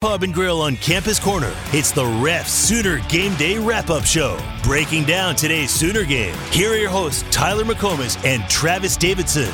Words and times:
Pub 0.00 0.22
and 0.22 0.32
Grill 0.32 0.62
on 0.62 0.76
Campus 0.76 1.18
Corner. 1.18 1.52
It's 1.72 1.90
the 1.90 2.06
Ref 2.06 2.46
Sooner 2.46 3.00
Game 3.08 3.34
Day 3.34 3.58
Wrap 3.58 3.90
Up 3.90 4.04
Show. 4.04 4.38
Breaking 4.62 5.02
down 5.02 5.34
today's 5.34 5.72
Sooner 5.72 6.04
game. 6.04 6.36
Here 6.52 6.70
are 6.70 6.76
your 6.76 6.88
hosts, 6.88 7.24
Tyler 7.32 7.64
McComas 7.64 8.16
and 8.24 8.48
Travis 8.48 8.96
Davidson. 8.96 9.52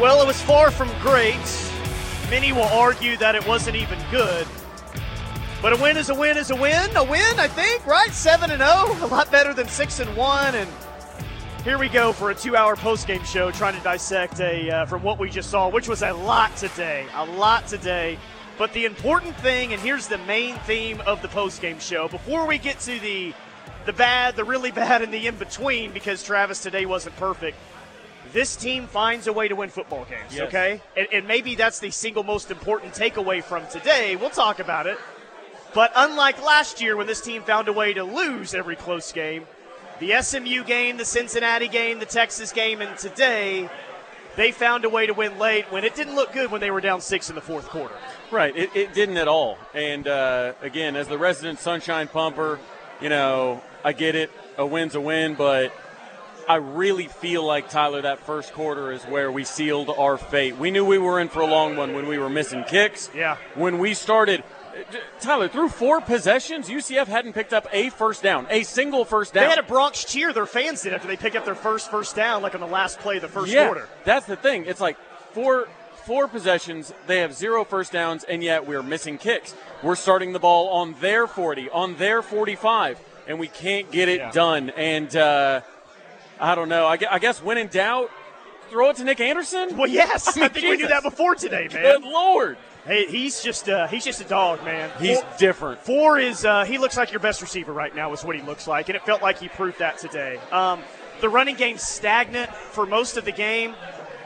Well, 0.00 0.22
it 0.22 0.26
was 0.26 0.40
far 0.40 0.70
from 0.70 0.88
great. 1.02 1.36
Many 2.30 2.52
will 2.52 2.62
argue 2.62 3.18
that 3.18 3.34
it 3.34 3.46
wasn't 3.46 3.76
even 3.76 3.98
good. 4.10 4.46
But 5.60 5.74
a 5.74 5.82
win 5.82 5.98
is 5.98 6.08
a 6.08 6.14
win 6.14 6.38
is 6.38 6.50
a 6.50 6.56
win. 6.56 6.96
A 6.96 7.04
win, 7.04 7.38
I 7.38 7.48
think, 7.48 7.84
right? 7.84 8.10
7 8.12 8.50
and 8.50 8.62
0, 8.62 9.06
a 9.06 9.08
lot 9.08 9.30
better 9.30 9.52
than 9.52 9.68
6 9.68 10.00
and 10.00 10.16
1 10.16 10.54
and 10.54 10.70
here 11.64 11.76
we 11.76 11.90
go 11.90 12.14
for 12.14 12.30
a 12.30 12.34
two-hour 12.34 12.76
post-game 12.76 13.22
show 13.24 13.50
trying 13.50 13.76
to 13.76 13.82
dissect 13.82 14.40
a 14.40 14.70
uh, 14.70 14.86
from 14.86 15.02
what 15.02 15.18
we 15.18 15.28
just 15.28 15.50
saw, 15.50 15.68
which 15.68 15.86
was 15.86 16.02
a 16.02 16.12
lot 16.12 16.56
today. 16.56 17.04
A 17.14 17.26
lot 17.26 17.66
today. 17.66 18.18
But 18.58 18.72
the 18.72 18.84
important 18.84 19.36
thing, 19.36 19.72
and 19.72 19.80
here's 19.80 20.08
the 20.08 20.18
main 20.18 20.56
theme 20.60 21.00
of 21.06 21.22
the 21.22 21.28
post-game 21.28 21.78
show, 21.78 22.08
before 22.08 22.46
we 22.46 22.58
get 22.58 22.80
to 22.80 22.98
the 23.00 23.32
the 23.86 23.92
bad, 23.92 24.36
the 24.36 24.44
really 24.44 24.70
bad, 24.82 25.00
and 25.00 25.12
the 25.14 25.26
in 25.28 25.36
between, 25.36 25.92
because 25.92 26.22
Travis 26.22 26.60
today 26.62 26.84
wasn't 26.84 27.16
perfect. 27.16 27.56
This 28.32 28.56
team 28.56 28.86
finds 28.86 29.26
a 29.26 29.32
way 29.32 29.48
to 29.48 29.56
win 29.56 29.70
football 29.70 30.04
games, 30.04 30.34
Yes. 30.34 30.48
okay? 30.48 30.82
And, 30.96 31.08
and 31.12 31.26
maybe 31.26 31.54
that's 31.54 31.78
the 31.78 31.90
single 31.90 32.22
most 32.22 32.50
important 32.50 32.92
takeaway 32.92 33.42
from 33.42 33.66
today. 33.68 34.16
We'll 34.16 34.28
talk 34.28 34.58
about 34.58 34.86
it. 34.86 34.98
But 35.72 35.92
unlike 35.96 36.44
last 36.44 36.82
year 36.82 36.96
when 36.96 37.06
this 37.06 37.22
team 37.22 37.42
found 37.42 37.68
a 37.68 37.72
way 37.72 37.94
to 37.94 38.02
lose 38.04 38.52
every 38.54 38.76
close 38.76 39.12
game, 39.12 39.46
the 40.00 40.20
SMU 40.20 40.62
game, 40.64 40.98
the 40.98 41.04
Cincinnati 41.06 41.68
game, 41.68 41.98
the 42.00 42.06
Texas 42.06 42.52
game, 42.52 42.82
and 42.82 42.98
today, 42.98 43.70
they 44.36 44.52
found 44.52 44.84
a 44.84 44.90
way 44.90 45.06
to 45.06 45.14
win 45.14 45.38
late 45.38 45.64
when 45.72 45.84
it 45.84 45.94
didn't 45.94 46.14
look 46.14 46.32
good 46.34 46.50
when 46.50 46.60
they 46.60 46.70
were 46.70 46.80
down 46.82 47.00
six 47.00 47.30
in 47.30 47.34
the 47.34 47.40
fourth 47.40 47.68
quarter. 47.68 47.94
Right, 48.30 48.56
it, 48.56 48.70
it 48.74 48.94
didn't 48.94 49.16
at 49.16 49.28
all. 49.28 49.58
And 49.74 50.06
uh, 50.06 50.52
again, 50.62 50.96
as 50.96 51.08
the 51.08 51.18
resident 51.18 51.60
sunshine 51.60 52.08
pumper, 52.08 52.58
you 53.00 53.08
know, 53.08 53.62
I 53.84 53.92
get 53.92 54.14
it. 54.14 54.30
A 54.56 54.66
win's 54.66 54.94
a 54.94 55.00
win, 55.00 55.34
but 55.34 55.72
I 56.48 56.56
really 56.56 57.06
feel 57.06 57.44
like 57.44 57.68
Tyler, 57.68 58.02
that 58.02 58.20
first 58.20 58.54
quarter 58.54 58.90
is 58.90 59.04
where 59.04 59.30
we 59.30 59.44
sealed 59.44 59.90
our 59.90 60.16
fate. 60.16 60.56
We 60.56 60.70
knew 60.70 60.84
we 60.84 60.98
were 60.98 61.20
in 61.20 61.28
for 61.28 61.40
a 61.40 61.46
long 61.46 61.76
one 61.76 61.94
when 61.94 62.06
we 62.08 62.18
were 62.18 62.30
missing 62.30 62.64
kicks. 62.64 63.10
Yeah. 63.14 63.36
When 63.54 63.78
we 63.78 63.92
started, 63.92 64.42
Tyler, 65.20 65.48
through 65.48 65.68
four 65.68 66.00
possessions, 66.00 66.68
UCF 66.68 67.06
hadn't 67.06 67.34
picked 67.34 67.52
up 67.52 67.68
a 67.70 67.90
first 67.90 68.22
down, 68.22 68.46
a 68.48 68.62
single 68.62 69.04
first 69.04 69.34
down. 69.34 69.44
They 69.44 69.50
had 69.50 69.58
a 69.58 69.62
Bronx 69.62 70.04
cheer, 70.04 70.32
their 70.32 70.46
fans 70.46 70.82
did, 70.82 70.94
after 70.94 71.06
they 71.06 71.16
picked 71.16 71.36
up 71.36 71.44
their 71.44 71.54
first 71.54 71.90
first 71.90 72.16
down, 72.16 72.42
like 72.42 72.54
on 72.54 72.60
the 72.60 72.66
last 72.66 72.98
play 72.98 73.16
of 73.16 73.22
the 73.22 73.28
first 73.28 73.52
yeah, 73.52 73.66
quarter. 73.66 73.88
That's 74.04 74.26
the 74.26 74.36
thing. 74.36 74.64
It's 74.66 74.80
like 74.80 74.96
four 75.32 75.68
four 76.08 76.26
possessions, 76.26 76.90
they 77.06 77.18
have 77.20 77.34
zero 77.34 77.64
first 77.66 77.92
downs, 77.92 78.24
and 78.24 78.42
yet 78.42 78.66
we're 78.66 78.82
missing 78.82 79.18
kicks. 79.18 79.54
We're 79.82 79.94
starting 79.94 80.32
the 80.32 80.38
ball 80.38 80.70
on 80.70 80.94
their 81.02 81.26
40, 81.26 81.68
on 81.68 81.96
their 81.96 82.22
45, 82.22 82.98
and 83.26 83.38
we 83.38 83.46
can't 83.46 83.90
get 83.90 84.08
it 84.08 84.16
Yeah. 84.16 84.30
done. 84.30 84.70
And 84.70 85.14
uh, 85.14 85.60
I 86.40 86.54
don't 86.54 86.70
know. 86.70 86.86
I, 86.86 86.96
I 87.10 87.18
guess 87.18 87.42
when 87.42 87.58
in 87.58 87.66
doubt, 87.68 88.10
throw 88.70 88.88
it 88.88 88.96
to 88.96 89.04
Nic 89.04 89.20
Anderson. 89.20 89.76
Well, 89.76 89.86
yes, 89.86 90.28
I, 90.36 90.40
mean, 90.40 90.48
think 90.48 90.66
we 90.66 90.76
knew 90.78 90.88
that 90.88 91.02
before 91.02 91.34
today, 91.34 91.68
man. 91.70 91.82
Good 92.00 92.02
lord, 92.04 92.56
Hey, 92.86 93.04
he's 93.06 93.42
just 93.42 93.68
uh, 93.68 93.86
he's 93.86 94.02
just 94.06 94.22
a 94.22 94.24
dog, 94.24 94.64
man. 94.64 94.90
he's 94.98 95.20
Four- 95.20 95.28
different. 95.38 95.80
Four 95.82 96.18
is 96.18 96.46
uh, 96.46 96.64
he 96.64 96.78
looks 96.78 96.96
like 96.96 97.12
your 97.12 97.20
best 97.20 97.42
receiver 97.42 97.74
right 97.74 97.94
now 97.94 98.14
is 98.14 98.24
what 98.24 98.34
he 98.34 98.40
looks 98.40 98.66
like, 98.66 98.88
and 98.88 98.96
it 98.96 99.02
felt 99.04 99.20
like 99.20 99.38
he 99.38 99.48
proved 99.48 99.78
that 99.80 99.98
today. 99.98 100.38
Um, 100.50 100.80
the 101.20 101.28
running 101.28 101.56
game 101.56 101.76
stagnant 101.76 102.48
for 102.54 102.86
most 102.86 103.18
of 103.18 103.26
the 103.26 103.32
game, 103.32 103.74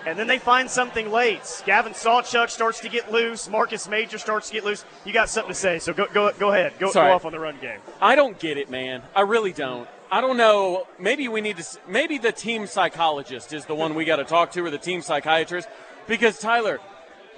and 0.06 0.18
then 0.18 0.26
they 0.26 0.38
find 0.38 0.68
something 0.70 1.10
late. 1.10 1.62
Gavin 1.64 1.92
Sawchuk 1.92 2.50
starts 2.50 2.80
to 2.80 2.88
get 2.88 3.12
loose. 3.12 3.48
Marcus 3.48 3.88
Major 3.88 4.18
starts 4.18 4.48
to 4.48 4.54
get 4.54 4.64
loose. 4.64 4.84
You 5.04 5.12
got 5.12 5.28
something 5.28 5.52
to 5.52 5.58
say, 5.58 5.78
so 5.78 5.92
go 5.92 6.06
go 6.12 6.32
go 6.38 6.52
ahead. 6.52 6.74
Go, 6.78 6.92
go 6.92 7.00
off 7.00 7.24
on 7.24 7.32
the 7.32 7.40
run 7.40 7.58
game. 7.60 7.80
I 8.00 8.16
don't 8.16 8.38
get 8.38 8.58
it, 8.58 8.70
man. 8.70 9.02
I 9.14 9.22
really 9.22 9.52
don't. 9.52 9.88
I 10.10 10.20
don't 10.20 10.36
know. 10.36 10.86
Maybe 10.98 11.28
we 11.28 11.40
need 11.40 11.56
to. 11.56 11.78
Maybe 11.88 12.18
the 12.18 12.32
team 12.32 12.66
psychologist 12.66 13.52
is 13.52 13.64
the 13.64 13.74
one 13.74 13.94
we 13.94 14.04
got 14.04 14.16
to 14.16 14.24
talk 14.24 14.52
to, 14.52 14.64
or 14.64 14.70
the 14.70 14.78
team 14.78 15.00
psychiatrist, 15.00 15.68
because 16.06 16.38
Tyler, 16.38 16.80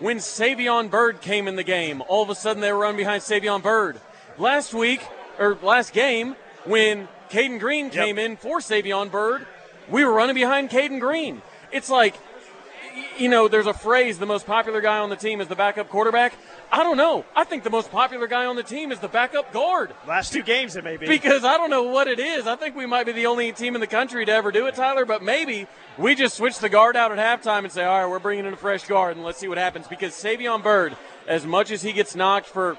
when 0.01 0.19
Savion 0.19 0.91
Byrd 0.91 1.21
came 1.21 1.47
in 1.47 1.57
the 1.57 1.63
game, 1.63 2.03
all 2.09 2.23
of 2.23 2.31
a 2.31 2.35
sudden 2.35 2.61
they 2.61 2.73
were 2.73 2.81
running 2.81 2.97
behind 2.97 3.23
Savion 3.23 3.63
Byrd. 3.63 4.01
Last 4.39 4.75
week 4.75 5.07
or 5.39 5.57
last 5.63 5.93
game, 5.93 6.35
when 6.65 7.09
Caden 7.31 7.61
Green 7.61 7.91
came 7.91 8.19
in 8.19 8.37
for 8.37 8.59
Savion 8.59 9.11
Byrd, 9.11 9.47
we 9.89 10.05
were 10.05 10.13
running 10.13 10.35
behind 10.35 10.71
Caden 10.71 10.99
Green. 10.99 11.43
It's 11.71 11.91
like 11.91 12.17
you 13.19 13.29
know, 13.29 13.49
there's 13.49 13.67
a 13.67 13.75
phrase 13.75 14.19
the 14.19 14.27
most 14.27 14.47
popular 14.47 14.81
guy 14.81 14.99
on 14.99 15.11
the 15.11 15.17
team 15.17 15.41
is 15.41 15.49
the 15.49 15.57
backup 15.57 15.89
quarterback. 15.89 16.35
I 16.73 16.83
don't 16.83 16.97
know. 16.97 17.25
I 17.35 17.45
think 17.45 17.63
the 17.63 17.71
most 17.71 17.91
popular 17.91 18.27
guy 18.27 18.47
on 18.47 18.57
the 18.57 18.63
team 18.63 18.93
is 18.93 19.01
the 19.01 19.09
backup 19.09 19.53
guard. 19.53 19.93
Last 20.07 20.33
two 20.33 20.43
games, 20.43 20.77
it 20.77 20.85
may 20.85 20.97
be. 20.97 21.07
Because 21.07 21.45
I 21.45 21.57
don't 21.57 21.71
know 21.71 21.85
what 21.85 22.09
it 22.09 22.19
is. 22.19 22.47
I 22.47 22.57
think 22.57 22.77
we 22.77 22.87
might 22.87 23.07
be 23.07 23.13
the 23.13 23.27
only 23.27 23.53
team 23.53 23.75
in 23.75 23.81
the 23.81 23.87
country 23.87 24.25
to 24.25 24.33
ever 24.33 24.51
do 24.51 24.67
it, 24.67 24.75
Tyler, 24.75 25.05
but 25.05 25.23
maybe 25.23 25.67
we 25.99 26.15
just 26.15 26.37
switch 26.37 26.59
the 26.59 26.69
guard 26.69 26.97
out 26.97 27.17
at 27.17 27.19
halftime 27.19 27.65
and 27.65 27.73
say, 27.73 27.85
all 27.85 28.03
right, 28.03 28.11
we're 28.11 28.19
bringing 28.19 28.47
in 28.47 28.53
a 28.53 28.57
fresh 28.57 28.85
guard 28.85 29.17
and 29.17 29.25
let's 29.25 29.39
see 29.39 29.49
what 29.49 29.59
happens. 29.59 29.87
Because 29.87 30.13
Savion 30.13 30.63
Byrd, 30.63 30.97
as 31.27 31.47
much 31.47 31.71
as 31.71 31.83
he 31.83 31.93
gets 31.93 32.15
knocked 32.15 32.47
for, 32.47 32.77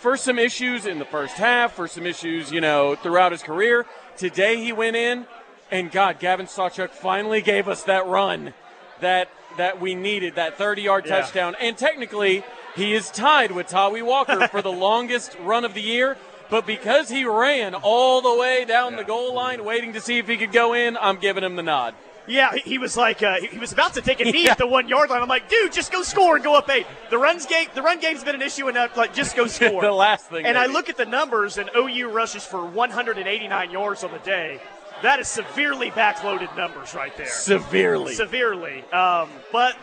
for 0.00 0.16
some 0.16 0.38
issues 0.38 0.86
in 0.86 0.98
the 0.98 1.04
first 1.04 1.34
half, 1.34 1.74
for 1.74 1.88
some 1.88 2.06
issues, 2.06 2.52
you 2.52 2.60
know, 2.60 2.94
throughout 2.96 3.32
his 3.32 3.42
career, 3.42 3.86
today 4.16 4.62
he 4.62 4.72
went 4.72 4.96
in 4.96 5.26
and 5.70 5.90
God, 5.90 6.20
Gavin 6.20 6.46
Sawchuk 6.46 6.90
finally 6.90 7.42
gave 7.42 7.68
us 7.68 7.82
that 7.84 8.06
run 8.06 8.54
that 9.00 9.28
that 9.56 9.80
we 9.80 9.94
needed, 9.94 10.34
that 10.36 10.56
30 10.58 10.82
yard 10.82 11.04
Yeah. 11.06 11.20
touchdown. 11.20 11.56
And 11.60 11.76
technically, 11.76 12.44
he 12.74 12.94
is 12.94 13.10
tied 13.10 13.52
with 13.52 13.68
Tawee 13.68 14.02
Walker 14.04 14.48
for 14.48 14.62
the 14.62 14.72
longest 14.86 15.36
run 15.40 15.64
of 15.64 15.74
the 15.74 15.82
year. 15.82 16.16
But 16.48 16.64
because 16.66 17.08
he 17.08 17.24
ran 17.24 17.74
all 17.74 18.20
the 18.22 18.34
way 18.34 18.64
down 18.64 18.94
the 18.94 19.02
goal 19.04 19.34
line, 19.34 19.64
waiting 19.64 19.94
to 19.94 20.00
see 20.00 20.18
if 20.18 20.28
he 20.28 20.36
could 20.36 20.52
go 20.52 20.74
in, 20.74 20.96
I'm 20.96 21.16
giving 21.16 21.42
him 21.42 21.56
the 21.56 21.62
nod. 21.62 21.94
Yeah, 22.28 22.54
he, 22.54 22.78
was 22.78 22.96
like 22.96 23.22
uh, 23.22 23.36
he, 23.40 23.56
was 23.58 23.72
about 23.72 23.94
to 23.94 24.00
take 24.00 24.18
a 24.20 24.24
knee 24.24 24.44
Yeah. 24.44 24.52
at 24.52 24.58
the 24.58 24.66
one 24.66 24.88
yard 24.88 25.10
line. 25.10 25.22
I'm 25.22 25.28
like, 25.28 25.48
dude, 25.48 25.72
just 25.72 25.92
go 25.92 26.02
score 26.02 26.34
and 26.34 26.44
go 26.44 26.56
up 26.56 26.68
eight. 26.70 26.86
The 27.10 27.18
runs 27.18 27.46
game, 27.46 27.68
the 27.74 27.82
run 27.82 28.00
game's 28.00 28.24
been 28.24 28.34
an 28.34 28.42
issue 28.42 28.68
enough. 28.68 28.96
Like, 28.96 29.14
just 29.14 29.36
go 29.36 29.46
score. 29.48 29.80
The 29.80 29.92
last 29.92 30.26
thing 30.26 30.44
And 30.44 30.58
I 30.58 30.66
look 30.66 30.88
at 30.88 30.96
the 30.96 31.06
numbers, 31.06 31.56
and 31.58 31.70
OU 31.76 32.10
rushes 32.10 32.44
for 32.44 32.64
189 32.66 33.70
yards 33.70 34.02
on 34.04 34.12
the 34.12 34.18
day. 34.18 34.60
That 35.02 35.20
is 35.20 35.28
severely 35.28 35.90
backloaded 35.90 36.56
numbers 36.56 36.94
right 36.94 37.14
there. 37.16 37.26
Severely. 37.26 38.14
Severely. 38.14 38.82
Um, 38.92 39.28
but 39.52 39.76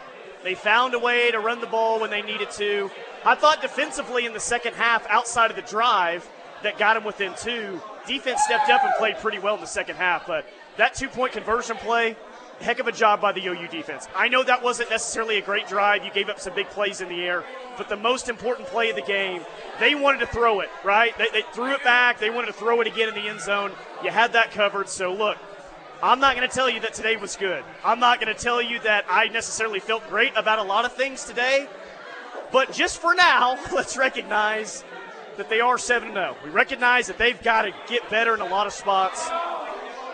they 0.43 0.55
found 0.55 0.93
a 0.93 0.99
way 0.99 1.31
to 1.31 1.39
run 1.39 1.61
the 1.61 1.67
ball 1.67 1.99
when 1.99 2.09
they 2.09 2.21
needed 2.21 2.51
to. 2.51 2.89
I 3.25 3.35
thought 3.35 3.61
defensively 3.61 4.25
in 4.25 4.33
the 4.33 4.39
second 4.39 4.73
half, 4.73 5.05
outside 5.07 5.49
of 5.49 5.55
the 5.55 5.61
drive 5.61 6.27
that 6.63 6.77
got 6.77 6.95
them 6.95 7.03
within 7.03 7.33
two, 7.37 7.81
defense 8.07 8.41
stepped 8.43 8.69
up 8.69 8.83
and 8.83 8.91
played 8.97 9.17
pretty 9.17 9.39
well 9.39 9.55
in 9.55 9.61
the 9.61 9.67
second 9.67 9.95
half. 9.95 10.25
But 10.27 10.45
that 10.77 10.95
two 10.95 11.07
point 11.07 11.33
conversion 11.33 11.77
play, 11.77 12.17
heck 12.61 12.79
of 12.79 12.87
a 12.87 12.91
job 12.91 13.21
by 13.21 13.31
the 13.31 13.45
OU 13.45 13.67
defense. 13.67 14.07
I 14.15 14.27
know 14.27 14.43
that 14.43 14.63
wasn't 14.63 14.89
necessarily 14.89 15.37
a 15.37 15.41
great 15.41 15.67
drive. 15.67 16.05
You 16.05 16.11
gave 16.11 16.29
up 16.29 16.39
some 16.39 16.55
big 16.55 16.69
plays 16.69 17.01
in 17.01 17.09
the 17.09 17.21
air. 17.23 17.43
But 17.77 17.89
the 17.89 17.97
most 17.97 18.29
important 18.29 18.67
play 18.67 18.89
of 18.89 18.95
the 18.95 19.01
game, 19.01 19.41
they 19.79 19.95
wanted 19.95 20.19
to 20.19 20.27
throw 20.27 20.59
it, 20.59 20.69
right? 20.83 21.17
They, 21.17 21.27
they 21.33 21.43
threw 21.53 21.73
it 21.73 21.83
back. 21.83 22.19
They 22.19 22.29
wanted 22.29 22.47
to 22.47 22.53
throw 22.53 22.81
it 22.81 22.87
again 22.87 23.09
in 23.09 23.15
the 23.15 23.27
end 23.27 23.41
zone. 23.41 23.71
You 24.03 24.11
had 24.11 24.33
that 24.33 24.51
covered. 24.51 24.89
So, 24.89 25.13
look, 25.13 25.37
I'm 26.01 26.19
not 26.19 26.35
going 26.35 26.47
to 26.47 26.53
tell 26.53 26.69
you 26.69 26.79
that 26.81 26.93
today 26.93 27.15
was 27.15 27.35
good. 27.35 27.63
I'm 27.83 27.99
not 27.99 28.21
going 28.21 28.33
to 28.33 28.39
tell 28.39 28.61
you 28.61 28.79
that 28.81 29.05
I 29.09 29.29
necessarily 29.29 29.79
felt 29.79 30.07
great 30.09 30.33
about 30.35 30.59
a 30.59 30.63
lot 30.63 30.85
of 30.85 30.93
things 30.93 31.23
today. 31.23 31.67
But 32.51 32.71
just 32.71 32.99
for 32.99 33.15
now, 33.15 33.57
let's 33.73 33.97
recognize 33.97 34.83
that 35.37 35.49
they 35.49 35.59
are 35.59 35.77
7 35.77 36.13
0. 36.13 36.35
We 36.43 36.51
recognize 36.51 37.07
that 37.07 37.17
they've 37.17 37.41
got 37.41 37.63
to 37.63 37.71
get 37.87 38.07
better 38.09 38.35
in 38.35 38.41
a 38.41 38.45
lot 38.45 38.67
of 38.67 38.73
spots. 38.73 39.27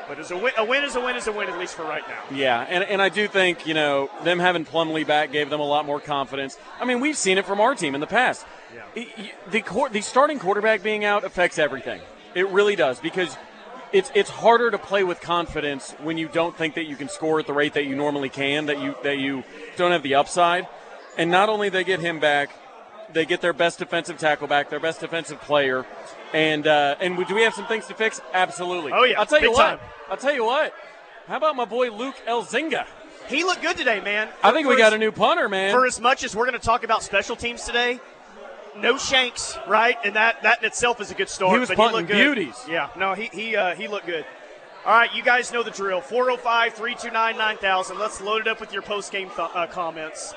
But 0.10 0.18
as 0.20 0.32
a, 0.32 0.38
win, 0.38 0.52
a 0.58 0.66
win 0.66 0.84
is 0.84 0.96
a 0.96 1.00
win 1.00 1.16
is 1.16 1.28
a 1.28 1.32
win, 1.32 1.48
at 1.50 1.58
least 1.60 1.76
for 1.76 1.84
right 1.84 2.02
now. 2.08 2.36
Yeah, 2.36 2.66
and, 2.68 2.84
and 2.84 3.00
I 3.02 3.10
do 3.10 3.28
think, 3.28 3.68
you 3.68 3.76
know, 3.76 4.10
them 4.24 4.40
having 4.40 4.66
Plumlee 4.66 5.06
back 5.06 5.32
gave 5.32 5.50
them 5.52 5.60
a 5.60 5.66
lot 5.66 5.86
more 5.86 6.00
confidence. 6.02 6.58
I 6.82 6.86
mean, 6.86 7.00
we've 7.00 7.16
seen 7.16 7.38
it 7.38 7.46
from 7.46 7.62
our 7.62 7.76
team 7.76 7.94
in 7.94 8.02
the 8.02 8.08
past. 8.08 8.46
Yeah. 8.76 8.82
Y- 8.96 9.32
The, 9.52 9.90
the 9.92 10.02
starting 10.02 10.40
quarterback 10.40 10.82
being 10.82 11.06
out 11.06 11.24
affects 11.24 11.60
everything. 11.60 12.02
It 12.34 12.48
really 12.50 12.76
does 12.76 13.00
because 13.00 13.38
it's 13.92 14.12
it's 14.14 14.30
harder 14.30 14.70
to 14.72 14.78
play 14.78 15.04
with 15.04 15.20
confidence 15.22 15.96
when 16.00 16.18
you 16.18 16.28
don't 16.28 16.56
think 16.58 16.76
that 16.76 16.86
you 16.86 16.96
can 16.96 17.10
score 17.10 17.40
at 17.40 17.48
the 17.48 17.54
rate 17.54 17.74
that 17.74 17.86
you 17.86 17.96
normally 17.96 18.30
can, 18.30 18.66
that 18.68 18.80
you 18.80 18.96
that 19.04 19.18
you 19.20 19.44
don't 19.78 19.92
have 19.92 20.04
the 20.04 20.16
upside. 20.16 20.68
And 21.18 21.32
not 21.32 21.50
only 21.50 21.70
they 21.70 21.84
get 21.84 22.00
him 22.00 22.20
back, 22.20 22.50
they 23.12 23.26
get 23.26 23.42
their 23.42 23.54
best 23.54 23.80
defensive 23.80 24.18
tackle 24.20 24.48
back, 24.48 24.70
their 24.70 24.80
best 24.80 25.00
defensive 25.02 25.42
player, 25.42 25.86
and 26.34 26.68
uh, 26.68 26.96
and 27.00 27.26
do 27.28 27.36
we 27.36 27.44
have 27.44 27.54
some 27.54 27.66
things 27.66 27.88
to 27.88 27.94
fix? 27.94 28.22
Absolutely. 28.34 28.92
Oh, 28.94 29.04
yeah, 29.04 29.20
I'll 29.20 29.26
tell 29.26 29.42
you 29.42 29.52
what. 29.52 29.66
time. 29.66 29.80
I'll 30.10 30.18
tell 30.18 30.34
you 30.34 30.46
what. 30.46 30.74
How 31.28 31.38
about 31.38 31.56
my 31.56 31.66
boy 31.66 31.92
Luke 31.92 32.16
Elzinga? 32.28 32.86
He 33.28 33.44
looked 33.44 33.62
good 33.62 33.78
today, 33.78 34.00
man. 34.00 34.28
I 34.44 34.52
think 34.52 34.68
we 34.68 34.76
got 34.78 34.88
as- 34.88 34.94
a 34.94 34.98
new 34.98 35.12
punter, 35.12 35.48
man. 35.48 35.72
For 35.72 35.86
as 35.86 36.00
much 36.00 36.24
as 36.24 36.36
we're 36.36 36.46
going 36.48 36.60
to 36.60 36.66
talk 36.66 36.84
about 36.84 37.04
special 37.04 37.36
teams 37.36 37.64
today, 37.64 38.00
no 38.76 38.98
shanks, 38.98 39.58
right? 39.68 39.98
And 40.04 40.16
that 40.16 40.42
that 40.44 40.60
in 40.60 40.66
itself 40.66 41.00
is 41.02 41.12
a 41.12 41.14
good 41.16 41.30
start. 41.30 41.54
He 41.54 41.60
was 41.60 41.70
but 41.70 41.78
punting 41.78 42.02
he 42.08 42.14
good. 42.14 42.36
beauties. 42.36 42.56
Yeah, 42.68 42.90
no, 42.98 43.14
he 43.14 43.26
he 43.32 43.56
uh, 43.56 43.76
he 43.76 43.88
looked 43.88 44.06
good. 44.08 44.26
All 44.86 44.94
right, 44.94 45.14
you 45.14 45.22
guys 45.22 45.52
know 45.52 45.62
the 45.62 45.72
drill. 45.72 46.00
405 46.02 46.74
329 46.74 47.38
9000. 47.38 48.00
Let's 48.00 48.22
load 48.22 48.42
it 48.42 48.48
up 48.48 48.62
with 48.62 48.72
your 48.72 48.82
post 48.82 49.12
game 49.12 49.28
th- 49.30 49.50
uh, 49.54 49.68
comments. 49.68 50.34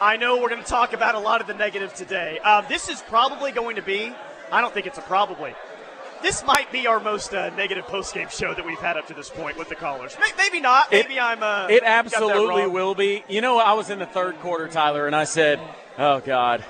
I 0.00 0.16
know 0.16 0.38
we're 0.40 0.48
going 0.48 0.62
to 0.62 0.68
talk 0.68 0.94
about 0.94 1.14
a 1.14 1.18
lot 1.20 1.40
of 1.42 1.46
the 1.46 1.54
negative 1.54 1.92
today. 1.94 2.40
Uh, 2.42 2.62
this 2.62 2.88
is 2.88 3.02
probably 3.02 3.52
going 3.52 3.76
to 3.76 3.82
be, 3.82 4.12
I 4.52 4.60
don't 4.60 4.72
think 4.72 4.86
it's 4.86 4.98
a 4.98 5.02
probably. 5.02 5.54
This 6.22 6.44
might 6.44 6.70
be 6.70 6.86
our 6.86 7.00
most 7.00 7.34
uh, 7.34 7.50
negative 7.56 7.84
post-game 7.86 8.28
show 8.30 8.54
that 8.54 8.64
we've 8.64 8.78
had 8.78 8.96
up 8.96 9.08
to 9.08 9.14
this 9.14 9.28
point 9.28 9.58
with 9.58 9.68
the 9.68 9.74
callers. 9.74 10.16
Maybe 10.36 10.60
not. 10.60 10.92
Maybe 10.92 11.16
it, 11.16 11.22
I'm. 11.22 11.42
Uh, 11.42 11.66
it 11.68 11.82
absolutely 11.84 12.68
will 12.68 12.94
be. 12.94 13.24
You 13.28 13.40
know, 13.40 13.58
I 13.58 13.72
was 13.72 13.90
in 13.90 13.98
the 13.98 14.06
third 14.06 14.38
quarter, 14.38 14.68
Tyler, 14.68 15.06
and 15.06 15.16
I 15.16 15.24
said, 15.24 15.58
"Oh 15.98 16.20
God, 16.20 16.64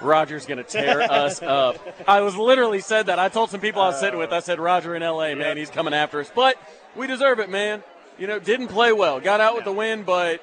Roger's 0.00 0.46
going 0.46 0.58
to 0.58 0.64
tear 0.64 1.02
us 1.10 1.42
up. 1.42 1.76
I 2.06 2.20
was 2.20 2.36
literally 2.36 2.80
said 2.80 3.06
that. 3.06 3.18
I 3.18 3.28
told 3.28 3.50
some 3.50 3.60
people 3.60 3.82
I 3.82 3.88
was 3.88 4.00
sitting 4.00 4.18
with, 4.18 4.32
I 4.32 4.40
said, 4.40 4.60
Roger 4.60 4.94
in 4.94 5.02
LA, 5.02 5.34
man, 5.34 5.56
he's 5.56 5.70
coming 5.70 5.94
after 5.94 6.20
us. 6.20 6.30
But 6.34 6.56
we 6.96 7.06
deserve 7.06 7.40
it, 7.40 7.50
man. 7.50 7.82
You 8.18 8.26
know, 8.26 8.38
didn't 8.38 8.68
play 8.68 8.92
well. 8.92 9.20
Got 9.20 9.40
out 9.40 9.54
with 9.54 9.64
the 9.64 9.72
win, 9.72 10.02
but 10.02 10.40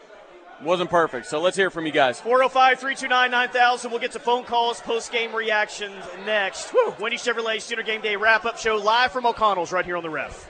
wasn't 0.63 0.90
perfect. 0.90 1.25
So 1.25 1.42
let's 1.42 1.57
hear 1.57 1.69
from 1.69 1.86
you 1.86 1.92
guys. 1.92 2.19
405 2.22 2.80
329 2.80 3.31
9000. 3.31 3.92
We'll 3.92 4.00
get 4.00 4.12
to 4.13 4.19
phone 4.19 4.44
calls, 4.44 4.81
post 4.81 5.12
game 5.12 5.36
reactions 5.36 6.04
next. 6.25 6.69
Whew. 6.69 6.94
Wendy 7.00 7.18
Chevrolet 7.18 7.62
Sooner 7.62 7.84
Game 7.84 8.02
Day 8.02 8.16
wrap 8.16 8.46
up 8.46 8.57
show 8.57 8.75
live 8.75 9.12
from 9.12 9.25
O'Connell's 9.25 9.72
right 9.72 9.86
here 9.86 9.98
on 9.98 10.04
the 10.04 10.10
ref. 10.10 10.50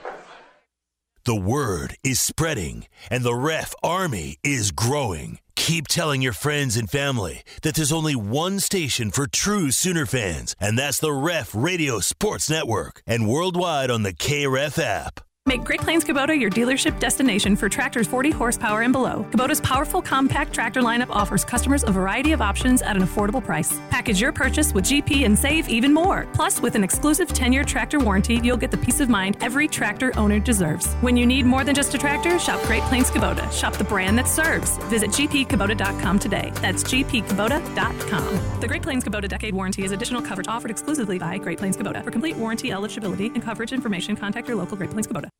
The 1.24 1.34
word 1.34 1.96
is 2.04 2.20
spreading, 2.20 2.86
and 3.10 3.24
the 3.24 3.34
ref 3.34 3.74
army 3.82 4.38
is 4.44 4.70
growing. 4.70 5.40
Keep 5.56 5.88
telling 5.88 6.22
your 6.22 6.32
friends 6.32 6.76
and 6.76 6.88
family 6.88 7.42
that 7.62 7.74
there's 7.74 7.90
only 7.90 8.14
one 8.14 8.60
station 8.60 9.10
for 9.10 9.26
true 9.26 9.72
Sooner 9.72 10.06
fans, 10.06 10.54
and 10.60 10.78
that's 10.78 11.00
the 11.00 11.12
Ref 11.12 11.52
Radio 11.52 11.98
Sports 11.98 12.48
Network, 12.48 13.02
and 13.08 13.28
worldwide 13.28 13.90
on 13.90 14.04
the 14.04 14.14
KREF 14.14 14.78
app. 14.80 15.25
Make 15.48 15.62
Great 15.62 15.80
Plains 15.80 16.04
Kubota 16.04 16.38
your 16.38 16.50
dealership 16.50 16.98
destination 16.98 17.54
for 17.54 17.68
tractors 17.68 18.08
40 18.08 18.32
horsepower 18.32 18.82
and 18.82 18.92
below. 18.92 19.24
Kubota's 19.30 19.60
powerful 19.60 20.02
compact 20.02 20.52
tractor 20.52 20.82
lineup 20.82 21.06
offers 21.08 21.44
customers 21.44 21.84
a 21.84 21.92
variety 21.92 22.32
of 22.32 22.42
options 22.42 22.82
at 22.82 22.96
an 22.96 23.02
affordable 23.02 23.42
price. 23.42 23.78
Package 23.88 24.20
your 24.20 24.32
purchase 24.32 24.74
with 24.74 24.84
GP 24.86 25.24
and 25.24 25.38
save 25.38 25.68
even 25.68 25.94
more. 25.94 26.26
Plus, 26.34 26.60
with 26.60 26.74
an 26.74 26.82
exclusive 26.82 27.28
10-year 27.28 27.62
tractor 27.62 28.00
warranty, 28.00 28.40
you'll 28.42 28.56
get 28.56 28.72
the 28.72 28.76
peace 28.76 28.98
of 28.98 29.08
mind 29.08 29.36
every 29.40 29.68
tractor 29.68 30.12
owner 30.18 30.40
deserves. 30.40 30.94
When 30.94 31.16
you 31.16 31.24
need 31.24 31.46
more 31.46 31.62
than 31.62 31.76
just 31.76 31.94
a 31.94 31.98
tractor, 31.98 32.40
shop 32.40 32.60
Great 32.64 32.82
Plains 32.84 33.08
Kubota. 33.08 33.50
Shop 33.52 33.74
the 33.74 33.84
brand 33.84 34.18
that 34.18 34.26
serves. 34.26 34.78
Visit 34.88 35.10
gpkubota.com 35.10 36.18
today. 36.18 36.50
That's 36.54 36.82
gpkubota.com. 36.82 38.60
The 38.60 38.66
Great 38.66 38.82
Plains 38.82 39.04
Kubota 39.04 39.28
Decade 39.28 39.54
Warranty 39.54 39.84
is 39.84 39.92
additional 39.92 40.22
coverage 40.22 40.48
offered 40.48 40.72
exclusively 40.72 41.20
by 41.20 41.38
Great 41.38 41.58
Plains 41.58 41.76
Kubota. 41.76 42.02
For 42.02 42.10
complete 42.10 42.34
warranty 42.34 42.72
eligibility 42.72 43.26
and 43.26 43.40
coverage 43.40 43.72
information, 43.72 44.16
contact 44.16 44.48
your 44.48 44.56
local 44.56 44.76
Great 44.76 44.90
Plains 44.90 45.06
Kubota. 45.06 45.35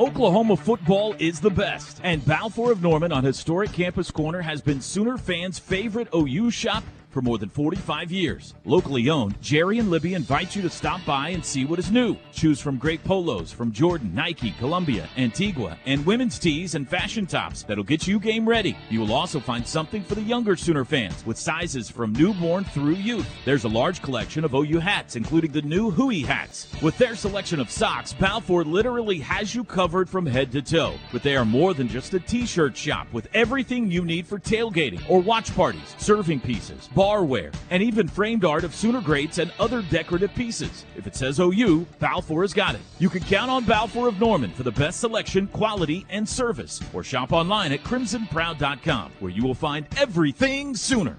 Oklahoma 0.00 0.56
football 0.56 1.14
is 1.18 1.40
the 1.40 1.50
best, 1.50 2.00
and 2.02 2.24
Balfour 2.24 2.72
of 2.72 2.82
Norman 2.82 3.12
on 3.12 3.22
historic 3.22 3.70
Campus 3.70 4.10
Corner 4.10 4.40
has 4.40 4.62
been 4.62 4.80
Sooner 4.80 5.18
fans' 5.18 5.58
favorite 5.58 6.08
OU 6.14 6.50
shop 6.50 6.82
for 7.10 7.20
more 7.20 7.38
than 7.38 7.48
45 7.48 8.10
years. 8.12 8.54
Locally 8.64 9.10
owned, 9.10 9.40
Jerry 9.42 9.78
and 9.78 9.90
Libby 9.90 10.14
invite 10.14 10.54
you 10.54 10.62
to 10.62 10.70
stop 10.70 11.04
by 11.04 11.30
and 11.30 11.44
see 11.44 11.64
what 11.64 11.78
is 11.78 11.90
new. 11.90 12.16
Choose 12.32 12.60
from 12.60 12.78
great 12.78 13.02
polos 13.04 13.52
from 13.52 13.72
Jordan, 13.72 14.14
Nike, 14.14 14.52
Columbia, 14.58 15.08
Antigua, 15.16 15.76
and 15.86 16.06
women's 16.06 16.38
tees 16.38 16.74
and 16.74 16.88
fashion 16.88 17.26
tops 17.26 17.64
that'll 17.64 17.84
get 17.84 18.06
you 18.06 18.18
game 18.20 18.48
ready. 18.48 18.76
You 18.88 19.00
will 19.00 19.12
also 19.12 19.40
find 19.40 19.66
something 19.66 20.02
for 20.02 20.14
the 20.14 20.22
younger 20.22 20.56
Sooner 20.56 20.84
fans 20.84 21.24
with 21.26 21.38
sizes 21.38 21.90
from 21.90 22.12
newborn 22.12 22.64
through 22.64 22.94
youth. 22.94 23.28
There's 23.44 23.64
a 23.64 23.68
large 23.68 24.02
collection 24.02 24.44
of 24.44 24.54
OU 24.54 24.78
hats, 24.78 25.16
including 25.16 25.52
the 25.52 25.62
new 25.62 25.90
Hui 25.90 26.20
hats. 26.20 26.68
With 26.82 26.96
their 26.98 27.16
selection 27.16 27.60
of 27.60 27.70
socks, 27.70 28.12
Balfour 28.12 28.64
literally 28.64 29.18
has 29.20 29.54
you 29.54 29.64
covered 29.64 30.08
from 30.08 30.26
head 30.26 30.52
to 30.52 30.62
toe. 30.62 30.94
But 31.12 31.22
they 31.22 31.36
are 31.36 31.44
more 31.44 31.74
than 31.74 31.88
just 31.88 32.14
a 32.14 32.20
t-shirt 32.20 32.76
shop 32.76 33.06
with 33.12 33.28
everything 33.34 33.90
you 33.90 34.04
need 34.04 34.26
for 34.26 34.38
tailgating 34.38 35.02
or 35.08 35.20
watch 35.20 35.54
parties, 35.54 35.94
serving 35.98 36.40
pieces, 36.40 36.88
barware, 37.00 37.54
and 37.70 37.82
even 37.82 38.06
framed 38.06 38.44
art 38.44 38.62
of 38.62 38.74
Sooner 38.74 39.00
greats 39.00 39.38
and 39.38 39.50
other 39.58 39.80
decorative 39.80 40.34
pieces. 40.34 40.84
If 40.96 41.06
it 41.06 41.16
says 41.16 41.40
OU, 41.40 41.86
Balfour 41.98 42.42
has 42.42 42.52
got 42.52 42.74
it. 42.74 42.82
You 42.98 43.08
can 43.08 43.22
count 43.22 43.50
on 43.50 43.64
Balfour 43.64 44.06
of 44.06 44.20
Norman 44.20 44.50
for 44.50 44.64
the 44.64 44.72
best 44.72 45.00
selection, 45.00 45.46
quality, 45.46 46.04
and 46.10 46.28
service. 46.28 46.78
Or 46.92 47.02
shop 47.02 47.32
online 47.32 47.72
at 47.72 47.82
crimsonproud.com, 47.84 49.12
where 49.18 49.32
you 49.32 49.42
will 49.42 49.54
find 49.54 49.86
everything 49.96 50.76
Sooner. 50.76 51.16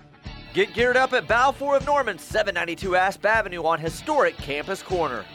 Get 0.53 0.73
geared 0.73 0.97
up 0.97 1.13
at 1.13 1.27
Balfour 1.27 1.77
of 1.77 1.85
Norman, 1.87 2.19
792 2.19 2.95
Asp 2.95 3.25
Avenue 3.25 3.63
on 3.63 3.79
historic 3.79 4.37
Campus 4.37 4.83
Corner. 4.83 5.25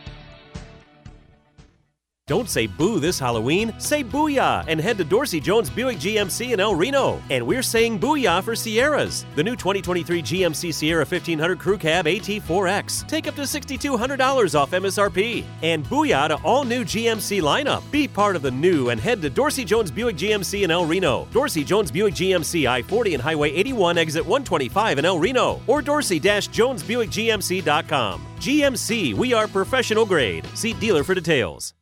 Don't 2.29 2.51
say 2.51 2.67
boo 2.67 2.99
this 2.99 3.21
Halloween, 3.21 3.73
say 3.79 4.03
booyah 4.03 4.65
and 4.67 4.81
head 4.81 4.99
to 4.99 5.05
Dorsey 5.05 5.39
Jones 5.39 5.71
Buick 5.71 5.99
GMC 5.99 6.55
in 6.55 6.59
El 6.59 6.75
Reno. 6.75 7.23
And 7.31 7.47
we're 7.47 7.63
saying 7.63 8.01
booyah 8.01 8.43
for 8.43 8.57
Sierras. 8.57 9.25
The 9.37 9.45
new 9.45 9.55
2023 9.55 10.23
GMC 10.23 10.75
Sierra 10.75 11.05
1500 11.05 11.57
Crew 11.57 11.79
Cab 11.79 12.07
AT4X. 12.07 13.07
Take 13.07 13.29
up 13.29 13.37
to 13.37 13.43
$6,200 13.43 14.59
off 14.59 14.73
MSRP. 14.73 15.45
And 15.63 15.87
booyah 15.87 16.27
to 16.27 16.35
all 16.43 16.65
new 16.65 16.85
GMC 16.85 17.43
lineup. 17.43 17.89
Be 17.93 18.09
part 18.09 18.35
of 18.35 18.43
the 18.43 18.51
new 18.51 18.89
and 18.89 19.01
head 19.01 19.23
to 19.23 19.31
Dorsey 19.31 19.65
Jones 19.65 19.93
Buick 19.93 20.17
GMC 20.17 20.65
in 20.65 20.73
El 20.73 20.85
Reno. 20.85 21.29
Dorsey 21.31 21.63
Jones 21.63 21.93
Buick 21.93 22.15
GMC 22.15 22.67
I 22.67 22.83
40 22.83 23.15
and 23.15 23.23
Highway 23.23 23.53
81 23.53 23.99
exit 23.99 24.27
125 24.27 24.99
in 24.99 25.05
El 25.05 25.21
Reno. 25.21 25.61
Or 25.69 25.81
dorsey 25.81 26.19
jonesbuickgmc.com. 26.19 28.27
GMC, 28.41 29.15
we 29.15 29.33
are 29.33 29.47
professional 29.47 30.05
grade. 30.05 30.45
See 30.55 30.73
dealer 30.73 31.05
for 31.05 31.15
details. 31.15 31.76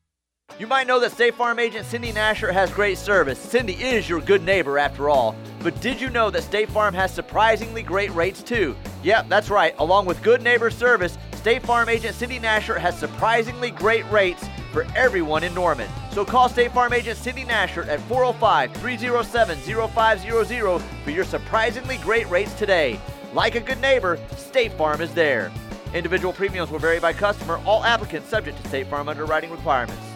You 0.57 0.69
might 0.69 0.87
know 0.87 1.01
that 1.01 1.11
State 1.11 1.35
Farm 1.35 1.59
agent 1.59 1.85
Cindy 1.85 2.13
Nasher 2.13 2.53
has 2.53 2.71
great 2.71 2.97
service. 2.97 3.41
Cindy 3.41 3.73
is 3.73 4.09
your 4.09 4.21
good 4.21 4.45
neighbor 4.45 4.79
after 4.79 5.11
all. 5.11 5.35
But 5.65 5.81
did 5.81 6.01
you 6.01 6.11
know 6.11 6.31
that 6.31 6.45
State 6.45 6.71
Farm 6.71 6.95
has 6.95 7.13
surprisingly 7.13 7.83
great 7.83 8.15
rates 8.15 8.41
too? 8.41 8.77
Yep, 9.03 9.29
that's 9.29 9.51
right. 9.51 9.75
Along 9.79 10.07
with 10.07 10.23
good 10.23 10.43
neighbor 10.43 10.71
service, 10.71 11.19
State 11.33 11.65
Farm 11.65 11.89
agent 11.89 12.15
Cindy 12.15 12.39
Nasher 12.39 12.79
has 12.79 12.97
surprisingly 12.97 13.73
great 13.73 14.09
rates 14.13 14.47
for 14.73 14.87
everyone 14.95 15.43
in 15.43 15.53
Norman. 15.55 15.89
So 16.13 16.25
call 16.25 16.49
State 16.49 16.71
Farm 16.71 16.93
agent 16.93 17.19
Cindy 17.19 17.43
Nasher 17.43 17.89
at 17.89 18.01
405 18.03 18.75
307 18.75 19.59
0500 19.59 20.83
for 21.03 21.11
your 21.11 21.25
surprisingly 21.25 21.97
great 21.97 22.31
rates 22.31 22.55
today. 22.55 23.01
Like 23.33 23.57
a 23.57 23.61
good 23.61 23.81
neighbor, 23.81 24.21
State 24.37 24.75
Farm 24.75 25.01
is 25.01 25.13
there. 25.15 25.51
Individual 25.95 26.33
premiums 26.33 26.71
will 26.71 26.79
vary 26.79 27.01
by 27.01 27.13
customer, 27.13 27.61
all 27.67 27.83
applicants 27.83 28.29
subject 28.29 28.63
to 28.63 28.69
State 28.69 28.87
Farm 28.87 29.09
underwriting 29.09 29.51
requirements. 29.51 30.14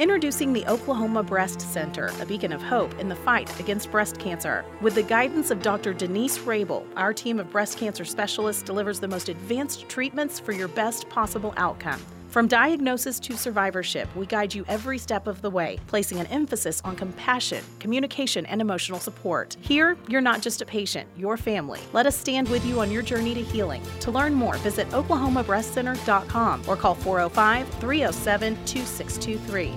Introducing 0.00 0.54
the 0.54 0.66
Oklahoma 0.66 1.22
Breast 1.22 1.60
Center, 1.60 2.10
a 2.22 2.24
beacon 2.24 2.54
of 2.54 2.62
hope 2.62 2.98
in 2.98 3.10
the 3.10 3.14
fight 3.14 3.60
against 3.60 3.90
breast 3.90 4.18
cancer. 4.18 4.64
With 4.80 4.94
the 4.94 5.02
guidance 5.02 5.50
of 5.50 5.60
Dr. 5.60 5.92
Denise 5.92 6.38
Rabel, 6.38 6.86
our 6.96 7.12
team 7.12 7.38
of 7.38 7.50
breast 7.50 7.76
cancer 7.76 8.06
specialists 8.06 8.62
delivers 8.62 8.98
the 8.98 9.08
most 9.08 9.28
advanced 9.28 9.90
treatments 9.90 10.40
for 10.40 10.52
your 10.52 10.68
best 10.68 11.06
possible 11.10 11.52
outcome. 11.58 12.00
From 12.30 12.46
diagnosis 12.46 13.18
to 13.20 13.36
survivorship, 13.36 14.08
we 14.14 14.24
guide 14.24 14.54
you 14.54 14.64
every 14.68 14.98
step 14.98 15.26
of 15.26 15.42
the 15.42 15.50
way, 15.50 15.80
placing 15.88 16.20
an 16.20 16.26
emphasis 16.26 16.80
on 16.84 16.94
compassion, 16.94 17.64
communication, 17.80 18.46
and 18.46 18.60
emotional 18.60 19.00
support. 19.00 19.56
Here, 19.62 19.96
you're 20.06 20.20
not 20.20 20.40
just 20.40 20.62
a 20.62 20.64
patient, 20.64 21.08
you're 21.16 21.36
family. 21.36 21.80
Let 21.92 22.06
us 22.06 22.16
stand 22.16 22.48
with 22.48 22.64
you 22.64 22.78
on 22.78 22.92
your 22.92 23.02
journey 23.02 23.34
to 23.34 23.42
healing. 23.42 23.82
To 24.00 24.12
learn 24.12 24.32
more, 24.32 24.56
visit 24.58 24.88
oklahomabreastcenter.com 24.90 26.62
or 26.68 26.76
call 26.76 26.94
405 26.94 27.68
307 27.80 28.54
2623. 28.64 29.74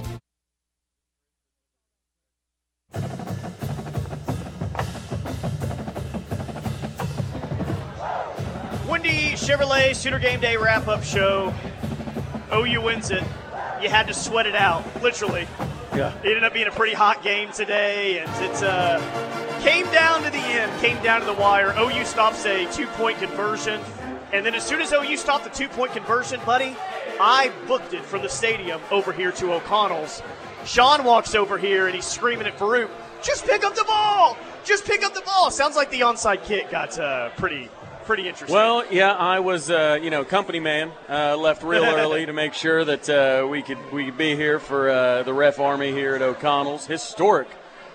Wendy 8.88 9.32
Chevrolet 9.32 9.96
Sooner 9.96 10.20
Game 10.20 10.40
Day 10.40 10.56
wrap 10.56 10.88
up 10.88 11.04
show. 11.04 11.52
OU 12.54 12.82
wins 12.82 13.12
it. 13.12 13.24
You 13.82 13.90
had 13.90 14.08
to 14.08 14.14
sweat 14.14 14.46
it 14.46 14.56
out, 14.56 14.84
literally. 15.02 15.48
Yeah. 15.96 16.14
It 16.24 16.28
ended 16.28 16.44
up 16.44 16.54
being 16.54 16.68
a 16.68 16.72
pretty 16.72 16.94
hot 16.94 17.24
game 17.24 17.52
today, 17.52 18.20
and 18.20 18.30
it 18.44 18.64
uh, 18.64 19.00
came 19.62 19.86
down 19.92 20.24
to 20.24 20.30
the 20.30 20.38
end, 20.38 20.72
came 20.82 21.02
down 21.04 21.20
to 21.20 21.26
the 21.26 21.34
wire. 21.34 21.74
OU 21.78 22.06
stops 22.06 22.46
a 22.46 22.72
two 22.72 22.88
point 22.88 23.18
conversion, 23.20 23.82
and 24.32 24.46
then 24.46 24.56
as 24.56 24.66
soon 24.66 24.82
as 24.82 24.92
OU 24.92 25.18
stopped 25.18 25.44
the 25.44 25.50
two 25.50 25.68
point 25.68 25.92
conversion, 25.94 26.40
buddy, 26.46 26.76
I 27.20 27.52
booked 27.68 27.94
it 27.94 28.04
from 28.04 28.22
the 28.22 28.30
stadium 28.30 28.82
over 28.92 29.12
here 29.12 29.32
to 29.34 29.54
O'Connell's. 29.54 30.22
Sean 30.66 31.04
walks 31.04 31.36
over 31.36 31.58
here 31.58 31.88
and 31.88 31.96
he's 31.96 32.06
screaming 32.06 32.48
at 32.48 32.58
Farooq, 32.58 32.90
just 33.22 33.46
pick 33.46 33.64
up 33.64 33.76
the 33.76 33.84
ball! 33.84 34.38
Just 34.64 34.86
pick 34.86 35.04
up 35.04 35.14
the 35.14 35.22
ball! 35.22 35.52
Sounds 35.52 35.76
like 35.76 35.90
the 35.90 36.02
onside 36.02 36.44
kick 36.44 36.72
got 36.72 36.98
uh, 36.98 37.30
pretty 37.32 37.70
pretty 38.04 38.28
interesting. 38.28 38.54
Well, 38.54 38.84
yeah, 38.92 39.14
I 39.14 39.40
was, 39.40 39.70
uh, 39.70 40.00
you 40.02 40.10
know, 40.10 40.24
company 40.24 40.60
man. 40.60 40.92
Uh, 41.10 41.36
left 41.38 41.64
real 41.64 41.84
early 41.86 42.26
to 42.26 42.34
make 42.34 42.54
sure 42.54 42.86
that 42.86 43.10
uh, 43.10 43.48
we 43.48 43.62
could 43.62 43.80
we 43.92 44.06
could 44.06 44.18
be 44.18 44.36
here 44.36 44.60
for 44.60 44.90
uh, 44.90 45.24
the 45.24 45.34
Ref 45.34 45.60
Army 45.60 45.92
here 45.92 46.16
at 46.16 46.22
O'Connell's, 46.22 46.86
historic 46.86 47.48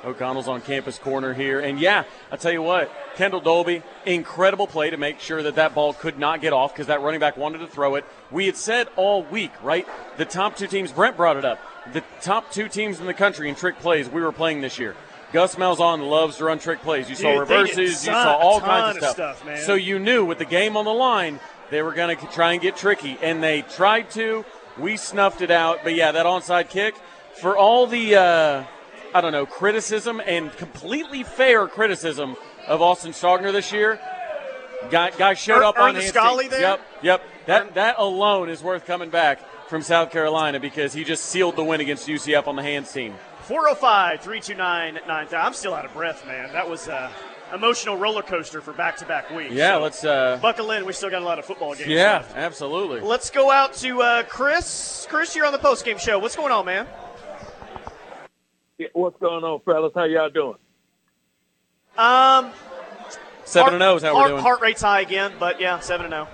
O'Connell's 0.04 0.48
on 0.48 0.60
Campus 0.60 0.98
Corner 0.98 1.34
here. 1.34 1.60
And 1.60 1.80
yeah, 1.80 2.04
I 2.30 2.36
tell 2.36 2.52
you 2.52 2.62
what, 2.62 2.90
Kendel 3.16 3.40
Dolby, 3.40 3.82
incredible 4.06 4.66
play 4.66 4.90
to 4.90 4.96
make 4.96 5.20
sure 5.20 5.42
that 5.42 5.56
that 5.56 5.74
ball 5.74 5.92
could 5.92 6.18
not 6.18 6.40
get 6.40 6.52
off 6.52 6.72
because 6.72 6.86
that 6.86 7.00
running 7.00 7.20
back 7.20 7.36
wanted 7.36 7.58
to 7.58 7.66
throw 7.66 7.96
it. 7.96 8.04
We 8.30 8.46
had 8.46 8.56
said 8.56 8.88
all 8.96 9.22
week, 9.24 9.52
right? 9.62 9.86
The 10.16 10.24
top 10.24 10.56
two 10.56 10.66
teams, 10.66 10.92
Brent 10.92 11.16
brought 11.16 11.36
it 11.36 11.44
up. 11.44 11.58
The 11.92 12.02
top 12.20 12.50
two 12.52 12.68
teams 12.68 13.00
in 13.00 13.06
the 13.06 13.14
country 13.14 13.48
in 13.48 13.54
trick 13.54 13.78
plays 13.78 14.08
we 14.08 14.20
were 14.20 14.32
playing 14.32 14.60
this 14.60 14.78
year. 14.78 14.94
Gus 15.32 15.56
Malzahn 15.56 16.08
loves 16.08 16.38
to 16.38 16.44
run 16.44 16.58
trick 16.58 16.80
plays. 16.80 17.08
You 17.10 17.14
saw 17.14 17.32
Dude, 17.38 17.48
they 17.48 17.56
reverses, 17.58 17.78
you 18.06 18.12
saw 18.12 18.36
all 18.36 18.60
kinds 18.60 18.96
of 18.96 19.04
stuff. 19.10 19.38
stuff. 19.40 19.60
So 19.60 19.74
you 19.74 19.98
knew 19.98 20.24
with 20.24 20.38
the 20.38 20.44
game 20.46 20.76
on 20.76 20.84
the 20.86 20.92
line, 20.92 21.38
they 21.70 21.82
were 21.82 21.92
going 21.92 22.16
to 22.16 22.26
try 22.28 22.52
and 22.52 22.62
get 22.62 22.76
tricky, 22.76 23.18
and 23.20 23.42
they 23.42 23.62
tried 23.62 24.10
to. 24.12 24.44
We 24.78 24.96
snuffed 24.96 25.42
it 25.42 25.50
out, 25.50 25.80
but 25.84 25.94
yeah, 25.94 26.12
that 26.12 26.24
onside 26.24 26.70
kick 26.70 26.94
for 27.40 27.56
all 27.56 27.86
the 27.86 28.16
uh, 28.16 28.64
I 29.14 29.20
don't 29.20 29.32
know 29.32 29.44
criticism 29.44 30.20
and 30.24 30.50
completely 30.56 31.24
fair 31.24 31.66
criticism 31.66 32.36
of 32.66 32.80
Austin 32.80 33.12
Stogner 33.12 33.52
this 33.52 33.72
year. 33.72 34.00
Guy, 34.90 35.10
guy 35.10 35.34
showed 35.34 35.58
Earn- 35.58 35.64
up 35.64 35.78
on 35.78 35.94
the 35.94 36.02
Scully 36.02 36.48
there? 36.48 36.60
Yep, 36.60 36.80
yep. 37.02 37.22
That 37.46 37.74
that 37.74 37.96
alone 37.98 38.48
is 38.48 38.62
worth 38.62 38.86
coming 38.86 39.10
back 39.10 39.40
from 39.68 39.82
South 39.82 40.10
Carolina 40.10 40.60
because 40.60 40.92
he 40.94 41.04
just 41.04 41.26
sealed 41.26 41.56
the 41.56 41.64
win 41.64 41.80
against 41.80 42.06
UCF 42.08 42.46
on 42.46 42.56
the 42.56 42.62
hands 42.62 42.90
team. 42.92 43.14
405 43.48 44.20
329 44.20 45.00
9000. 45.08 45.38
I'm 45.38 45.54
still 45.54 45.72
out 45.72 45.86
of 45.86 45.92
breath, 45.94 46.26
man. 46.26 46.52
That 46.52 46.68
was 46.68 46.86
a 46.86 47.10
emotional 47.54 47.96
roller 47.96 48.20
coaster 48.20 48.60
for 48.60 48.74
back 48.74 48.98
to 48.98 49.06
back 49.06 49.30
weeks. 49.30 49.54
Yeah, 49.54 49.76
So 49.76 49.82
let's. 49.82 50.04
Uh, 50.04 50.38
buckle 50.42 50.70
in. 50.72 50.84
We 50.84 50.92
still 50.92 51.08
got 51.08 51.22
a 51.22 51.24
lot 51.24 51.38
of 51.38 51.46
football 51.46 51.74
games. 51.74 51.88
yeah, 51.88 52.18
left. 52.18 52.36
absolutely. 52.36 53.00
Let's 53.00 53.30
go 53.30 53.50
out 53.50 53.72
to 53.76 54.02
uh, 54.02 54.22
Chris. 54.24 55.06
Chris, 55.08 55.34
you're 55.34 55.46
on 55.46 55.52
the 55.52 55.58
post 55.58 55.86
game 55.86 55.96
show. 55.96 56.18
What's 56.18 56.36
going 56.36 56.52
on, 56.52 56.66
man? 56.66 56.86
Yeah, 58.76 58.88
what's 58.92 59.18
going 59.18 59.42
on, 59.42 59.60
fellas? 59.60 59.92
How 59.94 60.04
y'all 60.04 60.28
doing? 60.28 60.58
Um, 61.96 62.52
Seven 63.48 63.72
and 63.74 63.82
zero 63.82 63.96
is 63.96 64.02
how 64.02 64.14
we're 64.14 64.28
doing. 64.28 64.42
Heart 64.42 64.60
rate's 64.60 64.82
high 64.82 65.00
again, 65.00 65.32
but 65.40 65.58
yeah, 65.58 65.80
seven 65.80 66.04
and 66.04 66.14
oh. 66.14 66.28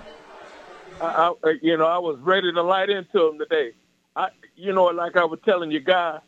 zero. 0.99 1.09
I, 1.09 1.33
I, 1.45 1.53
you 1.61 1.77
know, 1.77 1.85
I 1.85 1.97
was 1.97 2.19
ready 2.19 2.51
to 2.51 2.61
light 2.61 2.89
into 2.89 3.19
them 3.19 3.39
today. 3.39 3.71
I, 4.17 4.27
you 4.57 4.73
know, 4.73 4.85
like 4.85 5.15
I 5.15 5.23
was 5.23 5.39
telling 5.45 5.71
you 5.71 5.79
guys, 5.79 6.19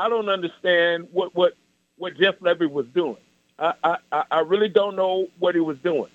I 0.00 0.08
don't 0.08 0.30
understand 0.30 1.08
what 1.12 1.34
what 1.34 1.52
what 1.98 2.16
Jeff 2.16 2.36
Lebby 2.40 2.70
was 2.70 2.86
doing. 2.94 3.18
I, 3.58 3.74
I, 3.84 3.96
I 4.10 4.24
I 4.30 4.40
really 4.40 4.70
don't 4.70 4.96
know 4.96 5.26
what 5.38 5.54
he 5.54 5.60
was 5.60 5.76
doing. 5.84 6.10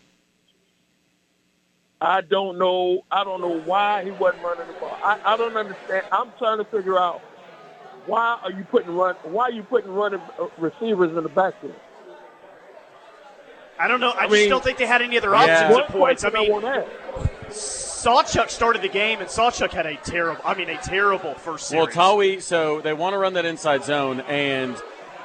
I 2.02 2.22
don't 2.22 2.58
know. 2.58 3.04
I 3.12 3.24
don't 3.24 3.42
know 3.42 3.60
why 3.62 4.04
he 4.04 4.10
wasn't 4.10 4.44
running 4.44 4.66
the 4.68 4.74
ball. 4.74 4.98
I, 5.04 5.20
I 5.24 5.38
don't 5.38 5.56
understand. 5.56 6.04
I'm 6.12 6.32
trying 6.40 6.58
to 6.58 6.66
figure 6.66 7.00
out 7.00 7.22
why 8.08 8.40
are 8.44 8.52
you 8.52 8.64
putting 8.64 8.96
run? 8.96 9.16
Why 9.24 9.44
are 9.46 9.52
you 9.52 9.62
putting 9.64 9.92
running 9.92 10.20
uh, 10.40 10.48
receivers 10.58 11.16
in 11.16 11.22
the 11.22 11.30
backfield? 11.30 11.76
I 13.78 13.88
don't 13.88 14.00
know. 14.00 14.12
I, 14.12 14.22
I 14.22 14.24
just 14.24 14.32
mean- 14.34 14.50
don't 14.50 14.64
think 14.64 14.80
they 14.80 14.88
had 14.88 15.04
any 15.04 15.16
other 15.18 15.36
options 15.36 15.74
One 15.76 15.84
at 15.84 15.90
points. 15.90 16.24
I 16.24 16.32
question 16.32 16.40
I, 16.40 16.42
mean, 16.42 16.64
want 16.64 16.66
to 16.66 17.48
ask. 17.48 17.85
Sawchuk 18.06 18.52
started 18.52 18.84
the 18.84 18.88
game, 18.88 19.20
and 19.20 19.28
Sawchuk 19.28 19.72
had 19.72 19.88
a 19.88 19.96
terrible. 19.96 20.40
I 20.46 20.54
mean, 20.54 20.70
a 20.70 20.78
terrible 20.78 21.34
first 21.34 21.70
series. 21.70 21.88
Well, 21.96 22.16
Tawee, 22.16 22.40
so 22.40 22.80
they 22.80 22.94
want 22.94 23.14
to 23.14 23.18
run 23.18 23.34
that 23.34 23.46
inside 23.46 23.84
zone, 23.84 24.20
and 24.22 24.76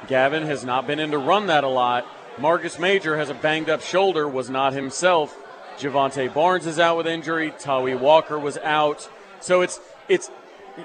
Gavin 0.07 0.41
has 0.43 0.65
not 0.65 0.87
been 0.87 0.99
in 0.99 1.11
to 1.11 1.19
run 1.19 1.45
that 1.45 1.63
a 1.63 1.67
lot. 1.67 2.07
Marcus 2.39 2.79
Major 2.79 3.17
has 3.17 3.29
a 3.29 3.35
banged 3.35 3.69
up 3.69 3.81
shoulder, 3.81 4.27
was 4.27 4.49
not 4.49 4.73
himself. 4.73 5.37
Jovantae 5.77 6.33
Barnes 6.33 6.65
is 6.65 6.79
out 6.79 6.97
with 6.97 7.05
injury. 7.05 7.51
Tawee 7.51 7.99
Walker 7.99 8.39
was 8.39 8.57
out. 8.57 9.07
So 9.41 9.61
it's 9.61 9.79
it's 10.09 10.31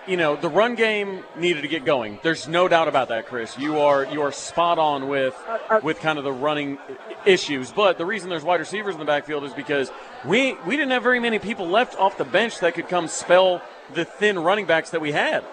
you 0.07 0.17
know 0.17 0.37
the 0.37 0.49
run 0.49 0.75
game 0.75 1.23
needed 1.37 1.62
to 1.62 1.69
get 1.69 1.85
going. 1.85 2.19
There's 2.23 2.49
no 2.49 2.69
doubt 2.69 2.88
about 2.88 3.09
that, 3.09 3.26
Chris. 3.26 3.57
You 3.59 3.79
are 3.79 4.05
you 4.05 4.23
are 4.23 4.33
spot 4.33 4.79
on 4.79 5.09
with 5.09 5.35
uh, 5.47 5.59
uh, 5.71 5.81
with 5.83 6.00
kind 6.00 6.19
of 6.19 6.25
the 6.25 6.33
running 6.33 6.79
issues. 7.25 7.73
But 7.73 7.99
the 7.99 8.07
reason 8.07 8.31
there's 8.31 8.45
wide 8.45 8.61
receivers 8.61 8.95
in 8.95 8.99
the 8.99 9.07
backfield 9.07 9.45
is 9.45 9.53
because 9.53 9.91
we 10.25 10.55
we 10.67 10.76
didn't 10.76 10.93
have 10.93 11.03
very 11.03 11.21
many 11.21 11.38
people 11.38 11.67
left 11.67 11.97
off 11.99 12.19
the 12.19 12.25
bench 12.25 12.61
that 12.61 12.75
could 12.75 12.88
come 12.88 13.09
spell 13.09 13.62
the 13.95 14.05
thin 14.05 14.38
running 14.38 14.67
backs 14.67 14.91
that 14.91 15.00
we 15.00 15.12
had. 15.12 15.45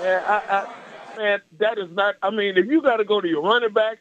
Man, 0.00 0.22
I, 0.26 0.42
I, 0.48 1.16
man, 1.16 1.40
that 1.58 1.78
is 1.78 1.90
not. 1.90 2.16
I 2.22 2.30
mean, 2.30 2.56
if 2.56 2.66
you 2.66 2.82
got 2.82 2.96
to 2.96 3.04
go 3.04 3.20
to 3.20 3.28
your 3.28 3.42
running 3.42 3.72
back, 3.72 3.98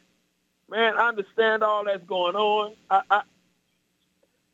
man, 0.69 0.97
I 0.97 1.09
understand 1.09 1.63
all 1.63 1.83
that's 1.85 2.03
going 2.05 2.35
on. 2.35 2.75
I, 2.89 3.01
I 3.09 3.21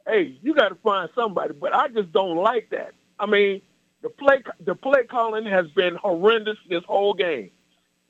hey, 0.08 0.38
you 0.42 0.54
got 0.54 0.70
to 0.70 0.76
find 0.76 1.10
somebody, 1.16 1.54
but 1.54 1.76
I 1.76 1.90
just 1.90 2.12
don't 2.12 2.38
like 2.38 2.70
that. 2.72 2.94
I 3.20 3.26
mean, 3.26 3.62
the 4.08 4.14
play, 4.14 4.44
the 4.66 4.76
play 4.76 5.04
calling 5.04 5.46
has 5.46 5.68
been 5.76 5.96
horrendous 5.96 6.58
this 6.70 6.84
whole 6.88 7.14
game, 7.14 7.52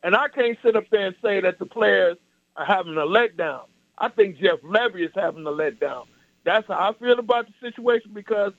and 0.03 0.15
I 0.15 0.27
can't 0.27 0.57
sit 0.63 0.75
up 0.75 0.85
there 0.91 1.07
and 1.07 1.15
say 1.21 1.41
that 1.41 1.59
the 1.59 1.65
players 1.65 2.17
are 2.55 2.65
having 2.65 2.95
a 2.97 3.05
letdown. 3.05 3.61
I 3.97 4.09
think 4.09 4.37
Jeff 4.37 4.59
Lebby 4.61 5.05
is 5.05 5.11
having 5.15 5.45
a 5.45 5.51
letdown. 5.51 6.05
That's 6.43 6.67
how 6.67 6.91
I 6.91 6.93
feel 7.03 7.19
about 7.19 7.47
the 7.47 7.53
situation 7.59 8.11
because, 8.13 8.53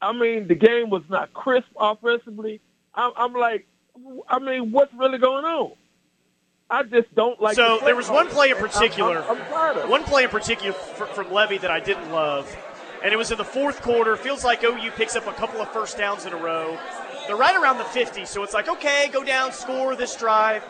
I 0.00 0.12
mean, 0.12 0.48
the 0.48 0.54
game 0.54 0.90
was 0.90 1.02
not 1.08 1.32
crisp 1.34 1.68
offensively. 1.78 2.60
I'm, 2.94 3.12
I'm 3.16 3.32
like, 3.34 3.66
I 4.28 4.38
mean, 4.38 4.72
what's 4.72 4.92
really 4.94 5.18
going 5.18 5.44
on? 5.44 5.72
I 6.68 6.82
just 6.82 7.14
don't 7.14 7.40
like. 7.40 7.54
So 7.54 7.78
the 7.78 7.84
there 7.84 7.96
was 7.96 8.10
one 8.10 8.28
play 8.28 8.50
in 8.50 8.56
particular. 8.56 9.22
I'm, 9.22 9.36
I'm 9.36 9.46
tired 9.46 9.76
of. 9.76 9.88
One 9.88 10.02
play 10.04 10.24
in 10.24 10.30
particular 10.30 10.72
from 10.72 11.26
Lebby 11.26 11.60
that 11.60 11.70
I 11.70 11.78
didn't 11.80 12.10
love, 12.10 12.56
and 13.06 13.12
it 13.12 13.16
was 13.16 13.30
in 13.30 13.38
the 13.38 13.44
fourth 13.44 13.82
quarter. 13.82 14.16
Feels 14.16 14.42
like 14.42 14.64
OU 14.64 14.90
picks 14.96 15.14
up 15.14 15.28
a 15.28 15.32
couple 15.32 15.60
of 15.60 15.68
first 15.70 15.96
downs 15.96 16.26
in 16.26 16.32
a 16.32 16.36
row. 16.36 16.76
They're 17.28 17.36
right 17.36 17.54
around 17.54 17.78
the 17.78 17.84
50, 17.84 18.24
so 18.24 18.42
it's 18.42 18.52
like, 18.52 18.68
okay, 18.68 19.08
go 19.12 19.22
down, 19.22 19.52
score 19.52 19.94
this 19.94 20.16
drive. 20.16 20.64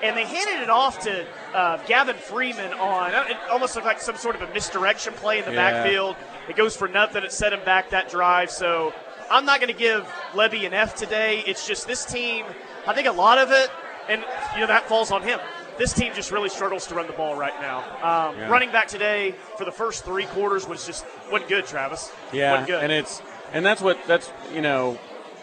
And 0.00 0.16
they 0.16 0.24
handed 0.24 0.62
it 0.62 0.70
off 0.70 1.00
to 1.00 1.26
uh, 1.52 1.78
Gavin 1.88 2.14
Freeman 2.14 2.72
on, 2.74 3.10
it 3.28 3.36
almost 3.50 3.74
looked 3.74 3.88
like 3.88 4.00
some 4.00 4.14
sort 4.16 4.36
of 4.36 4.48
a 4.48 4.54
misdirection 4.54 5.14
play 5.14 5.40
in 5.40 5.46
the 5.46 5.50
Yeah. 5.52 5.72
backfield. 5.82 6.14
It 6.48 6.54
goes 6.54 6.76
for 6.76 6.86
nothing. 6.86 7.24
It 7.24 7.32
set 7.32 7.52
him 7.52 7.64
back 7.64 7.90
that 7.90 8.08
drive. 8.08 8.52
So 8.52 8.94
I'm 9.28 9.44
not 9.44 9.58
going 9.60 9.72
to 9.72 9.78
give 9.78 10.06
Lebby 10.32 10.64
an 10.68 10.74
F 10.74 10.94
today. 10.94 11.42
It's 11.44 11.66
just 11.66 11.88
this 11.88 12.04
team, 12.04 12.44
I 12.86 12.94
think 12.94 13.08
a 13.08 13.12
lot 13.12 13.38
of 13.38 13.50
it, 13.50 13.68
and 14.08 14.22
you 14.54 14.60
know 14.60 14.68
that 14.68 14.86
falls 14.88 15.10
on 15.10 15.22
him. 15.22 15.40
This 15.78 15.92
team 15.92 16.12
just 16.14 16.30
really 16.30 16.48
struggles 16.48 16.86
to 16.88 16.94
run 16.94 17.06
the 17.06 17.12
ball 17.14 17.34
right 17.34 17.54
now. 17.60 17.78
Um, 18.02 18.38
Yeah. 18.38 18.48
Running 18.48 18.70
back 18.70 18.86
today 18.88 19.34
for 19.58 19.64
the 19.64 19.72
first 19.72 20.04
three 20.04 20.26
quarters 20.26 20.66
was 20.68 20.86
just 20.86 21.04
wasn't 21.30 21.48
good, 21.48 21.66
Travis. 21.66 22.12
Yeah, 22.32 22.64
good. 22.66 22.82
and 22.82 22.92
it's 22.92 23.20
and 23.52 23.64
that's 23.64 23.80
what 23.80 23.98
that's 24.06 24.30
you 24.52 24.60
know, 24.60 24.98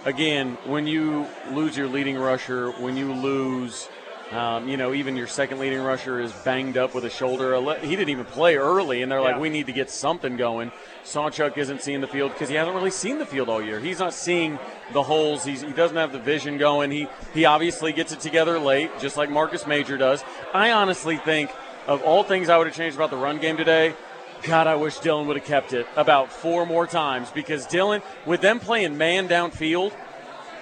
again 0.05 0.57
when 0.65 0.87
you 0.87 1.25
lose 1.51 1.75
your 1.75 1.87
leading 1.87 2.17
rusher, 2.17 2.71
when 2.71 2.95
you 2.95 3.11
lose, 3.13 3.89
um, 4.31 4.67
you 4.69 4.77
know, 4.77 4.93
even 4.93 5.17
your 5.17 5.27
second 5.27 5.59
leading 5.59 5.81
rusher 5.81 6.21
is 6.21 6.31
banged 6.31 6.77
up 6.77 6.95
with 6.95 7.03
a 7.03 7.09
shoulder. 7.09 7.59
He 7.81 7.95
didn't 7.95 8.09
even 8.09 8.25
play 8.25 8.55
early, 8.55 9.01
and 9.01 9.11
they're 9.11 9.21
like, 9.21 9.39
we 9.39 9.49
need 9.49 9.65
to 9.67 9.73
get 9.73 9.89
something 9.89 10.37
going. 10.37 10.71
Sawchuk 11.03 11.57
isn't 11.57 11.81
seeing 11.81 12.01
the 12.01 12.07
field 12.07 12.31
because 12.31 12.49
he 12.49 12.55
hasn't 12.55 12.75
really 12.75 12.91
seen 12.91 13.17
the 13.17 13.25
field 13.25 13.49
all 13.49 13.61
year. 13.61 13.79
He's 13.79 13.99
not 13.99 14.13
seeing 14.13 14.59
the 14.93 15.03
holes. 15.03 15.43
He's, 15.43 15.61
he 15.61 15.71
doesn't 15.71 15.97
have 15.97 16.11
the 16.11 16.19
vision 16.19 16.57
going. 16.57 16.91
He 16.91 17.07
he 17.33 17.45
obviously 17.45 17.93
gets 17.93 18.11
it 18.11 18.19
together 18.19 18.59
late, 18.59 18.91
just 18.99 19.17
like 19.17 19.29
Marcus 19.29 19.65
Major 19.65 19.97
does. 19.97 20.23
I 20.53 20.71
honestly 20.71 21.17
think 21.17 21.51
of 21.87 22.03
all 22.03 22.23
things 22.23 22.49
I 22.49 22.57
would 22.57 22.67
have 22.67 22.75
changed 22.75 22.95
about 22.95 23.09
the 23.09 23.17
run 23.17 23.39
game 23.39 23.57
today. 23.57 23.95
God, 24.43 24.65
I 24.65 24.75
wish 24.75 24.97
Dillon 24.99 25.27
would 25.27 25.37
have 25.37 25.45
kept 25.45 25.73
it 25.73 25.85
about 25.95 26.31
four 26.31 26.65
more 26.65 26.87
times 26.87 27.29
because 27.29 27.67
Dillon, 27.67 28.01
with 28.25 28.41
them 28.41 28.59
playing 28.59 28.97
man 28.97 29.27
downfield, 29.27 29.93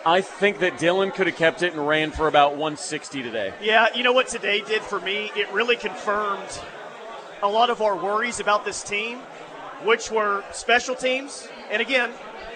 I 0.05 0.21
think 0.21 0.59
that 0.59 0.77
Dillon 0.77 1.11
could 1.11 1.27
have 1.27 1.35
kept 1.35 1.61
it 1.61 1.73
and 1.73 1.87
ran 1.87 2.11
for 2.11 2.27
about 2.27 2.51
160 2.51 3.23
today. 3.23 3.53
Yeah, 3.61 3.87
you 3.95 4.03
know 4.03 4.13
what 4.13 4.27
today 4.27 4.61
did 4.61 4.81
for 4.81 4.99
me? 4.99 5.31
It 5.35 5.51
really 5.53 5.75
confirmed 5.75 6.59
a 7.41 7.47
lot 7.47 7.69
of 7.69 7.81
our 7.81 7.95
worries 7.95 8.39
about 8.39 8.65
this 8.65 8.83
team, 8.83 9.19
which 9.83 10.11
were 10.11 10.43
special 10.51 10.95
teams. 10.95 11.47
And 11.71 11.81
again, 11.81 12.11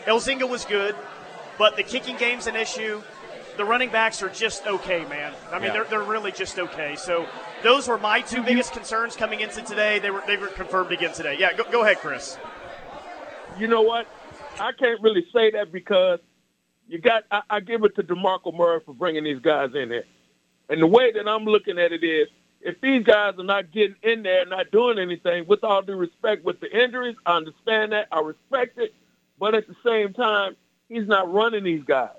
Elzinga 0.06 0.48
was 0.50 0.66
good, 0.66 0.96
but 1.58 1.76
the 1.78 1.84
kicking 1.84 2.18
game's 2.18 2.48
an 2.48 2.56
issue. 2.56 3.02
The 3.56 3.66
running 3.66 3.90
backs 3.90 4.24
are 4.24 4.30
just 4.30 4.66
okay, 4.66 5.06
man. 5.06 5.32
I 5.52 5.56
mean, 5.60 5.68
Yeah. 5.68 5.74
they're, 5.74 5.84
they're 5.86 6.04
really 6.04 6.32
just 6.32 6.58
okay. 6.58 6.96
So 6.96 7.28
those 7.62 7.88
were 7.88 8.00
my 8.00 8.22
two 8.22 8.42
biggest 8.42 8.74
concerns 8.74 9.16
coming 9.16 9.42
into 9.42 9.62
today. 9.62 10.00
They 10.00 10.10
were 10.10 10.24
they 10.26 10.38
were 10.38 10.48
confirmed 10.48 10.92
again 10.92 11.14
today. 11.14 11.38
Yeah, 11.40 11.54
go, 11.54 11.64
go 11.72 11.84
ahead, 11.84 11.98
Chris. 11.98 12.38
You 13.60 13.68
know 13.68 13.82
what? 13.82 14.08
I 14.60 14.72
can't 14.72 15.00
really 15.02 15.26
say 15.34 15.52
that 15.52 15.72
because 15.72 16.20
you 16.88 17.00
got. 17.00 17.24
I, 17.32 17.42
I 17.50 17.60
give 17.60 17.84
it 17.84 17.96
to 17.96 18.04
Demarco 18.04 18.56
Murray 18.56 18.80
for 18.86 18.94
bringing 18.94 19.24
these 19.24 19.40
guys 19.40 19.70
in 19.76 19.90
there, 19.90 20.06
and 20.70 20.82
the 20.82 20.88
way 20.88 21.12
that 21.12 21.28
I'm 21.28 21.46
looking 21.46 21.78
at 21.78 21.92
it 21.92 22.04
is, 22.04 22.28
if 22.64 22.80
these 22.82 23.04
guys 23.04 23.34
are 23.38 23.44
not 23.44 23.72
getting 23.72 23.98
in 24.04 24.24
there, 24.24 24.42
and 24.42 24.50
not 24.50 24.72
doing 24.72 24.98
anything, 24.98 25.46
with 25.48 25.64
all 25.64 25.82
due 25.82 25.96
respect, 25.96 26.46
with 26.46 26.60
the 26.60 26.84
injuries, 26.84 27.16
I 27.26 27.38
understand 27.38 27.92
that, 27.92 28.08
I 28.12 28.22
respect 28.22 28.78
it, 28.78 28.94
but 29.38 29.54
at 29.54 29.68
the 29.68 29.76
same 29.86 30.14
time, 30.14 30.56
he's 30.88 31.08
not 31.08 31.32
running 31.32 31.66
these 31.66 31.84
guys. 31.84 32.10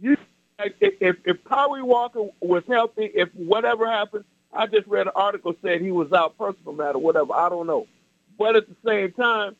You, 0.00 0.16
if 0.58 1.16
if, 1.24 1.44
Tawee 1.44 1.82
Walker 1.82 2.26
was 2.40 2.64
healthy, 2.68 3.10
if 3.14 3.28
whatever 3.34 3.88
happened, 3.88 4.24
I 4.52 4.66
just 4.66 4.86
read 4.86 5.06
an 5.06 5.12
article 5.14 5.54
said 5.62 5.80
he 5.80 5.92
was 5.92 6.12
out 6.12 6.36
personal 6.36 6.72
matter, 6.72 6.98
whatever. 6.98 7.32
I 7.32 7.48
don't 7.48 7.66
know, 7.66 7.86
but 8.38 8.56
at 8.56 8.68
the 8.68 8.76
same 8.84 9.12
time 9.12 9.56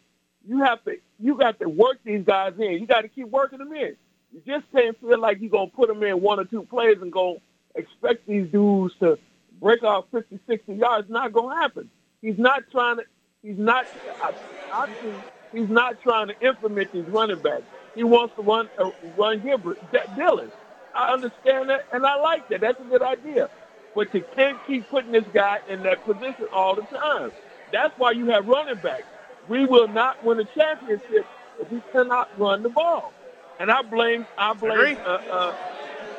you 0.47 0.63
have 0.63 0.85
to 0.85 0.99
you 1.21 1.37
got 1.37 1.61
to 1.61 1.69
work 1.69 1.99
these 2.05 2.25
guys 2.25 2.55
in. 2.59 2.73
You 2.73 2.87
got 2.87 3.03
to 3.03 3.09
keep 3.09 3.29
working 3.29 3.59
them 3.59 3.73
in. 3.73 3.97
You 4.33 4.43
just 4.47 4.71
can't 4.73 4.99
feel 5.01 5.19
like 5.19 5.41
you're 5.41 5.51
gonna 5.51 5.69
put 5.69 5.89
them 5.89 6.03
in 6.03 6.21
one 6.21 6.41
or 6.41 6.45
two 6.45 6.63
plays 6.65 6.99
and 7.01 7.13
go 7.13 7.41
expect 7.75 8.27
these 8.27 8.49
dudes 8.51 8.95
to 9.01 9.19
break 9.63 9.85
off 9.85 10.07
50, 10.13 10.41
60 10.49 10.75
yards. 10.75 11.11
Not 11.11 11.33
gonna 11.35 11.57
happen. 11.57 11.91
He's 12.23 12.39
not 12.39 12.65
trying 12.73 12.99
to. 12.99 13.05
He's 13.43 13.59
not. 13.59 13.87
I, 14.21 14.33
I 14.73 14.87
think 15.01 15.25
he's 15.53 15.71
not 15.71 16.01
trying 16.03 16.29
to 16.29 16.47
implement 16.47 16.93
these 16.93 17.07
running 17.09 17.41
backs. 17.43 17.65
He 17.95 18.05
wants 18.05 18.37
to 18.37 18.43
run 18.43 18.71
uh, 18.79 18.91
run 19.03 19.43
Gilbert, 19.43 19.81
D- 19.93 19.99
Dillon. 20.15 20.53
I 20.95 21.13
understand 21.15 21.71
that, 21.71 21.83
and 21.93 22.07
I 22.07 22.17
like 22.21 22.49
that. 22.51 22.63
That's 22.63 22.81
a 22.81 22.85
good 22.85 23.03
idea. 23.03 23.51
but 23.95 24.13
you 24.15 24.25
can't 24.35 24.65
keep 24.67 24.89
putting 24.91 25.13
this 25.13 25.25
guy 25.35 25.59
in 25.67 25.83
that 25.85 26.05
position 26.05 26.47
all 26.53 26.77
the 26.77 26.83
time. 26.85 27.33
That's 27.73 27.95
why 27.97 28.13
you 28.13 28.29
have 28.29 28.47
running 28.47 28.79
backs. 28.79 29.09
We 29.47 29.67
will 29.67 29.89
not 29.89 30.23
win 30.23 30.41
a 30.41 30.45
championship 30.45 31.29
if 31.59 31.69
we 31.71 31.83
cannot 31.93 32.31
run 32.37 32.63
the 32.63 32.71
ball. 32.71 33.15
And 33.59 33.71
I 33.71 33.83
blame 33.83 34.27
I 34.39 34.55
blame 34.55 34.97
uh, 35.05 35.19
uh, 35.31 35.53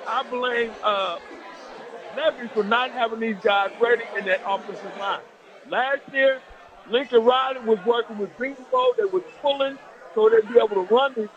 I 0.05 0.23
blame 0.23 0.77
uh, 0.83 1.17
Lebby 2.15 2.49
for 2.51 2.63
not 2.63 2.91
having 2.91 3.19
these 3.19 3.37
guys 3.43 3.71
ready 3.81 4.03
in 4.17 4.25
that 4.25 4.41
offensive 4.45 4.97
line. 4.99 5.21
Last 5.69 6.01
year, 6.11 6.41
Lincoln 6.89 7.23
Riley 7.23 7.61
was 7.61 7.79
working 7.85 8.17
with 8.17 8.35
Greenbow. 8.37 8.95
They 8.97 9.05
was 9.05 9.23
pulling 9.41 9.77
so 10.15 10.29
they'd 10.29 10.47
be 10.47 10.57
able 10.59 10.85
to 10.85 10.93
run 10.93 11.13
these 11.15 11.29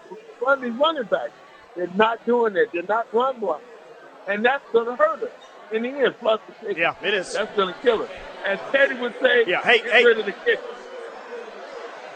run 0.44 0.60
these 0.60 0.72
running 0.74 1.04
backs. 1.04 1.32
They're 1.74 1.86
not 1.94 2.24
doing 2.26 2.54
that. 2.54 2.66
They're 2.72 2.82
not 2.82 3.12
run 3.12 3.40
blocking. 3.40 3.66
And 4.28 4.44
that's 4.44 4.64
going 4.72 4.86
to 4.86 4.96
hurt 4.96 5.22
us 5.22 5.30
in 5.72 5.82
the 5.82 5.88
end. 5.88 6.14
Plus 6.18 6.40
the 6.46 6.66
kicker. 6.66 6.80
Yeah, 6.80 6.94
it 7.02 7.14
is. 7.14 7.32
That's 7.32 7.54
going 7.56 7.72
to 7.72 7.80
kill 7.80 8.02
us. 8.02 8.10
As 8.44 8.58
Teddy 8.72 8.94
would 9.00 9.14
say, 9.20 9.44
Yeah, 9.46 9.62
hey, 9.62 9.78
get 9.78 9.92
hey. 9.92 10.04
rid 10.04 10.18
of 10.18 10.26
the 10.26 10.32
kicker. 10.32 10.62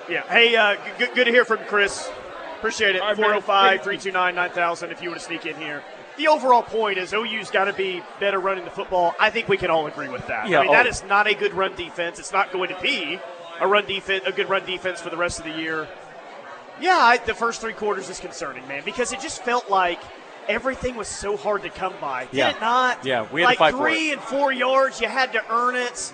Yeah. 0.09 0.23
Hey, 0.29 0.57
uh, 0.57 0.77
good, 0.99 1.15
good 1.15 1.25
to 1.27 1.31
hear 1.31 1.45
from 1.45 1.59
Chris. 1.67 2.11
Appreciate 2.59 2.97
it. 2.97 3.01
All 3.01 3.09
right, 3.09 3.17
405 3.17 3.83
329 3.83 4.35
9000 4.35 4.91
if 4.91 5.03
you 5.03 5.11
were 5.11 5.15
to 5.15 5.21
sneak 5.21 5.47
in 5.47 5.57
here. 5.57 5.83
The 6.21 6.29
overall 6.29 6.63
point 6.63 6.99
is 6.99 7.15
OU's 7.15 7.51
got 7.51 7.65
to 7.65 7.73
be 7.73 8.03
better 8.21 8.39
running 8.39 8.67
the 8.67 8.71
football. 8.71 9.15
I 9.19 9.31
think 9.31 9.49
we 9.49 9.57
can 9.57 9.71
all 9.71 9.87
agree 9.87 10.11
with 10.11 10.27
that. 10.27 10.51
Yeah, 10.51 10.59
I 10.59 10.63
mean, 10.65 10.73
that 10.73 10.85
oh. 10.85 10.91
is 10.91 11.03
not 11.05 11.27
a 11.27 11.33
good 11.33 11.55
run 11.55 11.75
defense. 11.77 12.19
It's 12.19 12.31
not 12.31 12.53
going 12.53 12.69
to 12.69 12.79
be 12.83 13.19
a 13.59 13.67
run 13.67 13.87
defense, 13.87 14.25
a 14.27 14.33
good 14.33 14.51
run 14.51 14.67
defense 14.67 15.01
for 15.01 15.09
the 15.09 15.17
rest 15.17 15.39
of 15.39 15.47
the 15.47 15.53
year. 15.53 15.89
Yeah, 16.79 16.99
I, 16.99 17.17
the 17.17 17.33
first 17.33 17.63
three 17.63 17.73
quarters 17.73 18.11
is 18.11 18.21
concerning, 18.21 18.69
man, 18.69 18.83
because 18.85 19.15
it 19.15 19.21
just 19.21 19.43
felt 19.45 19.71
like 19.71 19.99
everything 20.47 20.95
was 20.95 21.09
so 21.09 21.39
hard 21.39 21.63
to 21.63 21.71
come 21.71 21.95
by. 22.03 22.27
Did 22.27 22.35
Yeah. 22.35 22.51
it 22.51 22.61
not? 22.61 23.03
Yeah, 23.03 23.27
we 23.33 23.41
had 23.41 23.47
to 23.47 23.51
like 23.53 23.59
fight 23.59 23.73
for 23.73 23.79
three 23.79 24.13
and 24.13 24.21
four 24.21 24.53
yards, 24.53 25.01
you 25.01 25.09
had 25.09 25.33
to 25.33 25.43
earn 25.51 25.75
it. 25.75 26.13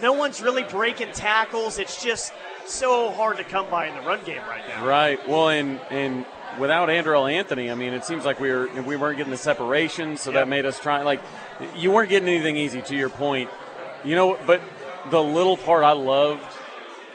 No 0.00 0.12
one's 0.12 0.40
really 0.40 0.62
breaking 0.62 1.10
tackles. 1.14 1.80
It's 1.80 2.00
just 2.00 2.32
so 2.64 3.10
hard 3.10 3.38
to 3.38 3.44
come 3.44 3.68
by 3.68 3.88
in 3.88 3.96
the 3.96 4.02
run 4.02 4.24
game 4.24 4.42
right 4.48 4.62
now. 4.68 4.86
Right. 4.86 5.28
Well, 5.28 5.48
and 5.48 5.80
and 5.90 6.24
without 6.58 6.88
Andrel 6.88 7.30
Anthony, 7.32 7.70
I 7.70 7.74
mean, 7.74 7.92
it 7.94 8.04
seems 8.04 8.24
like 8.24 8.40
we 8.40 8.50
were 8.50 8.68
we 8.82 8.96
weren't 8.96 9.16
getting 9.16 9.30
the 9.30 9.36
separation, 9.36 10.16
so 10.16 10.30
Yep. 10.30 10.40
that 10.40 10.48
made 10.48 10.66
us 10.66 10.78
try. 10.78 11.02
Like, 11.02 11.20
you 11.76 11.90
weren't 11.90 12.10
getting 12.10 12.28
anything 12.28 12.56
easy. 12.56 12.82
To 12.82 12.96
your 12.96 13.08
point, 13.08 13.50
you 14.04 14.14
know. 14.16 14.38
But 14.46 14.60
the 15.10 15.22
little 15.22 15.56
part 15.56 15.84
I 15.84 15.92
loved 15.92 16.42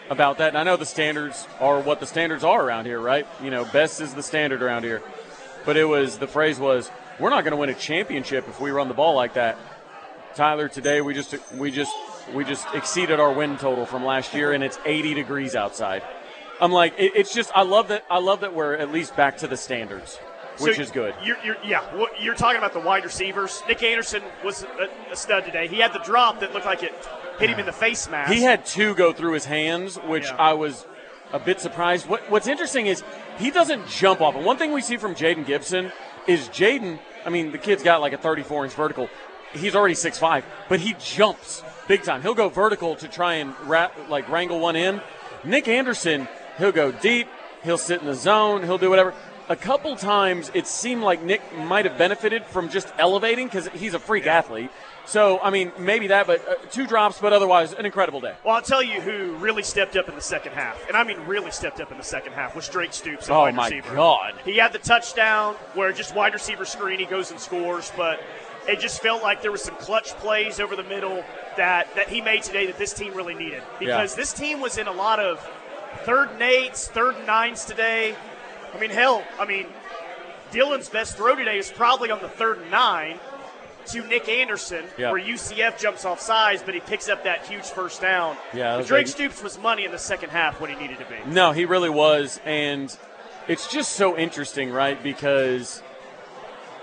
about 0.10 0.38
that, 0.40 0.50
and 0.50 0.58
I 0.58 0.64
know 0.64 0.76
the 0.78 0.86
standards 0.86 1.48
are 1.60 1.80
what 1.80 2.00
the 2.00 2.06
standards 2.06 2.44
are 2.44 2.64
around 2.64 2.86
here, 2.86 3.00
right? 3.00 3.26
You 3.42 3.52
know, 3.52 3.66
best 3.66 4.02
is 4.02 4.14
the 4.14 4.24
standard 4.24 4.62
around 4.62 4.84
here. 4.84 5.02
But 5.66 5.78
it 5.78 5.86
was 5.86 6.18
the 6.18 6.28
phrase 6.28 6.60
was, 6.60 6.92
"We're 7.20 7.30
not 7.30 7.44
going 7.44 7.52
to 7.52 7.58
win 7.58 7.70
a 7.70 7.74
championship 7.74 8.48
if 8.50 8.60
we 8.60 8.72
run 8.72 8.88
the 8.88 8.94
ball 8.94 9.16
like 9.16 9.34
that." 9.36 9.58
Tyler, 10.36 10.68
today 10.68 11.00
we 11.02 11.14
just 11.14 11.36
we 11.54 11.72
just 11.72 11.94
we 12.34 12.44
just 12.44 12.66
exceeded 12.74 13.20
our 13.20 13.32
win 13.32 13.58
total 13.58 13.86
from 13.86 14.04
last 14.06 14.34
year, 14.34 14.52
and 14.54 14.64
it's 14.64 14.80
80 14.86 15.14
degrees 15.14 15.56
outside. 15.56 16.02
I'm 16.62 16.72
like, 16.72 16.94
it, 16.98 17.14
it's 17.16 17.34
just 17.34 17.52
I 17.56 17.64
love 17.64 17.88
that 17.90 18.06
I 18.10 18.20
love 18.20 18.42
that 18.42 18.54
we're 18.54 18.74
at 18.76 18.92
least 18.92 19.16
back 19.16 19.38
to 19.38 19.48
the 19.48 19.58
standards, 19.58 20.18
which 20.60 20.76
So 20.78 20.82
is 20.82 20.92
good. 20.92 21.14
You're, 21.24 21.38
you're, 21.44 21.58
yeah, 21.66 22.08
you're 22.22 22.36
talking 22.36 22.58
about 22.58 22.74
the 22.74 22.80
wide 22.80 23.04
receivers. 23.04 23.62
Nic 23.68 23.82
Anderson 23.84 24.24
was 24.44 24.64
a, 24.64 25.12
a 25.12 25.16
stud 25.16 25.46
today. 25.46 25.68
He 25.68 25.80
had 25.80 25.94
the 25.94 26.00
drop 26.00 26.40
that 26.42 26.54
looked 26.54 26.66
like 26.66 26.84
it 26.84 26.94
hit 27.40 27.50
him 27.50 27.60
in 27.60 27.66
the 27.66 27.72
face 27.74 28.10
mask. 28.10 28.32
He 28.32 28.44
had 28.44 28.66
two 28.66 28.94
go 28.96 29.12
through 29.14 29.34
his 29.34 29.46
hands, 29.46 29.96
which 29.98 30.26
Yeah. 30.26 30.36
I 30.38 30.54
was 30.54 30.86
a 31.32 31.40
bit 31.40 31.60
surprised. 31.60 32.08
What, 32.08 32.30
what's 32.30 32.48
interesting 32.48 32.86
is 32.86 33.04
he 33.40 33.50
doesn't 33.50 33.88
jump 33.88 34.22
off. 34.22 34.36
And 34.36 34.46
one 34.46 34.58
thing 34.58 34.72
we 34.72 34.82
see 34.82 34.98
from 34.98 35.16
Jayden 35.16 35.46
Gibson 35.46 35.92
is 36.28 36.48
Jayden. 36.50 37.00
I 37.26 37.30
mean, 37.30 37.52
the 37.52 37.58
kid's 37.58 37.82
got 37.84 38.02
like 38.02 38.14
a 38.14 38.18
34 38.18 38.66
inch 38.66 38.74
vertical. 38.76 39.10
He's 39.54 39.76
already 39.76 39.96
6'5", 39.96 40.44
but 40.70 40.80
he 40.80 40.96
jumps 41.00 41.64
big 41.88 42.04
time. 42.04 42.22
He'll 42.22 42.34
go 42.34 42.50
vertical 42.50 42.96
to 42.98 43.08
try 43.08 43.36
and 43.36 43.54
ra- 43.66 43.92
like 44.10 44.30
wrangle 44.30 44.60
one 44.60 44.76
in. 44.76 45.02
Nic 45.44 45.68
Anderson, 45.68 46.28
he'll 46.58 46.72
go 46.72 46.92
deep. 46.92 47.28
He'll 47.64 47.78
sit 47.78 48.02
in 48.02 48.08
the 48.08 48.16
zone. 48.16 48.64
He'll 48.64 48.78
do 48.78 48.90
whatever. 48.90 49.14
A 49.50 49.56
couple 49.56 49.96
times 49.96 50.52
it 50.54 50.68
seemed 50.68 51.04
like 51.04 51.22
Nic 51.22 51.42
might 51.58 51.86
have 51.86 51.98
benefited 51.98 52.46
from 52.46 52.70
just 52.70 52.88
elevating 52.98 53.48
because 53.48 53.68
he's 53.70 53.94
a 53.94 54.00
freak 54.00 54.26
athlete. 54.26 54.70
So 55.06 55.40
I 55.42 55.50
mean, 55.50 55.74
maybe 55.78 56.08
that, 56.08 56.28
but 56.28 56.48
uh, 56.48 56.56
two 56.72 56.88
drops, 56.88 57.20
but 57.20 57.34
otherwise 57.34 57.74
an 57.74 57.86
incredible 57.86 58.22
day. 58.22 58.36
Well, 58.46 58.56
I'll 58.56 58.62
tell 58.62 58.82
you 58.82 59.02
who 59.02 59.36
really 59.36 59.64
stepped 59.64 59.98
up 59.98 60.08
in 60.08 60.16
the 60.16 60.22
second 60.22 60.54
half, 60.54 60.88
and 60.88 60.96
I 60.96 61.04
mean 61.04 61.20
really 61.26 61.52
stepped 61.52 61.82
up 61.82 61.92
in 61.92 61.98
the 61.98 62.04
second 62.06 62.34
half 62.34 62.56
was 62.56 62.70
Drake 62.70 62.94
Stoops. 62.94 63.30
Oh, 63.30 63.40
wide 63.40 63.56
my 63.56 63.66
receiver. 63.68 63.96
God. 63.96 64.34
He 64.46 64.58
had 64.58 64.72
the 64.72 64.80
touchdown 64.80 65.56
where 65.74 65.92
just 65.92 66.16
wide 66.16 66.34
receiver 66.34 66.64
screen, 66.64 67.00
he 67.00 67.06
goes 67.06 67.32
and 67.32 67.40
scores, 67.40 67.92
but 67.98 68.22
it 68.66 68.80
just 68.80 69.02
felt 69.02 69.22
like 69.22 69.42
there 69.42 69.52
was 69.52 69.62
some 69.62 69.76
clutch 69.76 70.12
plays 70.16 70.62
over 70.62 70.78
the 70.78 70.84
middle 70.84 71.24
that 71.58 71.94
that 71.96 72.08
he 72.08 72.22
made 72.22 72.44
today 72.44 72.66
that 72.68 72.78
this 72.78 72.94
team 72.94 73.14
really 73.14 73.36
needed 73.36 73.62
because 73.80 74.16
this 74.16 74.32
team 74.32 74.62
was 74.62 74.78
in 74.78 74.88
a 74.88 74.94
lot 74.94 75.20
of 75.20 75.46
third 76.00 76.30
and 76.32 76.42
eights, 76.42 76.88
third 76.88 77.16
and 77.16 77.26
nines 77.28 77.66
today. 77.66 78.16
I 78.74 78.80
mean, 78.80 78.90
hell, 78.90 79.24
I 79.40 79.46
mean, 79.46 79.68
Dillon's 80.52 80.90
best 80.90 81.16
throw 81.18 81.36
today 81.36 81.58
is 81.58 81.72
probably 81.72 82.12
on 82.12 82.22
the 82.22 82.30
third 82.30 82.60
and 82.60 82.72
nine 82.72 83.20
to 83.88 84.02
Nic 84.08 84.30
Anderson, 84.30 84.86
Yeah. 84.98 85.12
where 85.12 85.20
UCF 85.20 85.78
jumps 85.78 86.06
off 86.06 86.20
sides, 86.22 86.64
but 86.64 86.74
he 86.74 86.80
picks 86.80 87.10
up 87.10 87.24
that 87.26 87.46
huge 87.46 87.66
first 87.66 88.02
down. 88.02 88.38
Yeah, 88.54 88.64
that 88.64 88.72
But 88.72 88.78
was 88.80 88.88
Drake 88.88 89.06
a- 89.08 89.10
Stoops 89.10 89.44
was 89.44 89.58
money 89.60 89.84
in 89.86 89.92
the 89.92 90.00
second 90.00 90.30
half 90.30 90.60
when 90.62 90.70
he 90.70 90.76
needed 90.78 91.00
to 91.00 91.06
be. 91.06 91.18
No, 91.26 91.52
he 91.52 91.66
really 91.66 91.90
was, 91.90 92.40
and 92.46 92.96
it's 93.48 93.68
just 93.68 93.94
so 93.94 94.18
interesting, 94.18 94.72
right? 94.72 95.02
Because 95.04 95.82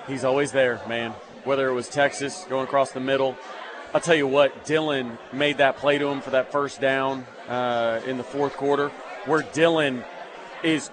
he's 0.06 0.24
always 0.24 0.52
there, 0.52 0.80
man. 0.86 1.14
Whether 1.44 1.68
it 1.68 1.72
was 1.72 1.88
Texas 1.88 2.44
going 2.50 2.64
across 2.64 2.90
the 2.90 3.00
middle, 3.00 3.34
I'll 3.94 4.00
tell 4.02 4.14
you 4.14 4.26
what, 4.26 4.64
Dillon 4.66 5.16
made 5.32 5.56
that 5.58 5.78
play 5.78 5.96
to 5.96 6.06
him 6.08 6.20
for 6.20 6.30
that 6.30 6.52
first 6.52 6.80
down 6.82 7.26
uh, 7.50 8.00
in 8.06 8.16
the 8.16 8.24
fourth 8.24 8.54
quarter, 8.56 8.88
where 9.26 9.42
Dillon 9.42 10.02
is, 10.62 10.90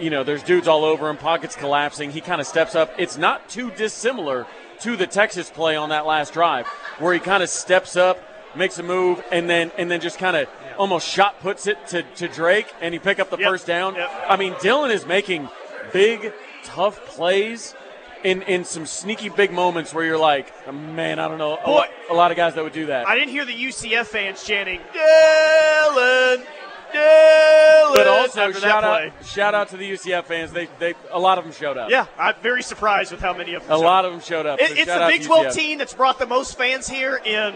you 0.00 0.10
know, 0.10 0.24
there's 0.24 0.42
dudes 0.42 0.66
all 0.66 0.84
over 0.84 1.08
him, 1.08 1.16
pockets 1.16 1.54
collapsing. 1.54 2.10
He 2.10 2.20
kind 2.20 2.40
of 2.40 2.46
steps 2.46 2.74
up. 2.74 2.90
It's 2.98 3.16
not 3.16 3.48
too 3.48 3.70
dissimilar 3.70 4.46
to 4.80 4.96
the 4.96 5.06
Texas 5.06 5.50
play 5.50 5.76
on 5.76 5.90
that 5.90 6.06
last 6.06 6.32
drive, 6.32 6.66
where 6.98 7.12
he 7.14 7.20
kind 7.20 7.42
of 7.42 7.48
steps 7.48 7.94
up, 7.96 8.18
makes 8.56 8.78
a 8.78 8.82
move, 8.82 9.22
and 9.30 9.48
then 9.48 9.70
and 9.78 9.90
then 9.90 10.00
just 10.00 10.18
kind 10.18 10.36
of 10.36 10.48
almost 10.78 11.06
shot 11.08 11.38
puts 11.40 11.66
it 11.66 11.84
to, 11.88 12.02
to 12.16 12.28
Drake, 12.28 12.72
and 12.80 12.94
he 12.94 12.98
pick 13.00 13.18
up 13.20 13.30
the 13.30 13.36
Yep, 13.38 13.48
first 13.50 13.66
down. 13.66 13.94
yep. 13.96 14.10
I 14.28 14.36
mean, 14.36 14.54
Dillon 14.62 14.90
is 14.90 15.04
making 15.06 15.48
big, 15.92 16.32
tough 16.64 17.04
plays. 17.06 17.74
In, 18.24 18.42
in 18.42 18.64
some 18.64 18.84
sneaky 18.84 19.28
big 19.28 19.52
moments 19.52 19.94
where 19.94 20.04
you're 20.04 20.18
like, 20.18 20.52
man, 20.72 21.18
I 21.20 21.28
don't 21.28 21.38
know, 21.38 21.56
a, 21.56 21.64
Boy. 21.64 21.72
lot, 21.72 21.88
a 22.10 22.14
lot 22.14 22.30
of 22.32 22.36
guys 22.36 22.54
that 22.56 22.64
would 22.64 22.72
do 22.72 22.86
that. 22.86 23.06
I 23.06 23.14
didn't 23.14 23.30
hear 23.30 23.44
the 23.44 23.52
UCF 23.54 24.06
fans 24.06 24.42
chanting, 24.42 24.80
Dillon, 24.92 26.44
Dillon. 26.92 27.94
But 27.94 28.08
also 28.08 28.50
shout 28.52 28.82
out, 28.82 29.12
shout 29.24 29.54
out 29.54 29.68
to 29.68 29.76
the 29.76 29.88
UCF 29.90 30.24
fans. 30.24 30.52
They, 30.52 30.68
they, 30.80 30.94
a 31.12 31.18
lot 31.18 31.38
of 31.38 31.44
them 31.44 31.52
showed 31.52 31.76
up. 31.78 31.90
Yeah, 31.90 32.06
I'm 32.18 32.34
very 32.42 32.62
surprised 32.62 33.12
with 33.12 33.20
how 33.20 33.34
many 33.36 33.54
of 33.54 33.62
them. 33.62 33.72
a 33.72 33.76
showed 33.76 33.84
lot 33.84 34.04
up. 34.04 34.12
of 34.12 34.12
them 34.18 34.20
showed 34.26 34.46
up. 34.46 34.60
It- 34.60 34.68
so 34.70 34.74
it's 34.74 34.86
the 34.86 35.06
Big 35.08 35.22
12 35.22 35.52
team 35.54 35.78
that's 35.78 35.94
brought 35.94 36.18
the 36.18 36.26
most 36.26 36.58
fans 36.58 36.88
here 36.88 37.20
in 37.24 37.54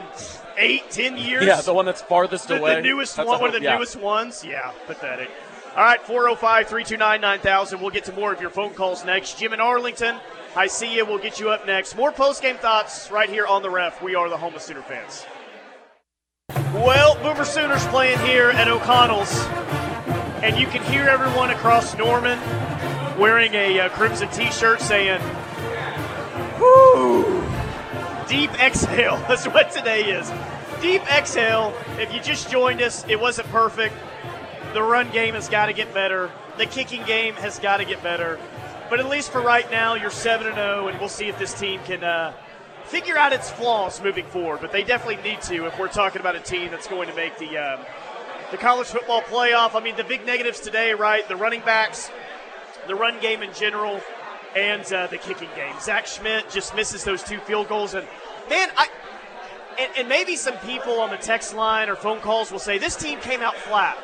eight, 0.58 0.90
ten 0.90 1.16
years. 1.16 1.44
Yeah, 1.44 1.60
the 1.60 1.74
one 1.74 1.86
that's 1.86 2.02
farthest 2.02 2.48
the, 2.48 2.58
away. 2.58 2.76
the 2.76 2.82
newest 2.82 3.16
That's 3.16 3.26
one, 3.28 3.40
one 3.40 3.48
of 3.48 3.54
the 3.54 3.62
yeah. 3.62 3.76
newest 3.76 3.96
ones. 3.96 4.44
Yeah, 4.44 4.70
pathetic. 4.86 5.30
All 5.76 5.82
right, 5.82 6.00
405 6.02 6.68
329 6.68 7.20
9000. 7.20 7.80
We'll 7.80 7.90
get 7.90 8.04
to 8.04 8.12
more 8.12 8.32
of 8.32 8.40
your 8.40 8.50
phone 8.50 8.74
calls 8.74 9.04
next. 9.04 9.38
Jim 9.38 9.52
in 9.54 9.60
Arlington, 9.60 10.16
I 10.54 10.66
see 10.66 10.94
you. 10.94 11.06
We'll 11.06 11.18
get 11.18 11.40
you 11.40 11.48
up 11.48 11.66
next. 11.66 11.96
More 11.96 12.12
post 12.12 12.42
game 12.42 12.56
thoughts 12.56 13.10
right 13.10 13.28
here 13.28 13.46
on 13.46 13.62
the 13.62 13.70
ref. 13.70 14.02
We 14.02 14.14
are 14.14 14.28
the 14.28 14.36
home 14.36 14.54
of 14.54 14.60
Sooner 14.60 14.82
fans. 14.82 15.24
Well, 16.74 17.14
Boomer 17.22 17.44
Sooners 17.44 17.86
playing 17.86 18.18
here 18.20 18.50
at 18.50 18.68
O'Connell's, 18.68 19.46
and 20.42 20.58
you 20.58 20.66
can 20.66 20.82
hear 20.84 21.04
everyone 21.04 21.50
across 21.50 21.96
Norman 21.96 22.38
wearing 23.18 23.54
a 23.54 23.80
uh, 23.80 23.88
crimson 23.90 24.28
t 24.28 24.50
shirt 24.50 24.80
saying, 24.80 25.22
Whoo! 26.60 27.42
Deep 28.28 28.52
exhale. 28.60 29.16
That's 29.28 29.46
what 29.46 29.70
today 29.70 30.10
is. 30.10 30.30
Deep 30.82 31.02
exhale. 31.10 31.74
If 31.98 32.12
you 32.12 32.20
just 32.20 32.50
joined 32.50 32.82
us, 32.82 33.06
it 33.08 33.18
wasn't 33.18 33.48
perfect. 33.48 33.94
The 34.74 34.82
run 34.82 35.10
game 35.12 35.34
has 35.34 35.48
got 35.48 35.66
to 35.66 35.72
get 35.72 35.94
better. 35.94 36.30
The 36.58 36.66
kicking 36.66 37.04
game 37.04 37.34
has 37.34 37.58
got 37.58 37.78
to 37.78 37.84
get 37.84 38.02
better. 38.02 38.38
But 38.92 39.00
at 39.00 39.08
least 39.08 39.32
for 39.32 39.40
right 39.40 39.70
now, 39.70 39.94
you're 39.94 40.10
7 40.10 40.46
and 40.46 40.56
0, 40.56 40.88
and 40.88 41.00
we'll 41.00 41.08
see 41.08 41.26
if 41.26 41.38
this 41.38 41.58
team 41.58 41.80
can 41.86 42.04
uh, 42.04 42.34
figure 42.84 43.16
out 43.16 43.32
its 43.32 43.50
flaws 43.50 44.02
moving 44.02 44.26
forward. 44.26 44.60
But 44.60 44.70
they 44.70 44.84
definitely 44.84 45.30
need 45.30 45.40
to 45.44 45.64
if 45.64 45.78
we're 45.78 45.88
talking 45.88 46.20
about 46.20 46.36
a 46.36 46.40
team 46.40 46.70
that's 46.70 46.86
going 46.86 47.08
to 47.08 47.14
make 47.14 47.38
the, 47.38 47.56
um, 47.56 47.80
the 48.50 48.58
college 48.58 48.88
football 48.88 49.22
playoff. 49.22 49.74
I 49.74 49.82
mean, 49.82 49.96
the 49.96 50.04
big 50.04 50.26
negatives 50.26 50.60
today, 50.60 50.92
right? 50.92 51.26
The 51.26 51.36
running 51.36 51.62
backs, 51.62 52.10
the 52.86 52.94
run 52.94 53.18
game 53.20 53.42
in 53.42 53.54
general, 53.54 53.98
and 54.54 54.84
uh, 54.92 55.06
the 55.06 55.16
kicking 55.16 55.48
game. 55.56 55.74
Zach 55.80 56.04
Schmit 56.04 56.52
just 56.52 56.76
misses 56.76 57.02
those 57.02 57.22
two 57.22 57.38
field 57.38 57.70
goals, 57.70 57.94
and 57.94 58.06
man, 58.50 58.68
I 58.76 58.88
and, 59.78 59.90
and 59.96 60.08
maybe 60.10 60.36
some 60.36 60.58
people 60.58 61.00
on 61.00 61.08
the 61.08 61.16
text 61.16 61.54
line 61.54 61.88
or 61.88 61.96
phone 61.96 62.20
calls 62.20 62.52
will 62.52 62.58
say 62.58 62.76
this 62.76 62.96
team 62.96 63.20
came 63.20 63.40
out 63.40 63.56
flat. 63.56 63.96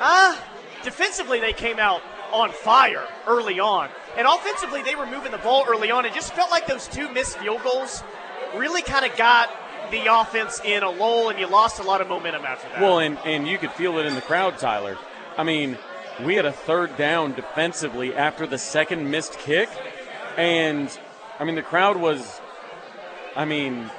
Ah, 0.00 0.42
defensively 0.84 1.38
they 1.38 1.52
came 1.52 1.78
out 1.78 2.00
on 2.32 2.50
fire 2.52 3.06
early 3.26 3.60
on, 3.60 3.88
and 4.16 4.26
offensively 4.26 4.82
they 4.82 4.94
were 4.94 5.06
moving 5.06 5.32
the 5.32 5.38
ball 5.38 5.64
early 5.68 5.90
on. 5.90 6.04
It 6.04 6.14
just 6.14 6.32
felt 6.32 6.50
like 6.50 6.66
those 6.66 6.88
two 6.88 7.12
missed 7.12 7.38
field 7.38 7.62
goals 7.62 8.02
really 8.54 8.82
kind 8.82 9.04
of 9.04 9.16
got 9.16 9.50
the 9.90 10.06
offense 10.06 10.60
in 10.64 10.82
a 10.82 10.90
lull, 10.90 11.30
and 11.30 11.38
you 11.38 11.46
lost 11.46 11.80
a 11.80 11.82
lot 11.82 12.00
of 12.00 12.08
momentum 12.08 12.44
after 12.44 12.68
that. 12.68 12.80
Well, 12.80 13.00
and, 13.00 13.18
and 13.24 13.46
you 13.46 13.58
could 13.58 13.72
feel 13.72 13.98
it 13.98 14.06
in 14.06 14.14
the 14.14 14.20
crowd, 14.20 14.58
Tyler. 14.58 14.96
I 15.36 15.42
mean, 15.42 15.78
we 16.24 16.34
had 16.34 16.46
a 16.46 16.52
third 16.52 16.96
down 16.96 17.32
defensively 17.32 18.14
after 18.14 18.46
the 18.46 18.58
second 18.58 19.10
missed 19.10 19.38
kick, 19.38 19.68
and 20.36 20.96
I 21.38 21.44
mean 21.44 21.54
the 21.54 21.62
crowd 21.62 21.96
was, 21.96 22.40
I 23.36 23.44
mean, 23.44 23.90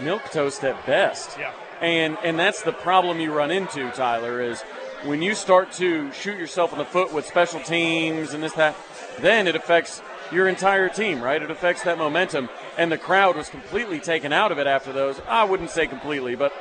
milk 0.00 0.22
toast 0.30 0.64
at 0.64 0.84
best. 0.86 1.38
Yeah. 1.38 1.52
And 1.80 2.18
and 2.24 2.38
that's 2.38 2.62
the 2.62 2.72
problem 2.72 3.20
you 3.20 3.32
run 3.32 3.50
into, 3.50 3.90
Tyler, 3.92 4.40
is 4.40 4.64
when 5.04 5.22
you 5.22 5.34
start 5.34 5.72
to 5.72 6.10
shoot 6.12 6.38
yourself 6.38 6.72
in 6.72 6.78
the 6.78 6.84
foot 6.84 7.12
with 7.12 7.26
special 7.26 7.60
teams 7.60 8.34
and 8.34 8.42
this 8.42 8.52
that, 8.54 8.74
then 9.20 9.46
it 9.46 9.54
affects 9.56 10.02
your 10.32 10.48
entire 10.48 10.88
team, 10.88 11.20
right? 11.22 11.42
It 11.42 11.50
affects 11.50 11.82
that 11.84 11.96
momentum, 11.98 12.48
and 12.76 12.92
the 12.92 12.98
crowd 12.98 13.36
was 13.36 13.48
completely 13.48 13.98
taken 14.00 14.32
out 14.32 14.52
of 14.52 14.58
it 14.58 14.66
after 14.66 14.92
those. 14.92 15.20
I 15.28 15.44
wouldn't 15.44 15.70
say 15.70 15.86
completely, 15.86 16.34
but 16.34 16.52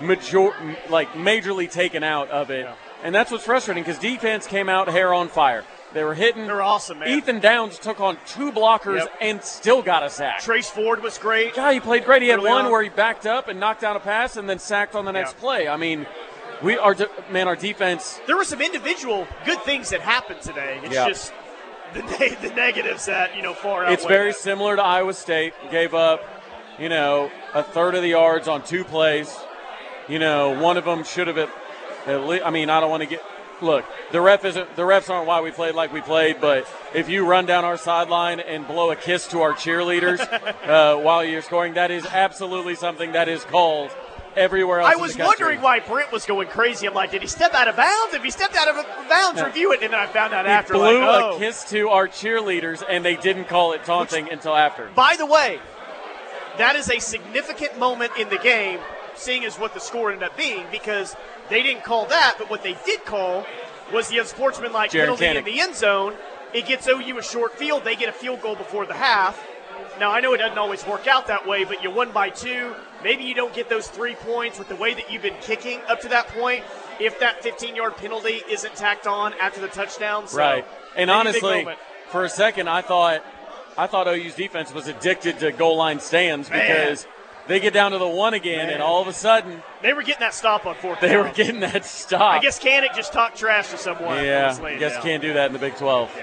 major 0.00 0.50
like 0.90 1.10
majorly 1.12 1.70
taken 1.70 2.02
out 2.02 2.28
of 2.30 2.50
it. 2.50 2.66
And 3.02 3.14
that's 3.14 3.30
what's 3.30 3.44
frustrating 3.44 3.82
because 3.82 3.98
defense 3.98 4.46
came 4.46 4.68
out 4.68 4.88
hair 4.88 5.12
on 5.12 5.28
fire. 5.28 5.64
They 5.92 6.02
were 6.04 6.14
hitting. 6.14 6.46
They're 6.46 6.62
awesome, 6.62 6.98
man. 6.98 7.08
Ethan 7.08 7.40
Downs 7.40 7.78
took 7.78 8.00
on 8.00 8.18
two 8.26 8.52
blockers 8.52 8.98
Yep. 8.98 9.12
and 9.20 9.42
still 9.42 9.82
got 9.82 10.02
a 10.02 10.10
sack. 10.10 10.40
Trace 10.40 10.68
Ford 10.68 11.02
was 11.02 11.16
great. 11.16 11.54
God, 11.54 11.72
he 11.72 11.80
played 11.80 12.04
great. 12.04 12.22
He 12.22 12.28
had 12.28 12.40
Early 12.40 12.50
one 12.50 12.66
on. 12.66 12.70
where 12.70 12.82
he 12.82 12.88
backed 12.90 13.26
up 13.26 13.48
and 13.48 13.58
knocked 13.60 13.80
down 13.80 13.96
a 13.96 14.00
pass 14.00 14.36
and 14.36 14.48
then 14.48 14.58
sacked 14.58 14.94
on 14.94 15.04
the 15.04 15.12
next 15.12 15.34
Yeah. 15.36 15.40
play. 15.40 15.68
I 15.68 15.76
mean, 15.76 16.06
we 16.62 16.76
are 16.78 16.96
man, 17.30 17.48
our 17.48 17.56
defense. 17.56 18.20
There 18.26 18.36
were 18.36 18.44
some 18.44 18.60
individual 18.60 19.26
good 19.44 19.60
things 19.62 19.90
that 19.90 20.00
happened 20.00 20.40
today. 20.42 20.80
It's 20.82 20.94
Yeah. 20.94 21.08
just 21.08 21.32
the, 21.94 22.02
ne- 22.20 22.48
the 22.48 22.54
negatives 22.54 23.06
that 23.06 23.36
you 23.36 23.42
know 23.42 23.54
far 23.54 23.82
outweigh. 23.84 23.94
It's 23.94 24.06
very 24.06 24.30
that. 24.30 24.38
similar 24.38 24.76
to 24.76 24.82
Iowa 24.82 25.14
State. 25.14 25.54
Gave 25.70 25.94
up, 25.94 26.22
you 26.78 26.88
know, 26.88 27.30
a 27.54 27.62
third 27.62 27.94
of 27.94 28.02
the 28.02 28.08
yards 28.08 28.48
on 28.48 28.62
two 28.64 28.84
plays. 28.84 29.34
You 30.08 30.18
know, 30.18 30.60
one 30.60 30.76
of 30.76 30.84
them 30.84 31.04
should 31.04 31.26
have. 31.26 31.38
At, 31.38 31.50
at 32.06 32.22
least, 32.26 32.44
I 32.46 32.50
mean, 32.50 32.70
I 32.70 32.80
don't 32.80 32.90
want 32.90 33.02
to 33.02 33.08
get. 33.08 33.22
Look, 33.62 33.86
the 34.12 34.20
ref 34.20 34.44
isn't. 34.44 34.76
The 34.76 34.82
refs 34.82 35.08
aren't 35.08 35.26
why 35.26 35.40
we 35.40 35.50
played 35.50 35.74
like 35.74 35.92
we 35.92 36.02
played. 36.02 36.40
But 36.42 36.68
if 36.94 37.08
you 37.08 37.26
run 37.26 37.46
down 37.46 37.64
our 37.64 37.78
sideline 37.78 38.38
and 38.38 38.66
blow 38.66 38.90
a 38.90 38.96
kiss 38.96 39.26
to 39.28 39.40
our 39.40 39.54
cheerleaders 39.54 40.20
uh, 40.68 41.00
while 41.00 41.24
you're 41.24 41.40
scoring, 41.42 41.74
that 41.74 41.90
is 41.90 42.04
absolutely 42.06 42.74
something 42.74 43.12
that 43.12 43.28
is 43.28 43.44
called 43.44 43.90
everywhere 44.36 44.80
else. 44.80 44.92
I 44.92 44.96
was 44.96 45.16
wondering 45.16 45.60
why 45.60 45.80
Brent 45.80 46.12
was 46.12 46.26
going 46.26 46.48
crazy. 46.48 46.86
I'm 46.86 46.94
like, 46.94 47.10
did 47.10 47.22
he 47.22 47.28
step 47.28 47.54
out 47.54 47.68
of 47.68 47.76
bounds? 47.76 48.14
If 48.14 48.22
he 48.22 48.30
stepped 48.30 48.54
out 48.54 48.68
of 48.68 48.86
bounds, 49.08 49.40
No. 49.40 49.46
review 49.46 49.72
it. 49.72 49.82
And 49.82 49.92
then 49.92 50.00
I 50.00 50.06
found 50.06 50.32
out 50.34 50.44
He 50.44 50.50
after, 50.50 50.74
blew 50.74 51.00
like, 51.04 51.22
oh. 51.24 51.36
a 51.36 51.38
kiss 51.38 51.64
to 51.70 51.88
our 51.88 52.06
cheerleaders, 52.08 52.82
and 52.88 53.04
they 53.04 53.16
didn't 53.16 53.46
call 53.48 53.72
it 53.72 53.84
taunting 53.84 54.30
until 54.30 54.54
after. 54.54 54.90
By 54.94 55.16
the 55.16 55.26
way, 55.26 55.58
that 56.58 56.76
is 56.76 56.90
a 56.90 56.98
significant 57.00 57.78
moment 57.78 58.12
in 58.18 58.28
the 58.28 58.38
game, 58.38 58.78
seeing 59.14 59.44
as 59.44 59.58
what 59.58 59.74
the 59.74 59.80
score 59.80 60.10
ended 60.12 60.28
up 60.28 60.36
being, 60.36 60.64
because 60.70 61.16
they 61.48 61.62
didn't 61.62 61.84
call 61.84 62.06
that, 62.06 62.36
but 62.38 62.50
what 62.50 62.62
they 62.62 62.76
did 62.84 63.04
call 63.04 63.46
was 63.92 64.08
the 64.08 64.18
unsportsmanlike 64.18 64.90
Jared 64.90 65.18
penalty 65.18 65.38
in 65.38 65.44
the 65.44 65.60
end 65.60 65.74
zone. 65.74 66.14
It 66.52 66.66
gets 66.66 66.88
OU 66.88 67.18
a 67.18 67.22
short 67.22 67.54
field. 67.58 67.84
They 67.84 67.96
get 67.96 68.08
a 68.08 68.12
field 68.12 68.40
goal 68.40 68.56
before 68.56 68.86
the 68.86 68.94
half. 68.94 69.44
Now, 69.98 70.10
I 70.10 70.20
know 70.20 70.34
it 70.34 70.38
doesn't 70.38 70.58
always 70.58 70.86
work 70.86 71.06
out 71.06 71.26
that 71.28 71.46
way, 71.46 71.64
but 71.64 71.82
you 71.82 71.90
won 71.90 72.12
by 72.12 72.30
two. 72.30 72.74
Maybe 73.02 73.24
you 73.24 73.34
don't 73.34 73.54
get 73.54 73.68
those 73.68 73.88
three 73.88 74.14
points 74.14 74.58
with 74.58 74.68
the 74.68 74.76
way 74.76 74.94
that 74.94 75.10
you've 75.10 75.22
been 75.22 75.36
kicking 75.40 75.80
up 75.88 76.00
to 76.00 76.08
that 76.08 76.28
point 76.28 76.64
if 77.00 77.18
that 77.20 77.42
15 77.42 77.76
yard 77.76 77.96
penalty 77.96 78.42
isn't 78.50 78.74
tacked 78.74 79.06
on 79.06 79.34
after 79.40 79.60
the 79.60 79.68
touchdown. 79.68 80.28
So, 80.28 80.38
right. 80.38 80.66
And 80.96 81.10
honestly, 81.10 81.66
for 82.08 82.24
a 82.24 82.28
second, 82.28 82.68
I 82.68 82.82
thought 82.82 83.24
I 83.78 83.86
thought 83.86 84.06
OU's 84.08 84.34
defense 84.34 84.72
was 84.72 84.88
addicted 84.88 85.38
to 85.40 85.52
goal 85.52 85.76
line 85.76 86.00
stands 86.00 86.48
Man. 86.48 86.60
because 86.60 87.06
they 87.46 87.60
get 87.60 87.74
down 87.74 87.92
to 87.92 87.98
the 87.98 88.08
one 88.08 88.34
again, 88.34 88.70
and 88.70 88.82
all 88.82 89.02
of 89.02 89.08
a 89.08 89.12
sudden 89.12 89.62
they 89.82 89.92
were 89.92 90.02
getting 90.02 90.20
that 90.20 90.34
stop 90.34 90.66
on 90.66 90.74
fourth 90.76 91.00
they 91.00 91.08
down. 91.08 91.26
were 91.26 91.32
getting 91.32 91.60
that 91.60 91.84
stop. 91.84 92.20
I 92.22 92.40
guess 92.40 92.58
Kanek 92.58 92.94
just 92.94 93.12
talked 93.12 93.36
trash 93.38 93.70
to 93.70 93.78
someone. 93.78 94.24
yeah, 94.24 94.56
I 94.62 94.76
guess 94.76 94.94
down. 94.94 95.02
can't 95.02 95.22
do 95.22 95.34
that 95.34 95.46
in 95.46 95.52
the 95.52 95.58
Big 95.58 95.76
12. 95.76 96.10
All 96.10 96.22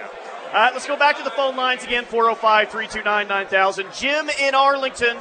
right, 0.53 0.73
let's 0.73 0.87
go 0.87 0.97
back 0.97 1.17
to 1.17 1.23
the 1.23 1.31
phone 1.31 1.55
lines 1.55 1.83
again 1.83 2.05
405 2.05 2.69
329 2.69 3.27
9000. 3.27 3.87
Jim 3.93 4.29
in 4.41 4.53
Arlington, 4.55 5.17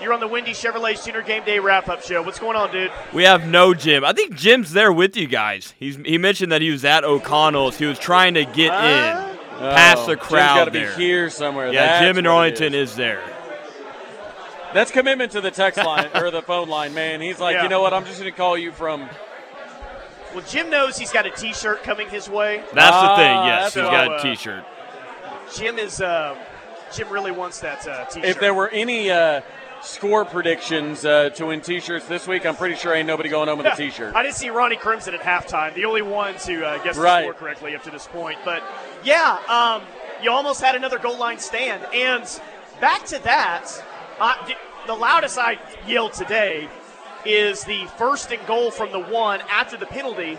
you're 0.00 0.12
on 0.12 0.20
the 0.20 0.28
Windy 0.28 0.52
Chevrolet 0.52 0.96
Sooner 0.96 1.22
Game 1.22 1.44
Day 1.44 1.58
wrap 1.58 1.88
up 1.88 2.02
show. 2.02 2.22
What's 2.22 2.38
going 2.38 2.56
on, 2.56 2.70
dude? 2.70 2.90
We 3.12 3.24
have 3.24 3.46
no 3.46 3.74
Jim. 3.74 4.04
I 4.04 4.12
think 4.12 4.34
Jim's 4.34 4.72
there 4.72 4.92
with 4.92 5.16
you 5.16 5.26
guys. 5.26 5.74
He's 5.78 5.96
he 5.96 6.18
mentioned 6.18 6.52
that 6.52 6.62
he 6.62 6.70
was 6.70 6.84
at 6.84 7.04
O'Connell's. 7.04 7.78
He 7.78 7.86
was 7.86 7.98
trying 7.98 8.34
to 8.34 8.44
get 8.44 8.66
in 8.66 8.70
oh, 8.72 9.38
past 9.58 10.02
Oh, 10.02 10.06
the 10.06 10.16
Jim's 10.16 10.26
crowd 10.28 10.56
gotta 10.56 10.70
be 10.70 10.86
here 11.02 11.30
somewhere. 11.30 11.72
Yeah, 11.72 11.86
That's 11.86 12.04
Jim 12.04 12.18
in 12.18 12.26
Arlington 12.26 12.74
is. 12.74 12.90
is. 12.90 12.96
there. 12.96 13.22
That's 14.74 14.90
commitment 14.90 15.32
to 15.32 15.40
the 15.40 15.50
text 15.50 15.78
line 15.78 16.10
or 16.14 16.30
the 16.30 16.42
phone 16.42 16.68
line, 16.68 16.92
man. 16.92 17.22
He's 17.22 17.40
like, 17.40 17.54
Yeah. 17.54 17.62
you 17.62 17.68
know 17.70 17.80
what? 17.80 17.94
I'm 17.94 18.04
just 18.04 18.18
going 18.20 18.30
to 18.30 18.36
call 18.36 18.58
you 18.58 18.72
from. 18.72 19.08
Well, 20.34 20.44
Jim 20.48 20.68
knows 20.70 20.98
he's 20.98 21.12
got 21.12 21.26
a 21.26 21.30
t 21.30 21.52
shirt 21.52 21.82
coming 21.82 22.08
his 22.10 22.28
way. 22.28 22.62
That's 22.74 23.00
the 23.00 23.16
thing. 23.16 23.36
Ah, 23.36 23.46
Yes, 23.46 23.62
that's 23.62 23.74
he's 23.74 23.84
what- 23.84 23.90
got 23.92 24.10
uh, 24.12 24.14
a 24.16 24.22
T-shirt. 24.22 24.64
Jim 25.56 25.78
is, 25.78 26.00
uh, 26.00 26.36
Jim 26.94 27.08
really 27.08 27.30
wants 27.30 27.60
that 27.60 27.86
uh, 27.86 28.04
t 28.06 28.20
shirt. 28.20 28.28
If 28.28 28.40
there 28.40 28.52
were 28.52 28.68
any 28.68 29.10
uh, 29.10 29.40
score 29.80 30.24
predictions 30.24 31.04
uh, 31.04 31.30
to 31.30 31.46
win 31.46 31.60
T-shirts 31.60 32.06
this 32.06 32.26
week, 32.26 32.44
I'm 32.44 32.56
pretty 32.56 32.74
sure 32.74 32.92
ain't 32.94 33.06
nobody 33.06 33.28
going 33.28 33.48
home 33.48 33.58
with 33.58 33.66
a 33.68 33.76
T-shirt. 33.76 34.14
I 34.14 34.22
didn't 34.22 34.34
see 34.34 34.50
Ronnie 34.50 34.76
Crimson 34.76 35.14
at 35.14 35.20
halftime, 35.20 35.74
the 35.74 35.84
only 35.84 36.02
one 36.02 36.34
to 36.40 36.66
uh, 36.66 36.82
guess 36.82 36.96
Right. 36.98 37.20
the 37.22 37.28
score 37.28 37.34
correctly 37.34 37.74
up 37.76 37.82
to 37.84 37.90
this 37.90 38.06
point. 38.08 38.38
But 38.44 38.62
yeah, 39.04 39.38
um, 39.48 39.82
you 40.22 40.30
almost 40.30 40.60
had 40.60 40.74
another 40.74 40.98
goal 40.98 41.16
line 41.18 41.38
stand. 41.38 41.84
And 41.94 42.24
back 42.80 43.04
to 43.06 43.22
that, 43.22 43.70
uh, 44.18 44.34
the 44.86 44.94
loudest 44.94 45.38
I 45.38 45.58
yelled 45.86 46.12
today 46.12 46.68
is 47.26 47.64
the 47.64 47.86
first 47.98 48.30
and 48.32 48.44
goal 48.46 48.70
from 48.70 48.92
the 48.92 49.00
one 49.00 49.40
after 49.50 49.76
the 49.76 49.86
penalty. 49.86 50.38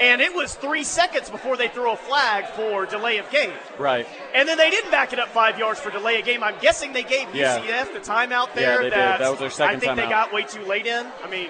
And 0.00 0.20
it 0.20 0.32
was 0.32 0.54
three 0.54 0.84
seconds 0.84 1.28
before 1.28 1.56
they 1.56 1.66
threw 1.66 1.90
a 1.90 1.96
flag 1.96 2.46
for 2.54 2.86
delay 2.86 3.18
of 3.18 3.28
game. 3.30 3.50
Right. 3.78 4.06
And 4.32 4.48
then 4.48 4.56
they 4.56 4.70
didn't 4.70 4.92
back 4.92 5.12
it 5.12 5.18
up 5.18 5.28
five 5.30 5.58
yards 5.58 5.80
for 5.80 5.90
delay 5.90 6.20
of 6.20 6.24
game. 6.24 6.44
I'm 6.44 6.54
guessing 6.60 6.92
they 6.92 7.02
gave 7.02 7.34
Yeah. 7.34 7.58
UCF 7.58 7.92
the 7.94 7.98
timeout 8.00 8.48
Yeah, 8.48 8.54
there. 8.54 8.82
did. 8.82 8.92
that 8.92 9.18
That 9.18 9.30
was 9.30 9.40
their 9.40 9.50
second 9.50 9.76
I 9.76 9.80
think 9.80 9.96
they 9.96 10.08
got 10.08 10.32
way 10.32 10.44
too 10.44 10.62
late 10.62 10.86
in. 10.86 11.04
I 11.24 11.28
mean, 11.28 11.48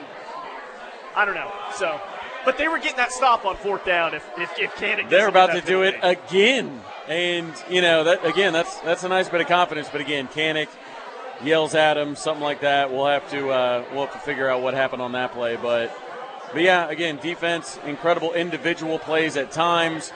I 1.14 1.26
don't 1.26 1.34
know. 1.34 1.52
So, 1.74 2.00
but 2.46 2.56
they 2.56 2.68
were 2.68 2.78
getting 2.78 2.96
that 2.96 3.12
stop 3.12 3.44
on 3.44 3.56
fourth 3.56 3.84
down. 3.84 4.14
If 4.14 4.24
if, 4.38 4.50
if 4.58 5.10
They're 5.10 5.28
about 5.28 5.52
to 5.52 5.60
do 5.60 5.82
it 5.82 6.00
penalty. 6.00 6.20
again, 6.30 6.80
and 7.06 7.52
you 7.68 7.82
know 7.82 8.04
that 8.04 8.24
again. 8.24 8.54
That's 8.54 8.78
that's 8.80 9.04
a 9.04 9.08
nice 9.08 9.28
bit 9.28 9.42
of 9.42 9.46
confidence. 9.48 9.88
But 9.92 10.00
again, 10.00 10.26
Kanek 10.28 10.68
yells 11.42 11.74
at 11.74 11.96
him, 11.96 12.16
something 12.16 12.42
like 12.42 12.60
that. 12.60 12.90
We'll 12.90 13.06
have 13.06 13.28
to 13.30 13.50
uh, 13.50 13.84
we'll 13.92 14.06
have 14.06 14.14
to 14.14 14.20
figure 14.20 14.48
out 14.48 14.62
what 14.62 14.74
happened 14.74 15.02
on 15.02 15.12
that 15.12 15.32
play. 15.32 15.56
But 15.56 15.96
but 16.52 16.62
yeah, 16.62 16.88
again, 16.88 17.18
defense, 17.18 17.78
incredible 17.84 18.32
individual 18.32 18.98
plays 18.98 19.36
at 19.36 19.52
times. 19.52 20.12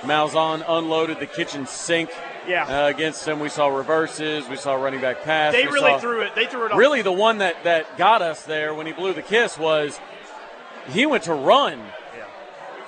Malzahn 0.00 0.64
unloaded 0.68 1.20
the 1.20 1.26
kitchen 1.26 1.66
sink. 1.66 2.10
Yeah. 2.46 2.84
Uh, 2.84 2.88
against 2.88 3.24
them, 3.24 3.40
we 3.40 3.48
saw 3.48 3.66
reverses, 3.66 4.48
we 4.48 4.56
saw 4.56 4.74
running 4.74 5.00
back 5.00 5.22
pass. 5.22 5.52
They 5.52 5.64
really 5.64 5.80
saw- 5.80 5.98
threw 5.98 6.20
it. 6.20 6.34
They 6.34 6.46
threw 6.46 6.66
it. 6.66 6.72
Off. 6.72 6.78
Really, 6.78 7.02
the 7.02 7.12
one 7.12 7.38
that, 7.38 7.64
that 7.64 7.96
got 7.98 8.22
us 8.22 8.44
there 8.44 8.72
when 8.72 8.86
he 8.86 8.92
blew 8.92 9.12
the 9.14 9.22
kiss 9.22 9.58
was 9.58 9.98
he 10.88 11.06
went 11.06 11.24
to 11.24 11.34
run, 11.34 11.82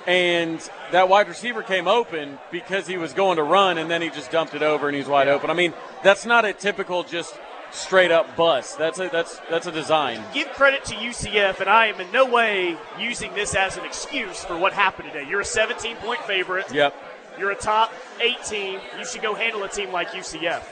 and 0.07 0.69
that 0.91 1.09
wide 1.09 1.27
receiver 1.27 1.61
came 1.61 1.87
open 1.87 2.39
because 2.51 2.87
he 2.87 2.95
was 2.97 3.11
going 3.11 3.35
to 3.35 3.43
run, 3.43 3.77
and 3.77 3.91
then 3.91 4.01
he 4.01 4.09
just 4.09 4.31
dumped 4.31 4.53
it 4.53 4.63
over 4.63 4.87
and 4.87 4.95
he's 4.95 5.07
wide 5.07 5.27
open. 5.27 5.49
I 5.49 5.53
mean, 5.53 5.73
that's 6.03 6.25
not 6.25 6.45
a 6.45 6.53
typical 6.53 7.03
just 7.03 7.37
straight 7.71 8.11
up 8.11 8.35
bust. 8.35 8.77
That's 8.77 8.99
a 8.99 9.09
that's 9.09 9.39
that's 9.49 9.67
a 9.67 9.71
design. 9.71 10.21
Give 10.33 10.47
credit 10.49 10.85
to 10.85 10.95
UCF, 10.95 11.59
and 11.59 11.69
I 11.69 11.87
am 11.87 11.99
in 11.99 12.11
no 12.11 12.25
way 12.25 12.77
using 12.99 13.33
this 13.33 13.55
as 13.55 13.77
an 13.77 13.85
excuse 13.85 14.43
for 14.43 14.57
what 14.57 14.73
happened 14.73 15.11
today. 15.11 15.29
You're 15.29 15.41
a 15.41 15.45
17 15.45 15.97
point 15.97 16.21
favorite. 16.21 16.71
Yep. 16.73 16.95
You're 17.37 17.51
a 17.51 17.55
top 17.55 17.93
eight 18.21 18.43
team. 18.43 18.79
You 18.97 19.05
should 19.05 19.21
go 19.21 19.33
handle 19.33 19.63
a 19.63 19.69
team 19.69 19.91
like 19.91 20.09
UCF. 20.09 20.63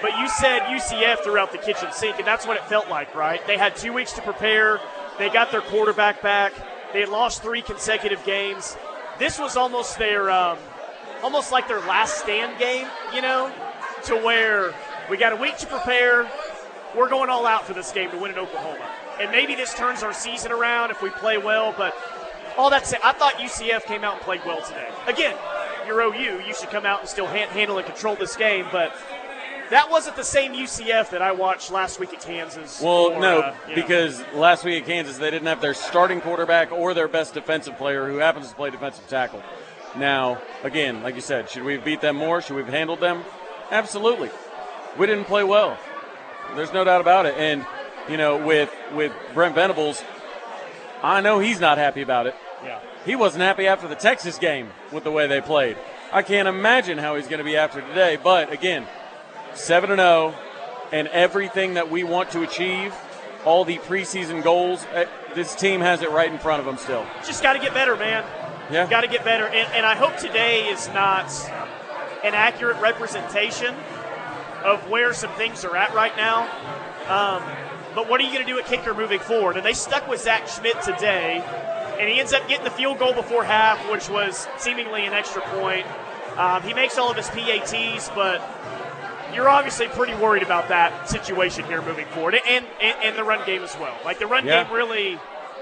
But 0.00 0.16
you 0.18 0.28
said 0.28 0.60
UCF 0.62 1.24
throughout 1.24 1.52
the 1.52 1.58
kitchen 1.58 1.88
sink, 1.92 2.18
and 2.18 2.26
that's 2.26 2.46
what 2.46 2.56
it 2.56 2.64
felt 2.64 2.88
like, 2.88 3.14
right? 3.14 3.44
They 3.46 3.58
had 3.58 3.76
two 3.76 3.92
weeks 3.92 4.12
to 4.12 4.22
prepare. 4.22 4.80
They 5.18 5.28
got 5.28 5.50
their 5.50 5.60
quarterback 5.60 6.22
back. 6.22 6.52
They 6.92 7.00
had 7.00 7.08
lost 7.08 7.42
three 7.42 7.62
consecutive 7.62 8.24
games. 8.24 8.76
This 9.18 9.38
was 9.38 9.56
almost 9.56 9.98
their, 9.98 10.30
um, 10.30 10.56
almost 11.22 11.50
like 11.50 11.66
their 11.66 11.80
last 11.80 12.18
stand 12.18 12.58
game, 12.58 12.86
you 13.12 13.20
know, 13.20 13.52
to 14.04 14.16
where 14.16 14.72
we 15.10 15.16
got 15.16 15.32
a 15.32 15.36
week 15.36 15.56
to 15.58 15.66
prepare. 15.66 16.30
We're 16.96 17.08
going 17.08 17.30
all 17.30 17.46
out 17.46 17.66
for 17.66 17.74
this 17.74 17.92
game 17.92 18.10
to 18.10 18.18
win 18.18 18.32
in 18.32 18.38
Oklahoma. 18.38 18.88
And 19.20 19.30
maybe 19.30 19.54
this 19.54 19.74
turns 19.74 20.02
our 20.02 20.12
season 20.12 20.52
around 20.52 20.90
if 20.90 21.02
we 21.02 21.10
play 21.10 21.38
well, 21.38 21.74
but 21.76 21.94
all 22.56 22.70
that 22.70 22.86
said, 22.86 23.00
I 23.04 23.12
thought 23.12 23.34
UCF 23.34 23.84
came 23.84 24.04
out 24.04 24.14
and 24.14 24.22
played 24.22 24.40
well 24.44 24.62
today. 24.62 24.88
Again, 25.06 25.36
you're 25.86 26.00
OU. 26.00 26.42
You 26.46 26.54
should 26.54 26.70
come 26.70 26.86
out 26.86 27.00
and 27.00 27.08
still 27.08 27.26
han- 27.26 27.48
handle 27.48 27.78
and 27.78 27.86
control 27.86 28.16
this 28.16 28.36
game, 28.36 28.66
but 28.72 28.94
that 29.70 29.90
wasn't 29.90 30.16
the 30.16 30.24
same 30.24 30.52
UCF 30.52 31.10
that 31.10 31.22
I 31.22 31.32
watched 31.32 31.70
last 31.70 32.00
week 32.00 32.12
at 32.14 32.20
Kansas. 32.20 32.80
Well, 32.80 33.12
or, 33.12 33.20
no, 33.20 33.40
uh, 33.40 33.54
you 33.68 33.76
know. 33.76 33.82
because 33.82 34.22
last 34.34 34.64
week 34.64 34.82
at 34.82 34.86
Kansas 34.86 35.18
they 35.18 35.30
didn't 35.30 35.46
have 35.46 35.60
their 35.60 35.74
starting 35.74 36.20
quarterback 36.20 36.72
or 36.72 36.94
their 36.94 37.08
best 37.08 37.34
defensive 37.34 37.76
player 37.76 38.08
who 38.08 38.16
happens 38.16 38.48
to 38.48 38.54
play 38.54 38.70
defensive 38.70 39.06
tackle. 39.08 39.42
Now, 39.96 40.40
again, 40.62 41.02
like 41.02 41.14
you 41.14 41.20
said, 41.20 41.50
should 41.50 41.64
we 41.64 41.74
have 41.74 41.84
beat 41.84 42.00
them 42.00 42.16
more? 42.16 42.40
Should 42.40 42.56
we 42.56 42.62
have 42.62 42.72
handled 42.72 43.00
them? 43.00 43.24
Absolutely. 43.70 44.30
We 44.98 45.06
didn't 45.06 45.26
play 45.26 45.44
well. 45.44 45.78
There's 46.56 46.72
no 46.72 46.84
doubt 46.84 47.00
about 47.00 47.26
it. 47.26 47.34
And 47.36 47.64
you 48.08 48.16
know, 48.16 48.44
with 48.44 48.70
with 48.92 49.12
Brent 49.32 49.54
Venables, 49.54 50.02
I 51.02 51.20
know 51.20 51.38
he's 51.38 51.60
not 51.60 51.78
happy 51.78 52.02
about 52.02 52.26
it. 52.26 52.34
Yeah. 52.64 52.80
He 53.04 53.14
wasn't 53.14 53.42
happy 53.42 53.66
after 53.66 53.86
the 53.86 53.94
Texas 53.94 54.38
game 54.38 54.70
with 54.92 55.04
the 55.04 55.10
way 55.10 55.26
they 55.26 55.40
played. 55.40 55.76
I 56.12 56.22
can't 56.22 56.48
imagine 56.48 56.98
how 56.98 57.16
he's 57.16 57.28
going 57.28 57.38
to 57.38 57.44
be 57.44 57.56
after 57.56 57.80
today. 57.80 58.18
But 58.22 58.52
again, 58.52 58.86
seven 59.54 59.90
and 59.90 60.00
zero, 60.00 60.34
and 60.90 61.06
everything 61.08 61.74
that 61.74 61.90
we 61.90 62.02
want 62.02 62.30
to 62.32 62.42
achieve, 62.42 62.94
all 63.44 63.64
the 63.64 63.78
preseason 63.78 64.42
goals, 64.42 64.84
eh, 64.94 65.04
this 65.34 65.54
team 65.54 65.80
has 65.80 66.02
it 66.02 66.10
right 66.10 66.32
in 66.32 66.38
front 66.38 66.60
of 66.60 66.66
them 66.66 66.76
still. 66.76 67.06
Just 67.24 67.42
got 67.42 67.52
to 67.52 67.58
get 67.58 67.74
better, 67.74 67.94
man. 67.94 68.24
Yeah. 68.70 68.88
Got 68.88 69.02
to 69.02 69.08
get 69.08 69.24
better. 69.24 69.46
And, 69.46 69.72
and 69.74 69.86
I 69.86 69.94
hope 69.94 70.16
today 70.16 70.68
is 70.68 70.88
not 70.88 71.30
an 72.24 72.34
accurate 72.34 72.80
representation 72.80 73.74
of 74.64 74.88
where 74.90 75.12
some 75.14 75.30
things 75.32 75.64
are 75.64 75.76
at 75.76 75.94
right 75.94 76.16
now. 76.16 76.42
Um, 77.08 77.42
but 77.94 78.08
what 78.08 78.20
are 78.20 78.24
you 78.24 78.32
going 78.32 78.44
to 78.46 78.52
do 78.52 78.58
at 78.58 78.66
kicker 78.66 78.94
moving 78.94 79.18
forward? 79.20 79.56
And 79.56 79.64
they 79.64 79.72
stuck 79.72 80.06
with 80.08 80.20
Zach 80.20 80.44
Schmit 80.46 80.82
today, 80.82 81.42
and 81.98 82.08
he 82.08 82.20
ends 82.20 82.32
up 82.32 82.46
getting 82.48 82.64
the 82.64 82.70
field 82.70 82.98
goal 82.98 83.12
before 83.14 83.44
half, 83.44 83.78
which 83.90 84.08
was 84.08 84.46
seemingly 84.58 85.06
an 85.06 85.12
extra 85.14 85.42
point. 85.42 85.86
Um, 86.36 86.62
he 86.62 86.74
makes 86.74 86.98
all 86.98 87.10
of 87.10 87.16
his 87.16 87.28
PATs, 87.30 88.10
but 88.14 88.40
you're 89.34 89.48
obviously 89.48 89.88
pretty 89.88 90.14
worried 90.14 90.42
about 90.42 90.68
that 90.68 91.08
situation 91.08 91.64
here 91.64 91.82
moving 91.82 92.06
forward, 92.06 92.34
and 92.46 92.64
and, 92.80 92.96
and 93.02 93.16
the 93.18 93.24
run 93.24 93.44
game 93.46 93.62
as 93.62 93.76
well. 93.78 93.96
Like 94.04 94.18
the 94.18 94.26
run 94.26 94.46
Yeah. 94.46 94.64
game 94.64 94.72
really 94.72 95.18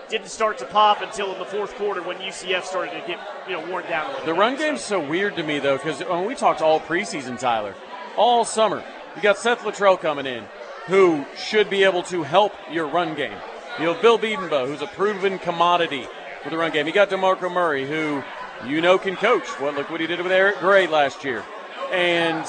didn't 0.09 0.29
start 0.29 0.59
to 0.59 0.65
pop 0.67 1.01
until 1.03 1.33
in 1.33 1.39
the 1.41 1.45
fourth 1.45 1.75
quarter 1.75 2.01
when 2.03 2.17
UCF 2.19 2.63
started 2.65 2.93
to 3.01 3.07
get 3.09 3.19
you 3.49 3.55
know 3.55 3.71
worn 3.71 3.85
down 3.85 4.07
a 4.07 4.09
little. 4.11 4.27
The 4.27 4.33
bit. 4.33 4.39
run 4.39 4.57
game's 4.57 4.83
so 4.85 5.01
weird 5.01 5.37
to 5.37 5.43
me 5.43 5.59
though, 5.59 5.79
because 5.79 6.01
when 6.01 6.27
we 6.27 6.35
talked 6.35 6.61
all 6.61 6.79
preseason, 6.81 7.39
Tyler, 7.39 7.75
all 8.17 8.45
summer, 8.45 8.83
you 9.15 9.23
got 9.23 9.39
Seth 9.39 9.61
Littrell 9.61 10.01
coming 10.01 10.27
in, 10.27 10.45
who 10.87 11.25
should 11.37 11.71
be 11.71 11.85
able 11.85 12.03
to 12.05 12.23
help 12.23 12.53
your 12.71 12.87
run 12.87 13.15
game. 13.15 13.37
You 13.81 13.89
have 13.89 14.01
Bill 14.01 14.19
Bedenbaugh, 14.19 14.67
who's 14.67 14.83
a 14.83 14.87
proven 14.87 15.39
commodity 15.39 16.07
for 16.43 16.51
the 16.51 16.57
run 16.57 16.73
game. 16.73 16.87
You 16.87 16.93
got 16.93 17.11
Demarco 17.11 17.53
Murray, 17.53 17.87
who 17.87 18.23
you 18.67 18.81
know 18.81 18.99
can 18.99 19.17
coach. 19.17 19.49
What 19.61 19.75
look 19.75 19.91
what 19.91 20.01
he 20.01 20.07
did 20.07 20.21
with 20.23 20.33
Eric 20.33 20.59
Gray 20.59 20.87
last 20.87 21.25
year, 21.25 21.45
and 21.93 22.47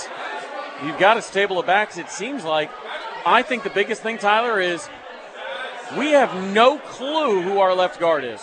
you've 0.85 0.99
got 0.99 1.17
a 1.17 1.21
stable 1.21 1.59
of 1.59 1.65
backs. 1.65 1.97
It 1.97 2.09
seems 2.09 2.43
like. 2.43 2.69
I 3.25 3.41
think 3.41 3.63
the 3.63 3.69
biggest 3.69 4.01
thing, 4.01 4.19
Tyler, 4.19 4.61
is 4.61 4.87
we 5.97 6.11
have 6.11 6.33
no 6.53 6.77
clue 6.77 7.41
who 7.41 7.59
our 7.59 7.73
left 7.75 7.99
guard 7.99 8.23
is 8.23 8.39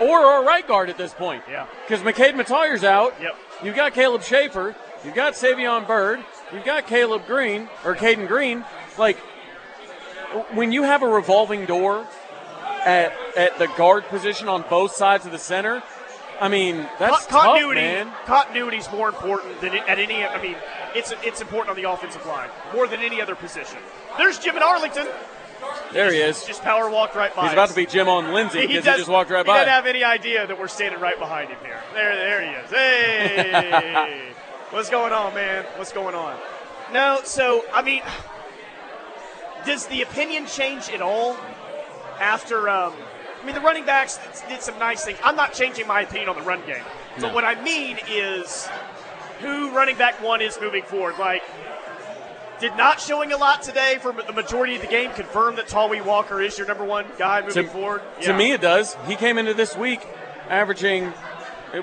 or 0.00 0.18
our 0.18 0.44
right 0.44 0.66
guard 0.66 0.88
at 0.88 0.96
this 0.96 1.12
point. 1.12 1.42
Yeah. 1.48 1.66
Because 1.86 2.02
McKade 2.02 2.32
Mettauer's 2.32 2.84
out. 2.84 3.14
Yep. 3.20 3.36
You've 3.62 3.76
got 3.76 3.92
Caleb 3.92 4.22
Schaefer. 4.22 4.74
You've 5.04 5.14
got 5.14 5.34
Savion 5.34 5.86
Byrd. 5.86 6.20
You've 6.52 6.64
got 6.64 6.86
Caleb 6.86 7.26
Green 7.26 7.68
or 7.84 7.94
Caden 7.94 8.28
Green. 8.28 8.64
Like 8.98 9.16
when 10.52 10.72
you 10.72 10.82
have 10.82 11.02
a 11.02 11.06
revolving 11.08 11.66
door 11.66 12.06
at 12.84 13.12
at 13.36 13.58
the 13.58 13.66
guard 13.68 14.04
position 14.08 14.48
on 14.48 14.64
both 14.68 14.94
sides 14.94 15.24
of 15.26 15.32
the 15.32 15.38
center, 15.38 15.82
I 16.40 16.48
mean 16.48 16.86
that's 16.98 17.26
Con- 17.26 17.28
tough, 17.28 17.44
continuity. 17.46 17.80
man. 17.80 18.12
Continuity 18.26 18.76
is 18.78 18.90
more 18.90 19.08
important 19.08 19.60
than 19.60 19.74
at 19.74 19.98
any. 19.98 20.24
I 20.24 20.40
mean, 20.42 20.56
it's 20.94 21.12
it's 21.22 21.40
important 21.40 21.70
on 21.76 21.82
the 21.82 21.90
offensive 21.90 22.24
line 22.26 22.50
more 22.74 22.86
than 22.86 23.00
any 23.00 23.20
other 23.22 23.34
position. 23.34 23.78
There's 24.18 24.38
Jim 24.38 24.56
in 24.56 24.62
Arlington. 24.62 25.06
There 25.92 26.10
he 26.12 26.18
is. 26.20 26.44
Just 26.44 26.62
power 26.62 26.88
walked 26.90 27.14
right 27.14 27.34
by. 27.34 27.42
He's 27.44 27.52
about 27.52 27.64
us. 27.64 27.70
to 27.70 27.76
be 27.76 27.86
Jim 27.86 28.08
on 28.08 28.32
Lindsay 28.32 28.60
because 28.62 28.76
he, 28.76 28.80
does- 28.82 28.98
just 28.98 29.10
walked 29.10 29.30
right 29.30 29.44
he 29.44 29.50
by. 29.50 29.58
doesn't 29.58 29.72
have 29.72 29.86
any 29.86 30.02
idea 30.04 30.46
that 30.46 30.58
we're 30.58 30.68
standing 30.68 31.00
right 31.00 31.18
behind 31.18 31.50
him 31.50 31.58
here. 31.62 31.80
There, 31.94 32.16
there 32.16 32.42
he 32.42 32.48
is. 32.50 32.70
Hey, 32.70 34.22
what's 34.70 34.90
going 34.90 35.12
on, 35.12 35.34
man? 35.34 35.64
What's 35.76 35.92
going 35.92 36.14
on? 36.14 36.38
No, 36.92 37.20
so 37.24 37.64
I 37.72 37.82
mean, 37.82 38.02
does 39.64 39.86
the 39.86 40.02
opinion 40.02 40.46
change 40.46 40.88
at 40.90 41.02
all 41.02 41.36
after? 42.20 42.68
Um, 42.68 42.94
I 43.40 43.46
mean, 43.46 43.54
the 43.54 43.60
running 43.60 43.86
backs 43.86 44.18
did 44.48 44.60
some 44.60 44.78
nice 44.78 45.04
things. 45.04 45.18
I'm 45.24 45.36
not 45.36 45.54
changing 45.54 45.86
my 45.86 46.02
opinion 46.02 46.28
on 46.28 46.36
the 46.36 46.42
run 46.42 46.60
game, 46.66 46.82
but 47.20 47.32
what 47.32 47.44
I 47.44 47.62
mean 47.62 47.98
is 48.08 48.68
who 49.40 49.70
running 49.70 49.96
back 49.96 50.22
one 50.22 50.42
is 50.42 50.58
moving 50.60 50.82
forward. 50.82 51.18
Like, 51.18 51.42
did 52.60 52.76
not 52.76 53.00
showing 53.00 53.32
a 53.32 53.38
lot 53.38 53.62
today 53.62 53.96
for 54.00 54.12
the 54.12 54.34
majority 54.34 54.76
of 54.76 54.82
the 54.82 54.86
game 54.86 55.10
confirm 55.12 55.56
that 55.56 55.66
Tawee 55.68 56.04
Walker 56.04 56.42
is 56.42 56.58
your 56.58 56.66
number 56.66 56.84
one 56.84 57.06
guy 57.16 57.40
moving 57.40 57.64
to, 57.64 57.70
forward. 57.70 58.02
to 58.22 58.36
me, 58.36 58.52
it 58.52 58.60
does. 58.60 58.96
He 59.06 59.16
came 59.16 59.38
into 59.38 59.54
this 59.54 59.74
week 59.74 60.06
averaging, 60.50 61.12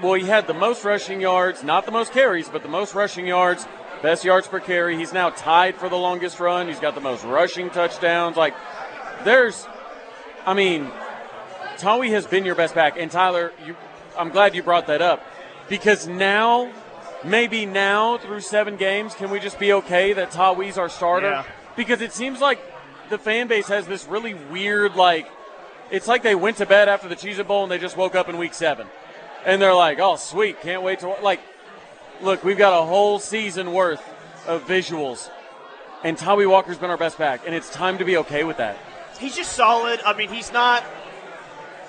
well, 0.02 0.14
he 0.14 0.26
had 0.26 0.48
the 0.48 0.54
most 0.54 0.84
rushing 0.84 1.22
yards, 1.22 1.64
not 1.64 1.86
the 1.86 1.92
most 1.92 2.12
carries, 2.12 2.50
but 2.50 2.62
the 2.62 2.70
most 2.70 2.94
rushing 2.94 3.26
yards, 3.26 3.68
best 4.02 4.26
yards 4.26 4.48
per 4.48 4.60
carry. 4.60 4.98
He's 4.98 5.14
now 5.14 5.30
tied 5.30 5.76
for 5.76 5.90
the 5.90 5.98
longest 5.98 6.40
run. 6.40 6.68
He's 6.68 6.80
got 6.80 6.96
the 6.96 7.02
most 7.02 7.24
rushing 7.24 7.70
touchdowns. 7.70 8.36
Like, 8.36 8.54
there's, 9.24 9.68
I 10.46 10.54
mean, 10.54 10.92
Tawee 11.78 12.10
has 12.10 12.28
been 12.28 12.46
your 12.46 12.56
best 12.56 12.76
back. 12.76 12.98
And 12.98 13.10
Tyler, 13.10 13.54
you, 13.66 13.76
I'm 14.18 14.30
glad 14.30 14.56
you 14.56 14.64
brought 14.64 14.88
that 14.88 15.02
up 15.02 15.24
because 15.70 16.08
now, 16.08 16.72
maybe 17.24 17.66
now 17.66 18.18
through 18.18 18.42
seven 18.42 18.76
games, 18.76 19.14
can 19.14 19.30
we 19.30 19.40
just 19.40 19.60
be 19.60 19.74
okay 19.74 20.14
that 20.14 20.32
Tawee's 20.32 20.78
our 20.78 20.90
starter? 20.90 21.30
Yeah. 21.30 21.44
Because 21.76 22.02
it 22.02 22.12
seems 22.12 22.42
like 22.42 22.60
the 23.10 23.18
fan 23.18 23.48
base 23.48 23.68
has 23.68 23.88
this 23.88 24.06
really 24.08 24.34
weird, 24.34 24.96
like, 24.96 25.28
it's 25.90 26.08
like 26.08 26.24
they 26.24 26.36
went 26.36 26.58
to 26.58 26.66
bed 26.66 26.90
after 26.90 27.08
the 27.08 27.16
Cheez 27.16 27.40
It 27.40 27.48
Bowl 27.48 27.64
and 27.64 27.72
they 27.72 27.78
just 27.78 27.96
woke 27.96 28.16
up 28.16 28.28
in 28.28 28.38
week 28.38 28.54
seven. 28.54 28.88
And 29.48 29.62
they're 29.62 29.74
like, 29.74 29.98
oh, 30.00 30.18
sweet, 30.18 30.62
can't 30.62 30.84
wait 30.84 31.00
to. 31.00 31.08
Like, 31.24 31.40
look, 32.22 32.44
we've 32.44 32.58
got 32.58 32.80
a 32.80 32.86
whole 32.86 33.18
season 33.18 33.72
worth 33.72 34.04
of 34.46 34.68
visuals. 34.68 35.30
And 36.04 36.18
Tawee 36.18 36.48
Walker's 36.48 36.78
been 36.78 36.90
our 36.90 36.98
best 36.98 37.18
back. 37.18 37.42
And 37.46 37.56
it's 37.56 37.70
time 37.72 37.98
to 37.98 38.06
be 38.06 38.18
okay 38.18 38.44
with 38.44 38.58
that. 38.58 38.78
he's 39.20 39.36
just 39.36 39.54
solid. 39.54 40.02
I 40.06 40.14
mean, 40.16 40.30
he's 40.30 40.52
not 40.52 40.84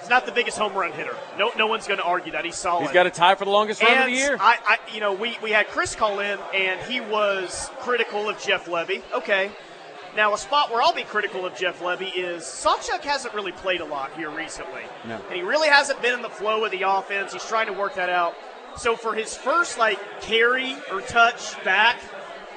he's 0.00 0.08
not 0.08 0.24
the 0.24 0.32
biggest 0.32 0.56
home 0.56 0.72
run 0.72 0.92
hitter. 0.92 1.16
No, 1.36 1.50
no 1.58 1.66
one's 1.66 1.86
going 1.86 1.98
to 1.98 2.04
argue 2.04 2.32
that 2.32 2.44
he's 2.44 2.56
solid. 2.56 2.84
He's 2.84 2.92
got 2.92 3.06
a 3.06 3.10
tie 3.10 3.34
for 3.34 3.44
the 3.44 3.50
longest 3.50 3.82
run 3.82 3.98
of 3.98 4.04
the 4.06 4.12
year. 4.12 4.36
I, 4.40 4.58
I, 4.64 4.78
you 4.94 5.00
know, 5.00 5.12
we, 5.12 5.36
we 5.42 5.50
had 5.50 5.66
Chris 5.68 5.94
call 5.94 6.20
in, 6.20 6.38
and 6.54 6.80
he 6.82 7.00
was 7.00 7.70
critical 7.80 8.28
of 8.28 8.40
Jeff 8.40 8.66
Lebby. 8.66 9.02
Okay. 9.12 9.50
Now, 10.16 10.34
a 10.34 10.38
spot 10.38 10.70
where 10.70 10.82
I'll 10.82 10.94
be 10.94 11.04
critical 11.04 11.46
of 11.46 11.54
Jeff 11.54 11.80
Lebby 11.80 12.10
is 12.16 12.42
Sawchuk 12.42 13.02
hasn't 13.02 13.34
really 13.34 13.52
played 13.52 13.80
a 13.80 13.84
lot 13.84 14.12
here 14.14 14.30
recently. 14.30 14.82
No. 15.06 15.20
And 15.28 15.36
he 15.36 15.42
really 15.42 15.68
hasn't 15.68 16.00
been 16.02 16.14
in 16.14 16.22
the 16.22 16.28
flow 16.28 16.64
of 16.64 16.70
the 16.70 16.82
offense. 16.82 17.32
He's 17.32 17.44
trying 17.44 17.66
to 17.66 17.72
work 17.72 17.94
that 17.94 18.10
out. 18.10 18.34
So 18.76 18.96
for 18.96 19.14
his 19.14 19.36
first, 19.36 19.78
like, 19.78 19.98
carry 20.20 20.76
or 20.90 21.00
touch 21.02 21.62
back, 21.64 21.98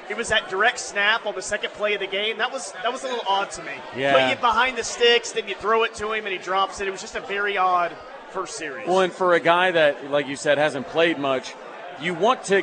it 0.08 0.16
was 0.16 0.28
that 0.28 0.48
direct 0.48 0.78
snap 0.78 1.26
on 1.26 1.34
the 1.34 1.42
second 1.42 1.70
play 1.72 1.94
of 1.94 2.00
the 2.00 2.06
game. 2.06 2.38
That 2.38 2.52
was 2.52 2.72
that 2.82 2.92
was 2.92 3.02
a 3.04 3.06
little 3.06 3.24
odd 3.28 3.50
to 3.52 3.62
me. 3.62 3.72
Yeah. 3.96 4.12
Put 4.12 4.36
you 4.36 4.40
behind 4.40 4.76
the 4.76 4.84
sticks, 4.84 5.32
then 5.32 5.48
you 5.48 5.54
throw 5.54 5.84
it 5.84 5.94
to 5.96 6.12
him, 6.12 6.26
and 6.26 6.32
he 6.32 6.38
drops 6.38 6.80
it. 6.80 6.88
It 6.88 6.90
was 6.90 7.00
just 7.00 7.16
a 7.16 7.20
very 7.20 7.56
odd 7.56 7.96
first 8.30 8.56
series. 8.56 8.86
Well, 8.86 9.00
and 9.00 9.12
for 9.12 9.34
a 9.34 9.40
guy 9.40 9.70
that, 9.70 10.10
like 10.10 10.26
you 10.26 10.36
said, 10.36 10.58
hasn't 10.58 10.88
played 10.88 11.18
much, 11.18 11.54
you 12.00 12.14
want 12.14 12.44
to 12.44 12.62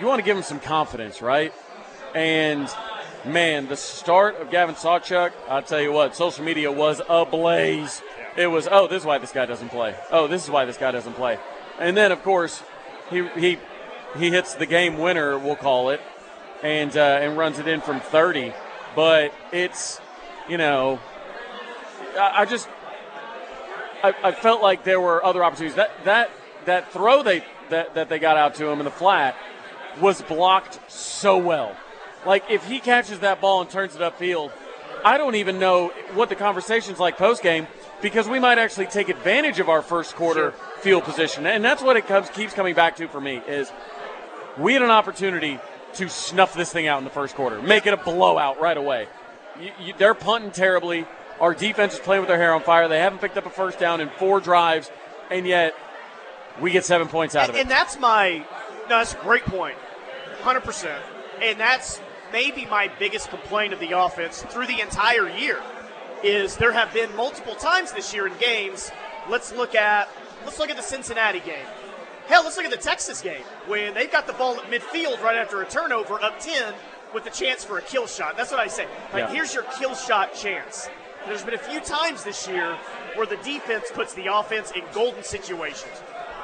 you 0.00 0.06
want 0.06 0.18
to 0.18 0.24
give 0.24 0.36
him 0.36 0.42
some 0.42 0.60
confidence, 0.60 1.22
right? 1.22 1.52
And 2.14 2.68
man, 3.26 3.68
the 3.68 3.76
start 3.76 4.36
of 4.36 4.50
Gavin 4.50 4.74
Sawchuk, 4.74 5.32
I'll 5.48 5.62
tell 5.62 5.80
you 5.80 5.92
what, 5.92 6.16
social 6.16 6.44
media 6.44 6.70
was 6.70 7.00
ablaze. 7.08 8.02
It 8.36 8.46
was, 8.46 8.68
oh, 8.70 8.86
this 8.86 9.02
is 9.02 9.06
why 9.06 9.18
this 9.18 9.32
guy 9.32 9.46
doesn't 9.46 9.70
play. 9.70 9.94
Oh, 10.10 10.26
this 10.26 10.44
is 10.44 10.50
why 10.50 10.64
this 10.64 10.76
guy 10.76 10.90
doesn't 10.90 11.14
play. 11.14 11.38
And 11.78 11.96
then, 11.96 12.12
of 12.12 12.22
course, 12.22 12.62
he 13.10 13.28
he 13.28 13.58
he 14.16 14.30
hits 14.30 14.54
the 14.54 14.66
game 14.66 14.98
winner, 14.98 15.38
we'll 15.38 15.56
call 15.56 15.90
it, 15.90 16.00
and 16.62 16.96
uh, 16.96 17.18
and 17.20 17.36
runs 17.36 17.58
it 17.58 17.68
in 17.68 17.80
from 17.80 18.00
30. 18.00 18.52
But 18.94 19.32
it's, 19.52 20.00
you 20.48 20.56
know, 20.56 21.00
I, 22.18 22.42
I 22.42 22.44
just 22.44 22.68
I, 24.02 24.14
I 24.22 24.32
felt 24.32 24.62
like 24.62 24.84
there 24.84 25.00
were 25.00 25.24
other 25.24 25.44
opportunities. 25.44 25.76
That 25.76 25.90
that 26.04 26.30
that 26.64 26.92
throw 26.92 27.22
they 27.22 27.44
that, 27.70 27.94
that 27.94 28.08
they 28.08 28.18
got 28.18 28.36
out 28.36 28.54
to 28.56 28.66
him 28.66 28.78
in 28.78 28.84
the 28.84 28.90
flat 28.90 29.36
was 30.00 30.22
blocked 30.22 30.78
so 30.90 31.36
well. 31.38 31.76
Like 32.26 32.44
if 32.50 32.66
he 32.66 32.80
catches 32.80 33.20
that 33.20 33.40
ball 33.40 33.60
and 33.60 33.70
turns 33.70 33.94
it 33.94 34.00
upfield, 34.00 34.52
I 35.04 35.18
don't 35.18 35.36
even 35.36 35.58
know 35.58 35.88
what 36.14 36.28
the 36.28 36.34
conversation's 36.34 36.98
like 36.98 37.16
post 37.16 37.42
game 37.42 37.66
because 38.02 38.28
we 38.28 38.38
might 38.38 38.58
actually 38.58 38.86
take 38.86 39.08
advantage 39.08 39.60
of 39.60 39.68
our 39.68 39.82
first 39.82 40.16
quarter 40.16 40.52
field 40.80 41.04
position, 41.04 41.46
and 41.46 41.64
that's 41.64 41.82
what 41.82 41.96
it 41.96 42.06
comes 42.06 42.28
keeps 42.30 42.52
coming 42.52 42.74
back 42.74 42.96
to 42.96 43.08
for 43.08 43.20
me 43.20 43.40
is 43.46 43.72
we 44.58 44.72
had 44.72 44.82
an 44.82 44.90
opportunity 44.90 45.58
to 45.94 46.08
snuff 46.08 46.54
this 46.54 46.72
thing 46.72 46.86
out 46.86 46.98
in 46.98 47.04
the 47.04 47.10
first 47.10 47.34
quarter, 47.34 47.62
make 47.62 47.86
it 47.86 47.94
a 47.94 47.96
blowout 47.96 48.60
right 48.60 48.76
away. 48.76 49.08
You, 49.60 49.70
you, 49.80 49.94
they're 49.96 50.14
punting 50.14 50.50
terribly. 50.50 51.06
Our 51.40 51.54
defense 51.54 51.94
is 51.94 52.00
playing 52.00 52.22
with 52.22 52.28
their 52.28 52.38
hair 52.38 52.52
on 52.52 52.62
fire. 52.62 52.88
They 52.88 52.98
haven't 52.98 53.20
picked 53.20 53.36
up 53.36 53.46
a 53.46 53.50
first 53.50 53.78
down 53.78 54.00
in 54.00 54.08
four 54.10 54.40
drives, 54.40 54.90
and 55.30 55.46
yet 55.46 55.74
we 56.60 56.70
get 56.70 56.84
seven 56.84 57.08
points 57.08 57.34
out 57.34 57.48
of 57.48 57.54
it. 57.54 57.60
and 57.60 57.70
that's 57.70 57.98
my 57.98 58.38
no, 58.88 58.98
that's 58.98 59.14
a 59.14 59.18
great 59.18 59.44
point, 59.44 59.76
hundred 60.40 60.64
percent. 60.64 61.02
And 61.42 61.58
that's 61.60 62.00
maybe 62.32 62.66
my 62.66 62.90
biggest 62.98 63.28
complaint 63.30 63.72
of 63.72 63.80
the 63.80 63.92
offense 63.98 64.42
through 64.42 64.66
the 64.66 64.80
entire 64.80 65.28
year 65.28 65.60
is 66.22 66.56
there 66.56 66.72
have 66.72 66.92
been 66.92 67.14
multiple 67.16 67.54
times 67.54 67.92
this 67.92 68.12
year 68.14 68.26
in 68.26 68.32
games. 68.40 68.90
Let's 69.28 69.52
look 69.52 69.74
at 69.74 70.08
let's 70.44 70.58
look 70.58 70.70
at 70.70 70.76
the 70.76 70.82
Cincinnati 70.82 71.40
game. 71.40 71.66
Hell, 72.26 72.42
let's 72.42 72.56
look 72.56 72.64
at 72.66 72.72
the 72.72 72.76
Texas 72.76 73.20
game 73.20 73.42
when 73.66 73.94
they've 73.94 74.10
got 74.10 74.26
the 74.26 74.32
ball 74.32 74.56
at 74.58 74.64
midfield 74.70 75.20
right 75.22 75.36
after 75.36 75.62
a 75.62 75.66
turnover, 75.68 76.20
up 76.22 76.40
ten 76.40 76.74
with 77.14 77.24
the 77.24 77.30
chance 77.30 77.64
for 77.64 77.78
a 77.78 77.82
kill 77.82 78.06
shot. 78.06 78.36
That's 78.36 78.50
what 78.50 78.60
I 78.60 78.66
say. 78.66 78.86
Like 79.12 79.24
Yeah. 79.24 79.32
here's 79.32 79.54
your 79.54 79.62
kill 79.78 79.94
shot 79.94 80.34
chance. 80.34 80.88
there's 81.26 81.42
been 81.42 81.54
a 81.54 81.58
few 81.58 81.80
times 81.80 82.22
this 82.22 82.46
year 82.46 82.76
where 83.16 83.26
the 83.26 83.36
defense 83.38 83.86
puts 83.92 84.14
the 84.14 84.32
offense 84.32 84.70
in 84.72 84.82
golden 84.92 85.24
situations. 85.24 85.92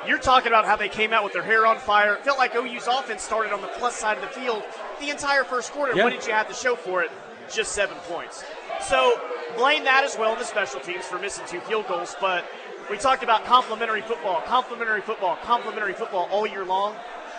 You're 0.09 0.19
talking 0.19 0.49
about 0.49 0.65
how 0.65 0.75
they 0.75 0.89
came 0.89 1.13
out 1.13 1.23
with 1.23 1.33
their 1.33 1.45
hair 1.45 1.65
on 1.67 1.79
fire. 1.79 2.15
It 2.15 2.25
felt 2.25 2.37
like 2.37 2.57
OU's 2.57 2.89
offense 2.89 3.23
started 3.23 3.53
on 3.53 3.61
the 3.61 3.69
plus 3.69 3.95
side 3.95 4.17
of 4.19 4.23
the 4.23 4.41
field 4.41 4.65
the 5.03 5.11
entire 5.11 5.45
first 5.45 5.73
quarter. 5.73 5.95
Yeah. 5.95 6.05
What 6.05 6.13
did 6.13 6.27
you 6.27 6.33
have 6.33 6.49
to 6.49 6.55
show 6.55 6.77
for 6.77 7.03
it? 7.03 7.11
Just 7.53 7.73
seven 7.73 7.97
points. 8.09 8.45
So 8.89 9.13
blame 9.57 9.85
that 9.85 10.05
as 10.05 10.17
well 10.17 10.33
in 10.33 10.39
the 10.39 10.45
special 10.45 10.81
teams 10.81 11.05
for 11.05 11.19
missing 11.19 11.45
two 11.47 11.61
field 11.61 11.87
goals. 11.89 12.17
But 12.21 12.45
we 12.91 12.97
talked 12.97 13.23
about 13.23 13.45
complementary 13.45 14.03
football, 14.03 14.41
complementary 14.43 15.03
football, 15.03 15.37
complementary 15.43 15.93
football 15.93 16.29
all 16.31 16.47
year 16.47 16.65
long. 16.65 16.95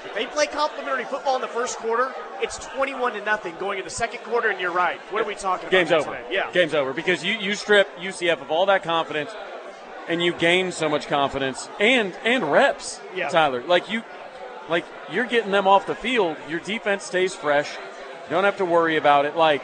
If 0.05 0.13
they 0.13 0.25
play 0.25 0.47
complementary 0.47 1.05
football 1.05 1.35
in 1.35 1.41
the 1.41 1.47
first 1.47 1.77
quarter, 1.77 2.13
it's 2.41 2.57
21 2.57 3.13
to 3.13 3.23
nothing 3.23 3.55
going 3.57 3.79
in 3.79 3.85
the 3.85 3.89
second 3.89 4.19
quarter, 4.19 4.49
and 4.49 4.59
you're 4.59 4.73
right. 4.73 4.99
What 5.11 5.23
are 5.23 5.25
we 5.25 5.33
talking 5.33 5.69
about? 5.69 5.71
Game's 5.71 5.93
over. 5.93 6.11
Today? 6.17 6.27
Yeah. 6.29 6.51
Game's 6.51 6.73
over 6.73 6.91
because 6.91 7.23
you, 7.23 7.35
you 7.35 7.55
strip 7.55 7.87
UCF 7.97 8.41
of 8.41 8.51
all 8.51 8.65
that 8.65 8.83
confidence 8.83 9.31
and 10.09 10.21
you 10.21 10.33
gain 10.33 10.73
so 10.73 10.89
much 10.89 11.07
confidence 11.07 11.69
and 11.79 12.13
and 12.25 12.51
reps, 12.51 12.99
Yeah. 13.15 13.29
Tyler. 13.29 13.63
Like 13.63 13.89
you 13.89 14.03
like 14.69 14.85
you're 15.11 15.25
getting 15.25 15.51
them 15.51 15.67
off 15.67 15.85
the 15.85 15.95
field, 15.95 16.37
your 16.49 16.59
defense 16.59 17.03
stays 17.03 17.35
fresh. 17.35 17.71
You 17.73 18.29
don't 18.29 18.43
have 18.43 18.57
to 18.57 18.65
worry 18.65 18.97
about 18.97 19.25
it. 19.25 19.35
Like 19.35 19.61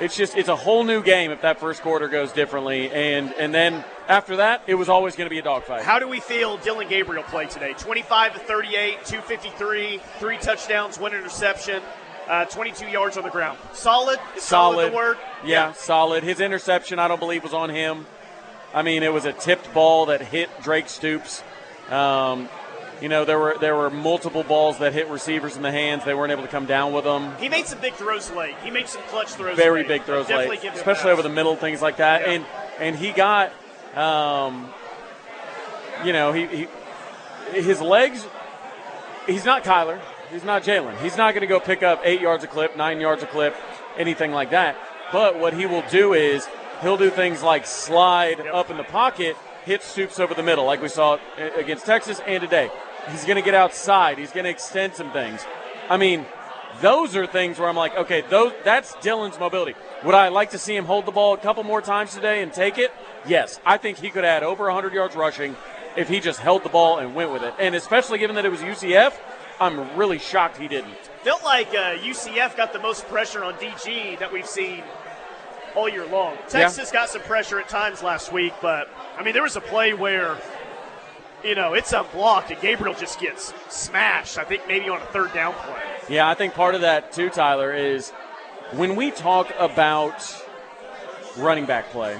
it's 0.00 0.16
just 0.16 0.36
it's 0.36 0.48
a 0.48 0.56
whole 0.56 0.84
new 0.84 1.02
game 1.02 1.30
if 1.30 1.42
that 1.42 1.60
first 1.60 1.82
quarter 1.82 2.08
goes 2.08 2.32
differently 2.32 2.90
and 2.90 3.32
and 3.34 3.54
then 3.54 3.84
after 4.08 4.36
that 4.36 4.62
it 4.66 4.74
was 4.74 4.88
always 4.88 5.14
going 5.16 5.26
to 5.26 5.30
be 5.30 5.38
a 5.38 5.42
dogfight. 5.42 5.82
How 5.82 5.98
do 5.98 6.08
we 6.08 6.20
feel 6.20 6.56
Dillon 6.58 6.88
Gabriel 6.88 7.22
played 7.24 7.50
today? 7.50 7.74
25 7.76 8.34
to 8.34 8.38
38, 8.40 9.04
253, 9.04 10.00
three 10.18 10.38
touchdowns, 10.38 10.98
one 10.98 11.14
interception, 11.14 11.82
uh, 12.28 12.44
22 12.46 12.86
yards 12.86 13.16
on 13.16 13.24
the 13.24 13.30
ground. 13.30 13.58
Solid? 13.72 14.18
Is 14.36 14.42
solid, 14.42 14.92
the 14.92 14.96
word? 14.96 15.16
Yeah, 15.44 15.72
solid. 15.72 16.22
His 16.24 16.40
interception, 16.40 16.98
I 16.98 17.08
don't 17.08 17.20
believe, 17.20 17.42
was 17.42 17.54
on 17.54 17.70
him. 17.70 18.06
I 18.72 18.82
mean, 18.82 19.02
it 19.02 19.12
was 19.12 19.24
a 19.24 19.32
tipped 19.32 19.72
ball 19.72 20.06
that 20.06 20.20
hit 20.20 20.50
Drake 20.62 20.88
Stoops. 20.88 21.42
Um, 21.90 22.48
you 23.04 23.10
know, 23.10 23.26
there 23.26 23.38
were 23.38 23.54
there 23.60 23.76
were 23.76 23.90
multiple 23.90 24.42
balls 24.44 24.78
that 24.78 24.94
hit 24.94 25.08
receivers 25.08 25.56
in 25.56 25.62
the 25.62 25.70
hands. 25.70 26.06
They 26.06 26.14
weren't 26.14 26.32
able 26.32 26.40
to 26.40 26.48
come 26.48 26.64
down 26.64 26.94
with 26.94 27.04
them. 27.04 27.36
He 27.36 27.50
made 27.50 27.66
some 27.66 27.78
big 27.78 27.92
throws 27.92 28.30
late. 28.30 28.54
He 28.64 28.70
made 28.70 28.88
some 28.88 29.02
clutch 29.08 29.28
throws 29.28 29.58
Very 29.58 29.80
late. 29.80 29.88
big 29.88 30.02
throws 30.04 30.26
late, 30.30 30.64
especially 30.72 31.10
over 31.10 31.20
the 31.20 31.28
middle, 31.28 31.54
things 31.54 31.82
like 31.82 31.98
that. 31.98 32.22
Yeah. 32.22 32.32
And 32.32 32.46
and 32.80 32.96
he 32.96 33.12
got, 33.12 33.52
um, 33.94 34.72
you 36.02 36.14
know, 36.14 36.32
he, 36.32 36.46
he 36.46 36.66
his 37.52 37.82
legs. 37.82 38.26
He's 39.26 39.44
not 39.44 39.64
Kyler. 39.64 40.00
He's 40.32 40.44
not 40.44 40.62
Jalen. 40.62 40.96
He's 41.02 41.18
not 41.18 41.34
going 41.34 41.42
to 41.42 41.46
go 41.46 41.60
pick 41.60 41.82
up 41.82 42.00
eight 42.04 42.22
yards 42.22 42.42
a 42.42 42.46
clip, 42.46 42.74
nine 42.74 43.02
yards 43.02 43.22
a 43.22 43.26
clip, 43.26 43.54
anything 43.98 44.32
like 44.32 44.52
that. 44.52 44.78
But 45.12 45.38
what 45.38 45.52
he 45.52 45.66
will 45.66 45.84
do 45.90 46.14
is 46.14 46.48
he'll 46.80 46.96
do 46.96 47.10
things 47.10 47.42
like 47.42 47.66
slide 47.66 48.40
up 48.46 48.70
in 48.70 48.78
the 48.78 48.82
pocket, 48.82 49.36
hit 49.66 49.82
Stoops 49.82 50.18
over 50.18 50.32
the 50.32 50.42
middle, 50.42 50.64
like 50.64 50.80
we 50.80 50.88
saw 50.88 51.18
against 51.54 51.84
Texas 51.84 52.22
and 52.26 52.40
today. 52.40 52.70
He's 53.10 53.24
going 53.24 53.36
to 53.36 53.42
get 53.42 53.54
outside. 53.54 54.18
He's 54.18 54.30
going 54.30 54.44
to 54.44 54.50
extend 54.50 54.94
some 54.94 55.10
things. 55.12 55.44
I 55.88 55.96
mean, 55.96 56.26
those 56.80 57.16
are 57.16 57.26
things 57.26 57.58
where 57.58 57.68
I'm 57.68 57.76
like, 57.76 57.96
okay, 57.96 58.22
those 58.28 58.52
that's 58.64 58.94
Dillon's 58.96 59.38
mobility. 59.38 59.74
Would 60.04 60.14
I 60.14 60.28
like 60.28 60.50
to 60.50 60.58
see 60.58 60.74
him 60.74 60.84
hold 60.84 61.06
the 61.06 61.12
ball 61.12 61.34
a 61.34 61.38
couple 61.38 61.62
more 61.62 61.80
times 61.80 62.14
today 62.14 62.42
and 62.42 62.52
take 62.52 62.78
it? 62.78 62.92
Yes, 63.26 63.60
I 63.64 63.76
think 63.76 63.98
he 63.98 64.10
could 64.10 64.24
add 64.24 64.42
over 64.42 64.64
100 64.64 64.92
yards 64.92 65.16
rushing 65.16 65.56
if 65.96 66.08
he 66.08 66.20
just 66.20 66.40
held 66.40 66.64
the 66.64 66.68
ball 66.68 66.98
and 66.98 67.14
went 67.14 67.32
with 67.32 67.42
it. 67.42 67.54
And 67.58 67.74
especially 67.74 68.18
given 68.18 68.36
that 68.36 68.44
it 68.44 68.50
was 68.50 68.60
UCF, 68.60 69.14
I'm 69.60 69.96
really 69.96 70.18
shocked 70.18 70.56
he 70.56 70.68
didn't. 70.68 70.96
Felt 71.22 71.44
like 71.44 71.68
uh, 71.68 71.96
UCF 71.98 72.56
got 72.56 72.72
the 72.72 72.80
most 72.80 73.06
pressure 73.08 73.44
on 73.44 73.54
DG 73.54 74.18
that 74.18 74.32
we've 74.32 74.46
seen 74.46 74.82
all 75.74 75.88
year 75.88 76.06
long. 76.06 76.36
Texas 76.48 76.90
got 76.90 77.08
some 77.08 77.22
pressure 77.22 77.60
at 77.60 77.68
times 77.68 78.02
last 78.02 78.32
week, 78.32 78.52
but 78.60 78.88
I 79.16 79.22
mean, 79.22 79.32
there 79.32 79.42
was 79.42 79.56
a 79.56 79.60
play 79.60 79.94
where, 79.94 80.36
you 81.44 81.54
know, 81.54 81.74
it's 81.74 81.92
unblocked 81.92 82.50
and 82.50 82.60
Gabriel 82.60 82.94
just 82.94 83.20
gets 83.20 83.52
smashed. 83.68 84.38
I 84.38 84.44
think 84.44 84.66
maybe 84.66 84.88
on 84.88 84.98
a 85.00 85.06
third 85.06 85.32
down 85.34 85.52
play. 85.54 85.82
Yeah, 86.08 86.28
I 86.28 86.34
think 86.34 86.54
part 86.54 86.74
of 86.74 86.80
that 86.82 87.12
too, 87.12 87.30
Tyler, 87.30 87.72
is 87.72 88.10
when 88.72 88.96
we 88.96 89.10
talk 89.10 89.52
about 89.58 90.42
running 91.36 91.66
back 91.66 91.90
play, 91.90 92.18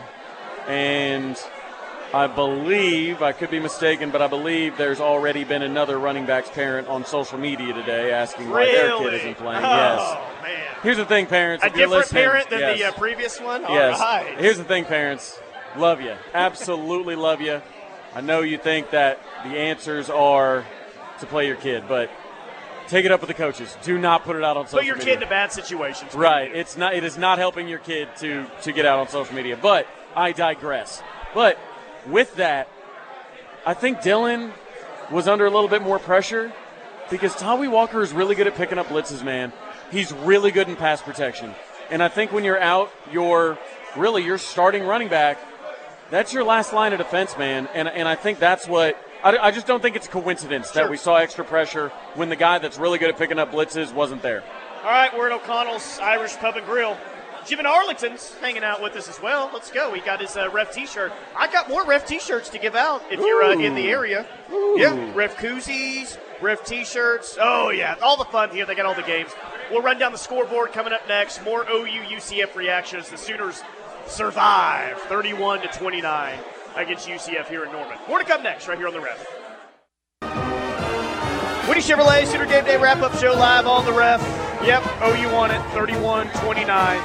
and 0.68 1.36
I 2.12 2.26
believe, 2.28 3.22
I 3.22 3.32
could 3.32 3.50
be 3.50 3.58
mistaken, 3.58 4.10
but 4.10 4.22
I 4.22 4.28
believe 4.28 4.76
there's 4.76 5.00
already 5.00 5.42
been 5.44 5.62
another 5.62 5.98
running 5.98 6.26
back's 6.26 6.48
parent 6.50 6.86
on 6.88 7.04
social 7.04 7.38
media 7.38 7.72
today 7.74 8.12
asking 8.12 8.50
why 8.50 8.66
their 8.66 8.96
kid 8.98 9.04
Really? 9.04 9.16
isn't 9.16 9.34
playing. 9.36 9.64
Oh, 9.64 9.68
yes. 9.76 10.42
man. 10.42 10.66
Here's 10.82 10.96
the 10.96 11.06
thing, 11.06 11.26
parents. 11.26 11.64
A 11.64 11.70
different 11.70 12.10
parent 12.10 12.50
than 12.50 12.60
the 12.60 12.84
uh, 12.84 12.92
previous 12.92 13.40
one? 13.40 13.64
All 13.64 13.74
Yes. 13.74 13.98
right. 13.98 14.38
Here's 14.38 14.58
the 14.58 14.64
thing, 14.64 14.84
parents. 14.84 15.40
Love 15.76 16.00
you. 16.00 16.14
Absolutely 16.34 17.16
love 17.16 17.40
you. 17.40 17.60
I 18.14 18.20
know 18.20 18.40
you 18.40 18.58
think 18.58 18.90
that 18.90 19.18
the 19.42 19.58
answers 19.58 20.08
are 20.08 20.64
to 21.20 21.26
play 21.26 21.46
your 21.46 21.56
kid, 21.56 21.84
but 21.88 22.10
take 22.86 23.04
it 23.04 23.10
up 23.10 23.20
with 23.20 23.28
the 23.28 23.34
coaches. 23.34 23.76
Do 23.82 23.98
not 23.98 24.24
put 24.24 24.36
it 24.36 24.44
out 24.44 24.56
on 24.56 24.66
social 24.66 24.78
media. 24.78 24.80
Put 24.80 24.86
your 24.86 24.96
media. 24.96 25.14
kid 25.14 25.22
in 25.22 25.26
a 25.26 25.30
bad 25.30 25.52
situation. 25.52 26.08
Right. 26.14 26.54
It's 26.54 26.76
not. 26.76 26.94
It 26.94 27.02
is 27.02 27.18
not 27.18 27.38
helping 27.38 27.68
your 27.68 27.80
kid 27.80 28.08
to 28.18 28.46
to 28.62 28.72
get 28.72 28.86
out 28.86 29.00
on 29.00 29.08
social 29.08 29.34
media. 29.34 29.58
But 29.60 29.86
I 30.14 30.32
digress. 30.32 31.02
But 31.34 31.58
with 32.06 32.36
that, 32.36 32.68
I 33.66 33.74
think 33.74 34.02
Dillon 34.02 34.52
was 35.10 35.26
under 35.26 35.46
a 35.46 35.50
little 35.50 35.68
bit 35.68 35.82
more 35.82 35.98
pressure 35.98 36.52
because 37.10 37.34
Tawee 37.34 37.70
Walker 37.70 38.00
is 38.00 38.12
really 38.12 38.34
good 38.34 38.46
at 38.46 38.54
picking 38.54 38.78
up 38.78 38.86
blitzes. 38.86 39.24
Man, 39.24 39.52
he's 39.90 40.12
really 40.12 40.50
good 40.50 40.68
in 40.68 40.76
pass 40.76 41.02
protection. 41.02 41.52
And 41.90 42.02
I 42.02 42.08
think 42.08 42.32
when 42.32 42.44
you're 42.44 42.60
out, 42.60 42.90
you're 43.10 43.58
really 43.96 44.24
your 44.24 44.38
starting 44.38 44.84
running 44.84 45.08
back. 45.08 45.38
That's 46.10 46.32
your 46.32 46.44
last 46.44 46.72
line 46.72 46.92
of 46.92 46.98
defense, 46.98 47.36
man. 47.38 47.68
And 47.74 47.88
and 47.88 48.06
I 48.08 48.14
think 48.14 48.38
that's 48.38 48.68
what. 48.68 48.96
I, 49.22 49.38
I 49.38 49.50
just 49.52 49.66
don't 49.66 49.80
think 49.80 49.96
it's 49.96 50.06
a 50.06 50.10
coincidence 50.10 50.70
that 50.72 50.90
we 50.90 50.98
saw 50.98 51.16
extra 51.16 51.46
pressure 51.46 51.88
when 52.14 52.28
the 52.28 52.36
guy 52.36 52.58
that's 52.58 52.78
really 52.78 52.98
good 52.98 53.08
at 53.08 53.16
picking 53.16 53.38
up 53.38 53.52
blitzes 53.52 53.92
wasn't 53.92 54.20
there. 54.20 54.42
All 54.82 54.90
right, 54.90 55.16
we're 55.16 55.30
at 55.30 55.32
O'Connell's 55.32 55.98
Irish 55.98 56.36
Pub 56.36 56.56
and 56.58 56.66
Grill. 56.66 56.98
Jim 57.46 57.58
and 57.58 57.68
Arlington's 57.68 58.34
hanging 58.34 58.64
out 58.64 58.82
with 58.82 58.96
us 58.96 59.08
as 59.08 59.20
well. 59.20 59.50
Let's 59.52 59.70
go. 59.70 59.92
He 59.92 60.00
got 60.00 60.20
his 60.20 60.36
uh, 60.36 60.50
ref 60.50 60.72
T-shirt. 60.74 61.12
I 61.36 61.50
got 61.50 61.68
more 61.68 61.84
ref 61.84 62.06
T-shirts 62.06 62.48
to 62.50 62.58
give 62.58 62.74
out 62.74 63.02
if 63.10 63.20
you're 63.20 63.44
uh, 63.44 63.52
in 63.52 63.74
the 63.74 63.88
area. 63.88 64.26
Yeah, 64.50 65.12
ref 65.14 65.36
koozies, 65.36 66.18
ref 66.40 66.64
T-shirts. 66.64 67.36
Oh 67.40 67.70
yeah, 67.70 67.96
all 68.02 68.16
the 68.16 68.24
fun 68.26 68.50
here. 68.50 68.66
They 68.66 68.74
got 68.74 68.86
all 68.86 68.94
the 68.94 69.02
games. 69.02 69.30
We'll 69.70 69.82
run 69.82 69.98
down 69.98 70.12
the 70.12 70.18
scoreboard 70.18 70.72
coming 70.72 70.92
up 70.92 71.06
next. 71.08 71.42
More 71.42 71.64
OU 71.68 71.86
UCF 71.86 72.54
reactions. 72.54 73.08
The 73.10 73.18
Sooners 73.18 73.62
survive 74.06 74.98
31 75.02 75.62
to 75.62 75.68
29 75.68 76.38
against 76.76 77.08
UCF 77.08 77.46
here 77.48 77.64
in 77.64 77.72
Norman. 77.72 77.98
More 78.08 78.18
to 78.18 78.24
come 78.24 78.42
next, 78.42 78.68
right 78.68 78.78
here 78.78 78.86
on 78.88 78.92
the 78.94 79.00
ref. 79.00 79.26
Woody 81.68 81.80
Chevrolet 81.80 82.26
Sooner 82.26 82.46
Game 82.46 82.64
Day 82.64 82.76
wrap 82.76 82.98
up 83.02 83.14
show 83.16 83.32
live 83.32 83.66
on 83.66 83.84
the 83.86 83.92
ref. 83.92 84.20
Yep, 84.64 84.82
OU 85.02 85.32
won 85.32 85.50
it 85.50 85.60
31 85.72 86.28
29. 86.30 86.98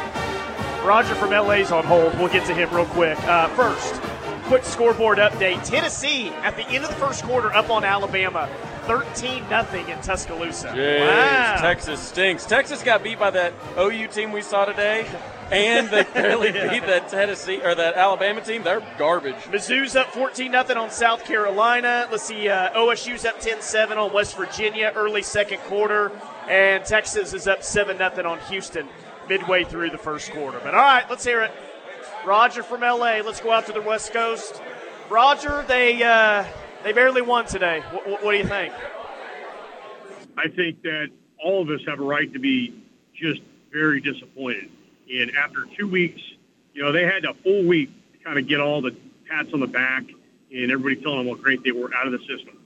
Roger 0.85 1.15
from 1.15 1.31
LA's 1.31 1.71
on 1.71 1.83
hold. 1.85 2.17
We'll 2.17 2.29
get 2.29 2.45
to 2.47 2.53
him 2.53 2.69
real 2.73 2.85
quick. 2.85 3.17
Uh, 3.23 3.47
first, 3.49 3.95
quick 4.43 4.63
scoreboard 4.63 5.17
update. 5.17 5.63
Tennessee 5.65 6.29
at 6.43 6.55
the 6.55 6.65
end 6.67 6.83
of 6.83 6.89
the 6.89 6.95
first 6.95 7.23
quarter 7.23 7.53
up 7.53 7.69
on 7.69 7.83
Alabama 7.83 8.49
13 8.85 9.47
0 9.47 9.65
in 9.87 10.01
Tuscaloosa. 10.01 10.69
Jeez, 10.69 10.99
Wow. 11.01 11.57
Texas 11.61 11.99
stinks. 11.99 12.45
Texas 12.45 12.81
got 12.83 13.03
beat 13.03 13.19
by 13.19 13.29
that 13.29 13.53
OU 13.77 14.07
team 14.07 14.31
we 14.31 14.41
saw 14.41 14.65
today, 14.65 15.05
and 15.51 15.89
they 15.89 16.03
barely 16.13 16.51
beat 16.51 16.85
that 16.85 17.09
Tennessee 17.09 17.61
or 17.61 17.75
that 17.75 17.95
Alabama 17.95 18.41
team. 18.41 18.63
They're 18.63 18.83
garbage. 18.97 19.35
Mizzou's 19.45 19.95
up 19.95 20.07
14 20.07 20.51
0 20.51 20.81
on 20.81 20.91
South 20.91 21.25
Carolina. 21.25 22.07
Let's 22.11 22.23
see, 22.23 22.49
uh, 22.49 22.71
OSU's 22.71 23.25
up 23.25 23.39
10 23.39 23.61
7 23.61 23.97
on 23.97 24.13
West 24.13 24.37
Virginia 24.37 24.91
early 24.95 25.21
second 25.21 25.59
quarter. 25.61 26.11
And 26.47 26.83
Texas 26.83 27.33
is 27.33 27.47
up 27.47 27.63
7 27.63 27.97
0 27.97 28.29
on 28.29 28.39
Houston 28.49 28.87
midway 29.27 29.63
through 29.63 29.91
the 29.91 29.97
first 29.97 30.31
quarter. 30.31 30.59
But 30.63 30.73
all 30.73 30.81
right, 30.81 31.09
let's 31.09 31.23
hear 31.23 31.41
it. 31.41 31.51
Roger 32.25 32.63
from 32.63 32.81
LA. 32.81 33.21
Let's 33.25 33.39
go 33.39 33.51
out 33.51 33.65
to 33.67 33.71
the 33.71 33.81
West 33.81 34.11
Coast. 34.13 34.61
Roger, 35.09 35.63
they 35.67 36.03
uh, 36.03 36.45
they 36.83 36.93
barely 36.93 37.21
won 37.21 37.45
today. 37.45 37.81
What, 37.91 38.23
what 38.23 38.31
do 38.31 38.37
you 38.37 38.45
think? 38.45 38.73
I 40.37 40.47
think 40.47 40.81
that 40.83 41.07
all 41.43 41.61
of 41.61 41.69
us 41.69 41.81
have 41.87 41.99
a 41.99 42.03
right 42.03 42.31
to 42.33 42.39
be 42.39 42.83
just 43.13 43.41
very 43.71 44.01
disappointed. 44.01 44.69
And 45.13 45.31
after 45.35 45.65
two 45.77 45.87
weeks, 45.87 46.21
you 46.73 46.83
know, 46.83 46.91
they 46.91 47.03
had 47.03 47.25
a 47.25 47.33
full 47.33 47.65
week 47.65 47.89
to 48.13 48.19
kind 48.23 48.37
of 48.37 48.47
get 48.47 48.59
all 48.59 48.81
the 48.81 48.95
pats 49.27 49.49
on 49.53 49.59
the 49.59 49.67
back 49.67 50.03
and 50.51 50.71
everybody 50.71 50.95
telling 51.01 51.25
them 51.25 51.35
how 51.35 51.41
great 51.41 51.63
they 51.63 51.71
were 51.71 51.93
out 51.93 52.07
of 52.07 52.13
the 52.13 52.19
system. 52.19 52.57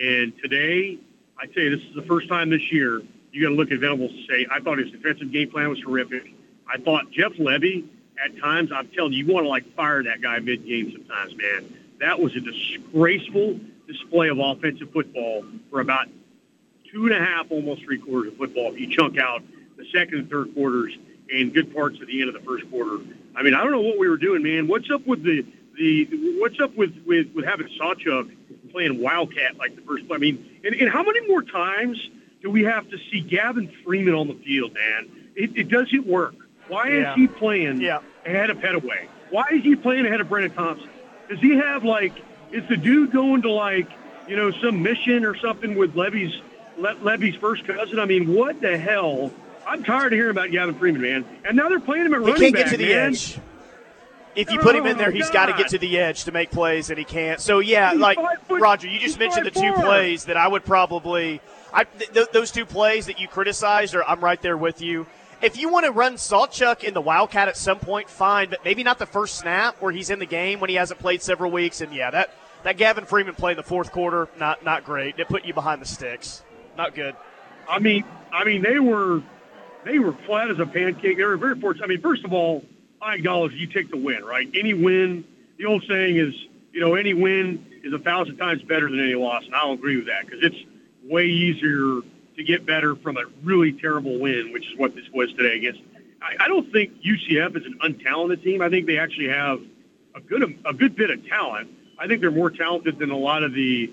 And 0.00 0.32
today, 0.38 0.98
I 1.38 1.46
tell 1.46 1.62
you, 1.62 1.76
this 1.76 1.86
is 1.86 1.94
the 1.94 2.02
first 2.02 2.28
time 2.28 2.50
this 2.50 2.70
year 2.72 3.02
you 3.32 3.42
got 3.42 3.50
to 3.50 3.54
look 3.54 3.70
at 3.70 3.80
Venables 3.80 4.10
and 4.10 4.26
say, 4.28 4.46
I 4.50 4.60
thought 4.60 4.78
his 4.78 4.90
defensive 4.90 5.30
game 5.30 5.50
plan 5.50 5.68
was 5.68 5.80
terrific. 5.80 6.32
I 6.72 6.78
thought 6.78 7.10
Jeff 7.10 7.32
Lebby, 7.32 7.86
at 8.24 8.38
times, 8.38 8.70
I'm 8.72 8.88
telling 8.88 9.12
you, 9.12 9.26
you 9.26 9.32
want 9.32 9.44
to 9.44 9.48
like 9.48 9.74
fire 9.74 10.02
that 10.02 10.22
guy 10.22 10.38
mid-game 10.38 10.90
sometimes, 10.92 11.34
man. 11.36 11.76
That 12.00 12.18
was 12.18 12.34
a 12.34 12.40
disgraceful 12.40 13.60
display 13.86 14.28
of 14.28 14.38
offensive 14.38 14.90
football 14.90 15.44
for 15.70 15.80
about 15.80 16.08
two 16.90 17.04
and 17.04 17.12
a 17.12 17.18
half, 17.18 17.50
almost 17.50 17.82
three 17.82 17.98
quarters 17.98 18.32
of 18.32 18.38
football. 18.38 18.72
If 18.72 18.80
you 18.80 18.88
chunk 18.88 19.18
out 19.18 19.42
the 19.76 19.84
second 19.92 20.18
and 20.18 20.30
third 20.30 20.54
quarters 20.54 20.96
and 21.32 21.52
good 21.52 21.74
parts 21.74 22.00
of 22.00 22.06
the 22.06 22.20
end 22.20 22.28
of 22.28 22.34
the 22.34 22.46
first 22.46 22.68
quarter, 22.70 22.98
I 23.34 23.42
mean, 23.42 23.54
I 23.54 23.62
don't 23.62 23.72
know 23.72 23.80
what 23.80 23.98
we 23.98 24.08
were 24.08 24.16
doing, 24.16 24.42
man. 24.42 24.66
What's 24.68 24.90
up 24.90 25.06
with 25.06 25.22
the 25.22 25.44
the 25.76 26.06
what's 26.40 26.58
up 26.60 26.74
with 26.76 26.94
with, 27.06 27.28
with 27.34 27.44
having 27.44 27.68
Sawchuk 27.80 28.30
playing 28.72 29.00
Wildcat 29.00 29.56
like 29.58 29.76
the 29.76 29.82
first 29.82 30.06
play? 30.06 30.16
I 30.16 30.18
mean, 30.18 30.60
and, 30.64 30.74
and 30.74 30.90
how 30.90 31.02
many 31.02 31.26
more 31.28 31.42
times 31.42 31.98
do 32.42 32.50
we 32.50 32.62
have 32.64 32.88
to 32.90 32.98
see 33.10 33.20
Gavin 33.20 33.70
Freeman 33.84 34.14
on 34.14 34.28
the 34.28 34.34
field, 34.34 34.72
man? 34.74 35.10
It, 35.34 35.56
it 35.56 35.68
doesn't 35.68 36.06
work. 36.06 36.34
Why 36.68 36.88
Yeah. 36.88 37.10
is 37.10 37.16
he 37.16 37.26
playing 37.28 37.80
Yeah. 37.80 38.00
ahead 38.24 38.50
of 38.50 38.58
Pettaway? 38.58 39.06
Why 39.30 39.46
is 39.52 39.62
he 39.62 39.74
playing 39.76 40.06
ahead 40.06 40.20
of 40.20 40.28
Brenen 40.28 40.54
Thompson? 40.54 40.88
Does 41.28 41.40
he 41.40 41.56
have 41.56 41.84
like 41.84 42.12
is 42.52 42.62
the 42.68 42.76
dude 42.76 43.10
going 43.12 43.42
to 43.42 43.50
like 43.50 43.88
you 44.28 44.36
know 44.36 44.50
some 44.62 44.82
mission 44.82 45.24
or 45.24 45.36
something 45.36 45.74
with 45.76 45.94
Lebby's 45.94 46.40
Le- 46.78 46.94
Lebby's 46.96 47.36
first 47.36 47.66
cousin? 47.66 47.98
I 47.98 48.04
mean, 48.06 48.32
what 48.32 48.60
the 48.60 48.78
hell? 48.78 49.30
I'm 49.66 49.82
tired 49.82 50.12
of 50.12 50.16
hearing 50.16 50.30
about 50.30 50.50
Gavin 50.50 50.74
Freeman, 50.76 51.02
man. 51.02 51.24
And 51.44 51.56
now 51.56 51.68
they're 51.68 51.80
playing 51.80 52.06
him 52.06 52.14
at 52.14 52.20
He 52.20 52.26
running 52.26 52.40
can't 52.40 52.54
back, 52.54 52.64
get 52.66 52.70
to 52.72 52.76
the 52.76 52.94
man. 52.94 53.12
edge. 53.12 53.38
If 54.36 54.50
you 54.52 54.58
put 54.58 54.76
him 54.76 54.84
in 54.86 54.98
there, 54.98 55.08
Oh, 55.08 55.12
he's 55.12 55.30
got 55.30 55.46
to 55.46 55.54
get 55.54 55.68
to 55.68 55.78
the 55.78 55.98
edge 55.98 56.24
to 56.24 56.32
make 56.32 56.50
plays, 56.50 56.90
and 56.90 56.98
he 56.98 57.04
can't. 57.06 57.40
So 57.40 57.58
yeah, 57.60 57.92
He's 57.92 58.00
like 58.00 58.18
foot- 58.46 58.60
Roger, 58.60 58.86
you 58.86 58.98
just 59.00 59.18
mentioned 59.18 59.46
the 59.46 59.50
two 59.50 59.72
four. 59.74 59.82
plays 59.84 60.26
that 60.26 60.36
I 60.36 60.46
would 60.46 60.64
probably. 60.64 61.40
I 61.72 61.84
th- 61.84 62.12
th- 62.12 62.28
those 62.32 62.50
two 62.50 62.66
plays 62.66 63.06
that 63.06 63.18
you 63.18 63.28
criticized, 63.28 63.94
are 63.94 64.04
I'm 64.04 64.20
right 64.20 64.40
there 64.40 64.56
with 64.58 64.82
you. 64.82 65.06
If 65.42 65.58
you 65.58 65.70
want 65.70 65.84
to 65.86 65.90
run 65.92 66.14
Sawchuk 66.14 66.84
in 66.84 66.92
the 66.94 67.00
Wildcat 67.00 67.48
at 67.48 67.56
some 67.56 67.78
point, 67.78 68.08
fine, 68.10 68.50
but 68.50 68.64
maybe 68.64 68.82
not 68.84 68.98
the 68.98 69.06
first 69.06 69.36
snap 69.38 69.76
where 69.80 69.92
he's 69.92 70.10
in 70.10 70.18
the 70.18 70.26
game 70.26 70.60
when 70.60 70.68
he 70.70 70.76
hasn't 70.76 71.00
played 71.00 71.22
several 71.22 71.50
weeks. 71.50 71.80
And 71.80 71.92
yeah, 71.94 72.10
that 72.10 72.30
that 72.62 72.76
Gavin 72.76 73.04
Freeman 73.06 73.34
play 73.34 73.52
in 73.52 73.56
the 73.56 73.62
fourth 73.62 73.90
quarter, 73.90 74.28
not 74.38 74.62
not 74.64 74.84
great. 74.84 75.18
It 75.18 75.28
put 75.28 75.44
you 75.46 75.54
behind 75.54 75.80
the 75.80 75.86
sticks. 75.86 76.42
Not 76.76 76.94
good. 76.94 77.16
I 77.68 77.78
mean, 77.78 78.04
I 78.32 78.44
mean, 78.44 78.60
they 78.62 78.78
were 78.78 79.22
they 79.86 80.00
were 80.00 80.12
flat 80.26 80.50
as 80.50 80.58
a 80.58 80.66
pancake. 80.66 81.16
They 81.16 81.24
were 81.24 81.36
very 81.36 81.58
fortunate. 81.60 81.84
I 81.84 81.88
mean, 81.88 82.00
first 82.00 82.24
of 82.24 82.32
all, 82.32 82.64
I 83.00 83.14
acknowledge 83.14 83.52
you 83.52 83.68
take 83.68 83.90
the 83.90 83.96
win, 83.96 84.24
right? 84.24 84.48
Any 84.52 84.74
win, 84.74 85.24
the 85.58 85.66
old 85.66 85.84
saying 85.88 86.16
is, 86.16 86.34
you 86.72 86.80
know, 86.80 86.96
any 86.96 87.14
win 87.14 87.64
is 87.84 87.92
a 87.92 87.98
thousand 87.98 88.36
times 88.36 88.62
better 88.62 88.90
than 88.90 88.98
any 88.98 89.14
loss, 89.14 89.44
and 89.44 89.54
I'll 89.54 89.72
agree 89.72 89.96
with 89.96 90.06
that 90.06 90.26
because 90.26 90.40
it's 90.42 90.56
way 91.04 91.26
easier 91.26 92.00
to 92.36 92.44
get 92.44 92.66
better 92.66 92.96
from 92.96 93.16
a 93.16 93.22
really 93.44 93.72
terrible 93.72 94.18
win, 94.18 94.52
which 94.52 94.66
is 94.66 94.76
what 94.76 94.94
this 94.94 95.04
was 95.14 95.32
today 95.34 95.56
against. 95.56 95.80
I, 96.20 96.44
I 96.44 96.48
don't 96.48 96.70
think 96.72 97.00
UCF 97.02 97.56
is 97.56 97.64
an 97.64 97.78
untalented 97.84 98.42
team. 98.42 98.62
I 98.62 98.68
think 98.68 98.86
they 98.86 98.98
actually 98.98 99.28
have 99.28 99.60
a 100.16 100.20
good 100.20 100.42
a 100.64 100.74
good 100.74 100.96
bit 100.96 101.10
of 101.10 101.24
talent. 101.28 101.70
I 101.98 102.08
think 102.08 102.20
they're 102.20 102.30
more 102.32 102.50
talented 102.50 102.98
than 102.98 103.10
a 103.10 103.16
lot 103.16 103.44
of 103.44 103.54
the 103.54 103.90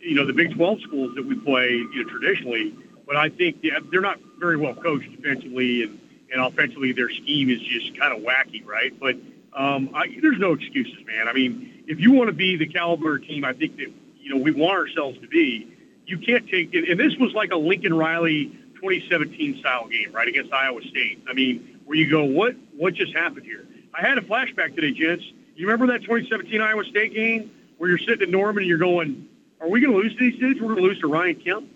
you 0.00 0.14
know 0.14 0.26
the 0.26 0.32
Big 0.32 0.54
12 0.54 0.80
schools 0.80 1.14
that 1.14 1.26
we 1.26 1.34
play 1.34 1.72
you 1.72 2.04
know 2.04 2.08
traditionally. 2.08 2.74
But 3.06 3.16
I 3.16 3.28
think 3.28 3.64
they're 3.90 4.00
not 4.00 4.18
very 4.38 4.56
well 4.56 4.74
coached 4.74 5.10
defensively 5.10 5.84
and 5.84 6.00
and 6.32 6.40
offensively. 6.40 6.92
Their 6.92 7.10
scheme 7.10 7.50
is 7.50 7.60
just 7.60 7.98
kind 7.98 8.12
of 8.12 8.22
wacky, 8.22 8.66
right? 8.66 8.98
But 8.98 9.16
um, 9.52 9.90
I, 9.94 10.08
there's 10.20 10.38
no 10.38 10.52
excuses, 10.52 10.98
man. 11.06 11.28
I 11.28 11.32
mean, 11.32 11.84
if 11.86 12.00
you 12.00 12.12
want 12.12 12.28
to 12.28 12.34
be 12.34 12.56
the 12.56 12.66
caliber 12.66 13.18
team, 13.18 13.44
I 13.44 13.52
think 13.52 13.76
that 13.76 13.92
you 14.18 14.34
know 14.34 14.36
we 14.36 14.50
want 14.50 14.74
ourselves 14.74 15.18
to 15.20 15.28
be. 15.28 15.72
You 16.06 16.18
can't 16.18 16.48
take 16.48 16.72
it. 16.72 16.88
And 16.88 17.00
this 17.00 17.16
was 17.16 17.32
like 17.32 17.50
a 17.52 17.56
Lincoln 17.56 17.94
Riley 17.94 18.46
2017 18.76 19.58
style 19.58 19.88
game, 19.88 20.12
right, 20.12 20.28
against 20.28 20.52
Iowa 20.52 20.80
State. 20.82 21.24
I 21.28 21.32
mean, 21.32 21.80
where 21.84 21.96
you 21.96 22.08
go, 22.08 22.24
what 22.24 22.54
what 22.76 22.94
just 22.94 23.14
happened 23.14 23.46
here? 23.46 23.66
I 23.94 24.06
had 24.06 24.18
a 24.18 24.20
flashback 24.20 24.74
today, 24.74 24.92
gents. 24.92 25.24
You 25.54 25.66
remember 25.66 25.92
that 25.92 26.02
2017 26.02 26.60
Iowa 26.60 26.84
State 26.84 27.14
game 27.14 27.50
where 27.78 27.88
you're 27.88 27.98
sitting 27.98 28.22
in 28.22 28.30
Norman 28.30 28.62
and 28.62 28.68
you're 28.68 28.78
going, 28.78 29.28
"Are 29.60 29.68
we 29.68 29.80
going 29.80 29.92
to 29.92 29.98
lose 29.98 30.12
to 30.12 30.18
these 30.18 30.38
dudes? 30.38 30.60
We're 30.60 30.68
going 30.68 30.82
to 30.82 30.88
lose 30.88 31.00
to 31.00 31.06
Ryan 31.06 31.36
Kemp." 31.36 31.70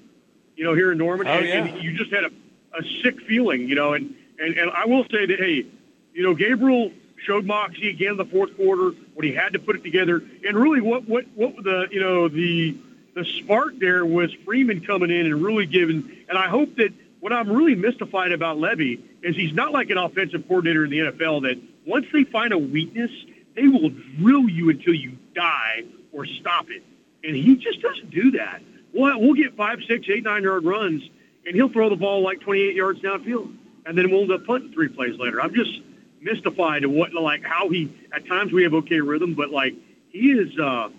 You 0.61 0.67
know, 0.67 0.75
here 0.75 0.93
in 0.93 0.99
Norman, 0.99 1.27
Oh, 1.27 1.31
and, 1.31 1.47
yeah. 1.47 1.65
and 1.65 1.83
you 1.83 1.97
just 1.97 2.13
had 2.13 2.25
a, 2.25 2.31
a 2.79 2.83
sick 3.03 3.19
feeling, 3.23 3.67
you 3.67 3.75
know. 3.75 3.95
And, 3.95 4.15
and 4.39 4.59
and 4.59 4.71
I 4.71 4.85
will 4.85 5.05
say 5.05 5.25
that, 5.25 5.39
hey, 5.39 5.65
you 6.13 6.23
know, 6.23 6.35
Gabriel 6.35 6.93
showed 7.25 7.47
moxie 7.47 7.89
again 7.89 8.11
in 8.11 8.17
the 8.19 8.27
fourth 8.27 8.55
quarter 8.59 8.91
when 9.15 9.27
he 9.27 9.35
had 9.35 9.55
to 9.55 9.59
put 9.59 9.77
it 9.77 9.83
together. 9.83 10.23
And 10.47 10.59
really, 10.59 10.83
what 10.83 11.09
what 11.09 11.25
what 11.35 11.57
the 11.65 11.89
you 11.91 11.99
know 11.99 12.29
the 12.29 12.77
the 13.15 13.25
spark 13.25 13.79
there 13.79 14.05
was 14.05 14.35
Freeman 14.45 14.83
coming 14.83 15.11
in 15.11 15.25
and 15.25 15.43
really 15.43 15.65
giving. 15.65 16.15
And 16.29 16.37
I 16.37 16.49
hope 16.49 16.77
that 16.77 16.93
what 17.21 17.33
I'm 17.33 17.51
really 17.51 17.75
mystified 17.75 18.33
about 18.33 18.59
Lebby 18.59 19.01
is 19.23 19.35
he's 19.37 19.55
not 19.55 19.73
like 19.73 19.89
an 19.89 19.97
offensive 19.97 20.47
coordinator 20.47 20.85
in 20.85 20.91
the 20.91 20.99
NFL 20.99 21.41
that 21.45 21.59
once 21.87 22.05
they 22.13 22.25
find 22.25 22.53
a 22.53 22.59
weakness, 22.59 23.11
they 23.57 23.67
will 23.67 23.89
drill 24.19 24.47
you 24.47 24.69
until 24.69 24.93
you 24.93 25.17
die 25.35 25.85
or 26.13 26.27
stop 26.27 26.71
it. 26.71 26.83
And 27.25 27.35
he 27.35 27.57
just 27.57 27.81
doesn't 27.81 28.11
do 28.11 28.33
that. 28.33 28.61
We'll, 28.93 29.21
we'll 29.21 29.35
get 29.35 29.57
five, 29.57 29.81
six, 29.87 30.07
eight, 30.09 30.25
nine 30.25 30.43
yard 30.43 30.65
runs, 30.65 31.03
and 31.47 31.55
he'll 31.55 31.69
throw 31.69 31.89
the 31.89 31.97
ball 31.97 32.23
like 32.23 32.41
28 32.41 32.75
yards 32.75 33.01
downfield, 33.01 33.55
and 33.87 33.97
then 33.97 34.11
we'll 34.11 34.23
end 34.23 34.33
up 34.33 34.47
punting 34.47 34.73
three 34.73 34.89
plays 34.89 35.19
later. 35.19 35.41
I'm 35.41 35.55
just 35.55 35.81
mystified 36.21 36.83
at 36.85 36.91
what 36.91 37.15
like 37.15 37.43
how 37.43 37.69
he 37.71 37.91
at 38.13 38.27
times 38.27 38.53
we 38.53 38.63
have 38.65 38.75
okay 38.75 39.01
rhythm, 39.01 39.35
but 39.35 39.51
like 39.51 39.75
he 40.11 40.33
is 40.33 40.59
uh 40.59 40.91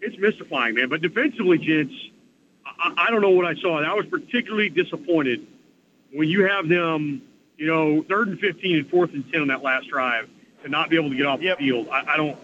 it's 0.00 0.16
mystifying, 0.18 0.74
man. 0.76 0.88
But 0.88 1.02
defensively, 1.02 1.58
gents, 1.58 1.94
I, 2.64 3.06
I 3.08 3.10
don't 3.10 3.20
know 3.22 3.30
what 3.30 3.44
I 3.44 3.54
saw. 3.56 3.82
I 3.82 3.94
was 3.94 4.06
particularly 4.06 4.68
disappointed 4.68 5.44
when 6.12 6.28
you 6.28 6.44
have 6.46 6.68
them, 6.68 7.22
you 7.56 7.66
know, 7.66 8.02
third 8.02 8.28
and 8.28 8.38
15 8.38 8.76
and 8.76 8.88
fourth 8.90 9.12
and 9.12 9.30
10 9.32 9.40
on 9.42 9.48
that 9.48 9.62
last 9.62 9.88
drive 9.88 10.28
to 10.62 10.68
not 10.68 10.88
be 10.90 10.96
able 10.96 11.10
to 11.10 11.16
get 11.16 11.26
off 11.26 11.40
Yep. 11.42 11.58
the 11.58 11.64
field. 11.64 11.88
I, 11.88 12.14
I 12.14 12.16
don't. 12.16 12.38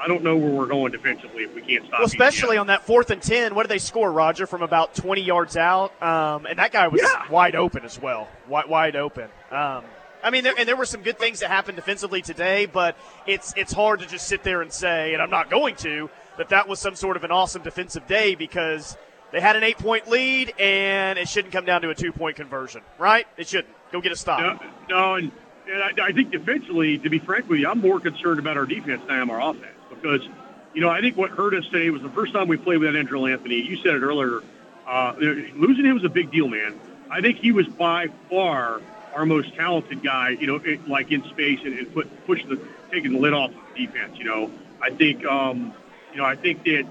I 0.00 0.08
don't 0.08 0.22
know 0.22 0.36
where 0.36 0.50
we're 0.50 0.66
going 0.66 0.92
defensively 0.92 1.44
if 1.44 1.54
we 1.54 1.62
can't 1.62 1.84
stop. 1.86 2.00
Well, 2.00 2.06
especially 2.06 2.58
on 2.58 2.66
that 2.68 2.84
fourth 2.84 3.10
and 3.10 3.22
ten. 3.22 3.54
What 3.54 3.62
did 3.64 3.70
they 3.70 3.78
score, 3.78 4.12
Roger? 4.12 4.46
From 4.46 4.62
about 4.62 4.94
twenty 4.94 5.22
yards 5.22 5.56
out, 5.56 6.00
um, 6.02 6.46
and 6.46 6.58
that 6.58 6.72
guy 6.72 6.88
was 6.88 7.00
Yeah. 7.02 7.30
wide 7.30 7.56
open 7.56 7.84
as 7.84 8.00
well, 8.00 8.28
wide, 8.48 8.68
wide 8.68 8.96
open. 8.96 9.28
Um, 9.50 9.84
I 10.22 10.30
mean, 10.30 10.44
there, 10.44 10.54
and 10.58 10.68
there 10.68 10.76
were 10.76 10.86
some 10.86 11.02
good 11.02 11.18
things 11.18 11.40
that 11.40 11.50
happened 11.50 11.76
defensively 11.76 12.20
today, 12.20 12.66
but 12.66 12.96
it's 13.26 13.54
it's 13.56 13.72
hard 13.72 14.00
to 14.00 14.06
just 14.06 14.26
sit 14.26 14.42
there 14.42 14.60
and 14.62 14.72
say, 14.72 15.12
and 15.14 15.22
I'm 15.22 15.30
not 15.30 15.50
going 15.50 15.76
to, 15.76 16.10
that 16.36 16.48
that 16.50 16.68
was 16.68 16.78
some 16.78 16.94
sort 16.94 17.16
of 17.16 17.24
an 17.24 17.30
awesome 17.30 17.62
defensive 17.62 18.06
day 18.06 18.34
because 18.34 18.96
they 19.32 19.40
had 19.40 19.56
an 19.56 19.62
eight 19.62 19.78
point 19.78 20.08
lead, 20.08 20.52
and 20.58 21.18
it 21.18 21.28
shouldn't 21.28 21.52
come 21.52 21.64
down 21.64 21.82
to 21.82 21.90
a 21.90 21.94
two 21.94 22.12
point 22.12 22.36
conversion, 22.36 22.82
right? 22.98 23.26
It 23.36 23.48
shouldn't. 23.48 23.72
Go 23.92 24.00
get 24.00 24.12
a 24.12 24.16
stop. 24.16 24.40
No, 24.40 24.58
no 24.88 25.14
and, 25.14 25.30
and 25.70 26.00
I, 26.00 26.06
I 26.08 26.12
think 26.12 26.32
defensively, 26.32 26.98
to 26.98 27.08
be 27.08 27.20
frank 27.20 27.48
with 27.48 27.60
you, 27.60 27.68
I'm 27.68 27.80
more 27.80 28.00
concerned 28.00 28.40
about 28.40 28.56
our 28.56 28.66
defense 28.66 29.02
than 29.06 29.16
I 29.16 29.20
am 29.20 29.30
our 29.30 29.40
offense 29.40 29.75
because, 30.00 30.26
you 30.74 30.80
know, 30.80 30.88
I 30.88 31.00
think 31.00 31.16
what 31.16 31.30
hurt 31.30 31.54
us 31.54 31.64
today 31.66 31.90
was 31.90 32.02
the 32.02 32.10
first 32.10 32.32
time 32.32 32.48
we 32.48 32.56
played 32.56 32.78
without 32.78 32.94
Andrel 32.94 33.30
Anthony. 33.30 33.56
You 33.56 33.76
said 33.76 33.94
it 33.94 34.02
earlier. 34.02 34.42
Uh, 34.86 35.14
losing 35.18 35.84
him 35.84 35.94
was 35.94 36.04
a 36.04 36.08
big 36.08 36.30
deal, 36.30 36.48
man. 36.48 36.78
I 37.10 37.20
think 37.20 37.38
he 37.38 37.52
was 37.52 37.66
by 37.66 38.08
far 38.30 38.80
our 39.14 39.24
most 39.24 39.54
talented 39.54 40.02
guy, 40.02 40.30
you 40.30 40.46
know, 40.46 40.56
it, 40.56 40.86
like 40.88 41.10
in 41.10 41.24
space 41.24 41.60
and, 41.64 41.78
and 41.78 41.92
put 41.92 42.26
push 42.26 42.44
the 42.44 42.60
taking 42.92 43.12
the 43.12 43.18
lid 43.18 43.32
off 43.32 43.50
of 43.50 43.56
the 43.74 43.86
defense. 43.86 44.18
You 44.18 44.24
know, 44.24 44.50
I 44.82 44.90
think, 44.90 45.24
um, 45.24 45.72
you 46.12 46.18
know, 46.18 46.24
I 46.24 46.36
think 46.36 46.64
that 46.64 46.86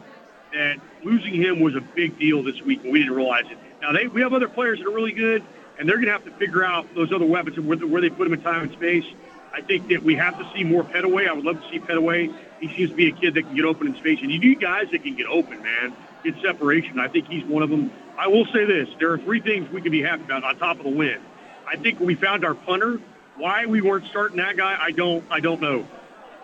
that 0.53 0.79
losing 1.03 1.35
him 1.35 1.59
was 1.59 1.75
a 1.75 1.81
big 1.81 2.17
deal 2.17 2.41
this 2.43 2.61
week, 2.61 2.83
and 2.83 2.91
we 2.91 2.99
didn't 2.99 3.15
realize 3.15 3.45
it. 3.49 3.57
Now 3.81 3.91
they 3.91 4.07
we 4.07 4.21
have 4.21 4.33
other 4.33 4.49
players 4.49 4.79
that 4.79 4.87
are 4.87 4.91
really 4.91 5.11
good, 5.11 5.43
and 5.77 5.87
they're 5.87 5.97
going 5.97 6.07
to 6.07 6.13
have 6.13 6.25
to 6.25 6.31
figure 6.31 6.63
out 6.63 6.93
those 6.95 7.13
other 7.13 7.25
weapons 7.25 7.57
and 7.57 7.67
where, 7.67 7.77
where 7.77 8.01
they 8.01 8.09
put 8.09 8.23
them 8.23 8.33
in 8.33 8.41
time 8.41 8.63
and 8.63 8.71
space. 8.73 9.05
I 9.53 9.61
think 9.61 9.87
that 9.89 10.03
we 10.03 10.15
have 10.15 10.37
to 10.37 10.51
see 10.53 10.63
more 10.63 10.83
Pettaway. 10.83 11.29
I 11.29 11.33
would 11.33 11.45
love 11.45 11.61
to 11.61 11.69
see 11.69 11.79
Pettaway. 11.79 12.33
He 12.59 12.67
seems 12.75 12.89
to 12.91 12.95
be 12.95 13.09
a 13.09 13.11
kid 13.11 13.33
that 13.35 13.43
can 13.43 13.55
get 13.55 13.65
open 13.65 13.87
in 13.87 13.95
space, 13.95 14.19
and 14.21 14.31
you 14.31 14.39
need 14.39 14.59
guys 14.61 14.87
that 14.91 15.03
can 15.03 15.15
get 15.15 15.27
open, 15.27 15.61
man. 15.61 15.95
Get 16.23 16.35
separation. 16.41 16.99
I 16.99 17.07
think 17.07 17.27
he's 17.27 17.43
one 17.45 17.61
of 17.63 17.69
them. 17.69 17.91
I 18.17 18.27
will 18.27 18.45
say 18.45 18.65
this: 18.65 18.87
there 18.99 19.11
are 19.11 19.17
three 19.17 19.39
things 19.41 19.69
we 19.71 19.81
can 19.81 19.91
be 19.91 20.01
happy 20.01 20.23
about 20.23 20.43
on 20.43 20.57
top 20.57 20.77
of 20.77 20.83
the 20.83 20.89
win. 20.89 21.19
I 21.67 21.75
think 21.75 21.99
we 21.99 22.15
found 22.15 22.45
our 22.45 22.53
punter. 22.55 22.99
Why 23.37 23.65
we 23.65 23.81
weren't 23.81 24.05
starting 24.07 24.37
that 24.37 24.55
guy, 24.55 24.77
I 24.79 24.91
don't, 24.91 25.23
I 25.29 25.41
don't 25.41 25.59
know. 25.59 25.85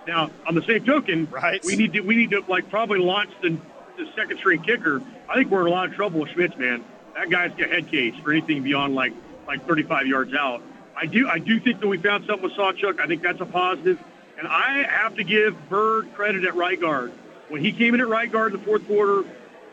Now, 0.05 0.29
on 0.45 0.55
the 0.55 0.61
same 0.63 0.83
token, 0.83 1.27
Right. 1.31 1.63
we 1.63 1.75
need 1.77 1.93
to, 1.93 2.01
we 2.01 2.15
need 2.17 2.31
to 2.31 2.43
like 2.49 2.69
probably 2.69 2.99
launch 2.99 3.29
the, 3.41 3.57
the 3.97 4.07
second 4.15 4.39
string 4.39 4.61
kicker. 4.61 5.01
I 5.29 5.35
think 5.35 5.49
we're 5.51 5.61
in 5.61 5.67
a 5.67 5.69
lot 5.69 5.87
of 5.87 5.95
trouble 5.95 6.19
with 6.19 6.31
Schmitz, 6.31 6.57
man. 6.57 6.83
That 7.15 7.29
guy's 7.29 7.51
got 7.51 7.69
head 7.69 7.87
case 7.89 8.13
for 8.23 8.31
anything 8.31 8.63
beyond 8.63 8.93
like 8.95 9.13
like 9.47 9.65
35 9.67 10.07
yards 10.07 10.33
out. 10.33 10.61
I 10.97 11.05
do, 11.05 11.27
I 11.29 11.39
do 11.39 11.59
think 11.59 11.79
that 11.79 11.87
we 11.87 11.97
found 11.97 12.25
something 12.25 12.43
with 12.43 12.53
Sawchuk. 12.53 12.99
I 12.99 13.07
think 13.07 13.21
that's 13.21 13.39
a 13.41 13.45
positive, 13.45 13.97
and 14.41 14.49
I 14.49 14.83
have 14.89 15.15
to 15.17 15.23
give 15.23 15.69
Byrd 15.69 16.11
credit 16.15 16.43
at 16.45 16.55
right 16.55 16.79
guard. 16.79 17.11
When 17.49 17.61
he 17.61 17.71
came 17.71 17.93
in 17.93 18.01
at 18.01 18.07
right 18.07 18.31
guard 18.31 18.53
in 18.53 18.59
the 18.59 18.65
fourth 18.65 18.87
quarter, 18.87 19.23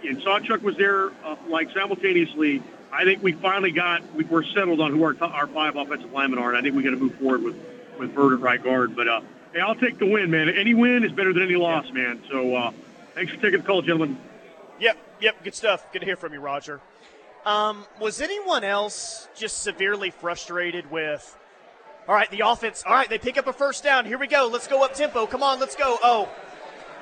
and 0.07 0.21
Sawchuk 0.21 0.61
was 0.61 0.77
there 0.77 1.11
uh, 1.25 1.37
like 1.49 1.71
simultaneously. 1.73 2.63
I 2.93 3.05
think 3.05 3.23
we 3.23 3.33
finally 3.33 3.71
got 3.71 4.03
we, 4.15 4.25
we're 4.25 4.45
settled 4.45 4.81
on 4.81 4.93
who 4.93 5.03
our 5.05 5.15
top, 5.15 5.33
our 5.33 5.47
five 5.47 5.77
offensive 5.77 6.13
linemen 6.13 6.39
are, 6.39 6.51
and 6.51 6.59
I 6.59 6.61
think 6.61 6.77
we 6.77 6.83
got 6.83 6.91
to 6.91 6.99
move 6.99 7.15
forward 7.15 7.43
with 7.43 7.57
with 7.99 8.15
Byrd 8.15 8.35
at 8.35 8.41
right 8.41 8.63
guard. 8.63 8.95
But 8.95 9.09
uh, 9.09 9.21
hey, 9.55 9.61
I'll 9.61 9.75
take 9.75 9.99
the 9.99 10.07
win, 10.07 10.31
man. 10.31 10.51
Any 10.51 10.75
win 10.75 11.03
is 11.03 11.13
better 11.13 11.33
than 11.33 11.45
any 11.45 11.57
loss, 11.57 11.91
man. 11.91 12.23
So 12.31 12.55
uh, 12.55 12.73
thanks 13.15 13.33
for 13.33 13.41
taking 13.41 13.61
the 13.61 13.67
call, 13.67 13.81
gentlemen. 13.81 14.19
Yep, 14.81 14.99
yep, 15.21 15.45
good 15.45 15.55
stuff. 15.55 15.91
Good 15.95 16.01
to 16.01 16.05
hear 16.05 16.17
from 16.17 16.35
you, 16.35 16.41
Roger. 16.41 16.83
Um, 17.47 17.87
was 17.99 18.21
anyone 18.21 18.65
else 18.65 19.29
just 19.35 19.63
severely 19.63 20.11
frustrated 20.11 20.91
with? 20.91 21.38
All 22.09 22.15
right, 22.15 22.31
the 22.31 22.41
offense. 22.41 22.83
All 22.87 22.95
right, 22.95 23.09
they 23.09 23.19
pick 23.19 23.37
up 23.37 23.47
a 23.47 23.53
first 23.53 23.85
down. 23.85 24.07
Here 24.07 24.17
we 24.19 24.27
go. 24.27 24.49
Let's 24.51 24.67
go 24.67 24.83
up 24.83 24.95
tempo. 24.95 25.27
Come 25.27 25.43
on, 25.43 25.61
let's 25.61 25.77
go. 25.77 25.99
Oh, 26.03 26.29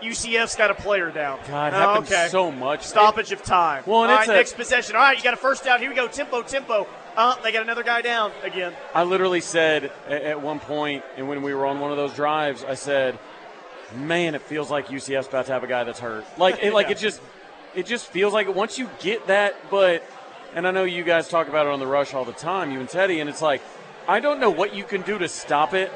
UCF's 0.03 0.57
got 0.57 0.71
a 0.71 0.75
player 0.75 1.11
down. 1.11 1.39
God, 1.49 1.73
Oh, 1.73 1.77
happens 1.79 2.11
okay. 2.13 2.29
so 2.29 2.51
much. 2.51 2.83
Stoppage 2.83 3.31
of 3.33 3.43
time. 3.43 3.85
Well, 3.87 4.03
and 4.03 4.13
All 4.13 4.19
it's 4.19 4.29
right, 4.29 4.35
a- 4.35 4.39
next 4.39 4.57
possession. 4.57 4.97
All 4.97 5.03
right, 5.03 5.17
you 5.17 5.23
got 5.23 5.33
a 5.35 5.39
first 5.39 5.65
down. 5.65 5.79
Here 5.81 5.89
we 5.89 5.95
go. 5.95 6.09
Tempo, 6.09 6.43
tempo. 6.43 6.87
Oh, 7.17 7.39
they 7.43 7.53
got 7.53 7.63
another 7.63 7.85
guy 7.85 8.03
down 8.03 8.33
again. 8.43 8.73
I 8.95 9.05
literally 9.05 9.41
said 9.41 9.93
at, 10.09 10.23
at 10.23 10.43
one 10.43 10.59
point, 10.59 11.05
and 11.17 11.29
when 11.29 11.41
we 11.43 11.55
were 11.55 11.67
on 11.67 11.79
one 11.81 11.93
of 11.93 11.97
those 11.97 12.13
drives, 12.13 12.65
I 12.65 12.75
said, 12.75 13.17
"Man, 13.95 14.35
it 14.35 14.43
feels 14.43 14.71
like 14.73 14.89
UCF's 14.89 15.29
about 15.29 15.47
to 15.47 15.53
have 15.53 15.63
a 15.63 15.69
guy 15.69 15.85
that's 15.85 16.01
hurt. 16.01 16.25
Like, 16.37 16.63
it, 16.63 16.75
like 16.75 16.91
it 16.91 16.99
just, 16.99 17.21
it 17.77 17.87
just 17.87 18.09
feels 18.09 18.33
like. 18.35 18.53
Once 18.53 18.77
you 18.77 18.91
get 18.99 19.29
that, 19.29 19.55
but, 19.71 20.03
and 20.55 20.67
I 20.67 20.73
know 20.73 20.83
you 20.85 21.05
guys 21.05 21.29
talk 21.29 21.49
about 21.49 21.67
it 21.67 21.73
on 21.73 21.79
the 21.79 21.87
rush 21.87 22.13
all 22.13 22.25
the 22.25 22.33
time, 22.33 22.73
you 22.73 22.81
and 22.81 22.89
Teddy, 22.89 23.21
and 23.21 23.31
it's 23.31 23.41
like, 23.41 23.63
I 24.09 24.21
don't 24.21 24.41
know 24.41 24.51
what 24.51 24.75
you 24.75 24.85
can 24.85 25.03
do 25.03 25.19
to 25.19 25.29
stop 25.29 25.75
it, 25.75 25.93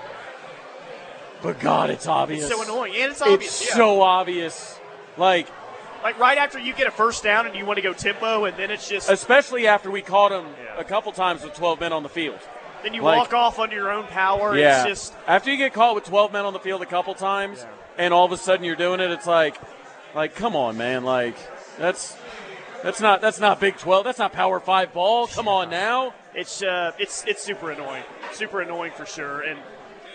but 1.43 1.61
God, 1.61 1.91
it's 1.91 2.07
obvious. 2.07 2.45
It's 2.45 2.55
so 2.55 2.63
annoying, 2.63 2.95
and 2.97 3.13
it's 3.13 3.23
obvious. 3.23 3.61
It's 3.61 3.71
yeah. 3.71 3.77
so 3.77 4.03
obvious. 4.03 4.79
Like, 5.17 5.49
like 6.03 6.19
right 6.19 6.39
after 6.39 6.59
you 6.59 6.75
get 6.75 6.87
a 6.87 6.91
first 6.91 7.23
down 7.23 7.47
and 7.47 7.55
you 7.55 7.65
want 7.65 7.77
to 7.77 7.83
go 7.83 7.93
tempo, 7.93 8.45
and 8.45 8.57
then 8.57 8.71
it's 8.71 8.89
just 8.89 9.11
especially 9.11 9.67
after 9.67 9.91
we 9.91 10.03
caught 10.03 10.33
him 10.33 10.47
a 10.77 10.85
couple 10.85 11.13
times 11.13 11.43
with 11.43 11.55
12 11.55 11.81
men 11.81 11.93
on 11.93 12.03
the 12.03 12.09
field. 12.09 12.39
then 12.83 12.95
you 12.95 13.03
like- 13.03 13.19
walk 13.19 13.35
off 13.35 13.59
under 13.59 13.77
your 13.77 13.91
own 13.91 14.07
power. 14.07 14.57
Yeah. 14.57 14.87
It's 14.87 14.89
just 14.89 15.15
After 15.27 15.51
you 15.51 15.57
get 15.57 15.73
caught 15.75 15.95
with 15.95 16.05
12 16.05 16.33
men 16.33 16.45
on 16.45 16.53
the 16.53 16.61
field 16.61 16.83
a 16.83 16.87
couple 16.87 17.15
times, 17.15 17.65
and 17.99 18.15
all 18.15 18.25
of 18.25 18.33
a 18.33 18.37
sudden 18.37 18.65
you're 18.65 18.77
doing 18.77 19.01
it, 19.01 19.11
it's 19.11 19.27
like, 19.27 19.57
like, 20.15 20.35
come 20.35 20.57
on, 20.57 20.77
man, 20.77 21.05
like 21.05 21.37
that's 21.79 22.17
that's 22.83 23.01
not 23.01 23.21
that's 23.21 23.41
not 23.41 23.61
Big 23.61 23.77
12, 23.77 24.05
that's 24.05 24.19
not 24.19 24.33
Power 24.33 24.61
Five 24.61 24.93
ball. 24.93 25.27
Come 25.27 25.49
on 25.49 25.71
now. 25.71 26.15
it's 26.35 26.63
uh, 26.63 26.93
it's 26.99 27.25
it's 27.27 27.43
super 27.43 27.71
annoying, 27.71 28.05
super 28.33 28.61
annoying 28.61 28.93
for 28.93 29.07
sure. 29.07 29.41
And 29.43 29.59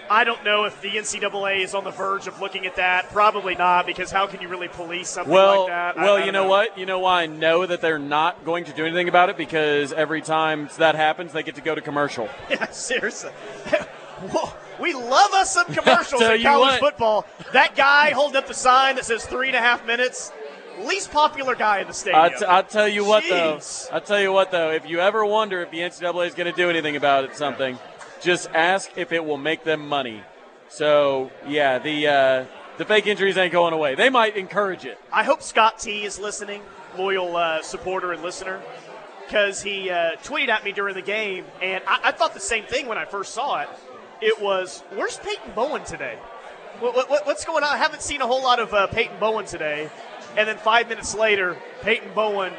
I 0.09 0.24
don't 0.24 0.43
know 0.43 0.66
if 0.66 0.80
the 0.82 0.89
NCAA 0.89 1.61
is 1.63 1.74
on 1.74 1.84
the 1.84 1.89
verge 1.89 2.28
of 2.28 2.39
looking 2.39 2.68
at 2.68 2.76
that. 2.76 3.09
Probably 3.09 3.55
not, 3.55 3.88
because 3.88 4.11
how 4.11 4.28
can 4.28 4.39
you 4.39 4.47
really 4.47 4.68
police 4.68 5.09
something 5.09 5.34
Well, 5.34 5.61
like 5.61 5.70
that? 5.70 5.97
I- 5.97 6.03
well, 6.03 6.16
I 6.16 6.20
you 6.20 6.26
don't 6.26 6.34
know, 6.34 6.47
what? 6.47 6.78
You 6.78 6.86
know 6.86 6.99
why 6.99 7.24
I 7.24 7.26
know 7.26 7.66
that 7.66 7.82
they're 7.82 7.97
not 7.97 8.45
going 8.45 8.66
to 8.66 8.72
do 8.72 8.86
anything 8.86 9.09
about 9.09 9.30
it 9.30 9.38
because 9.38 9.91
every 9.93 10.22
time 10.22 10.70
that 10.78 10.93
happens, 10.93 11.34
they 11.34 11.41
get 11.41 11.55
to 11.55 11.61
go 11.61 11.74
to 11.74 11.82
commercial. 11.82 12.30
Yeah, 12.51 12.70
seriously. 12.70 13.32
We 14.80 14.93
love 14.93 15.32
us 15.34 15.53
some 15.53 15.68
commercials 15.74 16.22
in 16.22 16.41
college 16.43 16.72
what. 16.72 16.80
football. 16.80 17.26
That 17.53 17.76
guy 17.76 18.11
holding 18.11 18.36
up 18.38 18.47
the 18.47 18.53
sign 18.53 18.95
that 18.95 19.05
says 19.05 19.26
three 19.26 19.47
and 19.47 19.55
a 19.55 19.59
half 19.59 19.86
minutes, 19.86 20.32
least 20.80 21.11
popular 21.11 21.55
guy 21.55 21.80
in 21.80 21.88
the 21.88 21.93
stadium. 21.93 22.21
I, 22.21 22.30
t- 22.30 22.45
I 22.47 22.61
tell 22.61 22.88
you 22.88 23.05
what, 23.05 23.23
Jeez. 23.23 23.89
though. 23.89 23.95
I 23.95 23.99
tell 23.99 24.19
you 24.19 24.32
what, 24.32 24.51
though. 24.51 24.71
If 24.71 24.89
you 24.89 24.99
ever 24.99 25.26
wonder 25.26 25.61
if 25.61 25.71
the 25.71 25.80
NCAA 25.80 26.28
is 26.28 26.34
going 26.34 26.51
to 26.51 26.57
do 26.57 26.69
anything 26.69 26.95
about 26.95 27.23
it, 27.26 27.36
something, 27.36 27.78
just 28.21 28.49
ask 28.53 28.91
if 28.97 29.11
it 29.11 29.23
will 29.23 29.38
make 29.38 29.63
them 29.63 29.88
money. 29.88 30.23
So 30.69 31.32
yeah, 31.47 31.80
the 31.80 32.07
uh, 32.07 32.45
the 32.78 32.86
fake 32.86 33.07
injuries 33.07 33.38
ain't 33.38 33.53
going 33.53 33.73
away. 33.73 33.95
They 33.95 34.09
might 34.09 34.36
encourage 34.36 34.86
it. 34.86 34.99
I 35.11 35.23
hope 35.23 35.41
Scott 35.41 35.80
T 35.80 36.03
is 36.03 36.19
listening, 36.19 36.61
loyal 36.97 37.38
uh, 37.38 37.61
supporter 37.61 38.11
and 38.11 38.21
listener, 38.21 38.61
because 39.26 39.61
he 39.61 39.89
uh, 39.89 40.11
tweeted 40.23 40.49
at 40.49 40.63
me 40.63 40.71
during 40.71 40.95
the 40.95 41.01
game, 41.01 41.45
and 41.61 41.84
I-, 41.88 41.99
I 42.05 42.11
thought 42.11 42.34
the 42.34 42.39
same 42.39 42.65
thing 42.65 42.88
when 42.88 42.97
I 42.97 43.05
first 43.05 43.34
saw 43.34 43.61
it. 43.61 43.69
It 44.21 44.41
was, 44.41 44.82
where's 44.95 45.17
Peyton 45.17 45.53
Bowen 45.53 45.84
today? 45.84 46.17
What, 46.80 47.09
what, 47.09 47.26
what's 47.26 47.45
going 47.45 47.63
on? 47.63 47.73
I 47.73 47.78
haven't 47.78 48.01
seen 48.01 48.21
a 48.21 48.28
whole 48.28 48.43
lot 48.43 48.59
of 48.59 48.73
uh, 48.73 48.88
Peyton 48.88 49.17
Bowen 49.19 49.45
today. 49.45 49.89
And 50.38 50.47
then 50.47 50.57
five 50.57 50.89
minutes 50.89 51.15
later, 51.15 51.57
Peyton 51.81 52.11
Bowen 52.13 52.53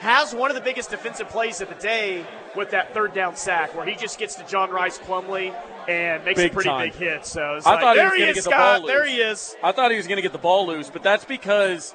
has 0.00 0.34
one 0.34 0.50
of 0.50 0.56
the 0.56 0.60
biggest 0.60 0.90
defensive 0.90 1.28
plays 1.28 1.60
of 1.60 1.68
the 1.68 1.76
day 1.76 2.26
with 2.56 2.70
that 2.70 2.92
third 2.92 3.14
down 3.14 3.36
sack, 3.36 3.74
where 3.74 3.86
he 3.86 3.94
just 3.94 4.18
gets 4.18 4.34
to 4.34 4.44
John 4.46 4.70
Rice 4.70 4.98
Plumley 4.98 5.52
and 5.88 6.24
makes 6.24 6.40
Big 6.40 6.50
a 6.50 6.54
pretty 6.54 6.68
time. 6.68 6.88
big 6.88 6.94
hit. 6.98 7.24
So 7.24 7.54
it's 7.54 7.66
I 7.66 7.72
like, 7.74 7.80
thought 7.80 7.94
he 7.94 8.00
there 8.00 8.10
was 8.10 8.18
he, 8.18 8.24
is, 8.24 8.34
get 8.34 8.44
the 8.44 8.50
Scott. 8.50 8.80
ball 8.80 8.88
There 8.88 9.06
he 9.06 9.16
is. 9.16 9.56
I 9.62 9.72
thought 9.72 9.90
he 9.90 9.96
was 9.96 10.06
going 10.06 10.16
to 10.16 10.22
get 10.22 10.32
the 10.32 10.38
ball 10.38 10.66
loose, 10.66 10.90
but 10.90 11.02
that's 11.02 11.24
because 11.24 11.94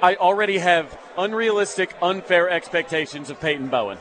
I 0.00 0.14
already 0.14 0.58
have 0.58 0.96
unrealistic, 1.18 1.94
unfair 2.00 2.48
expectations 2.48 3.30
of 3.30 3.40
Peyton 3.40 3.68
Bowen. 3.68 3.98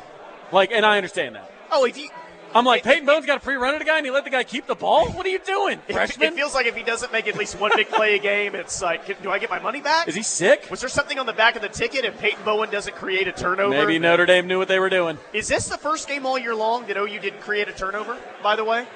Like, 0.51 0.71
and 0.71 0.85
I 0.85 0.97
understand 0.97 1.35
that. 1.35 1.51
Oh, 1.71 1.85
if 1.85 1.97
you. 1.97 2.09
I'm 2.58 2.66
like, 2.66 2.84
Peyton 2.84 3.05
Bowen's 3.05 3.26
got 3.26 3.38
a 3.38 3.39
free 3.39 3.55
run 3.55 3.76
at 3.76 3.82
a 3.82 3.86
guy, 3.86 3.97
and 3.97 4.05
he 4.05 4.12
let 4.12 4.24
the 4.24 4.30
guy 4.30 4.43
keep 4.43 4.66
the 4.68 4.76
ball. 4.76 5.08
What 5.12 5.26
are 5.26 5.30
you 5.30 5.39
doing, 5.39 5.80
freshman? 5.89 6.28
it 6.30 6.36
feels 6.36 6.55
like 6.55 6.66
if 6.66 6.76
he 6.76 6.84
doesn't 6.84 7.12
make 7.12 7.28
at 7.28 7.36
least 7.38 7.60
one 7.60 7.72
big 7.76 7.89
play 7.89 8.16
a 8.16 8.20
game, 8.20 8.55
it's 8.55 8.82
like, 8.82 9.05
can- 9.05 9.16
do 9.22 9.30
I 9.32 9.39
get 9.39 9.49
my 9.49 9.60
money 9.60 9.80
back? 9.82 10.08
Is 10.08 10.16
he 10.16 10.24
sick? 10.24 10.68
Was 10.72 10.80
there 10.80 10.89
something 10.89 11.20
on 11.20 11.26
the 11.26 11.34
back 11.34 11.55
of 11.55 11.62
the 11.62 11.70
ticket 11.70 12.03
if 12.05 12.18
Peyton 12.20 12.39
Bowen 12.43 12.70
doesn't 12.70 12.95
create 12.95 13.28
a 13.28 13.32
turnover? 13.32 13.70
Maybe 13.70 13.99
Notre 13.99 14.26
Dame 14.26 14.47
knew 14.47 14.58
what 14.58 14.68
they 14.68 14.80
were 14.80 14.89
doing. 14.89 15.18
Is 15.34 15.47
this 15.47 15.68
the 15.68 15.78
first 15.78 16.08
game 16.08 16.26
all 16.26 16.38
year 16.39 16.55
long 16.55 16.88
that 16.88 16.97
OU 16.97 17.20
didn't 17.20 17.41
create 17.41 17.68
a 17.68 17.74
turnover? 17.74 18.18
By 18.41 18.55
the 18.55 18.64
way, 18.64 18.88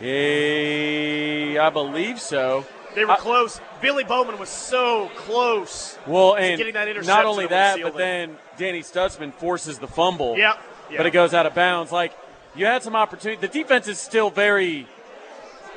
Eh, 0.00 1.56
I 1.60 1.70
believe 1.70 2.20
so. 2.20 2.64
they 2.94 3.04
were 3.04 3.12
I- 3.12 3.16
close. 3.16 3.60
Billy 3.80 4.04
Bowman 4.04 4.38
was 4.38 4.48
so 4.48 5.10
close. 5.16 5.98
Well, 6.06 6.36
and 6.36 6.56
getting 6.58 6.74
that 6.74 6.88
interception 6.88 7.14
not 7.16 7.26
only 7.26 7.46
that, 7.48 7.80
but 7.82 7.96
then 7.96 8.36
Danny 8.56 8.80
Stutzman 8.82 9.32
forces 9.34 9.78
the 9.78 9.86
fumble. 9.88 10.36
Yep. 10.38 10.58
But 10.96 11.06
it 11.06 11.10
goes 11.12 11.34
out 11.34 11.46
of 11.46 11.54
bounds. 11.54 11.90
Like 11.92 12.12
you 12.54 12.66
had 12.66 12.82
some 12.82 12.96
opportunity. 12.96 13.40
The 13.40 13.52
defense 13.52 13.88
is 13.88 13.98
still 13.98 14.30
very 14.30 14.86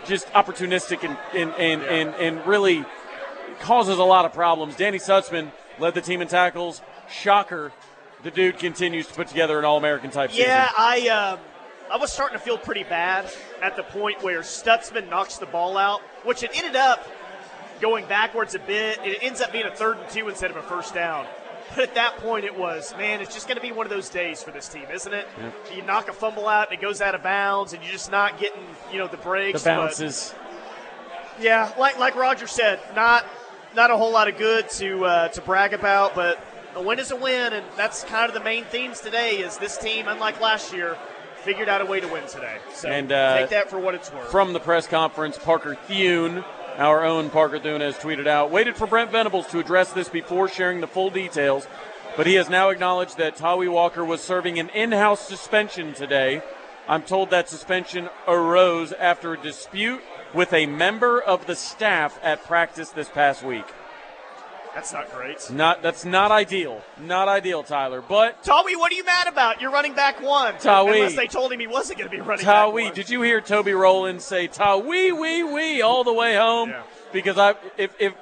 just 0.05 0.28
opportunistic 0.34 1.03
and 1.03 1.17
and 1.34 1.51
and, 1.57 1.84
and, 1.84 2.15
and 2.15 2.47
really 2.47 2.86
causes 3.59 3.97
a 3.97 4.03
lot 4.03 4.25
of 4.25 4.34
problems. 4.34 4.75
Danny 4.75 4.99
Stutzman 4.99 5.51
led 5.80 5.93
the 5.93 6.01
team 6.01 6.21
in 6.21 6.28
tackles. 6.28 6.82
Shocker. 7.09 7.71
The 8.23 8.32
dude 8.32 8.57
continues 8.57 9.07
to 9.07 9.13
put 9.13 9.28
together 9.28 9.59
an 9.59 9.65
All-American 9.65 10.09
type 10.09 10.32
Yeah, 10.34 10.67
season. 10.67 10.75
I 10.78 11.07
um, 11.09 11.39
I 11.91 11.97
was 11.97 12.11
starting 12.11 12.38
to 12.38 12.43
feel 12.43 12.57
pretty 12.57 12.84
bad 12.84 13.32
at 13.61 13.75
the 13.75 13.84
point 13.84 14.23
where 14.23 14.41
Stutzman 14.41 15.09
knocks 15.09 15.38
the 15.38 15.45
ball 15.45 15.78
out, 15.78 16.01
which 16.23 16.43
it 16.43 16.51
ended 16.55 16.75
up 16.75 17.07
going 17.80 18.05
backwards 18.07 18.55
a 18.55 18.59
bit. 18.59 18.99
It 19.03 19.19
ends 19.21 19.39
up 19.39 19.51
being 19.51 19.65
a 19.65 19.75
third 19.75 19.97
and 19.97 20.09
two 20.09 20.28
instead 20.28 20.49
of 20.51 20.57
a 20.57 20.63
first 20.63 20.93
down. 20.93 21.28
But 21.78 21.89
at 21.89 21.95
that 21.95 22.17
point, 22.17 22.43
it 22.43 22.57
was 22.57 22.95
man. 22.97 23.21
It's 23.21 23.36
just 23.36 23.47
going 23.47 23.57
to 23.57 23.61
be 23.61 23.71
one 23.71 23.86
of 23.86 23.91
those 23.91 24.09
days 24.09 24.41
for 24.41 24.49
this 24.49 24.67
team, 24.67 24.86
isn't 24.91 25.13
it? 25.13 25.28
You 25.75 25.84
knock 25.84 26.09
a 26.09 26.13
fumble 26.13 26.47
out, 26.47 26.71
and 26.71 26.80
it 26.80 26.82
goes 26.82 27.01
out 27.01 27.13
of 27.13 27.21
bounds, 27.21 27.73
and 27.73 27.84
you're 27.84 27.91
just 27.91 28.09
not 28.09 28.39
getting 28.39 28.63
you 28.91 28.97
know 28.97 29.07
the 29.07 29.17
breaks. 29.17 29.61
The 29.61 29.69
but- 29.69 30.36
yeah, 31.39 31.71
like 31.78 31.99
like 31.99 32.15
Roger 32.15 32.47
said, 32.47 32.80
not 32.95 33.25
not 33.75 33.91
a 33.91 33.97
whole 33.97 34.11
lot 34.11 34.28
of 34.28 34.38
good 34.39 34.67
to 34.71 35.05
uh, 35.05 35.28
to 35.30 35.41
brag 35.41 35.73
about, 35.75 36.15
but 36.15 36.43
a 36.75 36.82
win 36.82 36.97
is 36.97 37.11
a 37.11 37.15
win, 37.15 37.53
and 37.53 37.63
that's 37.75 38.03
kind 38.05 38.28
of 38.28 38.34
the 38.34 38.43
main 38.43 38.63
themes 38.65 38.99
today. 38.99 39.38
Is 39.38 39.57
this 39.57 39.78
team, 39.78 40.07
unlike 40.07 40.41
last 40.41 40.73
year, 40.73 40.97
figured 41.43 41.69
out 41.69 41.82
a 41.82 41.86
way 41.86 41.99
to 41.99 42.07
win 42.07 42.25
today? 42.28 42.57
So 42.73 42.89
And, 42.89 43.11
uh, 43.11 43.38
take 43.38 43.49
that 43.49 43.69
for 43.69 43.80
what 43.80 43.93
it's 43.93 44.11
worth. 44.11 44.32
From 44.32 44.53
the 44.53 44.59
press 44.59 44.88
conference, 44.88 45.38
Parker 45.38 45.75
Thune, 45.88 46.43
our 46.78 47.03
own 47.03 47.30
Parker 47.30 47.59
Thune, 47.59 47.82
has 47.82 47.97
tweeted 47.97 48.28
out, 48.28 48.51
waited 48.51 48.75
for 48.75 48.88
Brent 48.88 49.11
Venables 49.11 49.47
to 49.47 49.59
address 49.59 49.91
this 49.91 50.09
before 50.09 50.47
sharing 50.47 50.80
the 50.80 50.88
full 50.88 51.09
details, 51.09 51.67
but 52.15 52.28
he 52.28 52.36
has 52.36 52.49
now 52.49 52.69
acknowledged 52.69 53.17
that 53.17 53.36
Tawee 53.36 53.71
Walker 53.71 54.05
was 54.05 54.21
serving 54.21 54.59
an 54.59 54.69
in-house 54.69 55.28
suspension 55.28 55.93
today. 55.93 56.41
I'm 56.88 57.03
told 57.03 57.32
that 57.32 57.49
suspension 57.49 58.09
arose 58.28 58.93
after 58.93 59.34
a 59.34 59.41
dispute 59.41 60.01
with 60.34 60.53
a 60.53 60.67
member 60.67 61.19
of 61.19 61.47
the 61.47 61.55
staff 61.55 62.19
at 62.21 62.43
practice 62.43 62.89
this 62.89 63.09
past 63.09 63.43
week. 63.43 63.65
That's 64.78 64.93
not 64.93 65.11
great. 65.11 65.49
Not 65.49 65.82
that's 65.82 66.05
not 66.05 66.30
ideal. 66.30 66.84
Not 67.01 67.28
ideal, 67.28 67.63
Tyler. 67.63 67.99
But 67.99 68.43
Tawee, 68.43 68.75
what 68.75 68.91
are 68.91 68.95
you 68.95 69.03
mad 69.03 69.28
about? 69.28 69.59
You're 69.59 69.71
running 69.71 69.95
back 69.95 70.21
one. 70.21 70.53
Tawee. 70.53 70.97
Unless 70.97 71.15
they 71.15 71.25
told 71.25 71.51
him 71.51 71.59
he 71.59 71.65
wasn't 71.65 71.97
going 71.97 72.11
to 72.11 72.15
be 72.15 72.21
running 72.21 72.45
back 72.45 72.67
Tawee, 72.67 72.93
did 72.93 73.09
you 73.09 73.23
hear 73.23 73.41
Toby 73.41 73.73
Rowland 73.73 74.21
say 74.21 74.45
"Ta 74.45 74.78
wee 74.78 75.11
wee 75.11 75.41
wee" 75.41 75.82
all 75.82 76.03
the 76.03 76.13
way 76.13 76.36
home? 76.36 76.69
Yeah. 76.69 76.84
Because 77.11 77.39
I, 77.39 77.55
if 77.75 77.91
if 77.99 78.13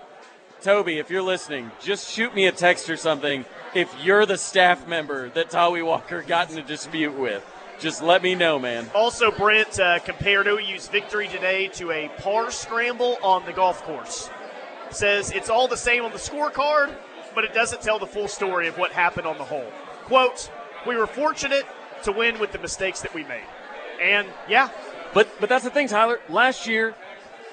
Toby, 0.62 0.98
if 0.98 1.10
you're 1.10 1.22
listening, 1.22 1.72
just 1.82 2.10
shoot 2.10 2.34
me 2.34 2.48
a 2.48 2.54
text 2.54 2.90
or 2.90 2.96
something. 2.96 3.44
If 3.74 3.94
you're 4.02 4.26
the 4.26 4.38
staff 4.38 4.88
member 4.88 5.28
that 5.32 5.50
Tawee 5.50 5.86
Walker 5.86 6.22
got 6.22 6.52
in 6.52 6.58
a 6.58 6.64
dispute 6.64 7.20
with, 7.20 7.46
just 7.82 8.02
let 8.02 8.24
me 8.24 8.34
know, 8.34 8.60
man. 8.60 8.90
Also, 8.96 9.30
Brent 9.30 9.78
uh, 9.78 10.00
compared 10.00 10.48
OU's 10.48 10.88
victory 10.88 11.28
today 11.28 11.68
to 11.74 11.92
a 11.92 12.08
par 12.22 12.50
scramble 12.50 13.18
on 13.22 13.46
the 13.46 13.52
golf 13.52 13.84
course. 13.84 14.30
Says 14.96 15.32
it's 15.32 15.50
all 15.50 15.68
the 15.68 15.76
same 15.78 16.06
on 16.06 16.12
the 16.12 16.18
scorecard, 16.18 16.96
but 17.34 17.44
it 17.44 17.54
doesn't 17.54 17.82
tell 17.82 18.00
the 18.00 18.08
full 18.08 18.30
story 18.30 18.68
of 18.68 18.78
what 18.78 18.92
happened 18.94 19.28
on 19.28 19.38
the 19.38 19.44
hole. 19.44 19.70
Quote, 20.06 20.50
we 20.88 20.96
were 20.96 21.06
fortunate 21.08 21.66
to 22.04 22.14
win 22.14 22.40
with 22.40 22.54
the 22.54 22.60
mistakes 22.60 23.02
that 23.02 23.14
we 23.14 23.24
made. 23.24 23.44
And 24.02 24.28
yeah, 24.48 24.70
But 25.14 25.28
but 25.40 25.50
that's 25.50 25.64
the 25.66 25.70
thing, 25.70 25.88
Tyler. 25.90 26.20
Last 26.30 26.66
year, 26.68 26.96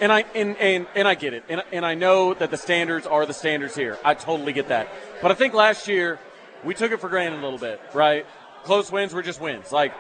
and 0.00 0.12
I 0.12 0.24
and 0.34 0.56
and, 0.58 0.86
and 0.94 1.08
I 1.08 1.14
get 1.14 1.34
it, 1.34 1.44
and 1.48 1.62
and 1.72 1.84
I 1.84 1.94
know 1.94 2.34
that 2.34 2.50
the 2.50 2.56
standards 2.56 3.06
are 3.06 3.26
the 3.26 3.34
standards 3.34 3.74
here. 3.74 3.98
I 4.04 4.14
totally 4.14 4.52
get 4.52 4.68
that. 4.68 4.88
But 5.20 5.30
I 5.30 5.34
think 5.34 5.52
last 5.54 5.88
year 5.88 6.20
we 6.64 6.74
took 6.74 6.92
it 6.92 7.00
for 7.00 7.08
granted 7.08 7.40
a 7.40 7.42
little 7.42 7.58
bit, 7.58 7.80
right? 7.92 8.24
Close 8.64 8.92
wins 8.92 9.12
were 9.14 9.22
just 9.22 9.40
wins. 9.40 9.72
Like 9.72 9.92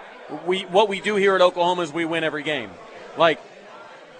we 0.46 0.62
what 0.62 0.88
we 0.88 1.00
do 1.00 1.16
here 1.16 1.34
at 1.34 1.40
Oklahoma 1.40 1.82
is 1.82 1.92
we 1.92 2.04
win 2.04 2.22
every 2.22 2.42
game. 2.44 2.70
Like 3.16 3.40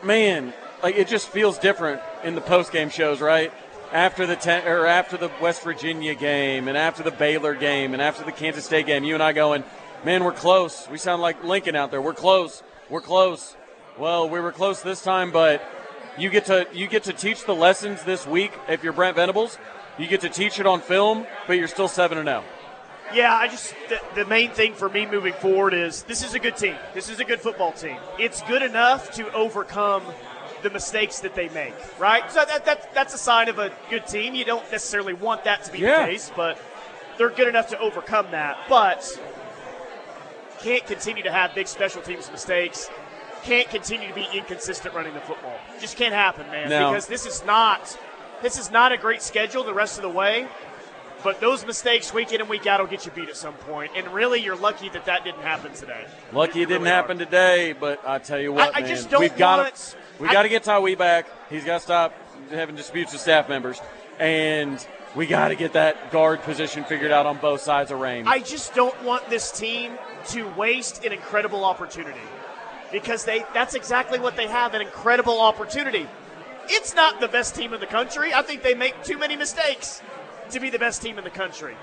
man, 0.02 0.52
like 0.82 0.96
it 0.96 1.08
just 1.08 1.28
feels 1.28 1.58
different 1.58 2.00
in 2.24 2.34
the 2.34 2.40
post 2.40 2.72
game 2.72 2.90
shows, 2.90 3.20
right? 3.20 3.52
After 3.92 4.26
the 4.26 4.36
ten, 4.36 4.66
or 4.66 4.86
after 4.86 5.16
the 5.16 5.30
West 5.40 5.62
Virginia 5.62 6.14
game, 6.14 6.68
and 6.68 6.76
after 6.76 7.02
the 7.02 7.10
Baylor 7.10 7.54
game, 7.54 7.92
and 7.92 8.02
after 8.02 8.24
the 8.24 8.32
Kansas 8.32 8.64
State 8.64 8.86
game, 8.86 9.04
you 9.04 9.14
and 9.14 9.22
I 9.22 9.32
going, 9.32 9.64
man, 10.04 10.24
we're 10.24 10.32
close. 10.32 10.88
We 10.90 10.98
sound 10.98 11.22
like 11.22 11.44
Lincoln 11.44 11.76
out 11.76 11.90
there. 11.90 12.00
We're 12.00 12.14
close. 12.14 12.62
We're 12.88 13.00
close. 13.00 13.56
Well, 13.98 14.28
we 14.28 14.40
were 14.40 14.52
close 14.52 14.82
this 14.82 15.02
time, 15.02 15.30
but 15.30 15.62
you 16.18 16.30
get 16.30 16.46
to 16.46 16.66
you 16.72 16.86
get 16.86 17.04
to 17.04 17.12
teach 17.12 17.44
the 17.44 17.54
lessons 17.54 18.02
this 18.04 18.26
week 18.26 18.52
if 18.68 18.82
you're 18.82 18.92
Brent 18.92 19.16
Venables. 19.16 19.58
You 19.98 20.06
get 20.06 20.22
to 20.22 20.30
teach 20.30 20.58
it 20.58 20.66
on 20.66 20.80
film, 20.80 21.26
but 21.46 21.58
you're 21.58 21.68
still 21.68 21.88
seven 21.88 22.18
and 22.18 22.26
zero. 22.26 22.44
Yeah, 23.14 23.34
I 23.34 23.48
just 23.48 23.74
the, 23.90 24.00
the, 24.14 24.24
main 24.24 24.50
thing 24.52 24.72
for 24.72 24.88
me 24.88 25.04
moving 25.04 25.34
forward 25.34 25.74
is 25.74 26.02
this 26.04 26.24
is 26.24 26.32
a 26.32 26.38
good 26.38 26.56
team. 26.56 26.76
This 26.94 27.10
is 27.10 27.20
a 27.20 27.24
good 27.24 27.40
football 27.40 27.72
team. 27.72 27.98
It's 28.18 28.40
good 28.42 28.62
enough 28.62 29.10
to 29.12 29.30
overcome 29.34 30.02
the 30.62 30.70
mistakes 30.70 31.20
that 31.20 31.34
they 31.34 31.48
make, 31.50 31.74
right? 31.98 32.30
So 32.30 32.44
that, 32.44 32.64
that 32.64 32.94
that's 32.94 33.14
a 33.14 33.18
sign 33.18 33.48
of 33.48 33.58
a 33.58 33.72
good 33.90 34.06
team. 34.06 34.34
You 34.34 34.44
don't 34.44 34.70
necessarily 34.70 35.14
want 35.14 35.44
that 35.44 35.64
to 35.64 35.72
be 35.72 35.78
yeah. 35.78 36.06
the 36.06 36.12
case, 36.12 36.30
but 36.34 36.58
they're 37.18 37.30
good 37.30 37.48
enough 37.48 37.68
to 37.68 37.78
overcome 37.78 38.30
that. 38.30 38.56
But 38.68 39.06
can't 40.60 40.86
continue 40.86 41.22
to 41.24 41.32
have 41.32 41.54
big 41.54 41.66
special 41.66 42.02
teams 42.02 42.30
mistakes. 42.30 42.88
Can't 43.42 43.68
continue 43.68 44.08
to 44.08 44.14
be 44.14 44.26
inconsistent 44.32 44.94
running 44.94 45.14
the 45.14 45.20
football. 45.20 45.56
Just 45.80 45.96
can't 45.96 46.14
happen, 46.14 46.46
man. 46.46 46.68
No. 46.68 46.90
Because 46.90 47.06
this 47.06 47.26
is 47.26 47.44
not 47.44 47.98
this 48.40 48.58
is 48.58 48.70
not 48.70 48.92
a 48.92 48.96
great 48.96 49.22
schedule 49.22 49.64
the 49.64 49.74
rest 49.74 49.98
of 49.98 50.02
the 50.02 50.08
way. 50.08 50.46
But 51.22 51.40
those 51.40 51.64
mistakes 51.64 52.12
week 52.12 52.32
in 52.32 52.40
and 52.40 52.50
week 52.50 52.66
out 52.66 52.80
will 52.80 52.88
get 52.88 53.06
you 53.06 53.12
beat 53.12 53.28
at 53.28 53.36
some 53.36 53.54
point. 53.54 53.92
And 53.96 54.08
really, 54.08 54.40
you're 54.40 54.56
lucky 54.56 54.88
that 54.88 55.04
that 55.04 55.24
didn't 55.24 55.42
happen 55.42 55.72
today. 55.72 56.04
Lucky 56.32 56.62
it 56.62 56.66
didn't 56.66 56.82
really 56.82 56.90
happen 56.90 57.18
today, 57.18 57.74
but 57.78 58.00
I 58.04 58.18
tell 58.18 58.40
you 58.40 58.52
what, 58.52 58.76
I, 58.76 58.80
man, 58.80 58.88
just 58.88 59.08
don't 59.08 59.20
we've 59.20 59.36
got 59.36 59.58
want, 59.58 59.74
to 59.74 59.96
we 60.18 60.28
got 60.28 60.42
to 60.42 60.48
get 60.48 60.62
Tyree 60.64 60.94
back. 60.94 61.26
He's 61.50 61.64
got 61.64 61.78
to 61.78 61.80
stop 61.80 62.14
having 62.50 62.76
disputes 62.76 63.12
with 63.12 63.20
staff 63.20 63.48
members, 63.48 63.80
and 64.18 64.84
we 65.14 65.26
got 65.26 65.48
to 65.48 65.54
get 65.54 65.74
that 65.74 66.10
guard 66.10 66.42
position 66.42 66.84
figured 66.84 67.10
out 67.10 67.26
on 67.26 67.38
both 67.38 67.60
sides 67.60 67.90
of 67.90 68.00
range. 68.00 68.26
I 68.28 68.40
just 68.40 68.74
don't 68.74 69.00
want 69.02 69.28
this 69.28 69.50
team 69.50 69.92
to 70.28 70.48
waste 70.54 71.04
an 71.04 71.12
incredible 71.12 71.64
opportunity 71.64 72.20
because 72.90 73.24
they 73.24 73.44
that's 73.54 73.74
exactly 73.74 74.18
what 74.18 74.36
they 74.36 74.46
have 74.46 74.74
an 74.74 74.82
incredible 74.82 75.40
opportunity. 75.40 76.06
It's 76.68 76.94
not 76.94 77.20
the 77.20 77.28
best 77.28 77.54
team 77.56 77.74
in 77.74 77.80
the 77.80 77.86
country. 77.86 78.32
I 78.32 78.42
think 78.42 78.62
they 78.62 78.74
make 78.74 79.02
too 79.02 79.18
many 79.18 79.36
mistakes 79.36 80.00
to 80.50 80.60
be 80.60 80.70
the 80.70 80.78
best 80.78 81.02
team 81.02 81.18
in 81.18 81.24
the 81.24 81.30
country. 81.30 81.76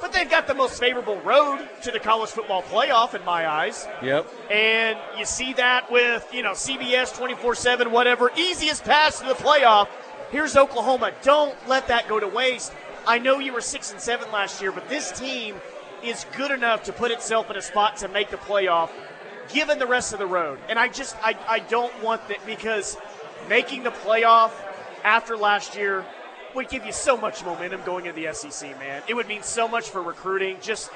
But 0.00 0.12
they've 0.12 0.28
got 0.30 0.46
the 0.46 0.54
most 0.54 0.78
favorable 0.78 1.18
road 1.20 1.66
to 1.82 1.90
the 1.90 1.98
college 1.98 2.30
football 2.30 2.62
playoff 2.62 3.14
in 3.14 3.24
my 3.24 3.48
eyes. 3.48 3.86
Yep. 4.02 4.26
And 4.50 4.98
you 5.18 5.24
see 5.24 5.54
that 5.54 5.90
with, 5.90 6.28
you 6.32 6.42
know, 6.42 6.52
CBS 6.52 7.16
24 7.16 7.54
7, 7.54 7.90
whatever. 7.90 8.30
Easiest 8.36 8.84
pass 8.84 9.20
to 9.20 9.26
the 9.26 9.34
playoff. 9.34 9.88
Here's 10.30 10.56
Oklahoma. 10.56 11.12
Don't 11.22 11.56
let 11.68 11.88
that 11.88 12.08
go 12.08 12.20
to 12.20 12.28
waste. 12.28 12.72
I 13.06 13.18
know 13.18 13.38
you 13.38 13.52
were 13.52 13.60
6 13.60 13.92
and 13.92 14.00
7 14.00 14.30
last 14.32 14.60
year, 14.60 14.72
but 14.72 14.88
this 14.88 15.12
team 15.12 15.56
is 16.02 16.26
good 16.36 16.50
enough 16.50 16.82
to 16.84 16.92
put 16.92 17.10
itself 17.10 17.50
in 17.50 17.56
a 17.56 17.62
spot 17.62 17.96
to 17.98 18.08
make 18.08 18.30
the 18.30 18.36
playoff 18.36 18.90
given 19.52 19.78
the 19.78 19.86
rest 19.86 20.12
of 20.12 20.18
the 20.18 20.26
road. 20.26 20.58
And 20.68 20.78
I 20.78 20.88
just, 20.88 21.16
I, 21.22 21.36
I 21.48 21.58
don't 21.60 22.02
want 22.02 22.26
that 22.28 22.44
because 22.44 22.96
making 23.48 23.84
the 23.84 23.90
playoff 23.90 24.50
after 25.04 25.36
last 25.36 25.76
year 25.76 26.04
would 26.56 26.68
give 26.68 26.84
you 26.84 26.92
so 26.92 27.16
much 27.16 27.44
momentum 27.44 27.82
going 27.84 28.06
into 28.06 28.20
the 28.20 28.32
SEC, 28.32 28.78
man. 28.80 29.02
It 29.06 29.14
would 29.14 29.28
mean 29.28 29.42
so 29.42 29.68
much 29.68 29.90
for 29.90 30.02
recruiting. 30.02 30.56
Just 30.60 30.90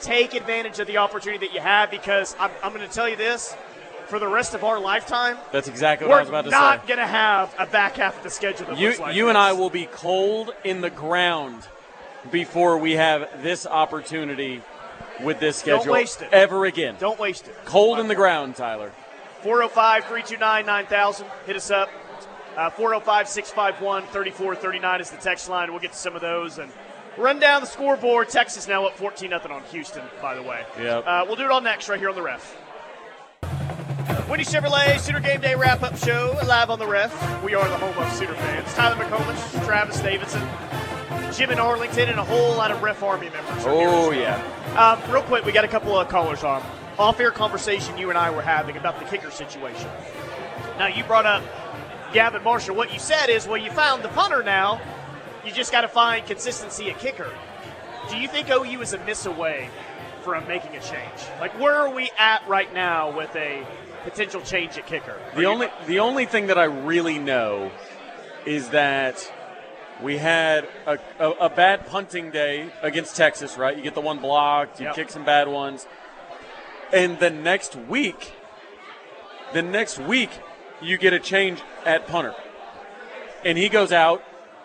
take 0.00 0.34
advantage 0.34 0.78
of 0.78 0.86
the 0.86 0.98
opportunity 0.98 1.46
that 1.46 1.54
you 1.54 1.60
have 1.60 1.90
because 1.90 2.36
I'm, 2.38 2.50
I'm 2.62 2.74
going 2.74 2.86
to 2.86 2.92
tell 2.94 3.08
you 3.08 3.16
this 3.16 3.56
for 4.08 4.18
the 4.18 4.28
rest 4.28 4.54
of 4.54 4.62
our 4.62 4.78
lifetime. 4.78 5.38
That's 5.52 5.68
exactly 5.68 6.06
what 6.06 6.18
I 6.18 6.20
was 6.20 6.28
about 6.28 6.44
to 6.44 6.50
say. 6.50 6.56
We're 6.56 6.60
not 6.62 6.86
going 6.86 6.98
to 6.98 7.06
have 7.06 7.54
a 7.58 7.66
back 7.66 7.96
half 7.96 8.16
of 8.18 8.22
the 8.22 8.30
schedule 8.30 8.66
that 8.66 8.78
you, 8.78 8.88
looks 8.88 9.00
like 9.00 9.16
You 9.16 9.24
this. 9.24 9.30
and 9.30 9.38
I 9.38 9.52
will 9.52 9.70
be 9.70 9.86
cold 9.86 10.54
in 10.64 10.80
the 10.80 10.90
ground 10.90 11.66
before 12.30 12.78
we 12.78 12.92
have 12.92 13.42
this 13.42 13.66
opportunity 13.66 14.62
with 15.22 15.40
this 15.40 15.56
schedule 15.56 15.84
Don't 15.84 15.92
waste 15.92 16.22
it. 16.22 16.28
ever 16.32 16.66
again. 16.66 16.96
Don't 16.98 17.18
waste 17.18 17.48
it. 17.48 17.56
Cold 17.64 17.98
in 17.98 18.08
the 18.08 18.14
ground, 18.14 18.56
Tyler. 18.56 18.92
405 19.42 20.04
329 20.04 20.66
9000. 20.66 21.26
Hit 21.46 21.56
us 21.56 21.70
up. 21.70 21.88
Uh, 22.56 22.70
405 22.70 23.28
651 23.28 24.02
3439 24.04 25.00
is 25.00 25.10
the 25.10 25.16
text 25.18 25.48
line. 25.50 25.70
We'll 25.70 25.80
get 25.80 25.92
to 25.92 25.98
some 25.98 26.14
of 26.14 26.22
those 26.22 26.58
and 26.58 26.72
run 27.18 27.38
down 27.38 27.60
the 27.60 27.66
scoreboard. 27.66 28.30
Texas 28.30 28.66
now 28.66 28.86
up 28.86 28.96
14 28.96 29.28
0 29.28 29.40
on 29.50 29.62
Houston, 29.64 30.02
by 30.22 30.34
the 30.34 30.42
way. 30.42 30.64
Yep. 30.78 31.04
Uh, 31.06 31.24
we'll 31.26 31.36
do 31.36 31.44
it 31.44 31.50
all 31.50 31.60
next 31.60 31.90
right 31.90 31.98
here 31.98 32.08
on 32.08 32.14
the 32.14 32.22
ref. 32.22 32.56
Windy 34.28 34.44
Chevrolet 34.44 34.98
Sooner 34.98 35.20
Game 35.20 35.40
Day 35.40 35.54
wrap 35.54 35.82
up 35.82 35.96
show 35.98 36.36
live 36.46 36.70
on 36.70 36.78
the 36.78 36.86
ref. 36.86 37.12
We 37.44 37.54
are 37.54 37.68
the 37.68 37.76
home 37.76 37.96
of 37.96 38.10
Sooner 38.14 38.34
fans. 38.34 38.74
Tyler 38.74 38.96
McComas, 38.96 39.64
Travis 39.66 40.00
Davidson, 40.00 40.42
Jim 41.34 41.50
in 41.50 41.58
Arlington, 41.60 42.08
and 42.08 42.18
a 42.18 42.24
whole 42.24 42.56
lot 42.56 42.70
of 42.70 42.82
ref 42.82 43.02
army 43.02 43.28
members. 43.28 43.64
Oh, 43.66 44.10
yeah. 44.12 44.42
Um, 44.76 45.12
real 45.12 45.22
quick, 45.22 45.44
we 45.44 45.52
got 45.52 45.64
a 45.64 45.68
couple 45.68 45.96
of 45.96 46.08
callers 46.08 46.42
on. 46.42 46.62
Off 46.98 47.20
air 47.20 47.30
conversation 47.30 47.98
you 47.98 48.08
and 48.08 48.18
I 48.18 48.30
were 48.30 48.40
having 48.40 48.78
about 48.78 48.98
the 48.98 49.04
kicker 49.04 49.30
situation. 49.30 49.88
Now, 50.78 50.88
you 50.88 51.04
brought 51.04 51.26
up 51.26 51.42
Gavin 52.12 52.42
Marshall. 52.42 52.76
What 52.76 52.92
you 52.92 52.98
said 52.98 53.28
is, 53.28 53.46
well, 53.46 53.56
you 53.56 53.70
found 53.70 54.02
the 54.02 54.08
punter 54.08 54.42
now. 54.42 54.80
You 55.44 55.52
just 55.52 55.72
got 55.72 55.82
to 55.82 55.88
find 55.88 56.26
consistency 56.26 56.90
at 56.90 56.98
kicker. 56.98 57.30
Do 58.10 58.18
you 58.18 58.28
think 58.28 58.48
OU 58.50 58.80
is 58.82 58.92
a 58.92 58.98
miss 59.04 59.26
away 59.26 59.68
from 60.22 60.46
making 60.48 60.74
a 60.76 60.80
change? 60.80 61.20
Like, 61.40 61.58
where 61.60 61.74
are 61.74 61.92
we 61.92 62.10
at 62.18 62.46
right 62.48 62.72
now 62.72 63.16
with 63.16 63.34
a 63.36 63.66
potential 64.04 64.40
change 64.40 64.76
at 64.78 64.86
kicker? 64.86 65.18
The 65.36 65.44
only 65.44 65.68
the 65.86 66.00
only 66.00 66.26
thing 66.26 66.48
that 66.48 66.58
I 66.58 66.64
really 66.64 67.18
know 67.18 67.70
is 68.44 68.70
that 68.70 69.32
we 70.02 70.18
had 70.18 70.68
a, 70.86 70.98
a, 71.18 71.30
a, 71.30 71.48
bad 71.48 71.86
punting 71.86 72.30
day 72.30 72.70
against 72.82 73.16
Texas, 73.16 73.56
right? 73.56 73.76
You 73.76 73.82
get 73.82 73.94
the 73.94 74.00
one 74.00 74.18
blocked, 74.18 74.78
you 74.78 74.86
Yep. 74.86 74.94
kick 74.94 75.10
some 75.10 75.24
bad 75.24 75.48
ones. 75.48 75.86
And 76.92 77.18
the 77.18 77.30
next 77.30 77.74
week, 77.74 78.34
the 79.52 79.62
next 79.62 79.98
week, 79.98 80.30
you 80.80 80.98
get 80.98 81.12
a 81.12 81.18
change 81.18 81.60
at 81.84 82.06
punter. 82.06 82.34
And 83.44 83.56
he 83.56 83.68
goes 83.68 83.92
out 83.92 84.22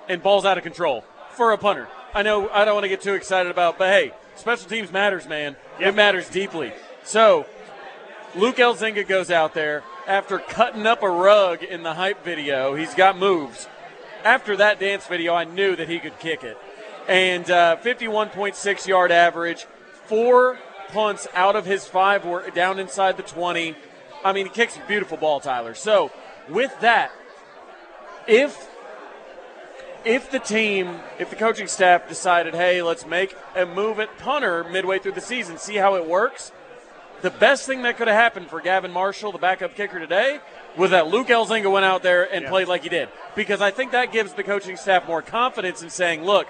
and 0.10 0.22
balls 0.22 0.46
out 0.46 0.58
of 0.58 0.64
control 0.64 1.04
for 1.32 1.52
a 1.52 1.58
punter. 1.58 1.88
I 2.14 2.24
know 2.24 2.50
I 2.50 2.66
don't 2.66 2.74
want 2.74 2.84
to 2.84 2.90
get 2.90 3.02
too 3.02 3.14
excited 3.14 3.52
about, 3.52 3.78
but 3.78 3.88
hey, 3.88 4.12
special 4.36 4.70
teams 4.70 4.92
matters, 4.92 5.28
man. 5.28 5.56
It 5.80 5.96
matters 5.96 6.30
deeply. 6.30 6.74
So 7.04 7.46
Luke 8.36 8.58
Elzinga 8.58 9.08
goes 9.08 9.32
out 9.32 9.54
there 9.54 9.84
after 10.08 10.40
cutting 10.40 10.86
up 10.86 11.04
a 11.04 11.10
rug 11.10 11.64
in 11.64 11.84
the 11.84 11.94
hype 11.94 12.24
video. 12.24 12.76
He's 12.76 12.94
got 12.94 13.18
moves. 13.18 13.68
After 14.24 14.56
that 14.58 14.80
dance 14.80 15.08
video, 15.08 15.34
I 15.34 15.46
knew 15.46 15.76
that 15.76 15.90
he 15.90 16.00
could 16.00 16.20
kick 16.20 16.44
it. 16.44 16.58
And 17.08 17.50
uh, 17.50 17.78
51.6 17.84 18.88
yard 18.88 19.12
average, 19.12 19.66
four 20.06 20.60
punts 20.90 21.28
out 21.34 21.56
of 21.56 21.66
his 21.66 21.88
five 21.88 22.26
were 22.26 22.50
down 22.52 22.80
inside 22.80 23.18
the 23.18 23.24
20. 23.24 23.76
I 24.24 24.34
mean, 24.34 24.46
he 24.48 24.52
kicks 24.52 24.78
a 24.78 24.88
beautiful 24.88 25.18
ball, 25.18 25.40
Tyler. 25.40 25.74
So, 25.74 26.12
with 26.50 26.72
that, 26.82 27.12
if 28.28 28.70
if 30.04 30.32
the 30.32 30.40
team, 30.40 31.00
if 31.20 31.30
the 31.30 31.36
coaching 31.36 31.68
staff 31.68 32.10
decided, 32.10 32.56
hey, 32.56 32.82
let's 32.82 33.06
make 33.06 33.36
a 33.56 33.66
move 33.66 34.00
at 34.00 34.18
punter 34.18 34.64
midway 34.64 34.98
through 34.98 35.12
the 35.12 35.22
season, 35.22 35.58
see 35.58 35.76
how 35.76 35.96
it 35.96 36.08
works, 36.08 36.52
the 37.22 37.30
best 37.30 37.68
thing 37.68 37.84
that 37.84 37.98
could 37.98 38.08
have 38.08 38.18
happened 38.18 38.50
for 38.50 38.60
Gavin 38.62 38.92
Marshall, 38.92 39.32
the 39.32 39.38
backup 39.38 39.76
kicker 39.76 40.00
today, 40.00 40.40
was 40.76 40.90
that 40.90 41.08
Luke 41.08 41.28
Elzinga 41.28 41.72
went 41.72 41.86
out 41.86 42.02
there 42.02 42.24
and 42.34 42.44
Yeah. 42.44 42.50
played 42.50 42.68
like 42.68 42.82
he 42.82 42.90
did. 42.90 43.10
Because 43.36 43.62
I 43.62 43.70
think 43.70 43.92
that 43.92 44.12
gives 44.12 44.34
the 44.34 44.44
coaching 44.44 44.76
staff 44.76 45.08
more 45.08 45.22
confidence 45.22 45.84
in 45.84 45.92
saying, 45.92 46.24
look, 46.24 46.48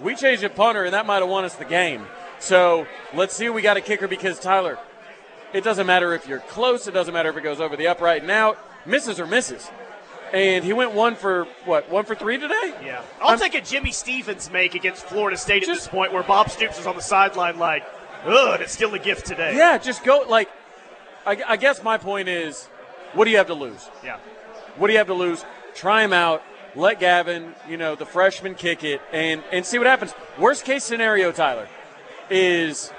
we 0.00 0.14
changed 0.14 0.42
a 0.42 0.48
punter 0.48 0.84
and 0.84 0.94
that 0.94 1.04
might 1.04 1.18
have 1.18 1.28
won 1.28 1.44
us 1.44 1.54
the 1.54 1.64
game. 1.66 2.06
So 2.38 2.86
let's 3.12 3.34
see 3.34 3.48
we 3.50 3.60
got 3.60 3.76
a 3.76 3.80
kicker 3.82 4.08
because 4.08 4.40
Tyler, 4.40 4.78
it 5.56 5.64
doesn't 5.64 5.86
matter 5.86 6.12
if 6.12 6.28
you're 6.28 6.40
close, 6.40 6.86
it 6.86 6.92
doesn't 6.92 7.14
matter 7.14 7.30
if 7.30 7.36
it 7.36 7.42
goes 7.42 7.60
over 7.60 7.76
the 7.76 7.88
upright 7.88 8.22
and 8.22 8.30
out. 8.30 8.58
Misses 8.84 9.18
or 9.18 9.26
misses. 9.26 9.68
And 10.32 10.64
he 10.64 10.72
went 10.72 10.92
one 10.92 11.14
for 11.14 11.44
what, 11.64 11.88
one 11.90 12.04
for 12.04 12.14
three 12.14 12.38
today? 12.38 12.74
Yeah. 12.84 13.02
I'll 13.22 13.38
take 13.38 13.54
a 13.54 13.60
Jimmy 13.60 13.92
Stevens 13.92 14.50
make 14.50 14.74
against 14.74 15.06
Florida 15.06 15.36
State 15.36 15.62
at 15.62 15.68
this 15.68 15.88
point 15.88 16.12
where 16.12 16.22
Bob 16.22 16.50
Stoops 16.50 16.78
is 16.78 16.86
on 16.86 16.94
the 16.94 17.02
sideline 17.02 17.58
like, 17.58 17.84
ugh, 18.24 18.60
it's 18.60 18.72
still 18.72 18.92
a 18.94 18.98
gift 18.98 19.26
today. 19.26 19.56
Yeah, 19.56 19.78
just 19.78 20.04
go 20.04 20.24
like 20.28 20.50
I, 21.24 21.42
I 21.46 21.56
guess 21.56 21.82
my 21.82 21.96
point 21.98 22.28
is, 22.28 22.66
what 23.14 23.24
do 23.24 23.30
you 23.30 23.38
have 23.38 23.46
to 23.46 23.54
lose? 23.54 23.88
Yeah. 24.04 24.18
What 24.76 24.88
do 24.88 24.92
you 24.92 24.98
have 24.98 25.08
to 25.08 25.14
lose? 25.14 25.44
Try 25.74 26.04
him 26.04 26.12
out. 26.12 26.42
Let 26.74 27.00
Gavin, 27.00 27.54
you 27.68 27.78
know, 27.78 27.94
the 27.94 28.04
freshman 28.04 28.54
kick 28.54 28.84
it 28.84 29.00
and 29.12 29.42
and 29.50 29.64
see 29.64 29.78
what 29.78 29.86
happens. 29.86 30.12
Worst 30.38 30.64
case 30.64 30.84
scenario, 30.84 31.32
Tyler, 31.32 31.68
is 32.28 32.92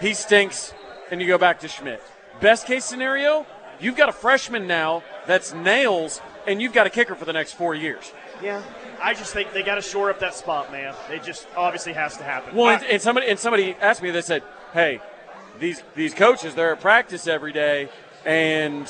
he 0.00 0.14
stinks 0.14 0.74
and 1.10 1.20
you 1.20 1.26
go 1.26 1.38
back 1.38 1.60
to 1.60 1.66
Schmit. 1.66 2.00
Best 2.40 2.66
case 2.66 2.84
scenario, 2.84 3.46
you've 3.80 3.96
got 3.96 4.08
a 4.08 4.12
freshman 4.12 4.66
now 4.66 5.02
that's 5.26 5.52
nails 5.52 6.20
and 6.46 6.60
you've 6.60 6.72
got 6.72 6.86
a 6.86 6.90
kicker 6.90 7.14
for 7.14 7.24
the 7.24 7.32
next 7.32 7.52
four 7.52 7.74
years. 7.74 8.12
Yeah. 8.42 8.62
I 9.02 9.14
just 9.14 9.32
think 9.32 9.52
they 9.52 9.62
got 9.62 9.76
to 9.76 9.82
shore 9.82 10.10
up 10.10 10.20
that 10.20 10.34
spot, 10.34 10.72
man. 10.72 10.94
It 11.10 11.22
just 11.22 11.46
obviously 11.56 11.92
has 11.94 12.16
to 12.18 12.24
happen. 12.24 12.54
Well, 12.54 12.76
and, 12.76 12.84
and 12.84 13.02
somebody 13.02 13.28
and 13.28 13.38
somebody 13.38 13.74
asked 13.80 14.02
me. 14.02 14.10
They 14.10 14.20
said, 14.22 14.42
"Hey, 14.72 15.00
these 15.58 15.82
these 15.94 16.14
coaches 16.14 16.54
they're 16.54 16.72
at 16.72 16.80
practice 16.80 17.26
every 17.26 17.52
day, 17.52 17.88
and 18.24 18.86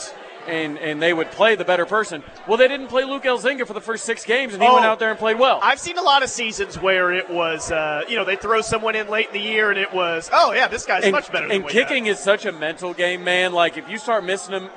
and 0.51 0.79
and 0.79 1.01
they 1.01 1.13
would 1.13 1.31
play 1.31 1.55
the 1.55 1.65
better 1.65 1.87
person. 1.87 2.23
Well, 2.49 2.57
they 2.59 2.69
didn't 2.69 2.89
play 2.89 3.05
Luke 3.05 3.23
Elzinga 3.25 3.67
for 3.67 3.73
the 3.73 3.81
first 3.81 4.05
six 4.05 4.25
games, 4.25 4.53
and 4.55 4.63
he 4.63 4.69
went 4.69 4.85
Oh. 4.85 4.89
out 4.89 4.99
there 4.99 5.11
and 5.11 5.19
played 5.19 5.39
well. 5.39 5.61
I've 5.63 5.81
seen 5.81 5.97
a 5.99 6.03
lot 6.03 6.23
of 6.23 6.29
seasons 6.31 6.79
where 6.79 7.13
it 7.13 7.31
was, 7.31 7.71
uh, 7.71 8.03
you 8.09 8.17
know, 8.17 8.25
they 8.25 8.37
throw 8.37 8.61
someone 8.61 8.95
in 8.97 9.09
late 9.09 9.29
in 9.29 9.33
the 9.35 9.41
year 9.41 9.71
and 9.71 9.79
it 9.79 9.93
was, 9.95 10.29
oh, 10.33 10.53
yeah, 10.53 10.67
this 10.69 10.85
guy's 10.85 11.05
and, 11.05 11.13
much 11.13 11.31
better 11.33 11.49
than 11.49 11.63
and 11.63 11.69
kicking 11.69 12.07
is 12.07 12.19
such 12.19 12.45
a 12.47 12.53
mental 12.53 12.93
game, 12.93 13.25
man. 13.25 13.53
Like 13.53 13.77
if 13.79 13.89
you 13.89 13.99
start 13.99 14.25
missing 14.25 14.53
them, 14.53 14.69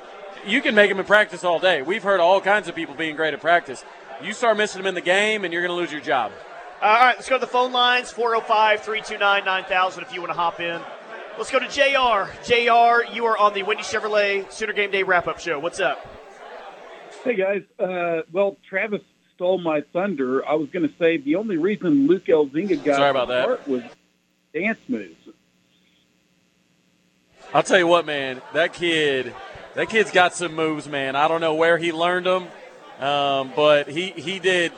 you 0.46 0.60
can 0.60 0.74
make 0.74 0.90
them 0.90 1.00
in 1.00 1.06
practice 1.06 1.42
all 1.44 1.58
day. 1.58 1.82
We've 1.82 2.02
heard 2.02 2.20
all 2.20 2.40
kinds 2.40 2.68
of 2.68 2.74
people 2.74 2.94
being 2.94 3.16
great 3.16 3.34
at 3.34 3.40
practice. 3.40 3.84
You 4.22 4.32
start 4.32 4.56
missing 4.56 4.80
them 4.80 4.86
in 4.86 4.94
the 4.94 5.00
game, 5.00 5.44
and 5.44 5.52
you're 5.52 5.62
going 5.62 5.74
to 5.74 5.80
lose 5.80 5.90
your 5.90 6.00
job. 6.00 6.32
All 6.82 6.92
right, 6.92 7.16
let's 7.16 7.28
go 7.28 7.36
to 7.36 7.40
the 7.40 7.46
phone 7.46 7.72
lines 7.72 8.10
405 8.10 8.80
329 8.82 9.44
9000 9.44 10.02
if 10.04 10.12
you 10.12 10.20
want 10.20 10.30
to 10.30 10.36
hop 10.36 10.60
in. 10.60 10.80
Let's 11.36 11.50
go 11.50 11.58
to 11.58 11.66
JR. 11.66 12.30
JR, 12.44 13.12
you 13.12 13.24
are 13.26 13.36
on 13.36 13.54
the 13.54 13.64
Wendy 13.64 13.82
Chevrolet 13.82 14.50
Sooner 14.52 14.72
Game 14.72 14.90
Day 14.90 15.02
wrap 15.02 15.26
up 15.26 15.40
show. 15.40 15.58
What's 15.58 15.80
up? 15.80 16.06
Hey, 17.24 17.34
guys. 17.34 17.62
Uh, 17.78 18.22
well, 18.32 18.56
Travis 18.68 19.02
stole 19.34 19.58
my 19.58 19.80
thunder. 19.92 20.46
I 20.46 20.54
was 20.54 20.68
going 20.70 20.88
to 20.88 20.94
say 20.96 21.16
the 21.16 21.34
only 21.36 21.56
reason 21.56 22.06
Luke 22.06 22.26
Elzinga 22.26 22.84
got 22.84 22.96
Sorry 22.96 23.10
about 23.10 23.28
that. 23.28 23.66
was 23.66 23.82
dance 24.52 24.78
moves. 24.86 25.16
I'll 27.52 27.62
tell 27.64 27.78
you 27.78 27.86
what, 27.88 28.06
man. 28.06 28.40
That 28.52 28.72
kid, 28.72 29.34
that 29.74 29.88
kid's 29.88 30.12
got 30.12 30.34
some 30.34 30.54
moves, 30.54 30.88
man. 30.88 31.16
I 31.16 31.26
don't 31.26 31.40
know 31.40 31.54
where 31.54 31.78
he 31.78 31.92
learned 31.92 32.26
them, 32.26 32.46
um, 33.00 33.52
but 33.56 33.88
he 33.88 34.10
he 34.10 34.38
did 34.38 34.72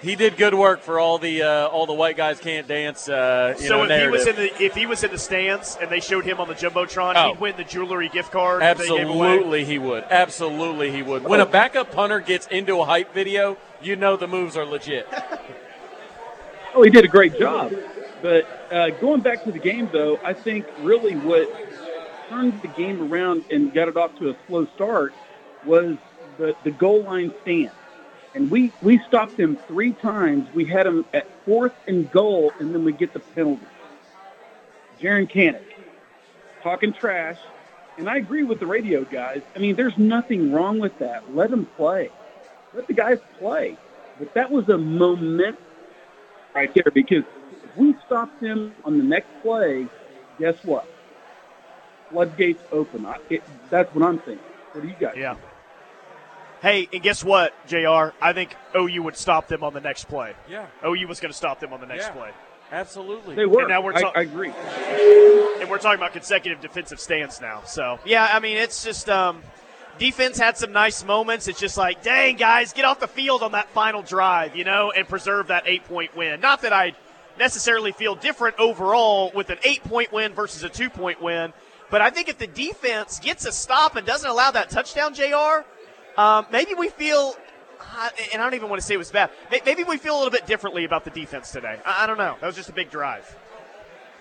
he 0.00 0.14
did 0.16 0.36
good 0.36 0.54
work 0.54 0.80
for 0.82 1.00
all 1.00 1.18
the 1.18 1.42
uh, 1.42 1.66
all 1.68 1.86
the 1.86 1.92
white 1.94 2.16
guys 2.16 2.38
can't 2.38 2.66
dance. 2.68 3.08
Uh, 3.08 3.54
you 3.58 3.66
so 3.66 3.84
know, 3.84 3.92
if 3.94 4.00
he 4.02 4.08
was 4.08 4.26
in 4.26 4.36
the 4.36 4.62
if 4.62 4.74
he 4.74 4.86
was 4.86 5.02
in 5.04 5.10
the 5.10 5.18
stands 5.18 5.76
and 5.80 5.90
they 5.90 6.00
showed 6.00 6.24
him 6.24 6.38
on 6.40 6.48
the 6.48 6.54
jumbotron, 6.54 7.14
Oh. 7.16 7.32
he'd 7.32 7.40
win 7.40 7.56
the 7.56 7.64
jewelry 7.64 8.08
gift 8.08 8.30
card. 8.30 8.62
that 8.62 8.78
they 8.78 8.86
gave 8.86 9.08
away. 9.08 9.28
Absolutely, 9.34 9.64
he 9.64 9.78
would. 9.78 10.04
Absolutely, 10.10 10.90
he 10.92 11.02
would. 11.02 11.24
When 11.24 11.40
a 11.40 11.46
backup 11.46 11.90
punter 11.92 12.20
gets 12.20 12.46
into 12.48 12.80
a 12.80 12.84
hype 12.84 13.12
video, 13.14 13.56
you 13.82 13.96
know 13.96 14.16
the 14.16 14.28
moves 14.28 14.56
are 14.56 14.64
legit. 14.64 15.06
Oh, 16.76 16.82
he 16.82 16.90
did 16.90 17.04
a 17.04 17.08
great 17.08 17.38
job. 17.38 17.72
But 18.20 18.48
uh, 18.72 18.90
going 19.00 19.20
back 19.20 19.44
to 19.44 19.52
the 19.52 19.60
game, 19.60 19.88
though, 19.92 20.18
I 20.24 20.32
think 20.32 20.66
really 20.80 21.14
what 21.14 21.48
turned 22.28 22.60
the 22.62 22.68
game 22.68 23.12
around 23.12 23.44
and 23.50 23.72
got 23.72 23.86
it 23.86 23.96
off 23.96 24.18
to 24.18 24.30
a 24.30 24.36
slow 24.48 24.66
start 24.74 25.14
was 25.64 25.96
the, 26.36 26.56
the 26.64 26.72
goal 26.72 27.04
line 27.04 27.32
stand. 27.42 27.70
And 28.34 28.50
we, 28.50 28.72
we 28.82 29.00
stopped 29.06 29.36
them 29.36 29.58
three 29.68 29.92
times. 29.92 30.48
We 30.54 30.64
had 30.64 30.86
them 30.86 31.06
at 31.14 31.26
fourth 31.44 31.72
and 31.86 32.10
goal, 32.10 32.52
and 32.58 32.74
then 32.74 32.84
we 32.84 32.92
get 32.92 33.12
the 33.12 33.20
penalty. 33.20 33.64
Jaren 35.00 35.30
Kanak 35.30 35.62
talking 36.62 36.92
trash. 36.92 37.38
And 37.96 38.08
I 38.08 38.16
agree 38.16 38.42
with 38.42 38.58
the 38.58 38.66
radio 38.66 39.04
guys. 39.04 39.40
I 39.54 39.60
mean, 39.60 39.76
there's 39.76 39.96
nothing 39.96 40.52
wrong 40.52 40.80
with 40.80 40.98
that. 40.98 41.22
Let 41.32 41.50
them 41.50 41.66
play. 41.76 42.10
Let 42.74 42.88
the 42.88 42.94
guys 42.94 43.18
play. 43.38 43.76
But 44.18 44.34
that 44.34 44.50
was 44.50 44.68
a 44.68 44.78
moment 44.78 45.56
right 46.54 46.72
there 46.74 46.90
because 46.92 47.22
if 47.64 47.76
we 47.76 47.94
stopped 48.06 48.40
them 48.40 48.74
on 48.84 48.98
the 48.98 49.04
next 49.04 49.28
play, 49.42 49.86
guess 50.40 50.54
what? 50.64 50.86
Floodgates 52.10 52.62
open. 52.72 53.06
I, 53.06 53.16
it, 53.30 53.42
that's 53.70 53.92
what 53.94 54.04
I'm 54.04 54.18
thinking. 54.18 54.40
What 54.72 54.82
do 54.82 54.88
you 54.88 54.94
guys? 54.94 55.14
Yeah. 55.16 55.36
Hey, 56.64 56.88
and 56.94 57.02
guess 57.02 57.22
what, 57.22 57.52
Jr. 57.66 58.16
I 58.22 58.32
think 58.32 58.56
OU 58.74 59.02
would 59.02 59.18
stop 59.18 59.48
them 59.48 59.62
on 59.62 59.74
the 59.74 59.82
next 59.82 60.04
play. 60.08 60.32
Yeah. 60.48 60.64
OU 60.82 61.06
was 61.06 61.20
going 61.20 61.30
to 61.30 61.36
stop 61.36 61.60
them 61.60 61.74
on 61.74 61.80
the 61.80 61.86
next 61.86 62.06
Yeah. 62.06 62.12
play. 62.12 62.30
Absolutely. 62.72 63.36
They 63.36 63.44
were. 63.44 63.60
And 63.60 63.68
now 63.68 63.82
we're 63.82 63.92
I, 63.92 64.00
I 64.00 64.20
agree. 64.22 64.48
and 64.48 65.68
we're 65.68 65.76
talking 65.76 65.98
about 65.98 66.14
consecutive 66.14 66.62
defensive 66.62 66.98
stands 66.98 67.38
now. 67.38 67.64
So 67.66 67.98
yeah, 68.06 68.30
I 68.32 68.40
mean 68.40 68.56
it's 68.56 68.82
just 68.82 69.10
um, 69.10 69.42
defense 69.98 70.38
had 70.38 70.56
some 70.56 70.72
nice 70.72 71.04
moments. 71.04 71.48
It's 71.48 71.60
just 71.60 71.76
like, 71.76 72.02
dang 72.02 72.36
guys, 72.36 72.72
get 72.72 72.86
off 72.86 72.98
the 72.98 73.08
field 73.08 73.42
on 73.42 73.52
that 73.52 73.68
final 73.68 74.00
drive, 74.00 74.56
you 74.56 74.64
know, 74.64 74.90
and 74.90 75.06
preserve 75.06 75.48
that 75.48 75.64
eight 75.66 75.84
point 75.84 76.16
win. 76.16 76.40
Not 76.40 76.62
that 76.62 76.72
I 76.72 76.94
necessarily 77.38 77.92
feel 77.92 78.14
different 78.14 78.58
overall 78.58 79.30
with 79.34 79.50
an 79.50 79.58
eight 79.64 79.84
point 79.84 80.12
win 80.12 80.32
versus 80.32 80.64
a 80.64 80.70
two 80.70 80.88
point 80.88 81.20
win, 81.20 81.52
but 81.90 82.00
I 82.00 82.08
think 82.08 82.30
if 82.30 82.38
the 82.38 82.46
defense 82.46 83.20
gets 83.20 83.44
a 83.44 83.52
stop 83.52 83.96
and 83.96 84.06
doesn't 84.06 84.28
allow 84.28 84.50
that 84.52 84.70
touchdown, 84.70 85.12
Jr. 85.12 85.66
Um, 86.16 86.46
maybe 86.50 86.74
we 86.74 86.88
feel. 86.88 87.34
uh, 87.80 88.08
And 88.32 88.40
I 88.40 88.44
don't 88.46 88.54
even 88.54 88.68
want 88.68 88.80
to 88.80 88.86
say 88.86 88.94
it 88.94 88.98
was 88.98 89.10
bad. 89.10 89.30
Maybe 89.66 89.84
we 89.84 89.96
feel 89.98 90.14
a 90.14 90.18
little 90.18 90.30
bit 90.30 90.46
differently 90.46 90.84
about 90.84 91.04
the 91.04 91.10
defense 91.10 91.50
today. 91.50 91.78
I 91.84 92.04
I 92.04 92.06
don't 92.06 92.18
know. 92.18 92.36
That 92.40 92.46
was 92.46 92.56
just 92.56 92.68
a 92.68 92.72
big 92.72 92.90
drive. 92.90 93.36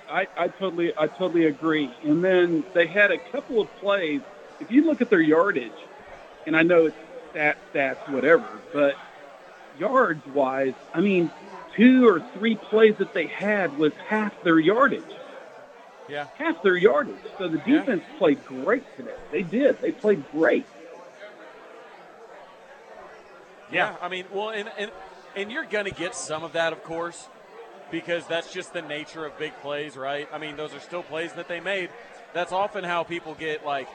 I, 0.09 0.27
I 0.37 0.47
totally, 0.49 0.91
I 0.97 1.07
totally 1.07 1.45
agree. 1.45 1.89
And 2.03 2.23
then 2.23 2.63
they 2.73 2.87
had 2.87 3.11
a 3.11 3.17
couple 3.31 3.61
of 3.61 3.67
plays. 3.79 4.21
If 4.59 4.69
you 4.69 4.85
look 4.85 5.01
at 5.01 5.09
their 5.09 5.21
yardage, 5.21 5.71
and 6.45 6.55
I 6.55 6.61
know 6.63 6.85
it's 6.87 6.95
stat, 7.31 7.57
stats, 7.73 8.09
whatever, 8.11 8.45
but 8.73 8.95
yards 9.79 10.25
wise, 10.27 10.73
I 10.93 10.99
mean, 11.01 11.31
two 11.75 12.07
or 12.07 12.21
three 12.37 12.55
plays 12.55 12.95
that 12.97 13.13
they 13.13 13.27
had 13.27 13.77
was 13.77 13.93
half 14.07 14.33
their 14.43 14.59
yardage. 14.59 15.01
Yeah. 16.09 16.27
Half 16.37 16.61
their 16.63 16.75
yardage. 16.77 17.15
So 17.37 17.47
the 17.47 17.61
Yeah. 17.65 17.79
defense 17.79 18.03
played 18.19 18.43
great 18.45 18.83
today. 18.97 19.15
They 19.31 19.41
did. 19.41 19.81
They 19.81 19.91
played 19.91 20.23
great. 20.31 20.65
Yeah, 23.73 23.95
I 24.01 24.07
mean, 24.09 24.25
well, 24.31 24.49
and 24.49 24.69
and, 24.77 24.91
and 25.35 25.51
you're 25.51 25.65
going 25.65 25.85
to 25.85 25.91
get 25.91 26.15
some 26.15 26.43
of 26.43 26.53
that, 26.53 26.73
of 26.73 26.83
course, 26.83 27.27
because 27.91 28.25
that's 28.27 28.51
just 28.53 28.73
the 28.73 28.81
nature 28.81 29.25
of 29.25 29.37
big 29.37 29.53
plays, 29.61 29.97
right? 29.97 30.27
I 30.31 30.37
mean, 30.37 30.55
those 30.55 30.73
are 30.73 30.79
still 30.79 31.03
plays 31.03 31.33
that 31.33 31.47
they 31.47 31.59
made. 31.59 31.89
That's 32.33 32.51
often 32.51 32.83
how 32.83 33.03
people 33.03 33.35
get 33.35 33.65
like 33.65 33.87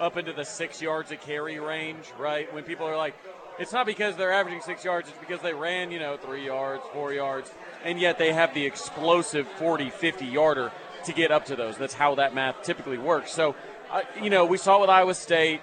up 0.00 0.16
into 0.16 0.32
the 0.32 0.44
six 0.44 0.82
yards 0.82 1.12
of 1.12 1.20
carry 1.20 1.58
range, 1.60 2.06
right? 2.18 2.52
When 2.52 2.64
people 2.64 2.86
are 2.86 2.96
like, 2.96 3.14
it's 3.58 3.72
not 3.72 3.86
because 3.86 4.16
they're 4.16 4.32
averaging 4.32 4.62
six 4.62 4.84
yards; 4.84 5.08
it's 5.08 5.18
because 5.18 5.40
they 5.40 5.54
ran, 5.54 5.90
you 5.90 5.98
know, 5.98 6.16
three 6.16 6.44
yards, 6.46 6.82
four 6.92 7.12
yards, 7.12 7.50
and 7.84 8.00
yet 8.00 8.18
they 8.18 8.32
have 8.32 8.54
the 8.54 8.64
explosive 8.64 9.46
40, 9.46 9.90
50 9.90 10.26
yarder 10.26 10.72
to 11.04 11.12
get 11.12 11.30
up 11.30 11.46
to 11.46 11.56
those. 11.56 11.76
That's 11.76 11.94
how 11.94 12.14
that 12.16 12.34
math 12.34 12.62
typically 12.62 12.98
works. 12.98 13.32
So, 13.32 13.54
uh, 13.90 14.02
you 14.20 14.30
know, 14.30 14.44
we 14.44 14.56
saw 14.56 14.78
it 14.78 14.80
with 14.82 14.90
Iowa 14.90 15.14
State. 15.14 15.60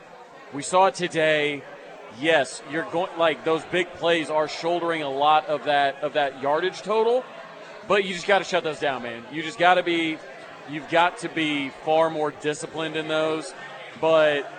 We 0.54 0.62
saw 0.62 0.88
it 0.88 0.96
today 0.96 1.64
yes, 2.20 2.62
you're 2.72 2.90
going 2.92 3.10
like 3.18 3.44
those 3.44 3.64
big 3.66 3.92
plays 3.94 4.30
are 4.30 4.48
shouldering 4.48 5.04
a 5.04 5.10
lot 5.10 5.48
of 5.48 5.66
that 5.66 6.02
of 6.04 6.14
that 6.14 6.42
yardage 6.42 6.82
total, 6.82 7.24
but 7.88 8.04
you 8.04 8.14
just 8.14 8.28
got 8.28 8.40
to 8.40 8.44
shut 8.44 8.64
those 8.64 8.80
down, 8.80 9.04
man. 9.04 9.24
You 9.32 9.42
just 9.42 9.60
got 9.60 9.76
to 9.76 9.84
be 9.84 10.18
you've 10.70 10.90
got 10.90 11.20
to 11.20 11.30
be 11.30 11.70
far 11.84 12.10
more 12.10 12.32
disciplined 12.32 12.96
in 12.96 13.08
those. 13.08 13.54
But 14.00 14.50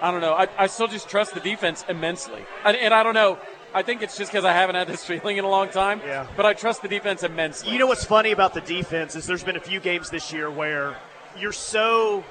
I 0.00 0.10
don't 0.10 0.20
know. 0.20 0.34
I, 0.34 0.48
I 0.58 0.66
still 0.66 0.88
just 0.88 1.08
trust 1.08 1.34
the 1.34 1.40
defense 1.40 1.84
immensely, 1.88 2.44
and, 2.64 2.76
and 2.76 2.94
I 2.94 3.02
don't 3.02 3.14
know. 3.14 3.38
I 3.74 3.82
think 3.82 4.00
it's 4.00 4.16
just 4.16 4.30
because 4.30 4.44
I 4.44 4.52
haven't 4.52 4.76
had 4.76 4.86
this 4.86 5.04
feeling 5.06 5.36
in 5.36 5.44
a 5.44 5.50
long 5.50 5.68
time. 5.68 6.00
Yeah. 6.04 6.26
But 6.36 6.46
I 6.46 6.54
trust 6.54 6.82
the 6.82 6.88
defense 6.88 7.22
immensely. 7.22 7.72
You 7.72 7.78
know 7.78 7.86
what's 7.86 8.04
funny 8.04 8.32
about 8.32 8.54
the 8.54 8.60
defense 8.60 9.16
is 9.16 9.26
there's 9.26 9.44
been 9.44 9.56
a 9.56 9.60
few 9.60 9.80
games 9.80 10.08
this 10.08 10.32
year 10.32 10.50
where 10.50 10.96
you're 11.38 11.52
so 11.52 12.24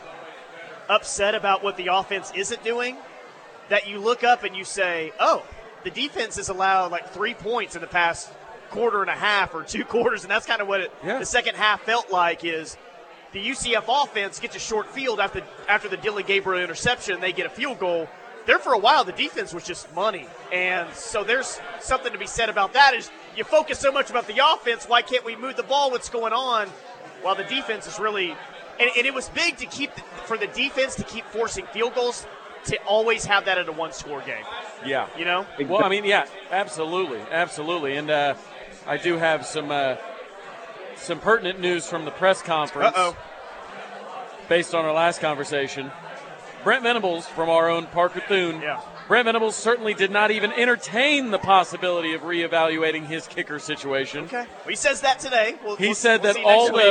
upset 0.89 1.35
about 1.35 1.63
what 1.63 1.77
the 1.77 1.87
offense 1.87 2.31
isn't 2.35 2.63
doing 2.63 2.97
that 3.69 3.87
you 3.87 3.99
look 3.99 4.23
up 4.23 4.43
and 4.43 4.55
you 4.55 4.63
say, 4.63 5.11
"Oh, 5.19 5.43
the 5.83 5.91
defense 5.91 6.35
has 6.37 6.49
allowed 6.49 6.91
like 6.91 7.11
three 7.11 7.33
points 7.33 7.75
in 7.75 7.81
the 7.81 7.87
past 7.87 8.29
quarter 8.71 9.01
and 9.01 9.09
a 9.09 9.13
half 9.15 9.53
or 9.53 9.63
two 9.63 9.83
quarters," 9.93 10.23
and 10.23 10.31
that's 10.31 10.45
kind 10.45 10.61
of 10.61 10.67
what 10.67 10.81
it, 10.81 10.91
Yeah. 11.03 11.19
the 11.19 11.25
second 11.25 11.55
half 11.55 11.81
felt 11.83 12.11
like. 12.11 12.43
Is 12.43 12.77
the 13.33 13.39
UCF 13.49 13.85
offense 13.87 14.39
gets 14.39 14.55
a 14.55 14.59
short 14.59 14.87
field 14.89 15.19
after 15.19 15.41
after 15.67 15.87
the 15.89 15.97
Dillon 15.97 16.23
Gabriel 16.25 16.63
interception, 16.63 17.19
they 17.21 17.33
get 17.33 17.45
a 17.45 17.49
field 17.49 17.79
goal. 17.79 18.07
There 18.45 18.59
for 18.59 18.73
a 18.73 18.77
while, 18.77 19.03
the 19.03 19.11
defense 19.11 19.55
was 19.55 19.63
just 19.63 19.91
money, 19.95 20.27
and 20.53 20.93
so 20.93 21.23
there's 21.23 21.59
something 21.79 22.11
to 22.13 22.19
be 22.19 22.27
said 22.27 22.47
about 22.47 22.73
that. 22.73 22.93
Is 22.93 23.09
you 23.35 23.43
focus 23.43 23.79
so 23.79 23.91
much 23.91 24.11
about 24.11 24.27
the 24.27 24.37
offense, 24.53 24.85
why 24.85 25.01
can't 25.01 25.25
we 25.25 25.35
move 25.35 25.55
the 25.55 25.63
ball? 25.63 25.89
What's 25.89 26.09
going 26.09 26.31
on? 26.31 26.67
While 27.23 27.33
the 27.33 27.43
defense 27.45 27.87
is 27.87 27.97
really, 27.97 28.29
and, 28.79 28.89
and 28.95 29.05
it 29.07 29.15
was 29.15 29.29
big 29.29 29.57
to 29.57 29.65
keep 29.65 29.89
for 30.27 30.37
the 30.37 30.45
defense 30.45 30.93
to 30.97 31.03
keep 31.03 31.25
forcing 31.25 31.65
field 31.67 31.95
goals 31.95 32.27
to 32.65 32.77
always 32.83 33.25
have 33.25 33.45
that 33.45 33.57
at 33.57 33.67
a 33.67 33.71
one-score 33.71 34.21
game. 34.21 34.43
Yeah. 34.85 35.07
You 35.17 35.25
know, 35.25 35.45
Well, 35.67 35.83
I 35.83 35.89
mean, 35.89 36.05
yeah, 36.05 36.25
absolutely, 36.51 37.19
absolutely, 37.31 37.95
and 37.97 38.09
uh, 38.09 38.35
I 38.87 38.97
do 38.97 39.17
have 39.17 39.45
some 39.45 39.71
uh, 39.71 39.95
some 40.95 41.19
pertinent 41.19 41.59
news 41.59 41.87
from 41.87 42.05
the 42.05 42.11
press 42.11 42.41
conference. 42.41 42.95
Uh-oh. 42.95 43.17
Based 44.47 44.75
on 44.75 44.85
our 44.85 44.93
last 44.93 45.21
conversation, 45.21 45.91
Brent 46.63 46.83
Venables 46.83 47.25
from 47.27 47.49
our 47.49 47.67
own 47.69 47.87
Parker 47.87 48.21
Thune. 48.27 48.61
Yeah. 48.61 48.79
Brent 49.07 49.25
Venables 49.25 49.55
certainly 49.55 49.93
did 49.95 50.11
not 50.11 50.29
even 50.31 50.51
entertain 50.51 51.31
the 51.31 51.37
possibility 51.39 52.13
of 52.13 52.21
reevaluating 52.21 53.05
his 53.05 53.27
kicker 53.27 53.57
situation. 53.59 54.25
Okay. 54.25 54.45
Well, 54.45 54.69
he 54.69 54.75
says 54.75 55.01
that 55.01 55.19
today. 55.19 55.55
We'll, 55.63 55.75
He 55.77 55.87
we'll- 55.87 55.95
said 55.95 56.21
we'll 56.23 56.33
that 56.33 56.35
see 56.35 56.43
next 56.43 56.73
week. 56.73 56.81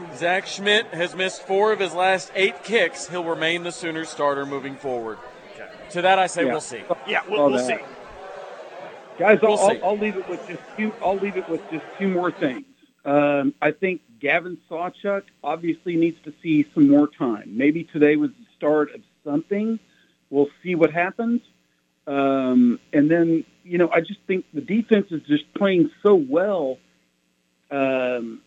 Although 0.00 0.14
Zach 0.16 0.44
Schmit 0.46 0.92
has 0.92 1.14
missed 1.14 1.42
four 1.46 1.72
of 1.72 1.78
his 1.80 1.94
last 1.94 2.30
eight 2.34 2.62
kicks, 2.64 3.08
he'll 3.08 3.24
remain 3.24 3.62
the 3.62 3.72
Sooners 3.72 4.08
starter 4.08 4.46
moving 4.46 4.76
forward. 4.76 5.18
To 5.90 6.02
that, 6.02 6.18
I 6.18 6.26
say 6.26 6.44
Yeah. 6.44 6.52
we'll 6.52 6.60
see. 6.60 6.82
yeah, 7.06 7.20
we'll, 7.28 7.50
we'll 7.50 7.58
see. 7.58 7.76
Guys, 9.18 9.38
I'll, 9.42 9.48
We'll 9.48 9.56
see. 9.58 9.78
I'll, 9.80 9.84
I'll 9.90 9.98
leave 9.98 10.16
it 10.16 10.28
with 10.28 10.46
just 10.46 10.60
two. 10.76 10.92
I'll 11.02 11.16
leave 11.16 11.36
it 11.36 11.48
with 11.48 11.62
just 11.70 11.84
two 11.98 12.08
more 12.08 12.30
things. 12.30 12.64
Um, 13.04 13.54
I 13.62 13.70
think 13.72 14.02
Gavin 14.20 14.58
Sawchuk 14.70 15.22
obviously 15.42 15.96
needs 15.96 16.18
to 16.24 16.32
see 16.42 16.66
some 16.74 16.88
more 16.90 17.08
time. 17.08 17.56
Maybe 17.56 17.84
today 17.84 18.16
was 18.16 18.30
the 18.30 18.46
start 18.56 18.94
of 18.94 19.00
something. 19.24 19.78
We'll 20.30 20.50
see 20.62 20.74
what 20.74 20.92
happens. 20.92 21.40
Um, 22.06 22.78
and 22.92 23.10
then, 23.10 23.44
you 23.64 23.78
know, 23.78 23.88
I 23.90 24.00
just 24.00 24.20
think 24.26 24.44
the 24.52 24.60
defense 24.60 25.06
is 25.10 25.22
just 25.22 25.52
playing 25.54 25.90
so 26.02 26.14
well. 26.14 26.78
Um, 27.70 28.42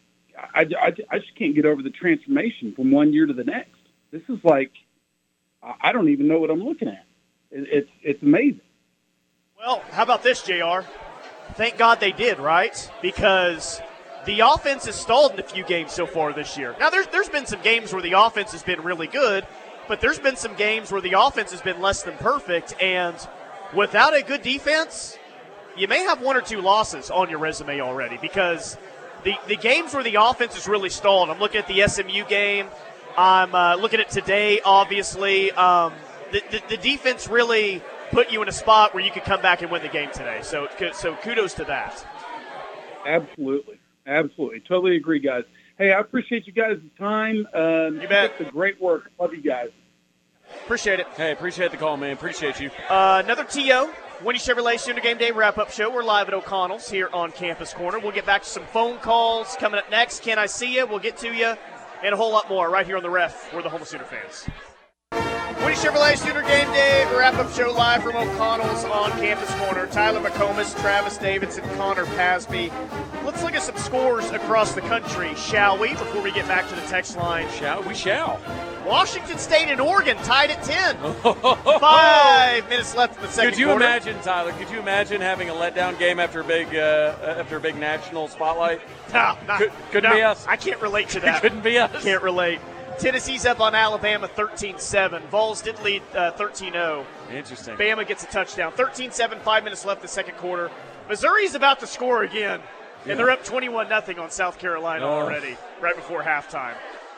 I, 0.54 0.62
I, 0.80 0.94
I 1.10 1.20
just 1.20 1.36
can't 1.36 1.56
get 1.56 1.66
over 1.66 1.82
the 1.82 1.90
transformation 1.90 2.74
from 2.76 2.92
one 2.92 3.14
year 3.14 3.26
to 3.26 3.34
the 3.34 3.44
next. 3.44 3.76
This 4.12 4.22
is 4.30 4.40
like, 4.44 4.72
I 5.62 5.92
don't 5.92 6.10
even 6.10 6.28
know 6.28 6.40
what 6.40 6.50
I'm 6.50 6.64
looking 6.64 6.88
at. 6.88 7.06
It, 7.52 7.68
it's 7.72 7.90
it's 8.02 8.24
amazing. 8.24 8.62
Well, 9.58 9.84
how 9.92 10.04
about 10.04 10.24
this, 10.24 10.42
Jr. 10.42 10.82
thank 11.54 11.78
God 11.78 12.00
they 12.00 12.12
did, 12.12 12.40
right? 12.40 12.92
Because 13.02 13.80
the 14.26 14.40
offense 14.40 14.86
has 14.86 14.96
stalled 14.96 15.34
in 15.34 15.40
a 15.40 15.44
few 15.44 15.64
games 15.64 15.92
so 15.92 16.08
far 16.08 16.34
this 16.34 16.58
year. 16.58 16.76
Now, 16.80 16.90
there's, 16.90 17.08
there's 17.08 17.30
been 17.30 17.46
some 17.46 17.62
games 17.62 17.94
where 17.94 18.02
the 18.02 18.14
offense 18.14 18.52
has 18.54 18.64
been 18.64 18.82
really 18.82 19.08
good, 19.08 19.46
but 19.88 20.02
there's 20.02 20.20
been 20.20 20.36
some 20.36 20.56
games 20.56 20.92
where 20.92 21.02
the 21.02 21.14
offense 21.14 21.52
has 21.52 21.62
been 21.62 21.80
less 21.80 22.04
than 22.04 22.18
perfect. 22.18 22.74
And 22.82 23.16
without 23.76 24.16
a 24.16 24.24
good 24.24 24.42
defense, 24.42 25.18
you 25.78 25.88
may 25.88 26.00
have 26.04 26.22
one 26.22 26.36
or 26.36 26.42
two 26.42 26.62
losses 26.62 27.10
on 27.12 27.30
your 27.30 27.40
resume 27.40 27.82
already 27.82 28.18
because 28.18 28.78
the, 29.24 29.36
the 29.48 29.56
games 29.56 29.94
where 29.94 30.04
the 30.04 30.16
offense 30.16 30.58
is 30.58 30.68
really 30.68 30.90
stalled, 30.90 31.30
I'm 31.30 31.40
looking 31.40 31.60
at 31.60 31.68
the 31.68 31.88
SMU 31.88 32.26
game, 32.26 32.68
I'm 33.18 33.54
uh, 33.54 33.76
looking 33.76 34.00
at 34.00 34.10
today, 34.10 34.60
obviously. 34.64 35.52
Um, 35.52 35.94
the, 36.32 36.42
the, 36.50 36.62
the 36.70 36.78
defense 36.78 37.28
really 37.28 37.82
put 38.12 38.32
you 38.32 38.42
in 38.42 38.48
a 38.48 38.54
spot 38.54 38.94
where 38.94 39.04
you 39.04 39.12
could 39.12 39.24
come 39.24 39.42
back 39.42 39.62
and 39.62 39.72
win 39.72 39.82
the 39.82 39.90
game 39.90 40.10
today. 40.12 40.40
So, 40.44 40.68
so 40.94 41.16
kudos 41.16 41.54
to 41.56 41.66
that. 41.66 42.06
Absolutely. 43.06 43.80
Absolutely. 44.06 44.60
Totally 44.62 44.96
agree, 44.96 45.20
guys. 45.20 45.44
Hey, 45.78 45.92
I 45.92 46.00
appreciate 46.00 46.46
you 46.48 46.54
guys' 46.54 46.80
time. 46.98 47.48
Um, 47.54 48.00
you 48.02 48.08
bet. 48.08 48.34
It's 48.40 48.52
great 48.52 48.80
work. 48.82 49.10
Love 49.20 49.34
you 49.34 49.42
guys. 49.42 49.70
Appreciate 50.64 51.00
it. 51.00 51.08
Hey, 51.16 51.32
appreciate 51.32 51.72
the 51.72 51.78
call, 51.78 51.98
man. 51.98 52.12
Appreciate 52.12 52.60
you. 52.60 52.70
Uh, 52.90 53.22
another 53.24 53.44
TO, 53.44 53.90
Winnie 54.24 54.38
Chevrolet 54.38 54.80
Sooner 54.80 55.02
Game 55.02 55.18
Day 55.18 55.32
wrap 55.32 55.58
up 55.58 55.72
show. 55.72 55.90
We're 55.90 56.04
live 56.04 56.28
at 56.28 56.36
O'Connell's 56.36 56.88
here 56.88 57.10
on 57.12 57.32
Campus 57.32 57.74
Corner. 57.74 57.98
We'll 57.98 58.12
get 58.12 58.26
back 58.26 58.44
to 58.44 58.48
some 58.48 58.66
phone 58.66 59.00
calls 59.00 59.56
coming 59.60 59.80
up 59.80 59.90
next. 59.90 60.22
Can 60.22 60.38
I 60.38 60.46
see 60.46 60.76
you? 60.76 60.86
We'll 60.86 61.00
get 61.00 61.18
to 61.18 61.34
you 61.34 61.56
and 62.04 62.14
a 62.14 62.18
whole 62.18 62.32
lot 62.32 62.48
more 62.48 62.70
right 62.70 62.86
here 62.86 62.98
on 62.98 63.04
the 63.04 63.10
ref. 63.10 63.52
We're 63.52 63.64
the 63.64 63.70
home 63.70 63.82
of 63.82 63.88
Sooner 63.88 64.04
fans. 64.04 64.48
Winnie 65.64 65.76
Chevrolet 65.76 66.18
Sooner 66.18 66.42
Game 66.42 66.72
Day 66.74 67.06
wrap 67.16 67.36
up 67.36 67.52
show 67.54 67.72
live 67.72 68.02
from 68.02 68.16
O'Connell's 68.16 68.84
on 68.86 69.12
Campus 69.20 69.54
Corner. 69.56 69.86
Tyler 69.88 70.20
McComas, 70.20 70.80
Travis 70.82 71.18
Davidson, 71.18 71.64
Connor 71.78 72.06
Pasby. 72.08 72.72
Let's 73.24 73.44
look 73.44 73.54
at 73.54 73.62
some 73.62 73.78
scores 73.78 74.30
across 74.32 74.74
the 74.74 74.82
country, 74.82 75.36
shall 75.36 75.78
we, 75.78 75.90
before 75.90 76.22
we 76.24 76.32
get 76.32 76.48
back 76.48 76.68
to 76.70 76.76
the 76.76 76.82
text 76.82 77.16
line? 77.16 77.48
Shall 77.52 77.84
we? 77.84 77.94
Shall. 77.94 78.40
Washington 78.88 79.38
State 79.38 79.68
and 79.68 79.80
Oregon 79.80 80.18
tied 80.18 80.50
at 80.50 80.64
10. 80.64 80.98
Five 81.80 82.68
minutes 82.68 82.96
left 82.96 83.18
in 83.18 83.22
the 83.22 83.28
second 83.30 83.52
Could 83.52 83.60
you 83.60 83.68
quarter. 83.68 83.86
imagine, 83.86 84.20
Tyler? 84.22 84.52
Could 84.54 84.72
you 84.72 84.80
imagine 84.80 85.22
having 85.22 85.50
a 85.50 85.54
letdown 85.54 85.98
game 86.00 86.20
after 86.20 86.42
a 86.42 86.44
big 86.44 86.76
uh, 86.76 87.14
after 87.24 87.58
a 87.58 87.60
big 87.60 87.76
national 87.78 88.28
spotlight? 88.28 88.82
No, 89.14 89.38
not, 89.46 89.60
Could, 89.60 89.72
couldn't 89.92 90.10
no, 90.10 90.16
be 90.16 90.24
us. 90.24 90.44
I 90.48 90.56
can't 90.56 90.82
relate 90.82 91.10
to 91.10 91.20
that. 91.22 91.42
couldn't 91.44 91.62
be 91.64 91.78
us. 91.78 92.04
Can't 92.04 92.24
relate. 92.24 92.60
Tennessee's 93.02 93.48
up 93.48 93.60
on 93.60 93.74
Alabama 93.74 94.28
13-7. 94.28 95.22
Vols 95.30 95.62
did 95.64 95.80
lead 95.82 96.04
uh, 96.16 96.32
13-0. 96.34 97.04
Interesting. 97.34 97.76
Bama 97.76 98.08
gets 98.08 98.24
a 98.24 98.28
touchdown. 98.28 98.72
13-7, 98.74 99.40
five 99.42 99.64
minutes 99.64 99.84
left 99.86 100.02
in 100.02 100.04
the 100.04 100.08
second 100.08 100.36
quarter. 100.38 100.70
Missouri's 101.10 101.56
about 101.56 101.80
to 101.80 101.88
score 101.88 102.22
again, 102.22 102.60
and 102.60 103.10
Yeah. 103.10 103.16
they're 103.16 103.32
up 103.32 103.44
21-0 103.44 104.20
on 104.22 104.30
South 104.30 104.60
Carolina 104.60 105.04
Oh. 105.06 105.10
already, 105.22 105.58
right 105.82 105.96
before 105.96 106.22
halftime. 106.22 106.76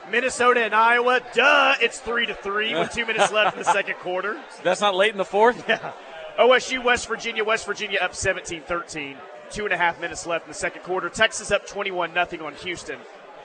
Minnesota 0.10 0.62
and 0.64 0.74
Iowa, 0.74 1.20
duh, 1.34 1.76
it's 1.82 2.00
3 2.00 2.28
to 2.28 2.34
3 2.34 2.76
with 2.76 2.92
two 2.92 3.06
minutes 3.06 3.32
left 3.34 3.58
in 3.58 3.64
the 3.64 3.70
second 3.72 3.96
quarter. 3.96 4.40
That's 4.64 4.80
not 4.82 4.96
late 4.96 5.12
in 5.12 5.18
the 5.18 5.26
fourth. 5.26 5.68
Yeah. 5.68 5.92
OSU, 6.40 6.82
West 6.82 7.08
Virginia, 7.10 7.44
West 7.44 7.66
Virginia 7.66 8.00
up 8.02 8.14
17-13. 8.14 9.18
Two 9.50 9.66
and 9.66 9.74
a 9.74 9.78
half 9.78 10.00
minutes 10.00 10.26
left 10.26 10.46
in 10.46 10.50
the 10.52 10.58
second 10.58 10.82
quarter. 10.84 11.10
Texas 11.10 11.52
up 11.52 11.68
21 11.68 12.14
nothing 12.14 12.42
on 12.42 12.54
Houston 12.56 12.98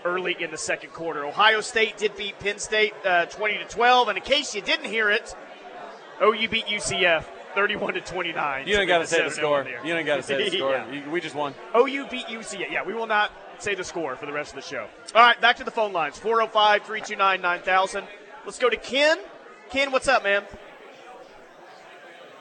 early 0.04 0.36
in 0.38 0.50
the 0.50 0.58
second 0.58 0.90
quarter. 0.92 1.24
Ohio 1.24 1.60
State 1.60 1.96
did 1.96 2.16
beat 2.16 2.38
Penn 2.38 2.58
State 2.58 2.94
uh, 3.04 3.26
20 3.26 3.58
to 3.58 3.64
12, 3.64 4.08
and 4.08 4.18
in 4.18 4.24
case 4.24 4.54
you 4.54 4.60
didn't 4.60 4.86
hear 4.86 5.10
it, 5.10 5.34
OU 6.22 6.48
beat 6.48 6.66
UCF 6.66 7.24
31 7.54 7.94
to 7.94 8.00
29. 8.00 8.66
You 8.66 8.76
don't 8.76 8.86
got 8.86 8.98
to 8.98 9.06
say 9.06 9.22
the 9.24 9.30
score. 9.30 9.66
You 9.84 9.94
don't 9.94 10.06
got 10.06 10.16
to 10.16 10.22
say 10.22 10.48
the 10.50 10.50
score. 10.56 10.72
Yeah. 10.72 11.08
We 11.08 11.20
just 11.20 11.34
won. 11.34 11.54
OU 11.76 12.06
beat 12.08 12.26
UCF. 12.26 12.70
Yeah, 12.70 12.84
we 12.84 12.94
will 12.94 13.06
not 13.06 13.32
say 13.58 13.74
the 13.74 13.84
score 13.84 14.16
for 14.16 14.26
the 14.26 14.32
rest 14.32 14.50
of 14.50 14.56
the 14.56 14.68
show. 14.68 14.86
All 15.14 15.22
right, 15.22 15.40
back 15.40 15.56
to 15.56 15.64
the 15.64 15.70
phone 15.70 15.92
lines 15.92 16.18
405 16.18 16.82
329 16.82 17.40
9000. 17.40 18.04
Let's 18.44 18.58
go 18.58 18.70
to 18.70 18.76
Ken. 18.76 19.18
Ken, 19.70 19.90
what's 19.92 20.08
up, 20.08 20.22
man? 20.22 20.44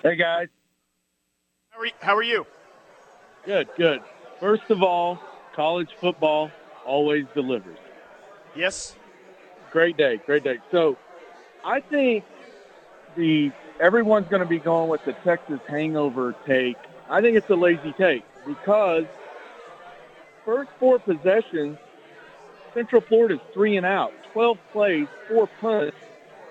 Hey 0.04 0.16
guys, 0.16 0.48
How 1.72 1.80
are 1.80 1.86
you? 1.86 1.92
How 2.00 2.16
are 2.16 2.24
you? 2.24 2.46
good, 3.46 3.68
good. 3.78 4.02
First 4.40 4.70
of 4.70 4.84
all, 4.84 5.20
college 5.56 5.90
football 6.00 6.52
always 6.88 7.26
delivers. 7.36 7.78
Yes. 8.56 8.96
Great 9.72 9.98
day, 9.98 10.20
great 10.26 10.44
day. 10.44 10.58
So, 10.72 10.98
I 11.64 11.82
think 11.82 12.24
the 13.16 13.52
everyone's 13.80 14.28
going 14.28 14.42
to 14.42 14.48
be 14.48 14.60
going 14.60 14.90
with 14.90 15.04
the 15.06 15.14
Texas 15.14 15.60
hangover 15.68 16.34
take. 16.46 16.78
I 17.10 17.22
think 17.22 17.38
it's 17.38 17.50
a 17.50 17.56
lazy 17.56 17.94
take 17.94 18.24
because 18.46 19.06
first 20.46 20.70
four 20.80 21.00
possessions, 21.00 21.78
Central 22.74 23.02
Florida's 23.02 23.40
three 23.54 23.76
and 23.78 23.86
out, 23.86 24.14
twelve 24.32 24.58
plays, 24.72 25.08
four 25.28 25.48
punts. 25.60 25.98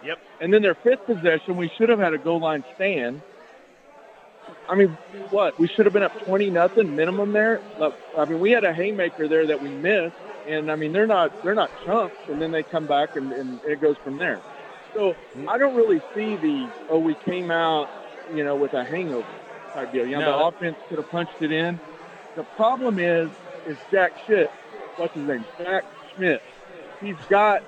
Yep. 0.04 0.18
And 0.40 0.52
then 0.52 0.62
their 0.62 0.74
fifth 0.74 1.06
possession, 1.06 1.56
we 1.56 1.70
should 1.76 1.88
have 1.88 1.98
had 1.98 2.12
a 2.14 2.18
goal 2.18 2.40
line 2.40 2.62
stand. 2.74 3.22
I 4.68 4.74
mean, 4.74 4.88
what? 5.30 5.58
We 5.58 5.66
should 5.66 5.86
have 5.86 5.92
been 5.92 6.02
up 6.02 6.24
twenty 6.24 6.50
nothing 6.50 6.94
minimum 6.94 7.32
there. 7.32 7.60
I 8.16 8.24
mean, 8.26 8.38
we 8.38 8.50
had 8.50 8.64
a 8.64 8.72
haymaker 8.72 9.26
there 9.28 9.46
that 9.46 9.62
we 9.62 9.70
missed, 9.70 10.16
and 10.48 10.70
I 10.70 10.76
mean, 10.76 10.92
they're 10.92 11.06
not 11.06 11.32
they're 11.42 11.54
not 11.54 11.70
chunks, 11.84 12.16
and 12.28 12.40
then 12.40 12.50
they 12.50 12.62
come 12.62 12.86
back 12.86 13.10
and, 13.16 13.32
and 13.32 13.60
it 13.64 13.80
goes 13.80 13.96
from 14.02 14.16
there. 14.18 14.42
So 14.94 15.14
I 15.48 15.58
don't 15.58 15.74
really 15.74 16.00
see 16.14 16.36
the 16.36 16.66
oh 16.90 16.98
we 16.98 17.14
came 17.24 17.50
out 17.50 17.88
you 18.32 18.44
know 18.44 18.56
with 18.56 18.72
a 18.74 18.84
hangover 18.84 19.26
type 19.74 19.92
deal. 19.92 20.06
You 20.06 20.18
know, 20.18 20.20
No. 20.20 20.38
the 20.38 20.44
offense 20.46 20.76
could 20.88 20.98
have 20.98 21.10
punched 21.10 21.40
it 21.40 21.52
in. 21.52 21.80
The 22.36 22.44
problem 22.56 22.98
is 22.98 23.28
is 23.66 23.76
Jack 23.90 24.12
Shit. 24.26 24.50
What's 24.96 25.14
his 25.14 25.26
name? 25.26 25.44
Jack 25.58 25.84
Schmit. 26.16 26.38
He's 27.00 27.16
got. 27.28 27.62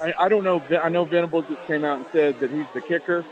I, 0.00 0.12
I 0.18 0.28
don't 0.28 0.44
know. 0.44 0.62
I 0.82 0.88
know 0.88 1.04
Venables 1.04 1.44
just 1.48 1.66
came 1.66 1.84
out 1.84 1.96
and 1.98 2.06
said 2.12 2.38
that 2.40 2.50
he's 2.50 2.66
the 2.74 2.80
kicker. 2.80 3.24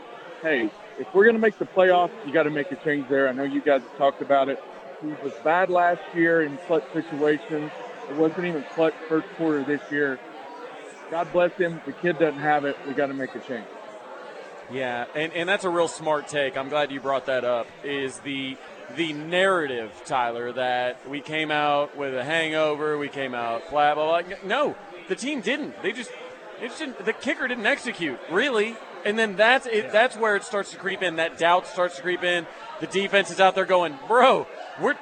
Hey, 0.43 0.69
if 0.99 1.07
we're 1.13 1.23
going 1.23 1.35
to 1.35 1.41
make 1.41 1.57
the 1.57 1.65
playoffs, 1.65 2.11
you 2.25 2.31
got 2.33 2.43
to 2.43 2.49
make 2.51 2.71
a 2.71 2.75
change 2.77 3.07
there. 3.09 3.27
I 3.27 3.31
know 3.31 3.43
you 3.43 3.61
guys 3.61 3.81
have 3.81 3.97
talked 3.97 4.21
about 4.21 4.49
it. 4.49 4.59
He 5.01 5.07
was 5.23 5.33
bad 5.43 5.69
last 5.69 6.01
year 6.13 6.43
in 6.43 6.57
clutch 6.67 6.83
situations. 6.93 7.71
It 8.09 8.15
wasn't 8.15 8.45
even 8.45 8.63
clutch 8.73 8.93
first 9.07 9.27
quarter 9.37 9.63
this 9.63 9.81
year. 9.91 10.19
God 11.11 11.31
bless 11.31 11.53
him. 11.53 11.81
The 11.85 11.91
kid 11.91 12.19
doesn't 12.19 12.39
have 12.39 12.65
it. 12.65 12.77
We 12.87 12.93
got 12.93 13.07
to 13.07 13.13
make 13.13 13.33
a 13.35 13.39
change. 13.39 13.65
Yeah, 14.71 15.05
and, 15.15 15.33
and 15.33 15.49
that's 15.49 15.63
a 15.63 15.69
real 15.69 15.87
smart 15.87 16.27
take. 16.27 16.55
I'm 16.55 16.69
glad 16.69 16.91
you 16.91 16.99
brought 16.99 17.25
that 17.25 17.43
up. 17.43 17.67
Is 17.83 18.19
the 18.19 18.55
the 18.95 19.13
narrative, 19.13 19.91
Tyler, 20.05 20.51
that 20.53 21.07
we 21.07 21.21
came 21.21 21.51
out 21.51 21.95
with 21.95 22.15
a 22.15 22.23
hangover, 22.23 22.97
we 22.97 23.07
came 23.07 23.35
out 23.35 23.69
flat, 23.69 23.95
blah, 23.95 24.23
blah. 24.23 24.37
No, 24.45 24.75
the 25.07 25.15
team 25.15 25.41
didn't. 25.41 25.81
They 25.83 25.91
just, 25.91 26.11
they 26.59 26.67
just 26.67 26.79
didn't, 26.79 27.05
the 27.05 27.13
kicker 27.13 27.47
didn't 27.47 27.65
execute, 27.65 28.19
really. 28.31 28.75
And 29.05 29.17
then 29.17 29.35
that's 29.35 29.65
it, 29.65 29.91
that's 29.91 30.17
where 30.17 30.35
it 30.35 30.43
starts 30.43 30.71
to 30.71 30.77
creep 30.77 31.01
in. 31.01 31.17
That 31.17 31.37
doubt 31.37 31.67
starts 31.67 31.97
to 31.97 32.01
creep 32.01 32.23
in. 32.23 32.47
The 32.79 32.87
defense 32.87 33.31
is 33.31 33.39
out 33.39 33.55
there 33.55 33.65
going, 33.65 33.97
bro, 34.07 34.47
we're 34.81 34.97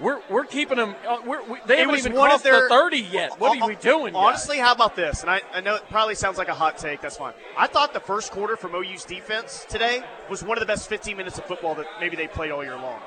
we're 0.00 0.20
we're 0.30 0.44
keeping 0.44 0.78
them. 0.78 0.94
Uh, 1.06 1.18
we're, 1.24 1.42
we, 1.44 1.58
they 1.66 1.74
It 1.74 1.80
haven't 1.80 1.98
even 1.98 2.12
one 2.14 2.26
of 2.26 2.28
crossed 2.30 2.44
their- 2.44 2.62
the 2.62 2.68
30 2.68 2.96
yet. 2.98 3.38
What 3.38 3.60
are 3.60 3.68
we 3.68 3.76
doing? 3.76 4.14
guys? 4.14 4.22
Honestly, 4.24 4.58
how 4.58 4.72
about 4.72 4.96
this? 4.96 5.22
And 5.22 5.30
I, 5.30 5.42
I 5.52 5.60
know 5.60 5.74
it 5.76 5.82
probably 5.90 6.14
sounds 6.14 6.38
like 6.38 6.48
a 6.48 6.54
hot 6.54 6.78
take. 6.78 7.00
That's 7.00 7.16
fine. 7.16 7.34
I 7.56 7.66
thought 7.66 7.92
the 7.92 8.00
first 8.00 8.32
quarter 8.32 8.56
from 8.56 8.74
OU's 8.74 9.04
defense 9.04 9.66
today 9.68 10.02
was 10.30 10.42
one 10.42 10.56
of 10.56 10.60
the 10.60 10.66
best 10.66 10.88
15 10.88 11.16
minutes 11.16 11.38
of 11.38 11.44
football 11.44 11.74
that 11.76 11.86
maybe 12.00 12.16
they 12.16 12.26
played 12.28 12.50
all 12.50 12.64
year 12.64 12.76
long. 12.76 12.98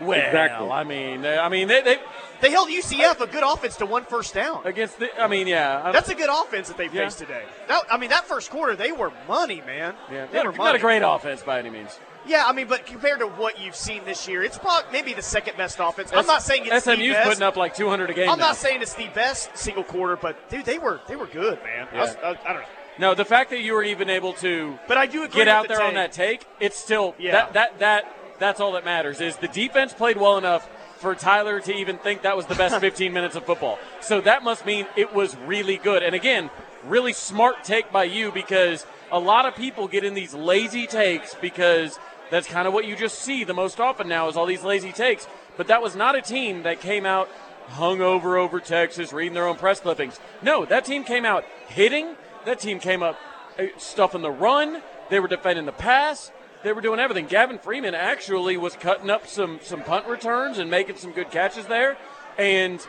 Well, 0.00 0.12
Exactly. 0.18 0.68
I 0.70 0.84
mean, 0.84 1.22
they, 1.22 1.36
I 1.36 1.48
mean, 1.48 1.66
they, 1.66 1.82
they 1.82 1.96
They 2.40 2.50
held 2.52 2.68
UCF 2.68 3.20
a 3.20 3.26
good 3.26 3.42
offense 3.42 3.74
to 3.78 3.86
one 3.86 4.04
first 4.04 4.32
down. 4.32 4.64
against 4.64 5.00
the. 5.00 5.08
I 5.20 5.26
mean, 5.26 5.48
yeah, 5.48 5.82
I- 5.84 5.90
That's 5.90 6.08
a 6.08 6.14
good 6.14 6.30
offense 6.30 6.68
that 6.68 6.76
they 6.76 6.84
Yeah. 6.84 7.04
faced 7.04 7.18
today. 7.18 7.42
That, 7.66 7.82
I 7.90 7.96
mean, 7.98 8.10
that 8.10 8.24
first 8.24 8.50
quarter, 8.50 8.76
they 8.76 8.92
were 8.92 9.12
money, 9.26 9.60
man. 9.66 9.94
Yeah, 10.10 10.26
They 10.26 10.38
were 10.38 10.44
not, 10.44 10.56
money. 10.56 10.68
not 10.68 10.76
a 10.76 10.78
great 10.78 11.02
offense 11.02 11.42
by 11.42 11.58
any 11.58 11.70
means. 11.70 11.98
Yeah, 12.28 12.44
I 12.46 12.52
mean, 12.52 12.68
but 12.68 12.86
compared 12.86 13.20
to 13.20 13.26
what 13.26 13.58
you've 13.58 13.74
seen 13.74 14.04
this 14.04 14.28
year, 14.28 14.42
it's 14.42 14.58
probably 14.58 14.92
maybe 14.92 15.14
the 15.14 15.22
second 15.22 15.56
best 15.56 15.78
offense. 15.80 16.10
I'm 16.14 16.26
not 16.26 16.42
saying 16.42 16.62
it's 16.66 16.84
the 16.84 16.94
SMU's 16.96 17.12
best. 17.14 17.28
putting 17.28 17.42
up 17.42 17.56
like 17.56 17.74
200 17.74 18.10
a 18.10 18.14
game. 18.14 18.28
I'm 18.28 18.38
now. 18.38 18.48
not 18.48 18.56
saying 18.56 18.82
it's 18.82 18.94
the 18.94 19.08
best 19.14 19.56
single 19.56 19.84
quarter, 19.84 20.16
but 20.16 20.48
dude, 20.50 20.64
they 20.64 20.78
were 20.78 21.00
they 21.08 21.16
were 21.16 21.26
good, 21.26 21.58
man. 21.64 21.88
I, 21.92 21.96
was, 22.00 22.16
I, 22.22 22.28
I 22.46 22.52
don't 22.52 22.62
know. 22.62 22.68
No, 22.98 23.14
the 23.14 23.24
fact 23.24 23.50
that 23.50 23.60
you 23.60 23.74
were 23.74 23.84
even 23.84 24.10
able 24.10 24.32
to 24.34 24.76
But 24.88 24.96
I 24.98 25.06
do 25.06 25.22
agree 25.22 25.40
get 25.44 25.48
out 25.48 25.68
the 25.68 25.74
there 25.74 25.82
on 25.82 25.94
that 25.94 26.12
take, 26.12 26.46
it's 26.60 26.76
still 26.76 27.14
Yeah. 27.18 27.32
that 27.32 27.52
that 27.54 27.78
that 27.78 28.16
that's 28.38 28.60
all 28.60 28.72
that 28.72 28.84
matters. 28.84 29.20
Is 29.20 29.36
the 29.36 29.48
defense 29.48 29.92
played 29.94 30.16
well 30.16 30.36
enough 30.36 30.68
for 30.98 31.14
Tyler 31.14 31.60
to 31.60 31.72
even 31.72 31.96
think 31.98 32.22
that 32.22 32.36
was 32.36 32.46
the 32.46 32.56
best 32.56 32.76
15 32.80 33.12
minutes 33.12 33.36
of 33.36 33.44
football? 33.46 33.78
So 34.00 34.20
that 34.22 34.42
must 34.42 34.66
mean 34.66 34.86
it 34.96 35.14
was 35.14 35.36
really 35.36 35.76
good. 35.76 36.02
And 36.02 36.14
again, 36.14 36.50
really 36.84 37.12
smart 37.12 37.64
take 37.64 37.90
by 37.92 38.04
you 38.04 38.32
because 38.32 38.84
a 39.10 39.18
lot 39.18 39.46
of 39.46 39.54
people 39.54 39.88
get 39.88 40.04
in 40.04 40.14
these 40.14 40.34
lazy 40.34 40.86
takes 40.86 41.34
because 41.34 41.98
that's 42.30 42.46
kind 42.46 42.66
of 42.68 42.74
what 42.74 42.86
you 42.86 42.96
just 42.96 43.18
see 43.18 43.44
the 43.44 43.54
most 43.54 43.80
often 43.80 44.08
now 44.08 44.28
is 44.28 44.36
all 44.36 44.46
these 44.46 44.64
lazy 44.64 44.92
takes. 44.92 45.26
But 45.56 45.68
that 45.68 45.82
was 45.82 45.96
not 45.96 46.14
a 46.14 46.22
team 46.22 46.62
that 46.62 46.80
came 46.80 47.06
out 47.06 47.28
hung 47.68 48.00
over 48.00 48.36
over 48.38 48.60
Texas, 48.60 49.12
reading 49.12 49.34
their 49.34 49.46
own 49.46 49.56
press 49.56 49.80
clippings. 49.80 50.18
No, 50.42 50.64
that 50.64 50.84
team 50.84 51.04
came 51.04 51.24
out 51.24 51.44
hitting. 51.68 52.14
That 52.46 52.60
team 52.60 52.78
came 52.78 53.02
up 53.02 53.18
uh, 53.58 53.64
stuffing 53.76 54.22
the 54.22 54.30
run. 54.30 54.82
They 55.10 55.20
were 55.20 55.28
defending 55.28 55.66
the 55.66 55.72
pass. 55.72 56.30
they 56.62 56.72
were 56.72 56.80
doing 56.80 56.98
everything. 57.00 57.26
Gavin 57.26 57.58
Freeman 57.58 57.94
actually 57.94 58.56
was 58.56 58.74
cutting 58.76 59.10
up 59.10 59.26
some 59.26 59.60
some 59.62 59.82
punt 59.82 60.06
returns 60.06 60.58
and 60.58 60.70
making 60.70 60.96
some 60.96 61.12
good 61.12 61.30
catches 61.30 61.66
there, 61.66 61.96
and 62.36 62.86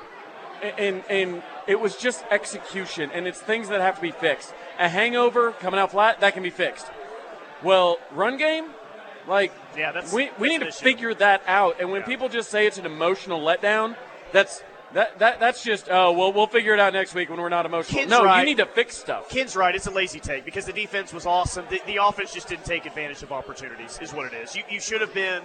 and 0.77 1.03
and 1.09 1.43
it 1.67 1.79
was 1.79 1.95
just 1.95 2.23
execution, 2.31 3.09
and 3.13 3.27
it's 3.27 3.39
things 3.39 3.69
that 3.69 3.81
have 3.81 3.95
to 3.95 4.01
be 4.01 4.11
fixed. 4.11 4.53
A 4.79 4.89
hangover 4.89 5.51
coming 5.53 5.79
out 5.79 5.91
flat 5.91 6.19
that 6.21 6.33
can 6.33 6.43
be 6.43 6.49
fixed. 6.49 6.87
Well, 7.61 7.97
run 8.11 8.37
game, 8.37 8.69
like 9.29 9.53
yeah, 9.77 9.91
that's 9.91 10.11
we 10.11 10.31
we 10.39 10.49
that's 10.49 10.51
need 10.51 10.59
to 10.59 10.67
issue. 10.67 10.83
figure 10.83 11.13
that 11.13 11.41
out. 11.47 11.79
And 11.79 11.91
when 11.91 12.03
people 12.03 12.27
just 12.27 12.49
say 12.49 12.67
it's 12.67 12.77
an 12.77 12.85
emotional 12.85 13.39
letdown, 13.39 13.95
that's 14.33 14.61
that, 14.93 15.19
that 15.19 15.39
that's 15.39 15.63
just 15.63 15.87
oh 15.89 16.11
well 16.11 16.33
we'll 16.33 16.47
figure 16.47 16.73
it 16.73 16.79
out 16.79 16.93
next 16.93 17.13
week 17.13 17.29
when 17.29 17.39
we're 17.39 17.47
not 17.49 17.65
emotional. 17.65 17.99
Ken's 17.99 18.09
no, 18.09 18.25
right. 18.25 18.39
you 18.39 18.45
need 18.45 18.57
to 18.57 18.65
fix 18.65 18.97
stuff. 18.97 19.29
Ken's 19.29 19.55
right. 19.55 19.75
It's 19.75 19.87
a 19.87 19.91
lazy 19.91 20.19
take 20.19 20.43
because 20.45 20.65
the 20.65 20.73
defense 20.73 21.13
was 21.13 21.25
awesome. 21.25 21.65
The, 21.69 21.79
the 21.85 22.03
offense 22.03 22.33
just 22.33 22.47
didn't 22.49 22.65
take 22.65 22.85
advantage 22.85 23.21
of 23.23 23.31
opportunities. 23.31 23.99
Is 24.01 24.13
what 24.13 24.33
it 24.33 24.33
is. 24.33 24.55
You, 24.55 24.63
you 24.69 24.79
should 24.79 25.01
have 25.01 25.13
been 25.13 25.43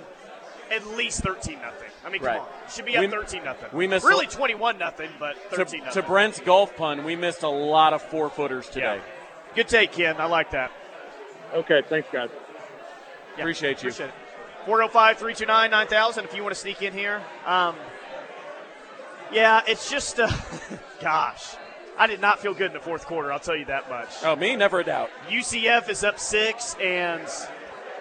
at 0.73 0.87
least 0.97 1.23
thirteen 1.23 1.61
nothing. 1.61 1.91
I 2.07 2.09
mean, 2.09 2.23
come 2.23 2.41
on, 2.41 2.47
you 2.47 2.73
should 2.73 2.87
be 2.87 2.97
up 2.97 3.03
We- 3.03 3.09
thirteen 3.11 3.45
nothing. 3.45 3.69
we 3.73 3.87
missed 3.87 4.07
really 4.07 4.27
twenty 4.27 4.55
one 4.55 4.79
nothing, 4.79 5.11
but 5.21 5.35
To, 5.51 5.57
thirteen 5.57 5.81
to 5.81 5.87
nothing. 5.87 6.05
Brent's 6.07 6.41
golf 6.41 6.75
pun, 6.75 7.05
we 7.05 7.15
missed 7.15 7.43
a 7.43 7.49
lot 7.49 7.93
of 7.93 8.01
four 8.01 8.31
footers 8.31 8.69
today. 8.71 8.99
Good 9.55 9.69
take, 9.69 9.93
Ken. 9.93 10.17
I 10.19 10.25
like 10.25 10.53
that. 10.53 10.73
Okay, 11.53 11.83
thanks, 11.89 12.09
guys. 12.11 12.31
Appreciate 13.39 13.83
you. 13.83 13.89
Appreciate 13.91 14.09
it. 14.09 14.15
405 14.67 15.19
329 15.19 15.71
9000 15.71 16.25
if 16.25 16.35
you 16.35 16.43
want 16.43 16.55
to 16.55 16.61
sneak 16.61 16.81
in 16.83 16.93
here. 16.93 17.23
Um, 17.45 17.77
yeah, 19.33 19.63
it's 19.67 19.91
just, 19.91 20.21
uh, 20.21 20.31
gosh, 21.01 21.57
I 21.99 22.07
did 22.07 22.21
not 22.21 22.39
feel 22.41 22.55
good 22.55 22.69
in 22.69 22.73
the 22.73 22.81
fourth 22.81 23.05
quarter, 23.07 23.33
I'll 23.33 23.39
tell 23.41 23.57
you 23.57 23.67
that 23.67 23.89
much. 23.91 24.09
Oh, 24.23 24.37
me, 24.37 24.57
never 24.57 24.81
a 24.81 24.85
doubt. 24.85 25.11
UCF 25.29 25.89
is 25.91 26.03
up 26.05 26.19
six, 26.19 26.77
and 26.81 27.23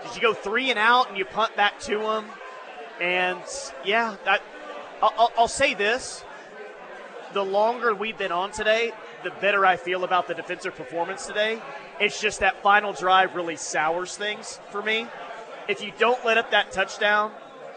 did 0.04 0.16
you 0.16 0.22
go 0.22 0.34
three 0.34 0.70
and 0.70 0.80
out 0.80 1.10
and 1.10 1.18
you 1.18 1.26
punt 1.26 1.56
back 1.56 1.80
to 1.82 1.98
them? 2.00 2.26
And 3.02 3.42
yeah, 3.84 4.16
I, 4.26 4.40
I'll, 5.02 5.14
I'll- 5.18 5.32
I'll 5.40 5.48
say 5.48 5.74
this: 5.74 6.24
the 7.34 7.44
longer 7.44 7.94
we've 7.96 8.18
been 8.18 8.32
on 8.32 8.52
today, 8.52 8.92
the 9.24 9.32
better 9.42 9.66
I 9.66 9.76
feel 9.78 10.04
about 10.04 10.28
the 10.28 10.34
defensive 10.36 10.76
performance 10.76 11.26
today. 11.26 11.62
It's 12.00 12.22
just 12.22 12.40
that 12.42 12.62
final 12.62 12.94
drive 12.94 13.36
really 13.36 13.56
sours 13.56 14.16
things 14.16 14.60
for 14.70 14.82
me. 14.82 15.08
If 15.68 15.82
you 15.82 15.92
don't 15.98 16.24
let 16.26 16.38
up 16.38 16.52
that 16.52 16.72
touchdown, 16.72 17.32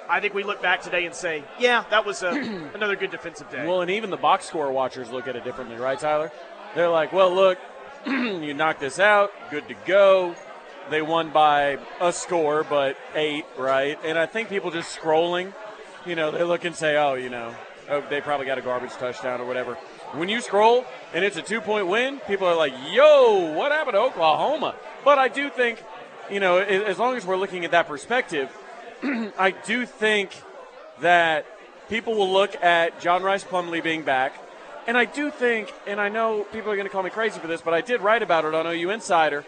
I 0.09 0.20
think 0.20 0.34
we 0.34 0.43
look 0.43 0.62
back 0.62 0.82
today 0.82 1.07
and 1.07 1.14
say, 1.14 1.45
yeah, 1.59 1.84
that 1.91 2.05
was 2.05 2.22
uh, 2.22 2.28
a, 2.28 2.70
another 2.74 2.97
good 2.97 3.11
defensive 3.11 3.51
day. 3.51 3.66
Well, 3.66 3.82
and 3.82 3.91
even 3.91 4.11
the 4.11 4.16
box 4.16 4.47
score 4.47 4.70
watchers 4.70 5.11
look 5.11 5.28
at 5.28 5.37
it 5.37 5.45
differently, 5.45 5.76
right, 5.76 5.99
Tyler? 5.99 6.32
They're 6.74 6.89
like, 6.89 7.12
well, 7.12 7.34
look, 7.34 7.59
you 8.07 8.55
knocked 8.55 8.80
this 8.80 8.99
out, 8.99 9.32
good 9.51 9.68
to 9.68 9.74
go. 9.87 10.34
They 10.91 11.03
won 11.03 11.30
by 11.30 11.78
a 12.01 12.12
score, 12.12 12.62
but 12.62 12.97
eight, 13.14 13.45
right? 13.59 13.99
And 14.05 14.16
I 14.16 14.26
think 14.26 14.49
people 14.49 14.70
just 14.70 14.97
scrolling, 14.97 15.53
you 16.05 16.14
know, 16.14 16.30
they 16.30 16.45
look 16.45 16.64
and 16.64 16.76
say, 16.76 16.97
oh, 16.97 17.14
you 17.14 17.28
know, 17.28 17.55
oh, 17.91 18.05
they 18.09 18.20
probably 18.20 18.47
got 18.47 18.59
a 18.59 18.62
garbage 18.62 18.93
touchdown 18.93 19.41
or 19.41 19.47
whatever. 19.47 19.74
When 20.12 20.28
you 20.28 20.41
scroll 20.41 20.84
and 21.12 21.24
it's 21.24 21.37
a 21.37 21.43
two 21.43 21.61
point 21.61 21.89
win, 21.89 22.20
people 22.28 22.47
are 22.47 22.55
like, 22.55 22.72
yo, 22.91 23.53
what 23.55 23.72
happened 23.72 23.95
to 23.95 24.01
Oklahoma? 24.01 24.76
But 25.05 25.18
I 25.18 25.26
do 25.26 25.51
think, 25.51 25.82
you 26.31 26.41
know, 26.41 26.59
as 26.59 26.99
long 26.99 27.16
as 27.16 27.24
we're 27.24 27.37
looking 27.37 27.64
at 27.64 27.70
that 27.70 27.89
perspective, 27.89 28.51
I 29.03 29.55
do 29.64 29.87
think 29.87 30.31
that 31.01 31.47
people 31.89 32.14
will 32.14 32.33
look 32.33 32.61
at 32.62 33.01
John 33.01 33.22
Rhys 33.22 33.45
Plumlee 33.45 33.83
being 33.83 34.03
back. 34.03 34.35
And 34.87 34.97
I 34.97 35.05
do 35.05 35.31
think, 35.31 35.72
and 35.87 36.01
I 36.01 36.09
know 36.09 36.45
people 36.53 36.70
are 36.70 36.77
going 36.77 36.87
to 36.87 36.93
call 36.93 37.03
me 37.03 37.11
crazy 37.11 37.41
for 37.41 37.49
this, 37.49 37.61
but 37.61 37.74
I 37.74 37.81
did 37.81 38.01
write 38.01 38.22
about 38.22 38.45
it 38.45 38.55
on 38.55 38.66
OU 38.66 38.91
Insider. 38.91 39.45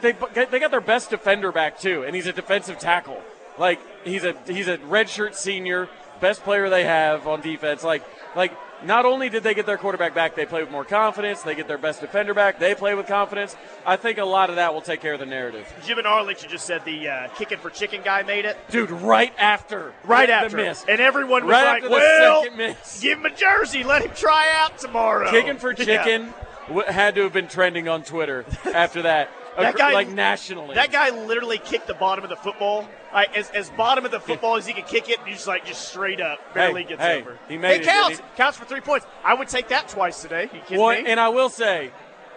They, 0.00 0.12
they 0.12 0.58
got 0.58 0.70
their 0.70 0.80
best 0.80 1.10
defender 1.10 1.50
back 1.50 1.80
too, 1.80 2.04
and 2.04 2.14
he's 2.14 2.26
a 2.26 2.32
defensive 2.32 2.78
tackle. 2.78 3.22
Like 3.58 3.80
he's 4.04 4.24
a 4.24 4.34
he's 4.46 4.68
a 4.68 4.78
redshirt 4.78 5.34
senior, 5.34 5.88
best 6.20 6.42
player 6.42 6.68
they 6.68 6.84
have 6.84 7.26
on 7.26 7.40
defense. 7.40 7.84
Like 7.84 8.04
like 8.34 8.52
not 8.82 9.06
only 9.06 9.28
did 9.28 9.42
they 9.42 9.54
get 9.54 9.66
their 9.66 9.78
quarterback 9.78 10.14
back, 10.14 10.34
they 10.34 10.44
play 10.46 10.62
with 10.62 10.70
more 10.70 10.84
confidence. 10.84 11.42
They 11.42 11.54
get 11.54 11.68
their 11.68 11.78
best 11.78 12.00
defender 12.00 12.34
back. 12.34 12.58
They 12.58 12.74
play 12.74 12.94
with 12.94 13.06
confidence. 13.06 13.56
I 13.86 13.96
think 13.96 14.18
a 14.18 14.24
lot 14.24 14.50
of 14.50 14.56
that 14.56 14.74
will 14.74 14.80
take 14.82 15.00
care 15.00 15.14
of 15.14 15.20
the 15.20 15.26
narrative. 15.26 15.72
Jim 15.86 15.98
and 15.98 16.06
Arlington 16.06 16.48
just 16.50 16.66
said 16.66 16.84
the 16.84 17.08
uh, 17.08 17.28
kicking 17.36 17.58
for 17.58 17.70
chicken 17.70 18.02
guy 18.04 18.22
made 18.22 18.44
it. 18.44 18.56
Dude, 18.70 18.90
right 18.90 19.32
after 19.38 19.92
Right 20.04 20.26
the 20.28 20.34
after. 20.34 20.56
miss. 20.56 20.84
And 20.88 21.00
everyone 21.00 21.44
was 21.44 21.52
Right 21.52 21.64
like, 21.64 21.76
after 21.84 21.88
the 21.88 21.94
well, 21.94 22.50
miss. 22.56 23.00
give 23.00 23.18
him 23.18 23.26
a 23.26 23.34
jersey. 23.34 23.84
Let 23.84 24.02
him 24.02 24.10
try 24.14 24.48
out 24.56 24.78
tomorrow. 24.78 25.30
Kicking 25.30 25.56
for 25.58 25.72
Yeah. 25.78 25.84
chicken 26.04 26.34
w- 26.68 26.86
had 26.86 27.14
to 27.14 27.22
have 27.22 27.32
been 27.32 27.48
trending 27.48 27.88
on 27.88 28.02
Twitter 28.02 28.44
after 28.74 29.02
that. 29.02 29.30
That 29.56 29.76
guy, 29.76 29.92
like 29.92 30.08
nationally. 30.08 30.74
That 30.74 30.90
guy 30.90 31.10
literally 31.10 31.58
kicked 31.58 31.86
the 31.86 31.94
bottom 31.94 32.24
of 32.24 32.30
the 32.30 32.36
football. 32.36 32.88
Like, 33.12 33.36
as, 33.36 33.50
as 33.50 33.70
bottom 33.70 34.04
of 34.04 34.10
the 34.10 34.18
football 34.20 34.56
as 34.56 34.66
he 34.66 34.72
could 34.72 34.86
kick 34.86 35.08
it, 35.08 35.18
and 35.20 35.28
he's 35.28 35.46
like 35.46 35.64
just 35.66 35.88
straight 35.88 36.20
up, 36.20 36.38
barely 36.54 36.82
Hey, 36.82 36.88
gets 36.88 37.00
hey, 37.02 37.20
over. 37.20 37.38
he 37.48 37.56
made 37.56 37.82
it. 37.82 37.84
counts. 37.86 38.16
didn't 38.18 38.36
Counts 38.36 38.58
for 38.58 38.64
three 38.64 38.80
points. 38.80 39.06
I 39.24 39.34
would 39.34 39.48
take 39.48 39.68
that 39.68 39.88
twice 39.88 40.20
today. 40.22 40.44
You 40.52 40.60
kidding 40.60 40.80
Well, 40.82 41.00
me? 41.00 41.08
and 41.10 41.20
I 41.20 41.28
will 41.28 41.48
say, 41.48 41.92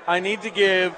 I 0.08 0.20
need 0.20 0.44
to 0.44 0.50
give 0.52 0.96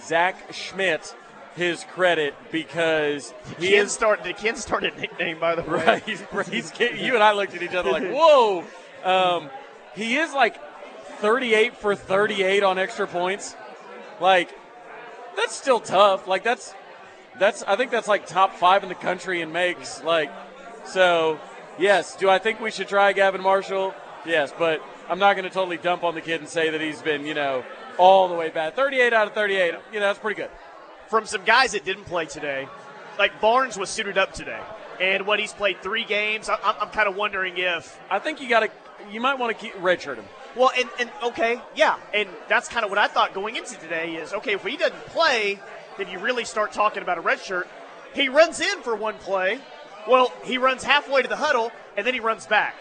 Zach 0.00 0.48
Schmit 0.52 1.14
his 1.56 1.84
credit 1.92 2.34
because 2.50 3.32
he 3.58 3.70
Ken 3.70 3.84
is 3.86 3.92
start. 3.92 4.24
Did 4.24 4.36
Ken 4.36 4.56
start 4.56 4.84
a 4.84 4.90
nickname 4.98 5.38
by 5.38 5.54
the 5.54 5.62
way? 5.62 5.84
right. 5.84 6.02
He's, 6.02 6.22
he's 6.48 6.72
you 6.78 7.14
and 7.14 7.22
I 7.22 7.32
looked 7.32 7.54
at 7.54 7.62
each 7.62 7.74
other 7.74 7.90
like, 7.90 8.08
whoa. 8.10 8.64
Um, 9.04 9.50
he 9.94 10.16
is 10.16 10.32
like 10.32 10.58
38 11.20 11.76
for 11.76 11.94
38 11.94 12.62
on 12.62 12.78
extra 12.78 13.06
points. 13.06 13.54
Like 14.20 14.50
that's 15.36 15.54
still 15.54 15.80
tough. 15.80 16.26
Like 16.26 16.44
that's 16.44 16.74
that's 17.38 17.62
I 17.64 17.76
think 17.76 17.90
that's 17.90 18.08
like 18.08 18.26
top 18.26 18.54
five 18.56 18.82
in 18.82 18.88
the 18.88 18.94
country 18.94 19.40
in 19.40 19.52
makes. 19.52 20.02
Like 20.02 20.30
so, 20.84 21.38
yes. 21.78 22.16
Do 22.16 22.28
I 22.28 22.38
think 22.38 22.60
we 22.60 22.70
should 22.70 22.88
try 22.88 23.12
Gavin 23.12 23.42
Marshall? 23.42 23.94
Yes, 24.26 24.52
but 24.56 24.82
I'm 25.08 25.18
not 25.18 25.34
going 25.34 25.48
to 25.48 25.50
totally 25.50 25.78
dump 25.78 26.04
on 26.04 26.14
the 26.14 26.20
kid 26.20 26.40
and 26.40 26.48
say 26.48 26.70
that 26.70 26.80
he's 26.80 27.02
been 27.02 27.26
you 27.26 27.34
know 27.34 27.64
all 27.98 28.28
the 28.28 28.34
way 28.34 28.50
bad. 28.50 28.76
38 28.76 29.12
out 29.12 29.26
of 29.28 29.34
38. 29.34 29.74
You 29.92 30.00
know 30.00 30.06
that's 30.06 30.18
pretty 30.18 30.40
good. 30.40 30.50
From 31.08 31.26
some 31.26 31.44
guys 31.44 31.72
that 31.72 31.84
didn't 31.84 32.04
play 32.04 32.26
today, 32.26 32.68
like 33.18 33.40
Barnes 33.40 33.76
was 33.76 33.90
suited 33.90 34.16
up 34.16 34.32
today, 34.32 34.60
and 35.00 35.26
what 35.26 35.40
he's 35.40 35.52
played 35.52 35.82
three 35.82 36.04
games. 36.04 36.48
I, 36.48 36.54
I'm, 36.62 36.74
I'm 36.82 36.90
kind 36.90 37.08
of 37.08 37.16
wondering 37.16 37.56
if 37.56 37.98
I 38.10 38.18
think 38.18 38.40
you 38.40 38.48
got 38.48 38.60
to 38.60 38.70
you 39.10 39.20
might 39.20 39.38
want 39.38 39.56
to 39.56 39.64
keep 39.64 39.74
redshirt 39.74 40.16
him. 40.16 40.24
Well, 40.56 40.70
and, 40.76 40.88
and 40.98 41.10
okay, 41.22 41.60
yeah, 41.76 41.96
and 42.12 42.28
that's 42.48 42.68
kind 42.68 42.84
of 42.84 42.90
what 42.90 42.98
I 42.98 43.06
thought 43.06 43.34
going 43.34 43.56
into 43.56 43.76
today 43.78 44.14
is 44.16 44.32
okay 44.32 44.54
if 44.54 44.64
he 44.64 44.76
doesn't 44.76 45.06
play, 45.06 45.60
then 45.96 46.08
you 46.08 46.18
really 46.18 46.44
start 46.44 46.72
talking 46.72 47.02
about 47.02 47.18
a 47.18 47.20
red 47.20 47.40
shirt. 47.40 47.68
He 48.14 48.28
runs 48.28 48.60
in 48.60 48.82
for 48.82 48.96
one 48.96 49.14
play. 49.14 49.60
Well, 50.08 50.32
he 50.44 50.58
runs 50.58 50.82
halfway 50.82 51.22
to 51.22 51.28
the 51.28 51.36
huddle 51.36 51.70
and 51.96 52.06
then 52.06 52.14
he 52.14 52.20
runs 52.20 52.46
back. 52.46 52.74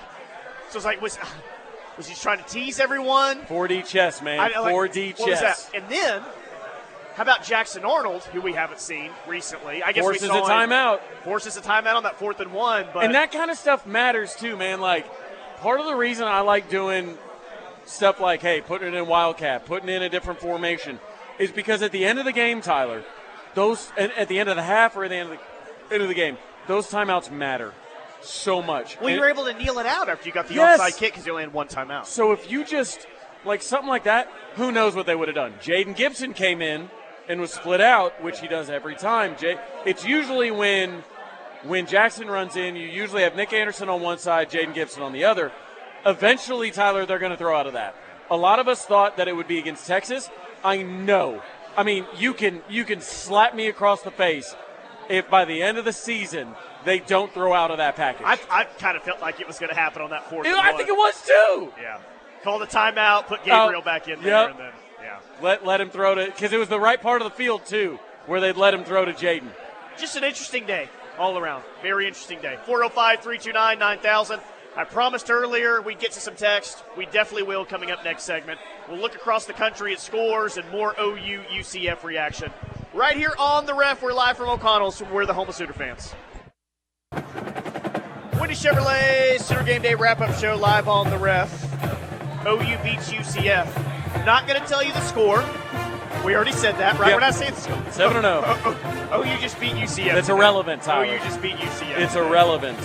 So 0.69 0.77
it's 0.77 0.85
like 0.85 1.01
was 1.01 1.19
was 1.97 2.07
he 2.07 2.15
trying 2.15 2.39
to 2.39 2.45
tease 2.45 2.79
everyone? 2.79 3.41
4D 3.41 3.85
chess, 3.85 4.21
man. 4.21 4.39
I- 4.39 4.59
like, 4.59 4.73
4D 4.73 5.19
what 5.19 5.29
was 5.29 5.39
chess. 5.39 5.65
that? 5.65 5.75
And 5.83 5.91
then 5.91 6.23
how 7.15 7.23
about 7.23 7.43
Jackson 7.43 7.83
Arnold, 7.83 8.23
who 8.23 8.39
we 8.39 8.53
haven't 8.53 8.79
seen 8.79 9.11
recently? 9.27 9.83
I 9.83 9.91
guess 9.91 10.03
Forces 10.03 10.21
we 10.23 10.27
saw 10.29 10.35
a 10.47 10.63
him- 10.63 10.69
timeout. 10.69 11.01
Forces 11.23 11.57
a 11.57 11.61
timeout 11.61 11.95
on 11.95 12.03
that 12.03 12.17
fourth 12.17 12.39
and 12.39 12.53
one, 12.53 12.87
but 12.93 13.03
and 13.03 13.13
that 13.13 13.31
kind 13.31 13.51
of 13.51 13.57
stuff 13.57 13.85
matters 13.85 14.33
too, 14.35 14.55
man. 14.55 14.79
Like, 14.79 15.05
part 15.59 15.81
of 15.81 15.85
the 15.85 15.95
reason 15.95 16.25
I 16.27 16.39
like 16.39 16.69
doing 16.69 17.17
stuff 17.89 18.19
like, 18.19 18.41
hey, 18.41 18.61
putting 18.61 18.89
it 18.89 18.93
in 18.93 19.07
Wildcat, 19.07 19.65
putting 19.65 19.89
in 19.89 20.01
a 20.03 20.09
different 20.09 20.39
formation, 20.39 20.99
is 21.37 21.51
because 21.51 21.81
at 21.81 21.91
the 21.91 22.05
end 22.05 22.19
of 22.19 22.25
the 22.25 22.31
game, 22.31 22.61
Tyler, 22.61 23.03
those 23.55 23.91
at 23.97 24.27
the 24.27 24.39
end 24.39 24.49
of 24.49 24.55
the 24.55 24.63
half 24.63 24.95
or 24.95 25.03
at 25.05 25.09
the 25.09 25.15
end 25.15 25.31
of 25.31 25.37
the 25.89 25.93
end 25.93 26.03
of 26.03 26.09
the 26.09 26.15
game, 26.15 26.37
those 26.67 26.87
timeouts 26.89 27.31
matter 27.31 27.73
so 28.21 28.61
much. 28.61 28.99
well, 28.99 29.09
you 29.09 29.15
And- 29.15 29.21
were 29.21 29.29
able 29.29 29.45
to 29.45 29.53
kneel 29.53 29.79
it 29.79 29.85
out 29.85 30.09
after 30.09 30.27
you 30.27 30.31
got 30.33 30.47
the 30.47 30.53
Yes. 30.55 30.79
onside 30.79 30.97
kick 30.97 31.13
because 31.13 31.25
you 31.25 31.31
only 31.31 31.43
had 31.43 31.53
one 31.53 31.67
timeout. 31.67 32.05
So 32.05 32.31
if 32.31 32.51
you 32.51 32.63
just 32.65 33.07
like 33.45 33.61
something 33.61 33.87
like 33.89 34.03
that, 34.03 34.27
who 34.55 34.71
knows 34.71 34.93
what 34.95 35.05
they 35.05 35.15
would 35.15 35.29
have 35.29 35.35
done? 35.35 35.53
Jayden 35.61 35.95
Gibson 35.95 36.33
came 36.33 36.61
in 36.61 36.89
and 37.29 37.39
was 37.39 37.53
split 37.53 37.79
out, 37.79 38.21
which 38.21 38.39
he 38.41 38.47
does 38.47 38.69
every 38.69 38.95
time. 38.95 39.35
Jay, 39.37 39.57
it's 39.85 40.03
usually 40.05 40.51
when 40.51 41.03
when 41.63 41.85
Jackson 41.85 42.29
runs 42.29 42.55
in, 42.55 42.75
you 42.77 42.87
usually 42.87 43.21
have 43.23 43.35
Nic 43.35 43.51
Anderson 43.51 43.89
on 43.89 43.99
one 44.01 44.17
side, 44.17 44.49
Jayden 44.49 44.73
Gibson 44.73 45.03
on 45.03 45.11
the 45.11 45.25
other. 45.25 45.51
Eventually, 46.05 46.71
Tyler, 46.71 47.05
they're 47.05 47.19
going 47.19 47.31
to 47.31 47.37
throw 47.37 47.57
out 47.57 47.67
of 47.67 47.73
that. 47.73 47.95
A 48.31 48.37
lot 48.37 48.59
of 48.59 48.67
us 48.67 48.85
thought 48.85 49.17
that 49.17 49.27
it 49.27 49.35
would 49.35 49.47
be 49.47 49.59
against 49.59 49.87
Texas. 49.87 50.29
I 50.63 50.83
know. 50.83 51.41
I 51.77 51.83
mean, 51.83 52.05
you 52.17 52.33
can 52.33 52.61
you 52.69 52.83
can 52.83 53.01
slap 53.01 53.55
me 53.55 53.67
across 53.67 54.01
the 54.01 54.11
face 54.11 54.55
if 55.09 55.29
by 55.29 55.45
the 55.45 55.61
end 55.61 55.77
of 55.77 55.85
the 55.85 55.93
season 55.93 56.49
they 56.85 56.99
don't 56.99 57.33
throw 57.33 57.53
out 57.53 57.71
of 57.71 57.77
that 57.77 57.95
package. 57.95 58.25
I, 58.25 58.39
I 58.49 58.63
kind 58.65 58.95
of 58.97 59.03
felt 59.03 59.21
like 59.21 59.39
it 59.39 59.47
was 59.47 59.59
going 59.59 59.69
to 59.69 59.75
happen 59.75 60.01
on 60.01 60.09
that 60.11 60.29
fourth. 60.29 60.45
Know, 60.45 60.59
I 60.59 60.73
think 60.73 60.89
it 60.89 60.93
was 60.93 61.21
too. 61.25 61.73
Yeah. 61.81 61.99
Call 62.43 62.59
the 62.59 62.67
timeout, 62.67 63.27
put 63.27 63.41
uh, 63.41 63.45
Gabriel 63.45 63.81
Oh, 63.81 63.85
back 63.85 64.07
in 64.07 64.21
there, 64.21 64.43
yep. 64.43 64.51
and 64.51 64.59
then 64.59 64.71
yeah. 65.01 65.19
Let 65.41 65.65
let 65.65 65.81
him 65.81 65.89
throw 65.89 66.15
to 66.15 66.25
because 66.25 66.53
it 66.53 66.57
was 66.59 66.69
the 66.69 66.79
right 66.79 67.01
part 67.01 67.21
of 67.21 67.29
the 67.29 67.35
field 67.35 67.65
too, 67.65 67.99
where 68.27 68.39
they'd 68.39 68.57
let 68.57 68.73
him 68.73 68.83
throw 68.83 69.05
to 69.05 69.13
Jayden. 69.13 69.49
Just 69.97 70.15
an 70.15 70.23
interesting 70.23 70.65
day 70.65 70.89
all 71.17 71.37
around. 71.37 71.63
Very 71.81 72.07
interesting 72.07 72.39
day. 72.41 72.57
405 72.65 73.21
329 73.21 73.79
9000. 73.79 74.39
I 74.79 74.85
promised 74.85 75.29
earlier 75.29 75.81
we'd 75.81 75.99
get 75.99 76.13
to 76.13 76.21
some 76.21 76.35
text. 76.35 76.85
We 76.95 77.05
definitely 77.07 77.43
will 77.43 77.65
coming 77.65 77.91
up 77.91 78.05
next 78.05 78.23
segment. 78.23 78.61
We'll 78.87 78.99
look 78.99 79.13
across 79.13 79.43
the 79.43 79.51
country 79.51 79.91
at 79.91 79.99
scores 79.99 80.55
and 80.55 80.69
more 80.71 80.95
OU 80.97 81.43
UCF 81.51 82.05
reaction 82.05 82.49
right 82.93 83.17
here 83.17 83.33
on 83.37 83.65
the 83.65 83.73
ref. 83.73 84.01
We're 84.01 84.13
live 84.13 84.37
from 84.37 84.47
O'Connell's. 84.47 85.03
We're 85.03 85.25
the 85.25 85.33
home 85.33 85.49
of 85.49 85.55
Sooner 85.55 85.73
fans. 85.73 86.15
Windy 88.39 88.55
Chevrolet 88.55 89.41
Sooner 89.41 89.63
Game 89.63 89.81
Day 89.81 89.95
wrap 89.95 90.21
up 90.21 90.33
show 90.37 90.55
live 90.55 90.87
on 90.87 91.09
the 91.09 91.17
ref. 91.17 91.51
OU 92.47 92.77
beats 92.81 93.11
UCF. 93.11 94.25
Not 94.25 94.47
going 94.47 94.61
to 94.61 94.65
tell 94.65 94.81
you 94.81 94.93
the 94.93 95.01
score. 95.01 95.43
We 96.23 96.33
already 96.35 96.53
said 96.53 96.77
that, 96.77 96.97
right? 96.97 97.09
Yep. 97.09 97.15
We're 97.17 97.19
not 97.19 97.35
saying 97.35 97.53
the 97.55 97.59
score. 97.59 97.91
7 97.91 98.21
0. 98.21 98.43
Oh, 98.45 99.23
OU 99.25 99.41
just 99.41 99.59
beat 99.59 99.73
UCF. 99.73 100.15
It's 100.15 100.27
today. 100.27 100.37
irrelevant, 100.37 100.83
Tyler. 100.83 101.15
OU 101.15 101.19
just 101.19 101.41
beat 101.41 101.57
UCF. 101.57 101.97
It's 101.97 102.13
today. 102.13 102.25
irrelevant. 102.25 102.79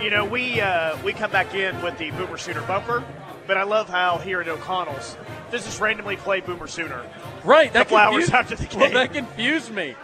You 0.00 0.10
know, 0.10 0.24
we 0.24 0.60
uh, 0.60 0.96
we 1.02 1.12
come 1.12 1.30
back 1.32 1.54
in 1.54 1.80
with 1.82 1.98
the 1.98 2.12
Boomer 2.12 2.38
Sooner 2.38 2.62
bumper, 2.62 3.02
but 3.48 3.56
I 3.56 3.64
love 3.64 3.88
how 3.88 4.18
here 4.18 4.40
at 4.40 4.46
O'Connell's, 4.46 5.16
this 5.50 5.66
is 5.66 5.80
randomly 5.80 6.16
play 6.16 6.40
Boomer 6.40 6.68
Sooner. 6.68 7.04
Right, 7.44 7.72
that 7.72 7.88
couple 7.88 7.96
hours 7.96 8.30
after 8.30 8.54
the 8.54 8.66
game. 8.66 8.80
Well, 8.80 8.90
that 8.92 9.12
confused 9.12 9.72
me. 9.72 9.96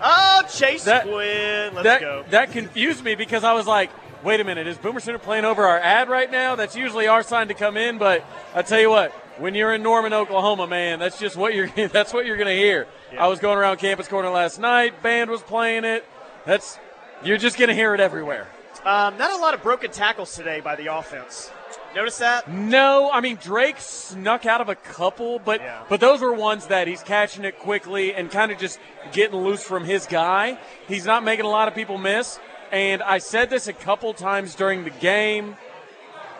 Oh, 0.00 0.42
Chase 0.52 0.84
That- 0.84 1.02
Quinn, 1.02 1.74
let's 1.74 1.82
that, 1.84 2.00
go. 2.00 2.24
That 2.30 2.52
confused 2.52 3.02
me 3.02 3.16
because 3.16 3.42
I 3.42 3.54
was 3.54 3.66
like, 3.66 3.90
wait 4.22 4.38
a 4.38 4.44
minute, 4.44 4.68
is 4.68 4.78
Boomer 4.78 5.00
Sooner 5.00 5.18
playing 5.18 5.44
over 5.44 5.64
our 5.64 5.78
ad 5.78 6.08
right 6.08 6.30
now? 6.30 6.54
That's 6.54 6.76
usually 6.76 7.08
our 7.08 7.24
sign 7.24 7.48
to 7.48 7.54
come 7.54 7.76
in, 7.76 7.98
but 7.98 8.24
I 8.54 8.62
tell 8.62 8.80
you 8.80 8.90
what, 8.90 9.10
when 9.38 9.56
you're 9.56 9.74
in 9.74 9.82
Norman, 9.82 10.12
Oklahoma, 10.12 10.68
man, 10.68 11.00
that's 11.00 11.18
just 11.18 11.36
what 11.36 11.54
you're 11.54 11.68
that's 11.88 12.12
what 12.12 12.24
you're 12.24 12.36
gonna 12.36 12.52
hear. 12.54 12.86
I 13.18 13.26
was 13.26 13.40
going 13.40 13.58
around 13.58 13.78
Campus 13.78 14.06
Corner 14.06 14.30
last 14.30 14.60
night, 14.60 15.02
band 15.02 15.28
was 15.28 15.42
playing 15.42 15.84
it. 15.84 16.04
That's 16.46 16.78
you're 17.24 17.38
just 17.38 17.58
gonna 17.58 17.74
hear 17.74 17.94
it 17.94 18.00
everywhere. 18.00 18.46
Um, 18.84 19.16
not 19.16 19.32
a 19.32 19.36
lot 19.38 19.54
of 19.54 19.62
broken 19.62 19.90
tackles 19.90 20.34
today 20.34 20.60
by 20.60 20.76
the 20.76 20.94
offense. 20.94 21.50
Notice 21.94 22.18
that? 22.18 22.50
No, 22.50 23.10
I 23.10 23.20
mean 23.20 23.36
Drake 23.36 23.76
snuck 23.78 24.46
out 24.46 24.60
of 24.60 24.68
a 24.68 24.74
couple, 24.74 25.38
but 25.38 25.62
but 25.88 26.00
those 26.00 26.20
were 26.20 26.32
ones 26.32 26.66
that 26.66 26.88
he's 26.88 27.02
catching 27.02 27.44
it 27.44 27.58
quickly 27.58 28.14
and 28.14 28.30
kind 28.30 28.50
of 28.50 28.58
just 28.58 28.78
getting 29.12 29.40
loose 29.40 29.62
from 29.62 29.84
his 29.84 30.06
guy. 30.06 30.58
He's 30.88 31.06
not 31.06 31.24
making 31.24 31.46
a 31.46 31.50
lot 31.50 31.68
of 31.68 31.74
people 31.74 31.98
miss. 31.98 32.38
And 32.72 33.02
I 33.02 33.18
said 33.18 33.48
this 33.50 33.68
a 33.68 33.72
couple 33.72 34.12
times 34.12 34.54
during 34.54 34.84
the 34.84 34.90
game. 34.90 35.56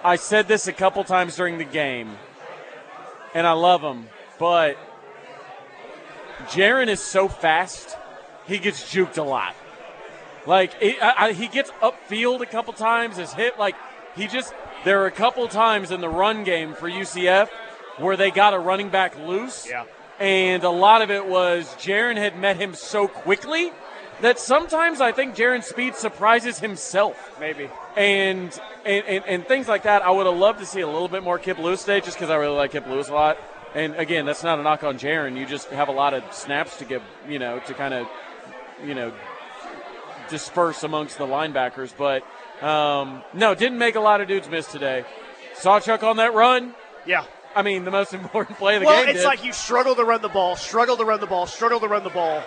I 0.02 0.16
said 0.16 0.48
this 0.48 0.66
a 0.66 0.72
couple 0.72 1.02
times 1.04 1.34
during 1.36 1.56
the 1.56 1.64
game, 1.64 2.18
and 3.32 3.46
I 3.46 3.52
love 3.52 3.80
him, 3.80 4.06
but 4.38 4.76
Jaren 6.48 6.88
is 6.88 7.00
so 7.00 7.26
fast, 7.26 7.96
he 8.46 8.58
gets 8.58 8.82
juked 8.92 9.16
a 9.16 9.22
lot. 9.22 9.54
Like 10.46 10.72
it, 10.80 11.02
I, 11.02 11.26
I, 11.28 11.32
he 11.32 11.48
gets 11.48 11.70
upfield 11.82 12.40
a 12.40 12.46
couple 12.46 12.72
times. 12.72 13.16
His 13.16 13.32
hit. 13.32 13.58
like 13.58 13.74
he 14.16 14.26
just 14.26 14.54
there 14.84 15.02
are 15.02 15.06
a 15.06 15.12
couple 15.12 15.46
times 15.48 15.90
in 15.90 16.00
the 16.00 16.08
run 16.08 16.44
game 16.44 16.74
for 16.74 16.88
UCF 16.88 17.48
where 17.98 18.16
they 18.16 18.30
got 18.30 18.54
a 18.54 18.58
running 18.58 18.90
back 18.90 19.18
loose. 19.18 19.66
Yeah. 19.68 19.84
And 20.18 20.62
a 20.62 20.70
lot 20.70 21.02
of 21.02 21.10
it 21.10 21.26
was 21.26 21.66
Jaren 21.76 22.16
had 22.16 22.38
met 22.38 22.56
him 22.56 22.74
so 22.74 23.08
quickly 23.08 23.72
that 24.20 24.38
sometimes 24.38 25.00
I 25.00 25.12
think 25.12 25.34
Jaren's 25.34 25.66
speed 25.66 25.96
surprises 25.96 26.58
himself. 26.58 27.36
Maybe. 27.40 27.68
And 27.96 28.58
and, 28.84 29.04
and, 29.06 29.24
and 29.26 29.46
things 29.46 29.66
like 29.68 29.84
that. 29.84 30.02
I 30.02 30.10
would 30.10 30.26
have 30.26 30.36
loved 30.36 30.60
to 30.60 30.66
see 30.66 30.80
a 30.80 30.86
little 30.86 31.08
bit 31.08 31.22
more 31.22 31.38
Kip 31.38 31.58
Lewis 31.58 31.80
today 31.80 32.00
just 32.00 32.16
because 32.16 32.30
I 32.30 32.36
really 32.36 32.56
like 32.56 32.72
Kip 32.72 32.86
Lewis 32.86 33.08
a 33.08 33.14
lot. 33.14 33.38
And 33.74 33.96
again, 33.96 34.24
that's 34.24 34.44
not 34.44 34.60
a 34.60 34.62
knock 34.62 34.84
on 34.84 34.98
Jaren. 34.98 35.36
You 35.36 35.46
just 35.46 35.68
have 35.70 35.88
a 35.88 35.92
lot 35.92 36.14
of 36.14 36.22
snaps 36.32 36.78
to 36.78 36.84
give, 36.84 37.02
you 37.28 37.40
know, 37.40 37.58
to 37.60 37.74
kind 37.74 37.92
of, 37.92 38.06
you 38.84 38.94
know, 38.94 39.12
disperse 40.28 40.82
amongst 40.82 41.18
the 41.18 41.26
linebackers. 41.26 41.94
But 41.96 42.22
um, 42.64 43.22
no, 43.32 43.54
didn't 43.54 43.78
make 43.78 43.94
a 43.94 44.00
lot 44.00 44.20
of 44.20 44.28
dudes 44.28 44.48
miss 44.48 44.66
today. 44.70 45.04
Sawchuk 45.56 46.02
on 46.02 46.16
that 46.16 46.34
run. 46.34 46.74
Yeah. 47.06 47.24
I 47.54 47.62
mean, 47.62 47.84
the 47.84 47.90
most 47.90 48.12
important 48.14 48.58
play 48.58 48.76
of 48.76 48.80
the 48.80 48.86
well, 48.86 49.04
game. 49.04 49.10
it's 49.10 49.20
did. 49.20 49.26
like 49.26 49.44
you 49.44 49.52
struggle 49.52 49.94
to 49.94 50.04
run 50.04 50.22
the 50.22 50.28
ball, 50.28 50.56
struggle 50.56 50.96
to 50.96 51.04
run 51.04 51.20
the 51.20 51.26
ball, 51.26 51.46
struggle 51.46 51.80
to 51.80 51.88
run 51.88 52.04
the 52.04 52.10
ball, 52.10 52.42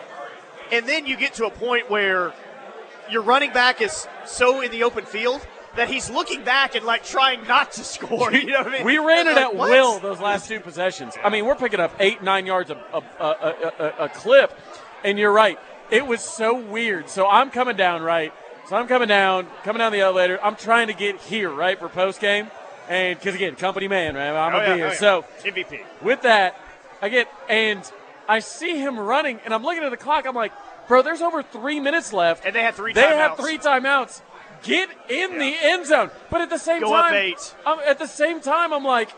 and 0.71 0.87
then 0.87 1.05
you 1.05 1.15
get 1.15 1.33
to 1.35 1.45
a 1.45 1.51
point 1.51 1.89
where 1.89 2.33
your 3.09 3.21
running 3.21 3.53
back 3.53 3.81
is 3.81 4.07
so 4.25 4.61
in 4.61 4.71
the 4.71 4.83
open 4.83 5.05
field 5.05 5.45
that 5.77 5.89
he's 5.89 6.09
looking 6.09 6.43
back 6.43 6.75
and 6.75 6.85
like 6.85 7.03
trying 7.03 7.45
not 7.47 7.71
to 7.73 7.83
score. 7.83 8.33
You 8.33 8.47
know 8.47 8.59
what 8.59 8.67
I 8.67 8.71
mean? 8.71 8.85
We 8.85 8.97
ran 8.97 9.27
it 9.27 9.37
at 9.37 9.55
will 9.55 9.99
those 9.99 10.19
last 10.19 10.47
two 10.47 10.59
possessions. 10.59 11.15
I 11.23 11.29
mean, 11.29 11.45
we're 11.45 11.55
picking 11.55 11.79
up 11.79 11.93
eight, 11.99 12.21
nine 12.21 12.45
yards 12.45 12.69
a, 12.69 12.75
a, 12.93 13.01
a, 13.19 13.93
a 14.05 14.09
clip, 14.09 14.51
and 15.03 15.17
you're 15.17 15.31
right. 15.31 15.57
It 15.89 16.05
was 16.05 16.21
so 16.21 16.53
weird. 16.59 17.09
So 17.09 17.27
I'm 17.27 17.49
coming 17.49 17.77
down, 17.77 18.01
right? 18.01 18.33
So 18.67 18.75
I'm 18.75 18.87
coming 18.87 19.07
down, 19.07 19.47
coming 19.63 19.79
down 19.79 19.91
the 19.93 20.01
elevator. 20.01 20.39
I'm 20.43 20.55
trying 20.57 20.87
to 20.87 20.93
get 20.93 21.17
here, 21.21 21.49
right, 21.49 21.79
for 21.79 21.87
post 21.87 22.19
game. 22.19 22.51
And 22.89 23.17
because, 23.17 23.35
again, 23.35 23.55
company 23.55 23.87
man, 23.87 24.15
right? 24.15 24.29
I'm 24.29 24.53
Oh, 24.55 24.59
to 24.59 24.65
yeah, 24.65 24.73
be 24.73 24.77
here. 24.79 24.87
oh, 24.87 24.91
yeah. 24.91 24.95
So 24.97 25.25
MVP. 25.43 25.81
with 26.01 26.21
that, 26.23 26.59
I 27.01 27.09
get, 27.09 27.27
and 27.49 27.89
I 28.27 28.39
see 28.39 28.77
him 28.77 28.97
running, 28.99 29.39
and 29.45 29.53
I'm 29.53 29.63
looking 29.63 29.83
at 29.83 29.91
the 29.91 29.97
clock. 29.97 30.25
I'm 30.27 30.35
like, 30.35 30.51
bro, 30.87 31.01
there's 31.01 31.21
over 31.21 31.41
three 31.43 31.79
minutes 31.79 32.11
left. 32.11 32.45
And 32.45 32.53
they 32.55 32.61
had 32.61 32.75
three 32.75 32.91
They 32.93 33.01
have 33.01 33.31
timeouts. 33.37 33.41
three 33.41 33.57
timeouts. 33.57 34.21
Get 34.63 34.89
in 35.09 35.37
the 35.37 35.55
end 35.61 35.85
zone. 35.85 36.09
But 36.29 36.41
at 36.41 36.49
the 36.49 36.57
same 36.57 36.81
Go 36.81 36.89
time, 36.91 37.33
at 37.85 37.99
the 37.99 38.07
same 38.07 38.41
time, 38.41 38.73
I'm 38.73 38.83
like, 38.83 39.11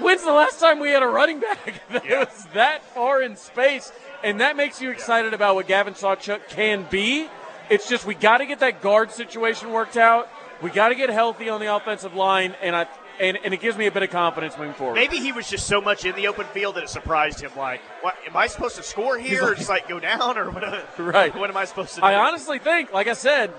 when's 0.00 0.24
the 0.24 0.32
last 0.32 0.58
time 0.58 0.78
we 0.80 0.90
had 0.90 1.02
a 1.02 1.06
running 1.08 1.40
back 1.40 1.82
that 1.90 2.04
was 2.08 2.46
that 2.54 2.82
far 2.94 3.22
in 3.22 3.36
space? 3.36 3.92
And 4.22 4.40
that 4.40 4.56
makes 4.56 4.80
you 4.80 4.90
excited 4.90 5.34
about 5.34 5.54
what 5.54 5.66
Gavin 5.66 5.94
Sawchuk 5.94 6.48
can 6.48 6.86
be. 6.90 7.28
It's 7.70 7.88
just 7.88 8.04
we 8.04 8.14
got 8.14 8.38
to 8.38 8.46
get 8.46 8.60
that 8.60 8.82
guard 8.82 9.12
situation 9.12 9.70
worked 9.72 9.96
out. 9.96 10.28
We 10.60 10.70
got 10.70 10.88
to 10.88 10.94
get 10.94 11.08
healthy 11.08 11.48
on 11.48 11.60
the 11.60 11.74
offensive 11.74 12.14
line, 12.14 12.54
and 12.60 12.76
I 12.76 12.86
and, 13.20 13.38
and 13.44 13.52
it 13.52 13.60
gives 13.60 13.76
me 13.76 13.86
a 13.86 13.92
bit 13.92 14.02
of 14.02 14.10
confidence 14.10 14.56
moving 14.56 14.74
forward. 14.74 14.94
Maybe 14.94 15.18
he 15.18 15.30
was 15.30 15.48
just 15.48 15.66
so 15.66 15.80
much 15.80 16.04
in 16.04 16.16
the 16.16 16.26
open 16.26 16.46
field 16.46 16.76
that 16.76 16.84
it 16.84 16.88
surprised 16.88 17.40
him. 17.40 17.50
Like, 17.56 17.80
what, 18.00 18.16
am 18.26 18.34
I 18.36 18.46
supposed 18.46 18.76
to 18.76 18.82
score 18.82 19.18
here, 19.18 19.42
or 19.42 19.48
like- 19.48 19.56
just 19.58 19.68
like 19.68 19.88
go 19.88 20.00
down, 20.00 20.38
or 20.38 20.50
what? 20.50 20.98
Right. 20.98 21.34
What 21.34 21.50
am 21.50 21.56
I 21.56 21.66
supposed 21.66 21.94
to 21.94 22.00
do? 22.00 22.06
I 22.06 22.14
honestly 22.14 22.58
think, 22.58 22.92
like 22.92 23.06
I 23.08 23.12
said, 23.12 23.52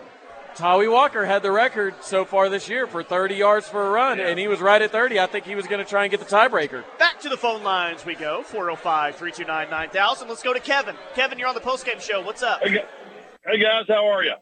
Tawee 0.55 0.91
Walker 0.91 1.25
had 1.25 1.43
the 1.43 1.51
record 1.51 1.95
so 2.01 2.25
far 2.25 2.49
this 2.49 2.67
year 2.67 2.85
for 2.85 3.03
30 3.03 3.35
yards 3.35 3.67
for 3.67 3.87
a 3.87 3.89
run, 3.89 4.19
and 4.19 4.37
he 4.37 4.47
was 4.47 4.59
right 4.59 4.81
at 4.81 4.91
30. 4.91 5.19
I 5.19 5.25
think 5.25 5.45
he 5.45 5.55
was 5.55 5.65
going 5.67 5.83
to 5.83 5.89
try 5.89 6.03
and 6.03 6.11
get 6.11 6.19
the 6.19 6.25
tiebreaker. 6.25 6.83
Back 6.99 7.21
to 7.21 7.29
the 7.29 7.37
phone 7.37 7.63
lines 7.63 8.05
we 8.05 8.15
go 8.15 8.43
405 8.43 9.15
329 9.15 9.69
9000. 9.69 10.27
Let's 10.27 10.43
go 10.43 10.53
to 10.53 10.59
Kevin. 10.59 10.95
Kevin, 11.15 11.39
you're 11.39 11.47
on 11.47 11.55
the 11.55 11.61
postgame 11.61 12.01
show. 12.01 12.21
What's 12.21 12.43
up? 12.43 12.61
Hey, 12.61 13.59
guys, 13.59 13.85
how 13.87 14.07
are 14.07 14.23
you? 14.23 14.33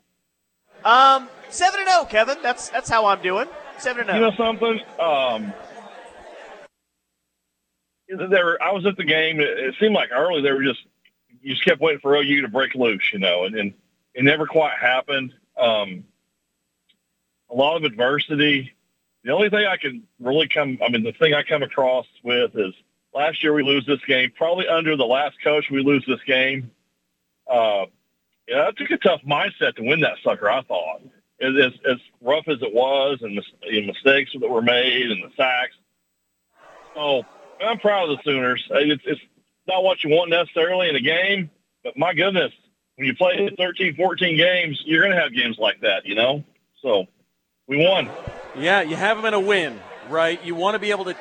Um, 0.83 1.29
7 1.49 1.79
and 1.79 1.89
0, 1.89 2.05
Kevin. 2.05 2.37
That's 2.41 2.69
that's 2.69 2.89
how 2.89 3.05
I'm 3.05 3.21
doing. 3.21 3.47
7 3.77 4.01
and 4.01 4.09
oh. 4.09 4.13
You 4.13 4.19
0. 4.19 4.29
know 4.31 4.35
something? 4.37 4.79
Um, 4.99 5.53
there, 8.29 8.61
I 8.61 8.71
was 8.71 8.85
at 8.85 8.97
the 8.97 9.03
game. 9.03 9.39
It, 9.39 9.47
it 9.47 9.75
seemed 9.79 9.93
like 9.93 10.09
early 10.11 10.41
they 10.41 10.51
were 10.51 10.63
just 10.63 10.79
you 11.41 11.53
just 11.53 11.63
kept 11.63 11.81
waiting 11.81 11.99
for 11.99 12.15
OU 12.15 12.41
to 12.41 12.47
break 12.47 12.75
loose, 12.75 13.13
you 13.13 13.19
know, 13.19 13.45
and, 13.45 13.55
and 13.55 13.73
it 14.13 14.23
never 14.23 14.45
quite 14.45 14.77
happened. 14.79 15.33
Um, 15.59 16.05
a 17.49 17.55
lot 17.55 17.77
of 17.77 17.83
adversity. 17.83 18.73
The 19.23 19.31
only 19.31 19.49
thing 19.49 19.65
I 19.65 19.77
can 19.77 20.03
really 20.19 20.47
come, 20.47 20.79
I 20.85 20.89
mean, 20.89 21.03
the 21.03 21.11
thing 21.11 21.33
I 21.33 21.43
come 21.43 21.63
across 21.63 22.05
with 22.23 22.55
is 22.55 22.73
last 23.13 23.43
year 23.43 23.53
we 23.53 23.63
lose 23.63 23.85
this 23.85 24.03
game. 24.07 24.31
Probably 24.35 24.67
under 24.67 24.95
the 24.95 25.05
last 25.05 25.37
coach, 25.43 25.69
we 25.69 25.83
lose 25.83 26.05
this 26.07 26.21
game. 26.25 26.71
Uh, 27.49 27.85
yeah, 28.47 28.69
it 28.69 28.77
took 28.77 28.91
a 28.91 28.97
tough 28.97 29.21
mindset 29.27 29.75
to 29.75 29.83
win 29.83 30.01
that 30.01 30.17
sucker. 30.23 30.49
I 30.49 30.61
thought, 30.61 31.01
as 31.41 31.73
as, 31.87 31.97
rough 32.21 32.47
as 32.47 32.61
it 32.61 32.73
was, 32.73 33.19
and 33.21 33.37
the 33.37 33.85
mistakes 33.85 34.31
that 34.39 34.49
were 34.49 34.61
made, 34.61 35.11
and 35.11 35.23
the 35.23 35.31
sacks. 35.35 35.75
So 36.95 37.23
I'm 37.61 37.79
proud 37.79 38.09
of 38.09 38.17
the 38.17 38.23
Sooners. 38.23 38.65
It's, 38.71 39.03
it's 39.05 39.21
not 39.67 39.83
what 39.83 40.03
you 40.03 40.09
want 40.09 40.29
necessarily 40.29 40.89
in 40.89 40.95
a 40.95 41.01
game, 41.01 41.49
but 41.83 41.97
my 41.97 42.13
goodness, 42.13 42.51
when 42.99 43.07
you 43.07 43.15
play 43.15 43.49
13, 43.57 43.95
14 43.95 44.35
games, 44.35 44.83
you're 44.85 45.01
going 45.01 45.15
to 45.15 45.21
have 45.21 45.33
games 45.33 45.57
like 45.57 45.79
that, 45.79 46.05
you 46.05 46.15
know. 46.15 46.43
So 46.81 47.05
we 47.65 47.77
won. 47.77 48.09
Yeah, 48.57 48.81
you 48.81 48.97
have 48.97 49.15
them 49.15 49.25
in 49.25 49.33
a 49.33 49.39
win, 49.39 49.79
right? 50.09 50.43
You 50.43 50.53
want 50.53 50.75
to 50.75 50.79
be 50.79 50.91
able 50.91 51.05
to, 51.05 51.15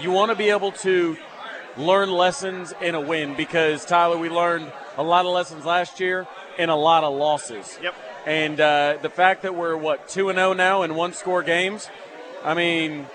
you 0.00 0.12
want 0.12 0.30
to 0.30 0.36
be 0.36 0.50
able 0.50 0.70
to 0.70 1.16
learn 1.76 2.12
lessons 2.12 2.72
in 2.80 2.94
a 2.94 3.00
win 3.00 3.34
because 3.34 3.84
Tyler, 3.84 4.16
we 4.16 4.28
learned 4.28 4.72
a 4.96 5.02
lot 5.02 5.26
of 5.26 5.32
lessons 5.32 5.64
last 5.64 5.98
year 5.98 6.28
and 6.56 6.70
a 6.70 6.76
lot 6.76 7.02
of 7.02 7.12
losses. 7.12 7.80
Yep. 7.82 7.94
And 8.26 8.60
uh, 8.60 8.98
the 9.02 9.10
fact 9.10 9.42
that 9.42 9.56
we're 9.56 9.76
what 9.76 10.08
two 10.08 10.28
and 10.28 10.36
zero 10.36 10.52
now 10.52 10.82
in 10.82 10.94
one 10.94 11.14
score 11.14 11.42
games, 11.42 11.90
I 12.44 12.54
mean, 12.54 13.06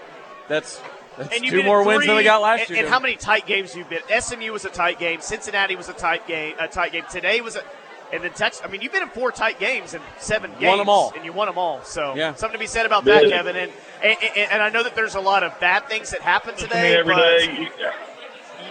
that's 0.49 0.81
that's 1.17 1.35
And 1.35 1.45
you've 1.45 1.53
two 1.53 1.63
more 1.63 1.81
in 1.81 1.87
wins 1.87 2.05
than 2.05 2.17
we 2.17 2.23
got 2.23 2.41
last 2.41 2.61
and, 2.61 2.69
year. 2.71 2.79
And 2.79 2.89
how 2.89 2.99
many 2.99 3.15
tight 3.15 3.45
games 3.45 3.75
you've 3.75 3.89
been? 3.89 4.01
SMU 4.19 4.51
was 4.51 4.65
a 4.65 4.69
tight 4.69 4.99
game. 4.99 5.21
Cincinnati 5.21 5.77
was 5.77 5.87
a 5.87 5.93
tight 5.93 6.27
game. 6.27 6.55
A 6.59 6.67
tight 6.67 6.91
game. 6.91 7.03
Today 7.09 7.41
was 7.41 7.55
a, 7.55 7.63
and 8.11 8.23
then 8.23 8.31
Texas. 8.31 8.61
I 8.63 8.67
mean, 8.69 8.81
you've 8.81 8.91
been 8.91 9.03
in 9.03 9.09
four 9.09 9.31
tight 9.31 9.59
games 9.59 9.93
and 9.93 10.03
seven 10.19 10.51
games. 10.59 10.63
Won 10.69 10.79
'em 10.79 10.89
all. 10.89 11.13
and 11.15 11.23
you 11.25 11.31
won 11.33 11.47
them 11.47 11.57
all. 11.57 11.81
So 11.83 12.15
Yeah. 12.15 12.33
something 12.35 12.53
to 12.57 12.59
be 12.59 12.67
said 12.67 12.85
about 12.85 13.05
that, 13.05 13.23
Yeah. 13.27 13.37
Kevin. 13.37 13.55
And, 13.55 13.71
and 14.03 14.17
and 14.37 14.51
and 14.53 14.61
I 14.63 14.69
know 14.69 14.83
that 14.83 14.95
there's 14.95 15.15
a 15.15 15.19
lot 15.19 15.43
of 15.43 15.59
bad 15.59 15.87
things 15.87 16.09
that 16.11 16.21
happen 16.21 16.55
I 16.57 16.61
mean, 16.61 16.67
today. 16.67 16.97
every 16.97 17.13
but 17.15 17.21
day. 17.39 17.57
you- 17.61 17.69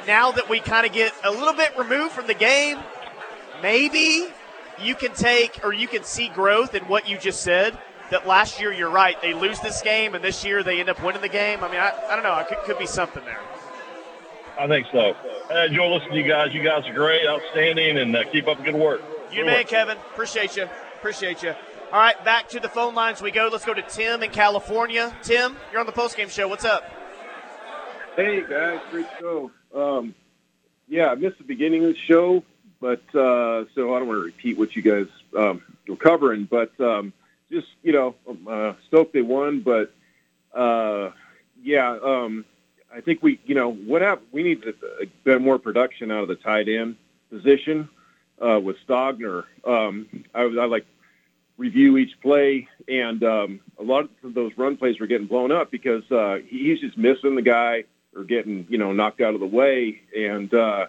now 0.06 0.30
that 0.32 0.48
we 0.48 0.60
kind 0.60 0.86
of 0.86 0.92
get 0.92 1.12
a 1.24 1.30
little 1.30 1.52
bit 1.54 1.76
removed 1.78 2.12
from 2.12 2.26
the 2.26 2.34
game, 2.34 2.78
maybe 3.62 4.26
you 4.80 4.94
can 4.94 5.12
take 5.12 5.60
or 5.64 5.72
you 5.72 5.88
can 5.88 6.04
see 6.04 6.28
growth 6.28 6.74
in 6.74 6.84
what 6.84 7.08
you 7.08 7.18
just 7.18 7.42
said. 7.42 7.76
That 8.10 8.26
last 8.26 8.58
year, 8.58 8.72
you're 8.72 8.88
right, 8.88 9.20
they 9.20 9.34
lose 9.34 9.60
this 9.60 9.82
game, 9.82 10.14
and 10.14 10.24
this 10.24 10.42
year 10.42 10.62
they 10.62 10.80
end 10.80 10.88
up 10.88 11.02
winning 11.02 11.20
the 11.20 11.28
game. 11.28 11.62
I 11.62 11.68
mean, 11.70 11.78
I, 11.78 11.92
I 12.08 12.14
don't 12.16 12.22
know. 12.22 12.38
It 12.38 12.48
could, 12.48 12.56
could 12.64 12.78
be 12.78 12.86
something 12.86 13.22
there. 13.26 13.38
I 14.58 14.66
think 14.66 14.86
so. 14.90 15.14
I 15.50 15.66
enjoy 15.66 15.88
listening 15.88 16.12
to 16.12 16.16
you 16.16 16.26
guys. 16.26 16.54
You 16.54 16.62
guys 16.62 16.86
are 16.86 16.92
great, 16.94 17.26
outstanding, 17.28 17.98
and 17.98 18.16
uh, 18.16 18.24
keep 18.32 18.48
up 18.48 18.56
the 18.56 18.64
good 18.64 18.74
work. 18.76 19.02
You 19.32 19.44
man, 19.44 19.64
Kevin. 19.64 19.98
Appreciate 19.98 20.56
you. 20.56 20.66
Appreciate 20.96 21.42
you. 21.42 21.50
All 21.92 21.98
right, 21.98 22.22
back 22.24 22.48
to 22.50 22.60
the 22.60 22.68
phone 22.68 22.94
lines 22.94 23.20
we 23.20 23.30
go. 23.30 23.48
Let's 23.52 23.64
go 23.64 23.74
to 23.74 23.82
Tim 23.82 24.22
in 24.22 24.30
California. 24.30 25.14
Tim, 25.22 25.56
you're 25.70 25.80
on 25.80 25.86
the 25.86 25.92
postgame 25.92 26.30
show. 26.30 26.48
What's 26.48 26.64
up? 26.64 26.84
Hey 28.16 28.42
guys, 28.48 28.80
great 28.90 29.06
show. 29.20 29.50
Um, 29.74 30.14
yeah, 30.88 31.08
I 31.08 31.14
missed 31.14 31.38
the 31.38 31.44
beginning 31.44 31.84
of 31.84 31.92
the 31.92 31.98
show, 31.98 32.42
but 32.80 33.02
uh, 33.14 33.64
so 33.74 33.94
I 33.94 33.98
don't 33.98 34.08
want 34.08 34.18
to 34.18 34.24
repeat 34.24 34.58
what 34.58 34.74
you 34.74 34.82
guys 34.82 35.06
um, 35.36 35.62
were 35.86 35.96
covering. 35.96 36.44
But 36.44 36.78
um, 36.80 37.12
just 37.50 37.68
you 37.82 37.92
know, 37.92 38.14
uh, 38.48 38.74
stoked 38.88 39.12
they 39.12 39.22
won. 39.22 39.60
But 39.60 39.92
uh, 40.58 41.10
yeah, 41.62 41.98
um, 42.02 42.46
I 42.92 43.02
think 43.02 43.22
we 43.22 43.40
you 43.44 43.54
know 43.54 43.72
what 43.72 44.00
happened. 44.00 44.28
We 44.32 44.42
need 44.42 44.62
to 44.62 44.74
get 45.24 45.40
more 45.40 45.58
production 45.58 46.10
out 46.10 46.22
of 46.22 46.28
the 46.28 46.36
tight 46.36 46.68
end 46.68 46.96
position 47.30 47.90
uh, 48.40 48.60
with 48.60 48.76
Stogner. 48.86 49.44
Um, 49.64 50.24
I, 50.34 50.42
I 50.42 50.66
like 50.66 50.86
review 51.56 51.96
each 51.96 52.18
play, 52.20 52.68
and 52.86 53.22
um, 53.24 53.60
a 53.78 53.82
lot 53.82 54.08
of 54.22 54.34
those 54.34 54.52
run 54.56 54.76
plays 54.76 54.98
were 55.00 55.06
getting 55.06 55.26
blown 55.26 55.52
up 55.52 55.70
because 55.70 56.10
uh, 56.10 56.38
he's 56.46 56.80
just 56.80 56.96
missing 56.96 57.34
the 57.34 57.42
guy 57.42 57.84
or 58.14 58.24
getting 58.24 58.66
you 58.68 58.78
know 58.78 58.92
knocked 58.92 59.20
out 59.20 59.34
of 59.34 59.40
the 59.40 59.46
way, 59.46 60.00
and 60.16 60.52
uh, 60.54 60.86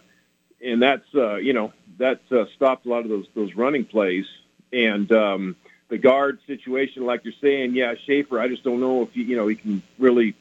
and 0.63 0.81
that's 0.81 1.07
uh, 1.15 1.35
you 1.35 1.53
know 1.53 1.73
that 1.97 2.21
uh, 2.31 2.45
stopped 2.55 2.85
a 2.85 2.89
lot 2.89 3.03
of 3.03 3.09
those 3.09 3.27
those 3.35 3.53
running 3.55 3.85
plays, 3.85 4.25
and 4.71 5.11
um, 5.11 5.55
the 5.89 5.97
guard 5.97 6.39
situation, 6.47 7.05
like 7.05 7.23
you're 7.23 7.33
saying, 7.41 7.73
yeah, 7.73 7.95
Shaffer, 8.05 8.39
I 8.39 8.47
just 8.47 8.63
don't 8.63 8.79
know 8.79 9.03
if 9.03 9.13
he, 9.13 9.23
you 9.23 9.35
know 9.35 9.47
he 9.47 9.55
can 9.55 9.81
really 9.97 10.35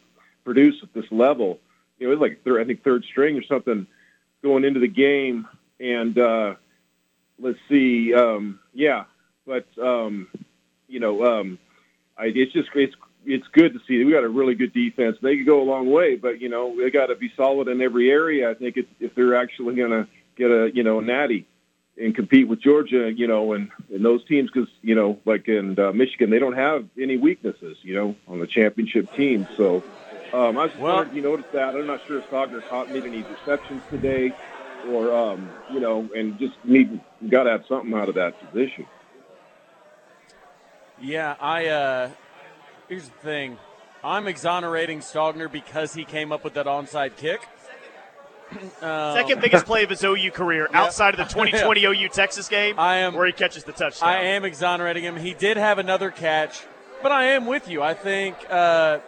produce 0.45 0.77
at 0.83 0.93
this 0.93 1.11
level. 1.11 1.59
You 1.99 2.07
know, 2.07 2.13
it's 2.13 2.21
like 2.21 2.45
third, 2.45 2.61
I 2.61 2.65
think 2.65 2.85
third 2.85 3.05
string 3.05 3.37
or 3.37 3.43
something 3.43 3.87
going 4.43 4.65
into 4.65 4.81
the 4.81 4.89
game, 4.89 5.49
and 5.81 6.17
uh, 6.19 6.55
let's 7.39 7.59
see, 7.69 8.15
um, 8.15 8.61
yeah, 8.73 9.05
but 9.47 9.67
um, 9.81 10.29
you 10.89 11.01
know, 11.01 11.25
um, 11.25 11.59
I, 12.17 12.27
it's 12.27 12.53
just 12.53 12.69
it's 12.75 12.95
it's 13.25 13.47
good 13.49 13.73
to 13.75 13.81
see. 13.87 14.05
We 14.05 14.13
got 14.13 14.25
a 14.25 14.29
really 14.29 14.55
good 14.55 14.73
defense. 14.73 15.17
They 15.21 15.37
could 15.37 15.47
go 15.47 15.63
a 15.63 15.69
long 15.69 15.91
way, 15.91 16.17
but 16.17 16.41
you 16.41 16.49
know, 16.49 16.77
they 16.77 16.91
got 16.91 17.07
to 17.07 17.17
be 17.17 17.33
solid 17.37 17.69
in 17.69 17.81
every 17.81 18.11
area. 18.11 18.51
I 18.51 18.55
think 18.55 18.77
it's, 18.77 18.89
if 19.01 19.15
they're 19.15 19.37
actually 19.37 19.75
going 19.77 19.91
to 19.91 20.09
get 20.37 20.51
a 20.51 20.71
you 20.75 20.83
know 20.83 20.99
a 20.99 21.03
natty 21.03 21.47
and 22.01 22.15
compete 22.15 22.47
with 22.47 22.61
Georgia, 22.61 23.13
you 23.13 23.27
know, 23.27 23.55
and, 23.55 23.71
and 23.93 24.05
those 24.05 24.25
teams, 24.27 24.51
because 24.53 24.69
you 24.83 24.95
know, 24.95 25.19
like 25.25 25.49
in 25.49 25.79
uh, 25.79 25.93
Michigan, 25.93 26.31
they 26.31 26.39
don't 26.39 26.57
have 26.57 26.87
any 27.01 27.17
weaknesses, 27.17 27.77
you 27.83 27.95
know, 27.95 28.15
on 28.29 28.39
the 28.39 28.47
championship 28.47 29.13
team. 29.15 29.47
So 29.57 29.83
um, 30.33 30.57
I 30.59 30.63
was 30.63 30.71
just 30.71 30.81
Well- 30.81 30.97
wondering 30.97 31.11
if 31.11 31.17
you 31.17 31.23
noticed 31.23 31.53
that. 31.53 31.75
I'm 31.75 31.87
not 31.87 32.01
sure 32.07 32.19
if 32.19 32.31
Wagner 32.31 32.61
caught 32.63 32.93
made 32.93 33.05
any 33.05 33.23
receptions 33.23 33.83
today, 33.91 34.33
or 34.87 35.15
um, 35.15 35.51
you 35.73 35.81
know, 35.81 36.09
and 36.15 36.39
just 36.39 36.55
need 36.65 37.01
got 37.29 37.45
to 37.45 37.51
have 37.51 37.65
something 37.69 37.93
out 37.95 38.09
of 38.09 38.15
that 38.15 38.35
position. 38.51 38.87
Yeah, 41.01 41.37
I. 41.41 41.67
Uh, 41.67 42.11
here's 42.89 43.09
the 43.09 43.19
thing. 43.19 43.59
I'm 44.03 44.29
exonerating 44.29 45.01
Stogner 45.01 45.51
because 45.51 45.93
he 45.93 46.05
came 46.05 46.33
up 46.33 46.45
with 46.45 46.55
that 46.55 46.67
onside 46.67 47.17
kick. 47.17 47.47
Um, 48.81 49.15
Second 49.15 49.43
biggest 49.43 49.67
play 49.67 49.85
of 49.85 49.91
his 49.91 50.03
OU 50.03 50.31
career 50.31 50.71
outside 50.73 51.13
of 51.13 51.19
the 51.19 51.25
2020 51.35 51.85
OU 51.85 52.09
Texas 52.09 52.49
game, 52.49 52.81
I 52.81 52.97
am, 52.97 53.13
where 53.13 53.27
he 53.27 53.33
catches 53.33 53.65
the 53.65 53.73
touchdown. 53.73 54.09
I 54.09 54.23
am 54.23 54.47
exonerating 54.47 55.05
him. 55.05 55.17
He 55.17 55.35
did 55.35 55.59
have 55.59 55.79
another 55.79 56.11
catch, 56.11 56.65
but 57.03 57.13
I 57.13 57.25
am 57.33 57.45
with 57.45 57.69
you. 57.69 57.83
I 57.83 57.93
think 57.93 58.37
uh, 58.49 59.01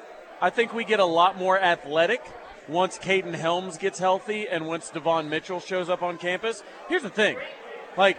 I 0.43 0.51
think 0.51 0.75
we 0.75 0.85
get 0.85 1.01
a 1.01 1.07
lot 1.07 1.39
more 1.39 1.59
athletic 1.59 2.23
once 2.71 2.99
Caden 2.99 3.35
Helms 3.35 3.77
gets 3.79 3.99
healthy 3.99 4.49
and 4.49 4.67
once 4.67 4.91
Devon 4.91 5.29
Mitchell 5.29 5.61
shows 5.61 5.89
up 5.89 6.03
on 6.03 6.17
campus. 6.19 6.63
Here's 6.89 7.03
the 7.03 7.11
thing, 7.11 7.37
like 7.97 8.17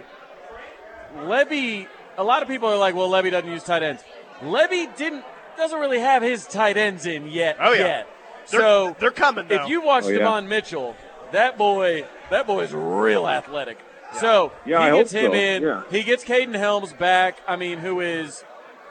Lebby. 1.15 1.87
A 2.17 2.23
lot 2.23 2.41
of 2.41 2.47
people 2.47 2.69
are 2.69 2.77
like, 2.77 2.95
"Well, 2.95 3.09
Lebby 3.09 3.31
doesn't 3.31 3.49
use 3.49 3.63
tight 3.63 3.83
ends." 3.83 4.03
Lebby 4.41 4.95
didn't 4.97 5.23
doesn't 5.57 5.79
really 5.79 5.99
have 5.99 6.21
his 6.23 6.45
tight 6.47 6.77
ends 6.77 7.05
in 7.05 7.27
yet. 7.27 7.57
Oh, 7.59 7.73
yeah. 7.73 7.79
yet. 7.79 8.07
They're- 8.49 8.59
so 8.61 8.95
they're 8.99 9.11
coming, 9.11 9.47
though. 9.47 9.63
If 9.63 9.69
you 9.69 9.81
watch 9.81 10.05
Oh, 10.05 10.09
yeah. 10.09 10.19
Devon 10.19 10.47
Mitchell, 10.47 10.95
that 11.31 11.57
boy, 11.57 12.05
that 12.29 12.47
boy 12.47 12.61
is 12.61 12.73
real 12.73 13.27
athletic. 13.27 13.77
So 14.19 14.51
Yeah, 14.65 14.79
he 14.79 14.89
I 14.89 14.95
gets 14.97 15.11
him 15.11 15.31
so. 15.31 15.37
in. 15.37 15.63
Yeah. 15.63 15.83
He 15.91 16.03
gets 16.03 16.23
Caden 16.23 16.55
Helms 16.55 16.93
back. 16.93 17.37
I 17.47 17.55
mean, 17.55 17.77
who 17.79 18.01
is, 18.01 18.43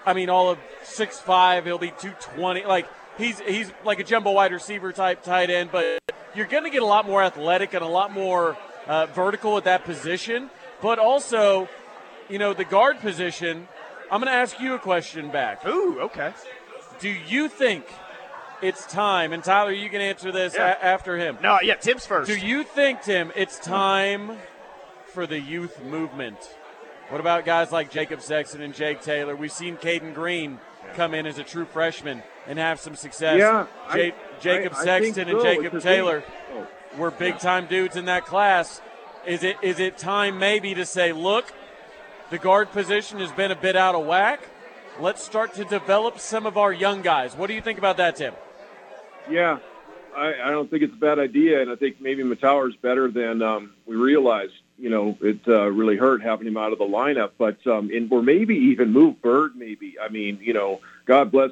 I 0.07 0.13
mean, 0.15 0.31
all 0.31 0.49
of 0.51 0.59
six 0.83 1.19
five. 1.19 1.65
He'll 1.67 1.79
be 1.79 1.93
two 1.99 2.13
twenty. 2.21 2.65
Like 2.65 2.87
he's 3.21 3.39
he's 3.41 3.73
like 3.85 4.01
a 4.01 4.05
jumbo 4.05 4.33
wide 4.33 4.53
receiver 4.53 4.93
type 4.93 5.23
tight 5.23 5.51
end. 5.51 5.71
But 5.71 5.99
you're 6.35 6.47
going 6.47 6.65
to 6.65 6.71
get 6.71 6.83
a 6.83 6.87
lot 6.87 7.07
more 7.07 7.23
athletic 7.23 7.75
and 7.75 7.85
a 7.85 7.89
lot 7.89 8.13
more 8.13 8.57
uh, 8.87 9.07
vertical 9.07 9.57
at 9.57 9.65
that 9.65 9.85
position. 9.85 10.51
But 10.83 10.99
also, 10.99 11.69
you 12.29 12.39
know, 12.39 12.53
the 12.55 12.65
guard 12.65 12.99
position. 13.01 13.69
I'm 14.11 14.21
going 14.21 14.33
to 14.33 14.37
ask 14.37 14.59
you 14.59 14.75
a 14.75 14.79
question 14.81 15.31
back. 15.31 15.65
Ooh, 15.67 16.01
okay. 16.01 16.33
Do 16.99 17.09
you 17.11 17.49
think 17.49 17.85
it's 18.61 18.85
time? 18.87 19.33
And 19.33 19.45
Tyler, 19.45 19.71
you 19.71 19.89
can 19.89 20.01
answer 20.01 20.33
this 20.33 20.55
Yeah. 20.57 20.75
a- 20.81 20.85
after 20.85 21.17
him. 21.17 21.39
No, 21.41 21.59
yeah, 21.63 21.77
Tim's 21.77 22.07
first. 22.07 22.29
Do 22.29 22.37
you 22.37 22.65
think, 22.65 23.03
Tim, 23.03 23.31
it's 23.37 23.59
time 23.61 24.37
for 25.13 25.27
the 25.29 25.39
youth 25.39 25.81
movement? 25.85 26.39
What 27.11 27.21
about 27.21 27.45
guys 27.45 27.71
like 27.71 27.91
Jacob 27.91 28.21
Sexton 28.21 28.63
and 28.63 28.75
Jake 28.75 29.01
Taylor? 29.01 29.37
We've 29.37 29.53
seen 29.53 29.77
Cayden 29.77 30.13
Green 30.13 30.59
come 30.95 31.15
in 31.15 31.25
as 31.27 31.39
a 31.39 31.45
true 31.45 31.65
freshman 31.65 32.23
and 32.47 32.59
have 32.59 32.81
some 32.81 32.95
success. 32.95 33.39
Yeah, 33.39 33.67
I- 33.89 34.13
Jacob 34.41 34.73
I- 34.75 34.81
I 34.81 34.85
think 35.01 35.15
Sexton 35.15 35.29
and 35.29 35.43
Jacob 35.43 35.73
they- 35.75 35.81
Taylor 35.81 36.25
oh, 36.55 36.67
were 36.97 37.11
big 37.11 37.39
time 37.39 37.67
dudes 37.67 37.97
in 37.97 38.07
that 38.07 38.25
class. 38.27 38.81
Is 39.27 39.45
it 39.45 39.57
is 39.63 39.79
it 39.79 39.99
time 39.99 40.39
maybe 40.39 40.75
to 40.75 40.87
say, 40.87 41.13
look, 41.13 41.53
the 42.31 42.39
guard 42.39 42.71
position 42.73 43.19
has 43.19 43.31
been 43.33 43.51
a 43.51 43.57
bit 43.57 43.77
out 43.77 43.95
of 43.95 44.07
whack. 44.07 44.41
Let's 44.99 45.23
start 45.23 45.55
to 45.55 45.65
develop 45.65 46.19
some 46.19 46.47
of 46.47 46.57
our 46.57 46.73
young 46.73 47.03
guys. 47.03 47.37
What 47.37 47.49
do 47.49 47.55
you 47.55 47.61
think 47.61 47.79
about 47.79 47.97
that, 47.99 48.17
Tim? 48.17 48.35
Yeah, 49.29 49.59
I, 50.17 50.35
I 50.45 50.51
don't 50.51 50.71
think 50.71 50.83
it's 50.83 50.93
a 50.93 50.97
bad 50.99 51.19
idea, 51.19 51.61
and 51.63 51.71
I 51.71 51.77
think 51.77 52.01
maybe 52.01 52.23
Mettauer's 52.23 52.77
better 52.77 53.11
than 53.11 53.43
um, 53.43 53.73
we 53.87 53.97
realized. 53.97 54.55
You 54.79 54.89
know, 54.91 55.19
it 55.21 55.41
uh, 55.47 55.67
really 55.71 55.97
hurt 55.97 56.23
having 56.23 56.47
him 56.47 56.57
out 56.57 56.73
of 56.73 56.79
the 56.79 56.87
lineup, 56.87 57.33
but 57.37 57.65
um, 57.67 57.91
and 57.93 58.11
or 58.11 58.23
maybe 58.23 58.57
even 58.57 58.93
move 58.93 59.21
Byrd. 59.21 59.55
Maybe 59.55 59.97
I 60.03 60.09
mean, 60.09 60.39
you 60.41 60.55
know, 60.55 60.81
God 61.05 61.31
bless, 61.31 61.51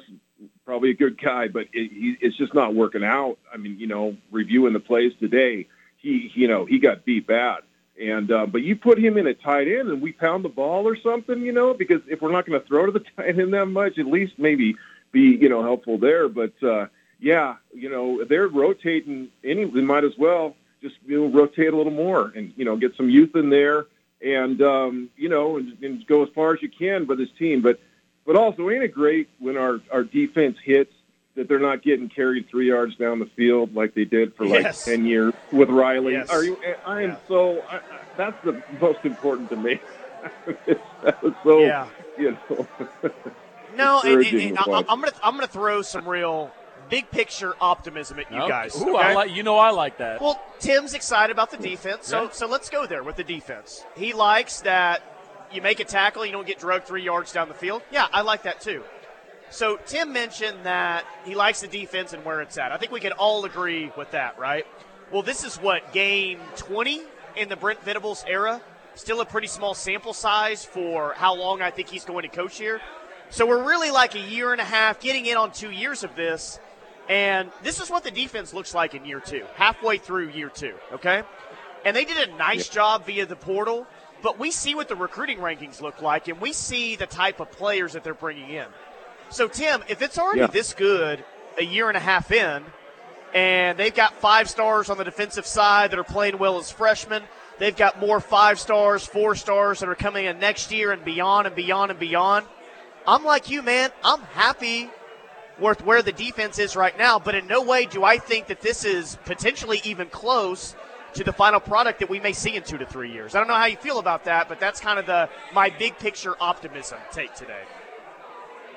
probably 0.69 0.91
a 0.91 0.93
good 0.93 1.19
guy, 1.19 1.47
but 1.47 1.63
it, 1.73 1.91
he, 1.91 2.15
it's 2.21 2.37
just 2.37 2.53
not 2.53 2.75
working 2.75 3.03
out. 3.03 3.39
I 3.51 3.57
mean, 3.57 3.79
you 3.79 3.87
know, 3.87 4.15
reviewing 4.29 4.73
the 4.73 4.79
plays 4.79 5.11
today, 5.19 5.67
he 5.97 6.31
you 6.35 6.47
know 6.47 6.65
he 6.65 6.77
got 6.77 7.05
beat 7.05 7.25
bad. 7.25 7.61
And 7.99 8.31
uh, 8.31 8.45
but 8.45 8.61
you 8.61 8.75
put 8.75 8.99
him 8.99 9.17
in 9.17 9.25
a 9.25 9.33
tight 9.33 9.67
end, 9.67 9.89
and 9.89 9.99
we 9.99 10.11
pound 10.11 10.45
the 10.45 10.49
ball 10.49 10.87
or 10.87 10.95
something, 10.95 11.41
you 11.41 11.51
know, 11.51 11.73
because 11.73 12.01
if 12.07 12.21
we're 12.21 12.31
not 12.31 12.45
going 12.45 12.61
to 12.61 12.67
throw 12.67 12.85
to 12.85 12.91
the 12.91 12.99
tight 13.17 13.39
end 13.39 13.51
that 13.53 13.65
much, 13.65 13.97
at 13.97 14.05
least 14.05 14.33
maybe 14.37 14.75
be 15.11 15.39
you 15.41 15.49
know 15.49 15.63
helpful 15.63 15.97
there. 15.97 16.29
But 16.29 16.53
uh, 16.61 16.85
yeah, 17.19 17.55
you 17.73 17.89
know, 17.89 18.23
they're 18.23 18.47
rotating. 18.47 19.29
Any, 19.43 19.65
they 19.65 19.81
might 19.81 20.03
as 20.03 20.13
well 20.19 20.55
just 20.83 20.97
you 21.03 21.19
know 21.19 21.35
rotate 21.35 21.73
a 21.73 21.75
little 21.75 21.91
more 21.91 22.31
and 22.35 22.53
you 22.55 22.63
know 22.63 22.77
get 22.77 22.95
some 22.95 23.09
youth 23.09 23.35
in 23.35 23.49
there 23.49 23.87
and 24.21 24.61
um, 24.61 25.09
you 25.17 25.29
know 25.29 25.57
and, 25.57 25.81
and 25.81 26.05
go 26.05 26.21
as 26.21 26.29
far 26.35 26.53
as 26.53 26.61
you 26.61 26.69
can 26.69 27.07
with 27.07 27.17
this 27.17 27.31
team. 27.39 27.63
But 27.63 27.79
but 28.29 28.35
also, 28.35 28.69
ain't 28.69 28.83
it 28.83 28.93
great 28.93 29.27
when 29.39 29.57
our 29.57 29.79
our 29.91 30.03
defense 30.03 30.55
hits 30.63 30.93
that 31.33 31.47
they're 31.47 31.57
not 31.57 31.81
getting 31.81 32.07
carried 32.09 32.47
three 32.47 32.67
yards 32.67 32.95
down 32.95 33.17
the 33.17 33.25
field 33.35 33.73
like 33.73 33.95
they 33.95 34.05
did 34.05 34.35
for 34.35 34.45
like 34.45 34.61
Yes. 34.65 34.85
ten 34.85 35.03
years 35.03 35.33
with 35.51 35.67
Riley? 35.67 36.13
Yes. 36.13 36.29
Are 36.29 36.43
you? 36.43 36.55
I 36.85 37.01
am 37.01 37.17
so. 37.27 37.61
I, 37.61 37.77
I, 37.77 37.81
that's 38.17 38.35
the 38.43 38.61
most 38.79 38.99
important 39.03 39.49
to 39.49 39.55
me. 39.55 39.79
that 41.03 41.23
was 41.23 41.33
so. 41.43 41.61
Yeah. 41.61 41.87
You 42.19 42.37
know. 42.49 42.67
No, 43.75 44.01
and, 44.03 44.25
and, 44.25 44.41
and 44.41 44.57
I, 44.57 44.63
watch. 44.67 44.85
I'm 44.89 44.99
gonna 44.99 45.13
I'm 45.23 45.35
gonna 45.35 45.47
throw 45.47 45.81
some 45.83 46.07
real 46.07 46.51
big 46.89 47.09
picture 47.11 47.53
optimism 47.61 48.19
at 48.19 48.29
you 48.31 48.39
Okay. 48.39 48.49
guys. 48.49 48.75
Ooh, 48.81 48.95
okay? 48.97 49.05
I 49.05 49.13
like, 49.13 49.31
you 49.33 49.41
know 49.41 49.57
I 49.57 49.69
like 49.71 49.99
that. 49.99 50.19
Well, 50.21 50.41
Tim's 50.59 50.93
excited 50.93 51.31
about 51.31 51.49
the 51.51 51.57
defense, 51.57 52.07
so 52.07 52.23
Yeah. 52.23 52.29
so 52.31 52.47
let's 52.47 52.69
go 52.69 52.85
there 52.85 53.03
with 53.03 53.15
the 53.15 53.23
defense. 53.23 53.85
He 53.95 54.13
likes 54.13 54.61
that 54.61 55.01
you 55.51 55.61
make 55.61 55.79
a 55.79 55.85
tackle, 55.85 56.25
you 56.25 56.31
don't 56.31 56.47
get 56.47 56.59
drugged 56.59 56.85
three 56.85 57.03
yards 57.03 57.31
down 57.31 57.47
the 57.47 57.53
field. 57.53 57.81
Yeah, 57.91 58.07
I 58.11 58.21
like 58.21 58.43
that 58.43 58.61
too. 58.61 58.83
So 59.51 59.79
Tim 59.85 60.13
mentioned 60.13 60.59
that 60.63 61.05
he 61.25 61.33
likes 61.33 61.61
the 61.61 61.67
defense 61.67 62.13
and 62.13 62.23
where 62.23 62.41
it's 62.41 62.57
at. 62.57 62.71
I 62.71 62.77
think 62.77 62.91
we 62.91 62.99
can 62.99 63.13
all 63.13 63.45
agree 63.45 63.91
with 63.97 64.11
that, 64.11 64.37
right? 64.37 64.65
Well, 65.11 65.23
this 65.23 65.43
is 65.43 65.55
what 65.57 65.91
game 65.91 66.39
20 66.55 67.01
in 67.35 67.49
the 67.49 67.55
Brent 67.55 67.81
Venables 67.83 68.23
era. 68.27 68.61
Still 68.93 69.21
a 69.21 69.25
pretty 69.25 69.47
small 69.47 69.73
sample 69.73 70.13
size 70.13 70.63
for 70.63 71.13
how 71.13 71.35
long 71.35 71.61
I 71.61 71.71
think 71.71 71.87
he's 71.89 72.05
going 72.05 72.29
to 72.29 72.35
coach 72.35 72.57
here. 72.57 72.79
So 73.31 73.47
we're 73.47 73.63
really 73.63 73.91
like 73.91 74.15
a 74.15 74.19
year 74.19 74.51
and 74.51 74.61
a 74.61 74.65
half, 74.65 74.99
getting 74.99 75.25
in 75.25 75.37
on 75.37 75.51
two 75.51 75.71
years 75.71 76.03
of 76.03 76.15
this. 76.15 76.59
And 77.07 77.51
this 77.63 77.79
is 77.79 77.89
what 77.89 78.03
the 78.03 78.11
defense 78.11 78.53
looks 78.53 78.75
like 78.75 78.93
in 78.93 79.03
year 79.03 79.19
two, 79.19 79.45
halfway 79.55 79.97
through 79.97 80.29
year 80.29 80.49
two, 80.49 80.75
okay? 80.93 81.23
And 81.85 81.95
they 81.95 82.05
did 82.05 82.29
a 82.29 82.35
nice 82.37 82.69
job 82.69 83.05
via 83.05 83.25
the 83.25 83.35
portal, 83.35 83.87
but 84.21 84.39
we 84.39 84.51
see 84.51 84.75
what 84.75 84.87
the 84.87 84.95
recruiting 84.95 85.39
rankings 85.39 85.81
look 85.81 86.01
like, 86.01 86.27
and 86.27 86.39
we 86.41 86.53
see 86.53 86.95
the 86.95 87.05
type 87.05 87.39
of 87.39 87.51
players 87.51 87.93
that 87.93 88.03
they're 88.03 88.13
bringing 88.13 88.49
in. 88.49 88.65
So, 89.29 89.47
Tim, 89.47 89.83
if 89.87 90.01
it's 90.01 90.17
already 90.17 90.41
Yeah. 90.41 90.47
this 90.47 90.73
good 90.73 91.23
a 91.57 91.63
year 91.63 91.87
and 91.87 91.97
a 91.97 92.01
half 92.01 92.31
in, 92.31 92.65
and 93.33 93.77
they've 93.77 93.93
got 93.93 94.13
five 94.15 94.49
stars 94.49 94.89
on 94.89 94.97
the 94.97 95.03
defensive 95.03 95.45
side 95.45 95.91
that 95.91 95.99
are 95.99 96.03
playing 96.03 96.37
well 96.39 96.57
as 96.57 96.71
freshmen. 96.71 97.23
They've 97.59 97.75
got 97.75 97.99
more 97.99 98.19
five 98.19 98.59
stars, 98.59 99.05
four 99.05 99.35
stars 99.35 99.79
that 99.79 99.89
are 99.89 99.95
coming 99.95 100.25
in 100.25 100.39
next 100.39 100.71
year 100.71 100.91
and 100.91 101.03
beyond 101.03 101.45
and 101.45 101.55
beyond 101.55 101.91
and 101.91 101.99
beyond. 101.99 102.45
I'm 103.05 103.23
like 103.23 103.49
you, 103.49 103.61
man. 103.61 103.91
I'm 104.03 104.21
happy 104.33 104.89
with 105.59 105.83
where 105.85 106.01
the 106.01 106.13
defense 106.13 106.57
is 106.57 106.75
right 106.75 106.97
now, 106.97 107.19
but 107.19 107.35
in 107.35 107.45
no 107.47 107.61
way 107.61 107.85
do 107.85 108.03
I 108.03 108.17
think 108.17 108.47
that 108.47 108.61
this 108.61 108.85
is 108.85 109.17
potentially 109.25 109.81
even 109.83 110.07
close 110.07 110.73
to 111.13 111.23
the 111.23 111.33
final 111.33 111.59
product 111.59 111.99
that 111.99 112.09
we 112.09 112.19
may 112.19 112.33
see 112.33 112.55
in 112.55 112.63
two 112.63 112.77
to 112.77 112.85
three 112.85 113.11
years. 113.11 113.35
I 113.35 113.39
don't 113.39 113.47
know 113.47 113.55
how 113.55 113.65
you 113.65 113.77
feel 113.77 113.99
about 113.99 114.25
that, 114.25 114.47
but 114.47 114.59
that's 114.59 114.79
kind 114.79 114.99
of 114.99 115.05
the 115.05 115.29
my 115.53 115.69
big 115.69 115.97
picture 115.97 116.35
optimism 116.39 116.99
take 117.11 117.33
today. 117.35 117.63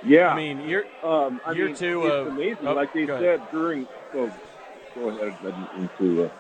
Yeah, 0.05 0.29
I 0.29 0.37
mean, 0.37 0.61
you're 0.61 0.85
um, 1.03 1.41
I 1.45 1.53
year 1.53 1.67
mean, 1.67 1.77
two 1.77 2.05
It's 2.07 2.13
of- 2.15 2.27
amazing, 2.29 2.67
oh, 2.67 2.73
like 2.75 2.93
they 2.93 3.07
go 3.07 3.15
ahead. 3.15 3.41
said 3.41 3.51
during. 3.51 3.87
Oh, 4.15 4.33
go 4.95 5.09
ahead. 5.11 5.37
I 5.43 5.45
didn't 5.47 5.73
mean 5.77 5.91
to. 5.99 6.31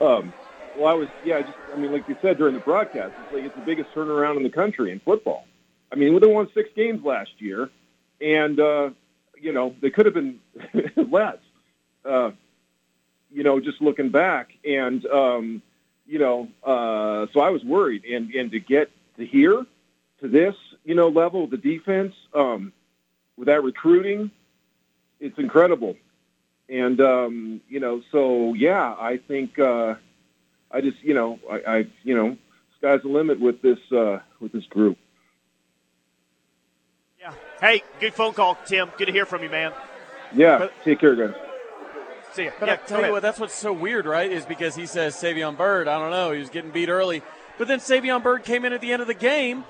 Uh, 0.00 0.04
um, 0.18 0.32
well, 0.74 0.88
I 0.88 0.94
was. 0.94 1.08
Yeah, 1.22 1.40
just. 1.42 1.56
I 1.72 1.76
mean, 1.76 1.92
like 1.92 2.08
you 2.08 2.16
said 2.20 2.36
during 2.36 2.54
the 2.54 2.60
broadcast, 2.60 3.14
it's 3.20 3.30
like 3.30 3.44
it's 3.44 3.54
the 3.54 3.62
biggest 3.62 3.94
turnaround 3.94 4.36
in 4.36 4.42
the 4.42 4.50
country 4.50 4.90
in 4.90 5.00
football. 5.00 5.46
I 5.92 5.94
mean, 5.94 6.18
they 6.20 6.26
won 6.26 6.48
six 6.52 6.68
games 6.74 7.04
last 7.04 7.30
year, 7.38 7.70
and 8.20 8.58
uh, 8.58 8.90
you 9.40 9.52
know 9.52 9.74
they 9.80 9.90
could 9.90 10.06
have 10.06 10.14
been 10.14 10.40
less. 11.10 11.36
Uh, 12.04 12.30
you 13.32 13.42
know, 13.42 13.60
just 13.60 13.80
looking 13.80 14.10
back, 14.10 14.50
and 14.64 15.04
um, 15.06 15.62
you 16.06 16.18
know, 16.18 16.48
uh, 16.64 17.26
so 17.32 17.40
I 17.40 17.50
was 17.50 17.64
worried, 17.64 18.04
and 18.04 18.30
and 18.32 18.50
to 18.52 18.60
get 18.60 18.90
to 19.16 19.26
here, 19.26 19.64
to 20.20 20.28
this, 20.28 20.54
you 20.84 20.94
know, 20.94 21.08
level, 21.08 21.46
the 21.46 21.56
defense, 21.56 22.14
um, 22.34 22.72
with 23.36 23.46
that 23.46 23.62
recruiting, 23.62 24.30
it's 25.20 25.38
incredible. 25.38 25.96
And 26.68 27.00
um, 27.00 27.60
you 27.68 27.80
know, 27.80 28.02
so 28.10 28.54
yeah, 28.54 28.94
I 28.98 29.18
think 29.18 29.58
uh, 29.58 29.94
I 30.70 30.80
just, 30.80 31.00
you 31.02 31.14
know, 31.14 31.38
I, 31.50 31.60
I, 31.66 31.86
you 32.02 32.16
know, 32.16 32.36
sky's 32.78 33.02
the 33.02 33.08
limit 33.08 33.40
with 33.40 33.62
this 33.62 33.78
uh, 33.92 34.18
with 34.40 34.52
this 34.52 34.66
group. 34.66 34.98
Yeah. 37.20 37.32
Hey, 37.60 37.82
good 38.00 38.14
phone 38.14 38.34
call, 38.34 38.58
Tim. 38.66 38.90
Good 38.98 39.06
to 39.06 39.12
hear 39.12 39.26
from 39.26 39.42
you, 39.42 39.50
man. 39.50 39.72
Yeah, 40.34 40.68
take 40.84 40.98
care, 41.00 41.14
guys. 41.14 41.45
See 42.36 42.44
ya. 42.44 42.50
But 42.60 42.68
yeah, 42.68 42.74
I 42.74 42.76
tell 42.76 42.98
you 42.98 43.04
ahead. 43.04 43.12
what, 43.12 43.22
that's 43.22 43.40
what's 43.40 43.54
so 43.54 43.72
weird, 43.72 44.04
right? 44.04 44.30
Is 44.30 44.44
because 44.44 44.76
he 44.76 44.84
says 44.84 45.14
Savion 45.16 45.56
Byrd. 45.56 45.88
I 45.88 45.98
don't 45.98 46.10
know. 46.10 46.32
He 46.32 46.38
was 46.38 46.50
getting 46.50 46.70
beat 46.70 46.90
early, 46.90 47.22
but 47.56 47.66
then 47.66 47.78
Savion 47.78 48.22
Byrd 48.22 48.44
came 48.44 48.66
in 48.66 48.74
at 48.74 48.82
the 48.82 48.92
end 48.92 49.00
of 49.00 49.08
the 49.08 49.14
game, 49.14 49.64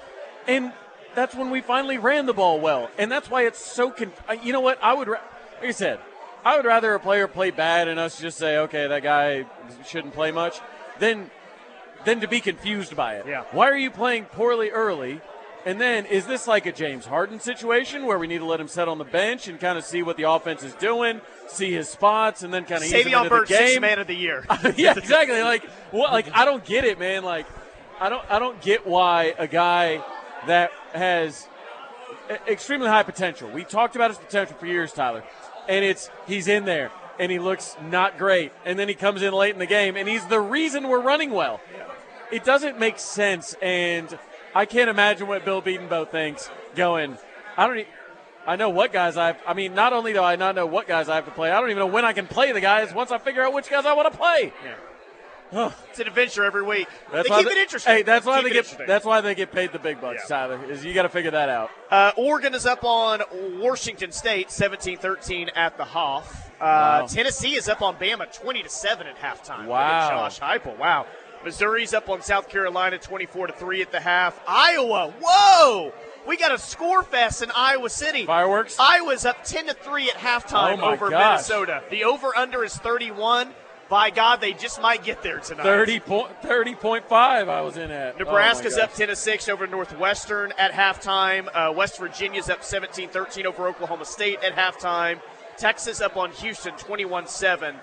and 0.49 0.73
that's 1.15 1.35
when 1.35 1.51
we 1.51 1.61
finally 1.61 1.97
ran 1.97 2.27
the 2.27 2.35
ball 2.35 2.59
well, 2.61 2.91
and 2.99 3.11
that's 3.11 3.31
why 3.31 3.47
it's 3.47 3.59
so. 3.59 3.91
Conf- 3.91 4.21
you 4.43 4.53
know 4.53 4.61
what? 4.61 4.83
I 4.83 4.95
would, 4.95 5.07
ra- 5.07 5.21
like 5.61 5.69
I 5.69 5.71
said, 5.71 6.01
I 6.45 6.57
would 6.57 6.67
rather 6.67 6.93
a 6.95 7.01
player 7.01 7.29
play 7.29 7.53
bad 7.53 7.87
and 7.89 8.01
us 8.01 8.21
just 8.21 8.37
say, 8.37 8.59
okay, 8.59 8.89
that 8.89 9.03
guy 9.03 9.47
shouldn't 9.87 10.15
play 10.15 10.33
much, 10.33 10.59
than 10.99 11.31
than 12.05 12.21
to 12.21 12.29
be 12.29 12.41
confused 12.41 12.97
by 12.97 13.17
it. 13.17 13.27
Yeah. 13.27 13.45
Why 13.53 13.71
are 13.71 13.77
you 13.77 13.91
playing 13.91 14.25
poorly 14.25 14.71
early? 14.71 15.21
And 15.67 15.81
then 15.81 16.07
is 16.07 16.27
this 16.27 16.47
like 16.47 16.65
a 16.67 16.73
James 16.73 17.05
Harden 17.05 17.41
situation 17.41 18.07
where 18.07 18.21
we 18.21 18.29
need 18.29 18.39
to 18.39 18.45
let 18.45 18.61
him 18.61 18.69
sit 18.69 18.87
on 18.87 18.99
the 18.99 19.05
bench 19.05 19.49
and 19.49 19.59
kind 19.59 19.77
of 19.77 19.85
see 19.85 20.01
what 20.05 20.17
the 20.17 20.23
offense 20.23 20.63
is 20.63 20.73
doing, 20.75 21.21
see 21.49 21.73
his 21.73 21.89
spots, 21.89 22.45
and 22.45 22.55
then 22.55 22.65
kind 22.65 22.83
of 22.83 22.85
ease 22.85 22.93
him 22.93 23.13
Savion 23.13 23.29
Byrd, 23.29 23.49
the 23.49 23.55
sixth 23.57 23.73
game? 23.73 23.83
man 23.83 23.99
of 23.99 24.07
the 24.07 24.15
year. 24.15 24.47
yeah, 24.77 24.95
exactly. 24.97 25.43
Like, 25.43 25.65
what? 25.91 26.13
Like, 26.13 26.29
I 26.33 26.45
don't 26.45 26.65
get 26.65 26.85
it, 26.85 27.01
man. 27.01 27.25
Like, 27.25 27.47
I 27.99 28.09
don't, 28.09 28.25
I 28.31 28.39
don't 28.39 28.61
get 28.63 28.87
why 28.87 29.35
a 29.37 29.49
guy 29.49 30.05
that 30.47 30.71
has 30.93 31.49
extremely 32.47 32.87
high 32.87 33.03
potential. 33.03 33.51
We 33.51 33.65
talked 33.65 33.97
about 33.97 34.11
his 34.11 34.19
potential 34.19 34.57
for 34.57 34.67
years, 34.67 34.93
Tyler, 34.93 35.25
and 35.69 35.85
it's 35.85 36.11
he's 36.29 36.47
in 36.47 36.65
there 36.65 36.93
and 37.19 37.33
he 37.33 37.39
looks 37.39 37.77
not 37.91 38.19
great, 38.19 38.53
and 38.65 38.79
then 38.79 38.89
he 38.89 38.95
comes 38.95 39.23
in 39.23 39.33
late 39.33 39.55
in 39.55 39.59
the 39.59 39.67
game 39.67 39.97
and 39.97 40.07
he's 40.07 40.25
the 40.27 40.41
reason 40.41 40.89
we're 40.89 41.01
running 41.01 41.31
well. 41.31 41.61
It 42.31 42.45
doesn't 42.45 42.79
make 42.79 42.99
sense, 42.99 43.55
and 43.63 44.17
I 44.57 44.65
can't 44.65 44.89
imagine 44.89 45.27
what 45.27 45.45
Bill 45.45 45.61
Bedenbaugh 45.61 46.09
thinks. 46.11 46.51
Going, 46.74 47.19
I 47.57 47.66
don't. 47.66 47.78
E- 47.78 47.87
I 48.47 48.57
know 48.57 48.70
what 48.70 48.93
guys 48.93 49.16
I. 49.16 49.37
I 49.47 49.55
mean, 49.55 49.74
not 49.74 49.93
only 49.93 50.12
do 50.12 50.23
I 50.23 50.37
not 50.37 50.55
know 50.55 50.66
what 50.66 50.87
guys 50.87 51.09
I 51.09 51.16
have 51.16 51.24
to 51.27 51.31
play, 51.31 51.51
I 51.51 51.61
don't 51.61 51.69
even 51.70 51.81
know 51.81 51.87
when 51.89 52.05
I 52.05 52.12
can 52.12 52.27
play 52.27 52.53
the 52.53 52.61
guys. 52.61 52.95
Once 52.95 53.11
I 53.11 53.19
figure 53.19 53.43
out 53.43 53.53
which 53.53 53.69
guys 53.69 53.85
I 53.85 53.93
want 53.95 54.11
to 54.12 54.16
play. 54.19 54.53
Yeah, 55.53 55.73
It's 55.91 56.01
an 56.01 56.07
adventure 56.09 56.45
every 56.45 56.62
week. 56.62 56.89
That's 57.12 57.28
they 57.28 57.33
why 57.33 57.43
keep 57.43 57.49
they- 57.53 57.59
it 57.59 57.62
interesting. 57.62 57.93
Hey, 57.93 58.03
that's 58.03 58.24
why 58.27 58.43
Keep 58.43 58.49
they 58.49 58.55
get. 58.62 58.87
That's 58.87 59.05
why 59.05 59.20
they 59.20 59.35
get 59.35 59.53
paid 59.53 59.73
the 59.73 59.78
big 59.78 60.01
bucks, 60.01 60.27
Tyler. 60.28 60.59
Is 60.70 60.85
you 60.85 60.95
got 60.95 61.03
to 61.03 61.09
figure 61.09 61.31
that 61.33 61.49
out. 61.49 61.70
Uh, 61.91 62.12
Oregon 62.16 62.55
is 62.55 62.66
up 62.66 62.83
on 62.85 63.23
Washington 63.61 64.11
State, 64.12 64.49
17-13 64.49 65.51
at 65.55 65.77
the 65.77 65.85
Hoff. 65.85 66.45
Uh, 66.61 67.01
Wow. 67.03 67.07
Tennessee 67.07 67.55
is 67.55 67.69
up 67.69 67.83
on 67.83 67.97
Bama, 67.97 68.33
20 68.33 68.62
to 68.62 68.69
seven 68.70 69.07
at 69.07 69.19
halftime. 69.19 69.66
Wow. 69.66 70.09
Josh 70.09 70.41
Heupel. 70.41 70.78
Wow. 70.78 71.05
Missouri's 71.47 71.94
up 71.94 72.09
on 72.10 72.23
South 72.23 72.48
Carolina, 72.48 72.98
24 72.98 73.47
to 73.47 73.52
three 73.52 73.81
at 73.81 73.93
the 73.93 74.01
half. 74.01 74.40
Iowa, 74.48 75.14
whoa! 75.23 75.93
We 76.27 76.36
got 76.36 76.52
a 76.52 76.59
score 76.59 77.05
fest 77.05 77.40
in 77.40 77.52
Iowa 77.55 77.89
City. 77.89 78.27
Fireworks. 78.27 78.77
Iowa's 78.81 79.24
up 79.24 79.44
10 79.44 79.68
to 79.68 79.74
three 79.74 80.10
at 80.10 80.16
halftime 80.16 80.81
Oh, 80.82 80.90
over 80.90 81.09
gosh. 81.09 81.48
Minnesota. 81.48 81.85
The 81.89 82.02
over 82.02 82.36
under 82.36 82.64
is 82.64 82.77
31. 82.77 83.55
By 83.89 84.10
God, 84.10 84.40
they 84.40 84.52
just 84.55 84.82
might 84.82 85.05
get 85.05 85.23
there 85.23 85.39
tonight. 85.39 85.62
30 85.62 86.01
point, 86.01 86.43
30.5 86.43 87.12
I 87.12 87.60
was 87.60 87.77
in 87.77 87.93
at. 87.93 88.18
Nebraska's 88.18 88.77
Oh, 88.77 88.82
up 88.82 88.94
10 88.94 89.06
to 89.06 89.14
6 89.14 89.48
over 89.48 89.68
Northwestern 89.68 90.52
at 90.59 90.73
halftime. 90.73 91.47
Uh, 91.55 91.73
West 91.73 91.97
Virginia's 91.98 92.51
up 92.51 92.64
17 92.64 93.09
13 93.10 93.47
over 93.47 93.68
Oklahoma 93.68 94.05
State 94.05 94.43
at 94.43 94.56
halftime. 94.56 95.20
Texas 95.56 96.01
up 96.01 96.16
on 96.16 96.32
Houston 96.32 96.74
21 96.74 97.28
7 97.28 97.77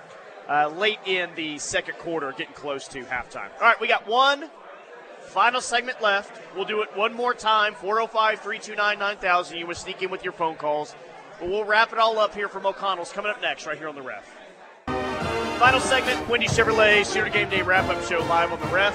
uh, 0.50 0.68
late 0.70 1.00
in 1.06 1.30
the 1.36 1.58
second 1.58 1.98
quarter, 1.98 2.32
getting 2.32 2.54
close 2.54 2.88
to 2.90 3.04
halftime. 3.04 3.50
All 3.56 3.62
right, 3.62 3.80
we 3.80 3.88
got 3.88 4.08
one 4.08 4.50
final 5.22 5.62
segment 5.62 6.02
left. 6.02 6.40
We'll 6.56 6.66
do 6.66 6.82
it 6.82 6.96
one 6.96 7.14
more 7.14 7.34
time 7.34 7.74
405 7.74 8.40
329 8.40 9.00
9000. 9.00 9.58
You 9.58 9.68
will 9.68 9.76
sneak 9.76 10.02
in 10.02 10.12
with 10.12 10.24
your 10.24 10.34
phone 10.34 10.56
calls. 10.56 10.96
But 11.40 11.50
we'll 11.50 11.66
wrap 11.66 11.92
it 11.92 12.00
all 12.00 12.20
up 12.20 12.36
here 12.36 12.48
from 12.48 12.66
O'Connell's 12.66 13.12
coming 13.12 13.32
up 13.32 13.42
next, 13.42 13.66
right 13.66 13.78
here 13.78 13.90
on 13.90 13.96
the 13.96 14.02
ref. 14.02 14.30
Final 15.60 15.80
segment, 15.80 16.28
Wendy 16.30 16.48
Chevrolet 16.48 17.12
Shooter 17.12 17.30
Game 17.30 17.50
Day 17.50 17.62
wrap 17.62 17.90
up 17.90 18.04
show 18.04 18.20
live 18.26 18.52
on 18.52 18.60
the 18.60 18.68
ref. 18.68 18.94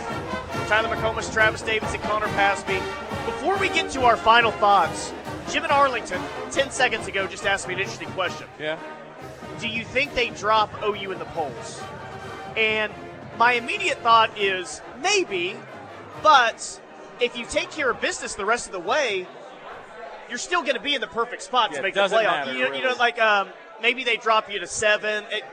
Tyler 0.68 0.94
McComas, 0.94 1.32
Travis 1.32 1.62
Davis, 1.62 1.92
and 1.94 2.02
Connor 2.02 2.26
Pasby. 2.28 2.78
Before 3.24 3.56
we 3.56 3.68
get 3.70 3.90
to 3.92 4.02
our 4.02 4.16
final 4.16 4.50
thoughts, 4.52 5.12
Jim 5.50 5.64
in 5.64 5.70
Arlington, 5.70 6.20
10 6.50 6.70
seconds 6.70 7.06
ago, 7.06 7.26
just 7.26 7.46
asked 7.46 7.66
me 7.66 7.74
an 7.74 7.80
interesting 7.80 8.10
question. 8.10 8.46
Yeah. 8.60 8.78
Do 9.60 9.68
you 9.68 9.85
think 9.85 10.14
they 10.14 10.30
drop 10.30 10.70
OU 10.82 11.12
in 11.12 11.18
the 11.18 11.24
polls? 11.26 11.80
And 12.56 12.93
my 13.36 13.55
immediate 13.55 13.98
thought 13.98 14.36
is 14.39 14.80
maybe, 15.02 15.56
but 16.22 16.80
if 17.20 17.36
you 17.36 17.44
take 17.47 17.70
care 17.70 17.90
of 17.90 18.01
business 18.01 18.35
the 18.35 18.44
rest 18.44 18.66
of 18.66 18.72
the 18.72 18.80
way, 18.80 19.26
you're 20.28 20.39
still 20.39 20.62
going 20.62 20.74
to 20.74 20.80
be 20.80 20.94
in 20.94 21.01
the 21.01 21.06
perfect 21.06 21.43
spot 21.43 21.70
Yeah, 21.70 21.78
to 21.78 21.82
make 21.82 21.94
the 21.94 22.01
playoff. 22.01 22.24
matter, 22.24 22.52
you, 22.52 22.68
know, 22.68 22.74
you 22.74 22.82
know, 22.82 22.94
like 22.98 23.18
um, 23.18 23.48
maybe 23.80 24.05
they 24.05 24.16
drop 24.16 24.51
you 24.52 24.60
to 24.60 24.66
seven. 24.66 25.24
It- 25.30 25.44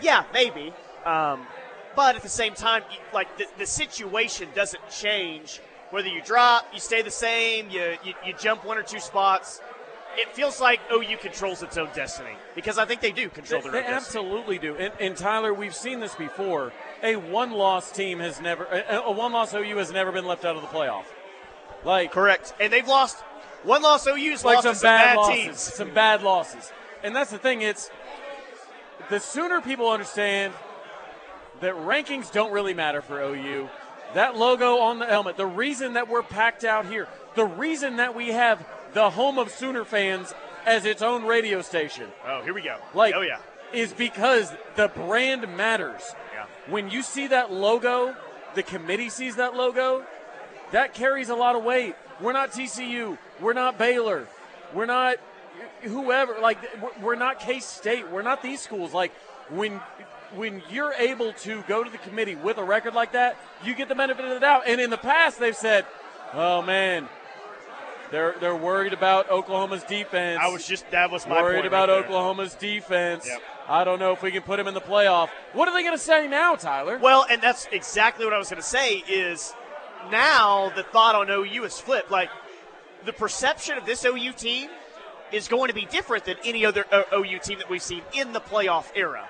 yeah, 0.00 0.24
maybe. 0.32 0.72
Um, 1.04 1.46
but 1.94 2.16
at 2.16 2.22
the 2.22 2.28
same 2.28 2.54
time, 2.54 2.82
like 3.14 3.38
the, 3.38 3.46
the 3.58 3.66
situation 3.66 4.48
doesn't 4.54 4.88
change. 4.90 5.60
Whether 5.90 6.08
you 6.08 6.20
drop, 6.22 6.66
you 6.74 6.80
stay 6.80 7.00
the 7.02 7.10
same, 7.10 7.70
you, 7.70 7.96
you, 8.04 8.12
you 8.24 8.34
jump 8.38 8.64
one 8.64 8.76
or 8.76 8.82
two 8.82 9.00
spots. 9.00 9.60
It 10.16 10.34
feels 10.34 10.60
like 10.60 10.80
OU 10.92 11.18
controls 11.18 11.62
its 11.62 11.76
own 11.76 11.88
destiny 11.94 12.36
because 12.54 12.78
I 12.78 12.84
think 12.84 13.00
they 13.00 13.12
do 13.12 13.28
control 13.28 13.60
They, 13.60 13.70
their 13.70 13.82
they 13.82 13.86
own 13.86 13.94
destiny. 13.94 14.24
absolutely 14.24 14.58
do. 14.58 14.76
And, 14.76 14.92
and 15.00 15.16
Tyler, 15.16 15.52
we've 15.52 15.74
seen 15.74 16.00
this 16.00 16.14
before. 16.14 16.72
A 17.02 17.16
one-loss 17.16 17.92
team 17.92 18.18
has 18.20 18.40
never, 18.40 18.64
a, 18.64 19.02
a 19.04 19.12
one-loss 19.12 19.52
OU 19.54 19.76
has 19.76 19.92
never 19.92 20.12
been 20.12 20.24
left 20.26 20.44
out 20.44 20.56
of 20.56 20.62
the 20.62 20.68
playoff. 20.68 21.04
Like 21.84 22.10
correct, 22.12 22.52
and 22.58 22.72
they've 22.72 22.88
lost 22.88 23.18
one 23.62 23.82
loss. 23.82 24.06
OU's 24.08 24.44
like 24.44 24.56
lost 24.56 24.64
some 24.64 24.74
some 24.74 24.86
bad, 24.88 25.14
bad 25.14 25.16
losses, 25.16 25.36
teams. 25.44 25.58
some 25.60 25.94
bad 25.94 26.22
losses. 26.22 26.72
And 27.04 27.14
that's 27.14 27.30
the 27.30 27.38
thing. 27.38 27.62
It's 27.62 27.90
the 29.08 29.20
sooner 29.20 29.60
people 29.60 29.88
understand 29.90 30.52
that 31.60 31.74
rankings 31.74 32.32
don't 32.32 32.52
really 32.52 32.74
matter 32.74 33.02
for 33.02 33.20
OU. 33.22 33.68
That 34.14 34.36
logo 34.36 34.78
on 34.78 34.98
the 34.98 35.06
helmet, 35.06 35.36
the 35.36 35.46
reason 35.46 35.92
that 35.92 36.08
we're 36.08 36.22
packed 36.22 36.64
out 36.64 36.86
here, 36.86 37.06
the 37.34 37.44
reason 37.44 37.96
that 37.96 38.14
we 38.14 38.28
have 38.28 38.66
the 38.96 39.10
home 39.10 39.38
of 39.38 39.50
Sooner 39.50 39.84
fans 39.84 40.32
as 40.64 40.86
its 40.86 41.02
own 41.02 41.26
radio 41.26 41.60
station. 41.60 42.08
Oh, 42.26 42.40
here 42.42 42.54
we 42.54 42.62
go. 42.62 42.78
Like, 42.94 43.12
oh 43.14 43.20
yeah. 43.20 43.40
is 43.70 43.92
because 43.92 44.50
the 44.74 44.88
brand 44.88 45.54
matters. 45.54 46.00
Yeah. 46.32 46.46
When 46.72 46.88
you 46.88 47.02
see 47.02 47.26
that 47.26 47.52
logo, 47.52 48.16
the 48.54 48.62
committee 48.62 49.10
sees 49.10 49.36
that 49.36 49.54
logo, 49.54 50.02
that 50.72 50.94
carries 50.94 51.28
a 51.28 51.34
lot 51.34 51.56
of 51.56 51.62
weight. 51.62 51.94
We're 52.22 52.32
not 52.32 52.52
TCU. 52.52 53.18
We're 53.38 53.52
not 53.52 53.76
Baylor. 53.76 54.28
We're 54.72 54.86
not 54.86 55.16
whoever. 55.82 56.38
Like 56.40 56.56
we're- 57.02 57.18
not 57.18 57.38
K 57.38 57.60
State. 57.60 58.08
We're 58.10 58.22
not 58.22 58.42
these 58.42 58.62
schools. 58.62 58.94
Like 58.94 59.12
when 59.50 59.72
when 60.34 60.62
you're 60.70 60.94
able 60.94 61.34
to 61.34 61.62
go 61.68 61.84
to 61.84 61.90
the 61.90 61.98
committee 61.98 62.34
with 62.34 62.56
a 62.56 62.64
record 62.64 62.94
like 62.94 63.12
that, 63.12 63.36
you 63.62 63.74
get 63.74 63.90
the 63.90 63.94
benefit 63.94 64.24
of 64.24 64.30
the 64.30 64.40
doubt. 64.40 64.62
And 64.66 64.80
in 64.80 64.88
the 64.88 64.96
past, 64.96 65.38
they've 65.38 65.54
said, 65.54 65.84
"Oh 66.32 66.62
man, 66.62 67.10
They're 68.10 68.34
they're 68.40 68.56
worried 68.56 68.92
about 68.92 69.30
Oklahoma's 69.30 69.84
defense. 69.84 70.40
I 70.42 70.48
was 70.48 70.66
just 70.66 70.90
that 70.90 71.10
was 71.10 71.26
my 71.26 71.40
worried 71.40 71.56
point 71.56 71.66
about 71.66 71.88
right. 71.88 72.04
Oklahoma's 72.04 72.54
defense. 72.54 73.26
Yep. 73.26 73.42
I 73.68 73.84
don't 73.84 73.98
know 73.98 74.12
if 74.12 74.22
we 74.22 74.30
can 74.30 74.42
put 74.42 74.60
him 74.60 74.68
in 74.68 74.74
the 74.74 74.80
playoff. 74.80 75.28
What 75.52 75.68
are 75.68 75.74
they 75.74 75.82
going 75.82 75.96
to 75.96 76.02
say 76.02 76.28
now, 76.28 76.54
Tyler? 76.54 76.98
Well, 76.98 77.26
and 77.28 77.42
that's 77.42 77.66
exactly 77.72 78.24
what 78.24 78.32
I 78.32 78.38
was 78.38 78.48
going 78.48 78.62
to 78.62 78.68
say. 78.68 79.02
Is 79.08 79.54
now 80.10 80.70
the 80.76 80.84
thought 80.84 81.14
on 81.14 81.28
OU 81.30 81.64
is 81.64 81.80
flipped. 81.80 82.10
Like 82.10 82.30
the 83.04 83.12
perception 83.12 83.76
of 83.76 83.86
this 83.86 84.04
OU 84.04 84.32
team 84.32 84.70
is 85.32 85.48
going 85.48 85.68
to 85.68 85.74
be 85.74 85.86
different 85.86 86.24
than 86.24 86.36
any 86.44 86.64
other 86.64 86.84
OU 87.12 87.38
team 87.40 87.58
that 87.58 87.68
we've 87.68 87.82
seen 87.82 88.02
in 88.12 88.32
the 88.32 88.40
playoff 88.40 88.86
era. 88.94 89.28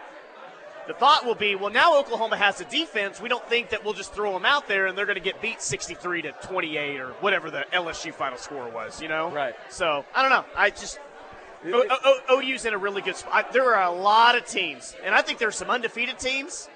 The 0.86 0.94
thought 0.94 1.26
will 1.26 1.34
be, 1.34 1.54
well, 1.56 1.70
now 1.72 1.98
Oklahoma 1.98 2.36
has 2.36 2.60
a 2.60 2.64
defense. 2.64 3.20
We 3.20 3.28
don't 3.28 3.46
think 3.48 3.70
that 3.70 3.84
we'll 3.84 3.94
just 3.94 4.12
throw 4.12 4.32
them 4.32 4.44
out 4.44 4.68
there 4.68 4.86
and 4.86 4.96
they're 4.96 5.06
going 5.06 5.16
to 5.16 5.20
get 5.24 5.42
beat 5.42 5.60
63 5.60 6.22
to 6.22 6.32
28 6.32 7.00
or 7.00 7.08
whatever 7.20 7.50
the 7.50 7.64
LSU 7.72 8.14
final 8.14 8.38
score 8.38 8.68
was. 8.68 9.02
You 9.02 9.08
know, 9.08 9.30
right? 9.30 9.54
So 9.68 10.04
I 10.14 10.22
don't 10.22 10.30
know. 10.30 10.44
I 10.56 10.70
just 10.70 11.00
O- 11.66 11.84
O- 11.90 12.18
O- 12.28 12.40
OU's 12.40 12.64
in 12.64 12.74
a 12.74 12.78
really 12.78 13.02
good 13.02 13.16
spot. 13.16 13.46
I- 13.48 13.52
There 13.52 13.74
are 13.74 13.82
a 13.82 13.90
lot 13.90 14.36
of 14.36 14.46
teams, 14.46 14.94
and 15.02 15.12
I 15.14 15.22
think 15.22 15.38
there's 15.40 15.56
some 15.56 15.70
undefeated 15.70 16.18
teams 16.20 16.68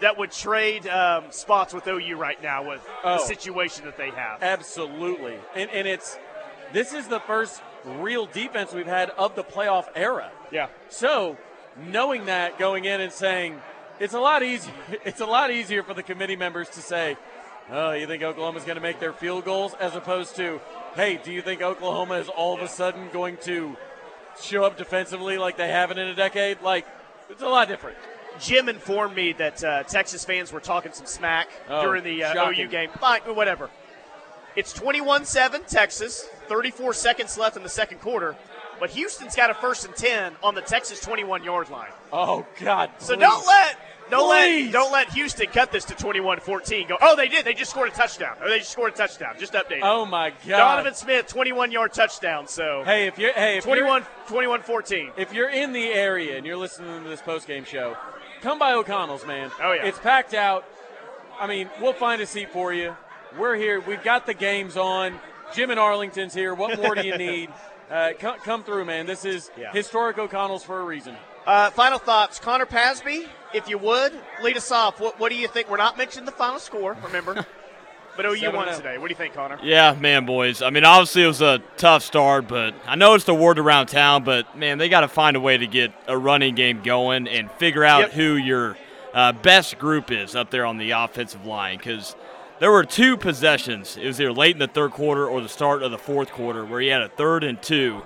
that 0.00 0.18
would 0.18 0.32
trade 0.32 0.86
um, 0.88 1.24
spots 1.30 1.72
with 1.72 1.86
OU 1.86 2.16
right 2.16 2.42
now 2.42 2.68
with 2.68 2.84
the 2.84 2.90
Oh. 3.04 3.24
situation 3.24 3.84
that 3.86 3.96
they 3.96 4.10
have. 4.10 4.42
Absolutely. 4.42 5.36
And, 5.54 5.70
and 5.70 5.88
it's 5.88 6.18
this 6.72 6.92
is 6.92 7.08
the 7.08 7.20
first 7.20 7.62
real 7.84 8.26
defense 8.26 8.72
we've 8.74 8.86
had 8.86 9.10
of 9.10 9.34
the 9.34 9.44
playoff 9.44 9.86
era. 9.94 10.30
Yeah. 10.50 10.66
So 10.90 11.38
knowing 11.86 12.26
that 12.26 12.58
going 12.58 12.84
in 12.84 13.00
and 13.00 13.12
saying 13.12 13.60
it's 13.98 14.14
a 14.14 14.20
lot 14.20 14.42
easier 14.42 14.72
it's 15.04 15.20
a 15.20 15.26
lot 15.26 15.50
easier 15.50 15.82
for 15.82 15.94
the 15.94 16.02
committee 16.02 16.36
members 16.36 16.68
to 16.70 16.80
say, 16.80 17.16
Oh, 17.72 17.92
you 17.92 18.06
think 18.06 18.22
Oklahoma's 18.22 18.64
gonna 18.64 18.80
make 18.80 18.98
their 18.98 19.12
field 19.12 19.44
goals 19.44 19.74
as 19.74 19.94
opposed 19.94 20.34
to, 20.36 20.60
hey, 20.96 21.20
do 21.22 21.32
you 21.32 21.40
think 21.42 21.62
Oklahoma 21.62 22.14
is 22.14 22.28
all 22.28 22.54
of 22.54 22.62
a 22.62 22.68
sudden 22.68 23.08
going 23.12 23.36
to 23.44 23.76
show 24.42 24.64
up 24.64 24.76
defensively 24.76 25.38
like 25.38 25.56
they 25.56 25.68
haven't 25.68 25.98
in 25.98 26.08
a 26.08 26.14
decade? 26.14 26.60
Like 26.62 26.86
it's 27.28 27.42
a 27.42 27.48
lot 27.48 27.68
different. 27.68 27.96
Jim 28.38 28.68
informed 28.68 29.14
me 29.14 29.32
that 29.34 29.62
uh, 29.62 29.82
Texas 29.84 30.24
fans 30.24 30.52
were 30.52 30.60
talking 30.60 30.92
some 30.92 31.06
smack 31.06 31.48
Oh, 31.68 31.82
during 31.82 32.04
the 32.04 32.24
uh. 32.24 32.50
OU 32.50 32.68
game. 32.68 32.90
Fine, 32.98 33.20
but 33.26 33.36
whatever. 33.36 33.70
It's 34.56 34.72
21 34.72 35.24
7 35.26 35.62
Texas, 35.68 36.28
34 36.48 36.92
seconds 36.94 37.38
left 37.38 37.56
in 37.56 37.62
the 37.62 37.68
second 37.68 38.00
quarter, 38.00 38.34
but 38.80 38.90
Houston's 38.90 39.36
got 39.36 39.50
a 39.50 39.54
first 39.54 39.84
and 39.84 39.94
10 39.94 40.32
on 40.42 40.54
the 40.54 40.62
Texas 40.62 40.98
21 41.00 41.44
yard 41.44 41.70
line. 41.70 41.90
Oh 42.12 42.44
God. 42.60 42.90
So 42.98 43.14
don't 43.14 43.46
let 43.46 43.76
don't 44.10 44.28
Please. 44.28 44.66
let 44.66 44.72
don't 44.72 44.90
let 44.92 45.10
Houston 45.12 45.46
cut 45.46 45.70
this 45.70 45.84
to 45.84 45.94
21-14. 45.94 46.88
Go. 46.88 46.96
Oh, 47.00 47.14
they 47.14 47.28
did. 47.28 47.44
They 47.44 47.54
just 47.54 47.70
scored 47.70 47.90
a 47.90 47.92
touchdown. 47.92 48.36
Or 48.42 48.48
they 48.48 48.58
just 48.58 48.72
scored 48.72 48.92
a 48.92 48.96
touchdown. 48.96 49.36
Just 49.38 49.52
update. 49.52 49.80
Oh 49.84 50.04
my 50.04 50.30
God. 50.30 50.56
Donovan 50.56 50.94
Smith 50.94 51.28
21 51.28 51.70
yard 51.70 51.92
touchdown. 51.92 52.48
So 52.48 52.82
Hey, 52.84 53.06
if 53.06 53.18
you're 53.18 53.32
hey, 53.32 53.58
if 53.58 53.64
21 53.64 54.02
you're, 54.02 54.26
21 54.28 54.62
14. 54.62 55.10
if 55.16 55.32
you're 55.32 55.50
in 55.50 55.72
the 55.72 55.88
area 55.92 56.36
and 56.36 56.44
you're 56.44 56.56
listening 56.56 57.02
to 57.04 57.08
this 57.08 57.20
post 57.22 57.46
game 57.46 57.64
show, 57.64 57.96
come 58.42 58.58
by 58.58 58.72
O'Connell's, 58.72 59.24
man. 59.26 59.50
Oh, 59.62 59.72
yeah. 59.72 59.84
It's 59.84 59.98
packed 60.00 60.34
out. 60.34 60.64
I 61.38 61.46
mean, 61.46 61.70
we'll 61.80 61.92
find 61.92 62.20
a 62.20 62.26
seat 62.26 62.50
for 62.50 62.72
you. 62.74 62.96
We're 63.38 63.54
here. 63.54 63.80
We've 63.80 64.02
got 64.02 64.26
the 64.26 64.34
games 64.34 64.76
on. 64.76 65.20
Jim 65.54 65.70
and 65.70 65.78
Arlington's 65.80 66.34
here. 66.34 66.52
What 66.54 66.80
more 66.80 66.94
do 66.94 67.06
you 67.06 67.16
need? 67.28 67.50
Uh, 67.90 68.12
come, 68.18 68.38
come 68.38 68.62
through, 68.62 68.84
man. 68.84 69.06
This 69.06 69.24
is 69.24 69.50
Yeah. 69.58 69.72
historic 69.72 70.18
O'Connell's 70.18 70.62
for 70.62 70.80
a 70.80 70.84
reason. 70.84 71.16
Uh, 71.46 71.70
final 71.70 71.98
thoughts, 71.98 72.38
Connor 72.38 72.66
Pasby, 72.66 73.26
if 73.52 73.68
you 73.68 73.78
would 73.78 74.12
lead 74.42 74.56
us 74.56 74.70
off. 74.70 75.00
What, 75.00 75.18
what 75.18 75.30
do 75.30 75.36
you 75.36 75.48
think? 75.48 75.68
We're 75.68 75.76
not 75.78 75.98
mentioning 75.98 76.26
the 76.26 76.32
final 76.32 76.60
score, 76.60 76.96
remember? 77.02 77.34
but 78.16 78.26
OU 78.26 78.36
Seven 78.36 78.54
won 78.56 78.68
today. 78.76 78.98
What 78.98 79.08
do 79.08 79.12
you 79.12 79.16
think, 79.16 79.34
Connor? 79.34 79.58
Yeah, 79.62 79.96
man, 79.98 80.26
boys. 80.26 80.62
I 80.62 80.70
mean, 80.70 80.84
obviously 80.84 81.24
it 81.24 81.28
was 81.28 81.40
a 81.42 81.60
tough 81.76 82.02
start, 82.04 82.46
but 82.46 82.74
I 82.86 82.94
know 82.94 83.14
it's 83.14 83.24
the 83.24 83.34
word 83.34 83.58
around 83.58 83.86
town. 83.86 84.22
But 84.22 84.56
man, 84.56 84.78
they 84.78 84.88
got 84.88 85.00
to 85.00 85.08
find 85.08 85.36
a 85.36 85.40
way 85.40 85.56
to 85.58 85.66
get 85.66 85.92
a 86.06 86.16
running 86.16 86.54
game 86.54 86.82
going 86.82 87.26
and 87.26 87.50
figure 87.52 87.84
out 87.84 88.00
Yep. 88.00 88.12
who 88.12 88.34
your 88.36 88.76
uh, 89.14 89.32
best 89.32 89.78
group 89.78 90.12
is 90.12 90.36
up 90.36 90.50
there 90.50 90.64
on 90.64 90.78
the 90.78 90.92
offensive 90.92 91.44
line 91.44 91.78
because 91.78 92.14
there 92.60 92.70
were 92.70 92.84
two 92.84 93.16
possessions. 93.16 93.96
It 93.96 94.06
was 94.06 94.20
either 94.20 94.32
late 94.32 94.54
in 94.54 94.58
the 94.58 94.68
third 94.68 94.92
quarter 94.92 95.26
or 95.26 95.40
the 95.40 95.48
start 95.48 95.82
of 95.82 95.90
the 95.90 95.98
fourth 95.98 96.30
quarter 96.30 96.64
where 96.64 96.80
you 96.80 96.92
had 96.92 97.02
a 97.02 97.08
third 97.08 97.42
and 97.42 97.60
two. 97.60 98.02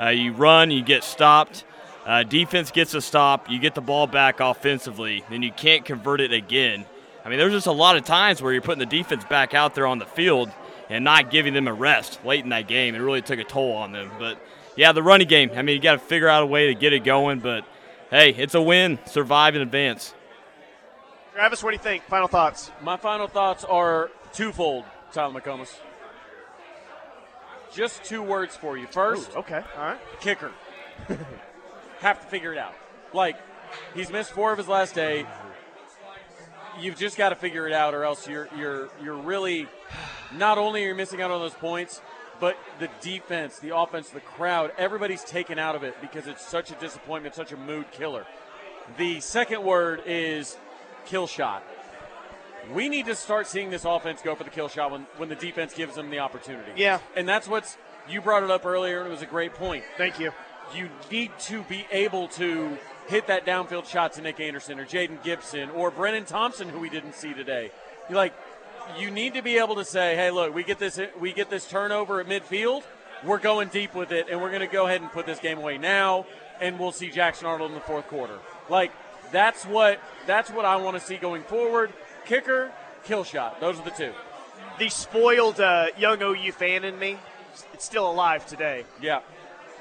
Uh, 0.00 0.08
you 0.08 0.32
run, 0.32 0.70
you 0.70 0.82
get 0.82 1.04
stopped. 1.04 1.64
Uh, 2.06 2.22
defense 2.22 2.70
gets 2.70 2.94
a 2.94 3.00
stop. 3.02 3.50
You 3.50 3.58
get 3.58 3.74
the 3.74 3.82
ball 3.82 4.06
back 4.06 4.40
offensively, 4.40 5.22
then 5.28 5.42
you 5.42 5.52
can't 5.52 5.84
convert 5.84 6.22
it 6.22 6.32
again. 6.32 6.86
I 7.24 7.28
mean, 7.28 7.38
there's 7.38 7.52
just 7.52 7.66
a 7.66 7.72
lot 7.72 7.96
of 7.96 8.04
times 8.04 8.40
where 8.40 8.52
you're 8.52 8.62
putting 8.62 8.78
the 8.78 8.86
defense 8.86 9.24
back 9.26 9.52
out 9.52 9.74
there 9.74 9.86
on 9.86 9.98
the 9.98 10.06
field 10.06 10.50
and 10.88 11.04
not 11.04 11.30
giving 11.30 11.52
them 11.52 11.68
a 11.68 11.74
rest 11.74 12.24
late 12.24 12.42
in 12.42 12.48
that 12.50 12.66
game. 12.66 12.94
It 12.94 12.98
really 13.00 13.20
took 13.20 13.38
a 13.38 13.44
toll 13.44 13.74
on 13.74 13.92
them. 13.92 14.10
But 14.18 14.38
yeah, 14.76 14.92
the 14.92 15.02
running 15.02 15.28
game. 15.28 15.50
I 15.54 15.60
mean, 15.60 15.76
you 15.76 15.82
got 15.82 15.92
to 15.92 15.98
figure 15.98 16.28
out 16.28 16.42
a 16.42 16.46
way 16.46 16.68
to 16.68 16.74
get 16.74 16.94
it 16.94 17.04
going. 17.04 17.40
But 17.40 17.66
hey, 18.08 18.30
it's 18.30 18.54
a 18.54 18.62
win. 18.62 18.98
Survive 19.04 19.54
and 19.54 19.62
advance. 19.62 20.14
Travis, 21.34 21.62
what 21.62 21.70
do 21.70 21.76
you 21.76 21.82
think? 21.82 22.04
Final 22.04 22.28
thoughts. 22.28 22.70
My 22.82 22.96
final 22.96 23.28
thoughts 23.28 23.64
are 23.64 24.10
twofold, 24.32 24.84
Tyler 25.12 25.40
McComas. 25.40 25.72
Just 27.72 28.02
two 28.02 28.22
words 28.22 28.56
for 28.56 28.76
you. 28.76 28.86
First, 28.88 29.30
Ooh, 29.34 29.38
okay, 29.38 29.62
all 29.76 29.82
right. 29.84 29.98
kicker. 30.20 30.50
Have 32.00 32.20
to 32.20 32.26
figure 32.26 32.52
it 32.52 32.58
out. 32.58 32.74
Like, 33.12 33.36
he's 33.94 34.10
missed 34.10 34.32
four 34.32 34.50
of 34.50 34.58
his 34.58 34.66
last 34.66 34.98
eight. 34.98 35.26
You've 36.80 36.96
just 36.96 37.16
got 37.16 37.28
to 37.28 37.36
figure 37.36 37.66
it 37.68 37.72
out, 37.72 37.94
or 37.94 38.04
else 38.04 38.26
you're 38.26 38.48
you're 38.56 38.88
you're 39.02 39.16
really 39.16 39.68
not 40.36 40.58
only 40.58 40.80
you're 40.80 40.90
you 40.90 40.96
missing 40.96 41.20
out 41.22 41.30
on 41.30 41.40
those 41.40 41.54
points, 41.54 42.00
but 42.40 42.56
the 42.80 42.88
defense, 43.00 43.58
the 43.58 43.76
offense, 43.76 44.10
the 44.10 44.20
crowd, 44.20 44.72
everybody's 44.78 45.22
taken 45.22 45.58
out 45.58 45.76
of 45.76 45.84
it 45.84 45.94
because 46.00 46.26
it's 46.26 46.44
such 46.44 46.70
a 46.70 46.74
disappointment, 46.74 47.34
such 47.34 47.52
a 47.52 47.56
mood 47.56 47.90
killer. 47.92 48.26
The 48.96 49.20
second 49.20 49.62
word 49.62 50.02
is 50.06 50.56
kill 51.06 51.26
shot. 51.26 51.62
We 52.72 52.88
need 52.88 53.06
to 53.06 53.14
start 53.14 53.46
seeing 53.46 53.70
this 53.70 53.84
offense 53.84 54.22
go 54.22 54.34
for 54.34 54.44
the 54.44 54.50
kill 54.50 54.68
shot 54.68 54.90
when, 54.90 55.06
when 55.16 55.28
the 55.28 55.34
defense 55.34 55.74
gives 55.74 55.94
them 55.94 56.10
the 56.10 56.18
opportunity. 56.18 56.72
Yeah. 56.76 56.98
And 57.16 57.28
that's 57.28 57.48
what's 57.48 57.78
you 58.08 58.20
brought 58.20 58.42
it 58.42 58.50
up 58.50 58.66
earlier, 58.66 58.98
and 58.98 59.08
it 59.08 59.10
was 59.10 59.22
a 59.22 59.26
great 59.26 59.54
point. 59.54 59.84
Thank 59.96 60.18
you. 60.18 60.32
You 60.74 60.88
need 61.10 61.30
to 61.40 61.62
be 61.62 61.86
able 61.90 62.28
to 62.28 62.78
hit 63.08 63.26
that 63.26 63.44
downfield 63.44 63.86
shot 63.86 64.12
to 64.14 64.22
Nic 64.22 64.38
Anderson 64.38 64.78
or 64.78 64.86
Jayden 64.86 65.22
Gibson 65.22 65.70
or 65.70 65.90
Brenen 65.90 66.26
Thompson, 66.26 66.68
who 66.68 66.78
we 66.78 66.88
didn't 66.88 67.14
see 67.14 67.34
today. 67.34 67.72
You're 68.08 68.16
like, 68.16 68.34
you 68.98 69.10
need 69.10 69.34
to 69.34 69.42
be 69.42 69.58
able 69.58 69.76
to 69.76 69.84
say, 69.84 70.14
"Hey, 70.14 70.30
look, 70.30 70.54
we 70.54 70.62
get 70.62 70.78
this, 70.78 71.00
we 71.18 71.32
get 71.32 71.50
this 71.50 71.68
turnover 71.68 72.20
at 72.20 72.26
midfield. 72.26 72.82
We're 73.24 73.38
going 73.38 73.68
deep 73.68 73.94
with 73.94 74.12
it, 74.12 74.28
and 74.30 74.40
we're 74.40 74.48
going 74.48 74.60
to 74.60 74.66
go 74.66 74.86
ahead 74.86 75.00
and 75.00 75.10
put 75.12 75.26
this 75.26 75.38
game 75.38 75.58
away 75.58 75.76
now, 75.76 76.26
and 76.60 76.78
we'll 76.78 76.92
see 76.92 77.10
Jackson 77.10 77.46
Arnold 77.46 77.70
in 77.70 77.74
the 77.74 77.82
fourth 77.82 78.06
quarter." 78.08 78.38
Like, 78.68 78.92
that's 79.32 79.64
what 79.64 80.00
that's 80.26 80.50
what 80.50 80.64
I 80.64 80.76
want 80.76 80.98
to 80.98 81.00
see 81.04 81.16
going 81.16 81.42
forward. 81.42 81.92
Kicker, 82.26 82.70
kill 83.04 83.24
shot. 83.24 83.60
Those 83.60 83.78
are 83.78 83.84
the 83.84 83.90
two. 83.90 84.12
The 84.78 84.88
spoiled 84.88 85.60
uh, 85.60 85.86
young 85.98 86.22
OU 86.22 86.52
fan 86.52 86.84
in 86.84 86.98
me, 86.98 87.18
it's 87.72 87.84
still 87.84 88.10
alive 88.10 88.46
today. 88.46 88.84
Yeah. 89.00 89.20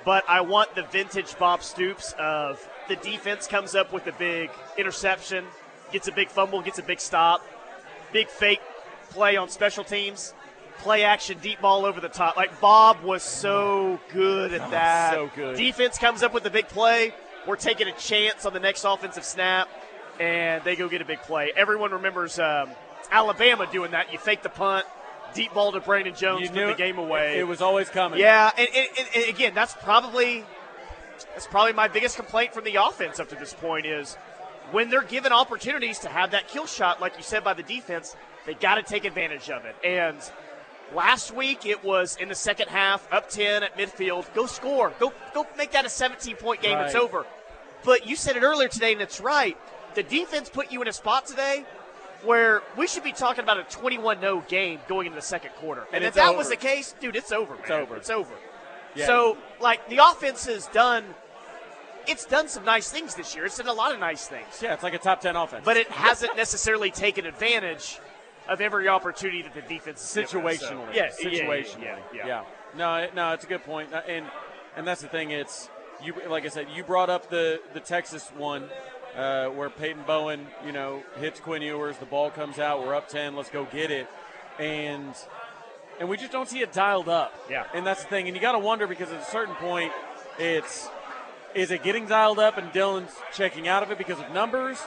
But 0.05 0.23
I 0.27 0.41
want 0.41 0.76
the 0.76 0.84
vintage 0.84 1.38
Bob 1.38 1.61
Stoops 1.63 2.13
of 2.17 2.65
the 2.88 2.95
defense 2.95 3.47
comes 3.47 3.76
up 3.76 3.93
with 3.93 4.07
a 4.07 4.11
big 4.13 4.49
interception, 4.77 5.45
gets 5.91 6.07
a 6.07 6.11
big 6.11 6.30
fumble, 6.30 6.61
gets 6.61 6.80
a 6.80 6.84
big 6.84 6.99
stop, 6.99 7.45
big 8.11 8.27
fake 8.27 8.61
play 9.09 9.35
on 9.38 9.49
special 9.49 9.84
teams, 9.84 10.34
play 10.80 11.03
action 11.03 11.38
deep 11.41 11.59
ball 11.61 11.85
over 11.85 11.99
the 11.99 12.09
top. 12.09 12.38
Like 12.38 12.59
Bob 12.61 13.01
was 13.03 13.23
so 13.23 13.99
good 14.11 14.53
at 14.53 14.61
Oh, 14.67 14.69
that. 14.71 15.13
so 15.13 15.30
good. 15.35 15.57
Defense 15.57 15.97
comes 15.97 16.23
up 16.23 16.34
with 16.34 16.45
a 16.45 16.49
big 16.49 16.67
play. 16.69 17.13
We're 17.49 17.55
taking 17.55 17.88
a 17.88 17.93
chance 17.93 18.45
on 18.45 18.53
the 18.53 18.59
next 18.59 18.84
offensive 18.84 19.26
snap, 19.26 19.67
and 20.19 20.63
they 20.63 20.76
go 20.76 20.88
get 20.88 21.01
a 21.01 21.05
big 21.05 21.19
play. 21.23 21.51
Everyone 21.55 21.89
remembers 21.89 22.38
um, 22.38 22.69
Alabama 23.09 23.67
doing 23.71 23.89
that. 23.89 24.13
You 24.13 24.19
fake 24.19 24.43
the 24.43 24.49
punt, 24.49 24.85
deep 25.34 25.51
ball 25.51 25.71
to 25.71 25.80
Brandon 25.80 26.13
Jones, 26.13 26.43
You 26.43 26.49
put 26.49 26.67
the 26.67 26.73
game 26.76 26.99
away. 26.99 27.39
It 27.39 27.47
was 27.47 27.59
always 27.59 27.89
coming. 27.89 28.19
Yeah, 28.19 28.51
and, 28.55 28.67
and, 28.76 28.88
and- 29.15 29.26
again, 29.30 29.55
that's 29.55 29.73
probably 29.73 30.45
that's 31.34 31.47
probably 31.47 31.73
my 31.73 31.88
biggest 31.88 32.17
complaint 32.17 32.53
from 32.53 32.65
the 32.65 32.76
offense 32.76 33.19
up 33.19 33.30
to 33.30 33.35
this 33.35 33.55
point 33.55 33.88
is 33.88 34.13
when 34.71 34.91
they're 34.91 35.01
given 35.01 35.34
opportunities 35.34 35.97
to 35.99 36.07
have 36.07 36.30
that 36.31 36.49
kill 36.49 36.67
shot, 36.67 37.01
like 37.01 37.17
you 37.17 37.23
said 37.23 37.43
by 37.43 37.55
the 37.55 37.63
defense, 37.63 38.15
they 38.45 38.53
got 38.53 38.76
to 38.76 38.84
take 38.84 39.05
advantage 39.05 39.49
of 39.49 39.65
it. 39.65 39.76
And 39.84 40.17
last 40.93 41.34
week 41.34 41.65
it 41.65 41.84
was 41.84 42.15
in 42.17 42.30
the 42.30 42.35
second 42.35 42.67
half, 42.67 43.11
up 43.11 43.27
ten 43.27 43.63
at 43.63 43.76
midfield, 43.76 44.31
go 44.35 44.45
score, 44.45 44.93
go 44.99 45.11
go 45.34 45.47
make 45.57 45.71
that 45.71 45.85
a 45.85 45.89
17 45.89 46.35
point 46.35 46.61
game. 46.61 46.77
It's 46.77 46.93
over. 46.93 47.26
But 47.84 48.07
you 48.07 48.15
said 48.15 48.35
it 48.35 48.43
earlier 48.43 48.68
today, 48.68 48.93
and 48.93 49.01
it's 49.01 49.22
right. 49.22 49.57
The 49.95 50.03
defense 50.03 50.49
put 50.49 50.72
you 50.72 50.81
in 50.81 50.88
a 50.88 50.93
spot 50.93 51.26
today 51.26 51.65
where 52.23 52.61
we 52.77 52.88
should 52.88 53.03
be 53.03 53.14
talking 53.14 53.43
about 53.43 53.60
a 53.60 53.64
21 53.64 54.19
0 54.19 54.43
game 54.47 54.80
going 54.88 55.07
into 55.07 55.15
the 55.15 55.22
second 55.22 55.51
quarter. 55.56 55.81
And, 55.88 55.95
And 55.95 56.03
if 56.06 56.14
that 56.15 56.35
was 56.35 56.49
the 56.49 56.56
case, 56.56 56.93
dude, 56.99 57.15
it's 57.15 57.31
over, 57.31 57.53
man. 57.53 57.61
It's 57.61 57.72
over. 57.72 57.95
It's 57.95 58.10
over. 58.10 58.34
Yeah. 58.95 59.06
So, 59.06 59.38
like, 59.61 59.88
the 59.89 59.97
offense 59.97 60.45
has 60.45 60.68
done, 60.68 61.06
it's 62.07 62.26
done 62.26 62.47
some 62.47 62.65
nice 62.65 62.91
things 62.91 63.15
this 63.15 63.35
year. 63.35 63.45
It's 63.45 63.57
done 63.57 63.68
a 63.68 63.73
lot 63.73 63.93
of 63.93 63.99
nice 63.99 64.27
things. 64.27 64.47
Yeah, 64.61 64.73
it's 64.73 64.84
like 64.84 64.93
a 64.93 64.97
top 64.97 65.22
ten 65.22 65.35
offense. 65.35 65.64
But 65.64 65.77
it 65.77 65.88
hasn't 65.89 66.35
necessarily 66.35 66.91
taken 66.91 67.26
advantage 67.26 67.99
of 68.47 68.61
every 68.61 68.88
opportunity 68.88 69.43
that 69.43 69.53
the 69.53 69.61
defense 69.61 70.01
has 70.14 70.31
given. 70.31 70.57
So, 70.57 70.65
situationally. 70.65 70.93
yeah, 70.95 71.10
situationally. 71.10 71.81
Yeah, 71.81 71.97
yeah, 72.14 72.15
yeah. 72.15 72.27
yeah. 72.27 72.43
No, 72.76 73.07
no, 73.15 73.34
it's 73.34 73.43
a 73.43 73.47
good 73.47 73.64
point, 73.64 73.93
Uh, 73.93 74.01
and 74.07 74.26
and 74.76 74.88
that's 74.88 75.01
the 75.01 75.07
thing. 75.07 75.31
It's 75.31 75.69
you, 76.03 76.13
like 76.30 76.45
I 76.45 76.49
said, 76.49 76.67
you 76.73 76.84
brought 76.84 77.09
up 77.09 77.30
the 77.30 77.61
the 77.73 77.80
Texas 77.80 78.30
one 78.38 78.69
uh, 79.15 79.47
where 79.47 79.69
Peyton 79.69 80.03
Bowen, 80.05 80.47
you 80.65 80.71
know, 80.71 81.03
hits 81.19 81.39
Quinn 81.39 81.61
Ewers, 81.61 81.97
the 81.97 82.05
ball 82.05 82.30
comes 82.30 82.59
out, 82.59 82.85
we're 82.85 82.95
up 82.95 83.09
ten, 83.09 83.35
let's 83.35 83.49
go 83.49 83.65
get 83.65 83.91
it, 83.91 84.07
and 84.59 85.13
and 85.99 86.07
we 86.07 86.17
just 86.17 86.31
don't 86.31 86.47
see 86.47 86.59
it 86.59 86.71
dialed 86.71 87.09
up. 87.09 87.34
Yeah. 87.49 87.65
and 87.73 87.85
that's 87.85 88.03
the 88.03 88.09
thing, 88.09 88.27
and 88.27 88.35
you 88.35 88.41
got 88.41 88.53
to 88.53 88.59
wonder 88.59 88.88
because 88.88 89.11
at 89.11 89.21
a 89.21 89.26
certain 89.26 89.55
point, 89.55 89.91
it's 90.38 90.89
is 91.55 91.71
it 91.71 91.84
getting 91.84 92.05
dialed 92.05 92.39
up 92.39 92.57
and 92.57 92.71
Dillon's 92.71 93.11
checking 93.34 93.67
out 93.67 93.84
of 93.84 93.91
it 93.91 93.97
because 93.97 94.19
of 94.19 94.31
numbers? 94.31 94.77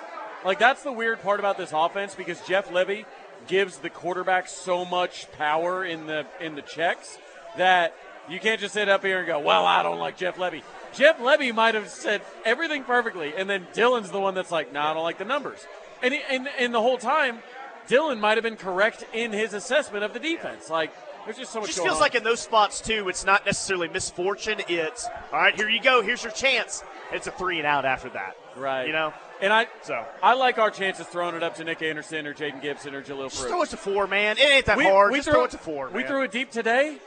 Like 0.45 0.59
that's 0.59 0.83
the 0.83 0.93
weird 0.93 1.23
part 1.23 1.41
about 1.41 1.59
this 1.59 1.73
offense 1.73 2.15
because 2.15 2.41
Jeff 2.43 2.69
Lebby 2.71 3.05
gives 3.47 3.79
the 3.79 3.91
quarterback 3.91 4.49
so 4.49 4.85
much 4.85 5.31
power 5.33 5.85
in 5.85 6.07
the 6.07 6.27
in 6.41 6.55
the 6.55 6.63
checks 6.63 7.19
that 7.57 7.95
you 8.29 8.39
can't 8.39 8.61
just 8.61 8.75
sit 8.75 8.89
up 8.89 9.05
here 9.05 9.19
and 9.19 9.27
go, 9.27 9.41
"Well, 9.41 9.67
I 9.67 9.83
don't 9.83 9.99
like 9.99 10.17
Jeff 10.17 10.37
Lebby." 10.37 10.63
Jeff 10.93 11.19
Lebby 11.19 11.55
might 11.55 11.75
have 11.75 11.89
said 11.89 12.23
everything 12.45 12.85
perfectly, 12.85 13.35
and 13.37 13.49
then 13.49 13.67
Dillon's 13.73 14.11
the 14.11 14.21
one 14.21 14.35
that's 14.35 14.51
like, 14.51 14.73
"No, 14.73 14.81
I 14.81 14.95
don't 14.95 15.03
like 15.03 15.19
the 15.19 15.25
numbers." 15.25 15.67
And 16.03 16.15
he- 16.15 16.23
and 16.29 16.49
and 16.59 16.75
the 16.75 16.81
whole 16.81 16.99
time, 16.99 17.43
Dillon 17.87 18.21
might 18.21 18.37
have 18.37 18.43
been 18.45 18.57
correct 18.57 19.05
in 19.13 19.33
his 19.33 19.55
assessment 19.55 20.05
of 20.05 20.13
the 20.13 20.21
defense. 20.21 20.69
Like 20.71 20.93
there's 21.25 21.39
just 21.39 21.53
so 21.53 21.59
It 21.59 21.63
much. 21.63 21.67
just 21.69 21.79
going 21.79 21.89
feels 21.89 21.97
on. 21.99 22.03
like 22.03 22.15
in 22.15 22.25
those 22.25 22.41
spots 22.41 22.81
too, 22.81 23.09
it's 23.09 23.25
not 23.25 23.47
necessarily 23.47 23.89
misfortune. 23.89 24.61
It's 24.69 25.07
all 25.33 25.39
right. 25.41 25.55
Here 25.55 25.69
you 25.69 25.81
go. 25.81 26.03
Here's 26.03 26.23
your 26.23 26.33
chance. 26.33 26.83
It's 27.13 27.27
a 27.27 27.31
three 27.31 27.59
and 27.59 27.67
out 27.67 27.85
after 27.85 28.09
that. 28.11 28.37
Right. 28.57 28.87
You 28.87 28.93
know. 28.93 29.13
And 29.41 29.53
I 29.53 29.67
So 29.83 30.05
I 30.23 30.35
like 30.35 30.59
our 30.59 30.71
chances 30.71 31.07
throwing 31.07 31.35
it 31.35 31.43
up 31.43 31.57
to 31.57 31.65
Nic 31.65 31.83
Anderson 31.83 32.27
or 32.27 32.35
Jayden 32.35 32.63
Gibson 32.63 32.95
or 32.95 33.03
Jalil 33.03 33.25
just 33.29 33.41
Fruit. 33.41 33.49
throw 33.51 33.63
it 33.63 33.71
to 33.71 33.77
four, 33.77 34.07
man. 34.07 34.37
It 34.39 34.43
ain't 34.51 34.67
that 34.67 34.81
hard. 34.81 35.13
just 35.15 35.29
throw 35.29 35.45
it 35.45 35.51
to 35.53 35.59
four. 35.59 35.89
We 35.89 36.01
man. 36.01 36.07
threw 36.09 36.23
it 36.23 36.31
deep 36.31 36.51
today, 36.53 36.99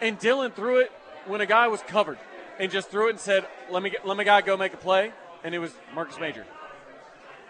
and 0.00 0.18
Dillon 0.18 0.52
threw 0.52 0.78
it 0.78 0.90
when 1.26 1.40
a 1.42 1.46
guy 1.46 1.68
was 1.68 1.82
covered, 1.82 2.18
and 2.58 2.70
just 2.70 2.88
threw 2.90 3.08
it 3.08 3.10
and 3.10 3.20
said, 3.20 3.46
"Let 3.70 3.82
me 3.82 3.90
get, 3.90 4.06
let 4.06 4.16
my 4.16 4.24
guy 4.24 4.40
go 4.40 4.56
make 4.56 4.74
a 4.74 4.78
play," 4.78 5.12
and 5.44 5.54
it 5.54 5.58
was 5.58 5.72
Marcus 5.94 6.18
Major. 6.20 6.44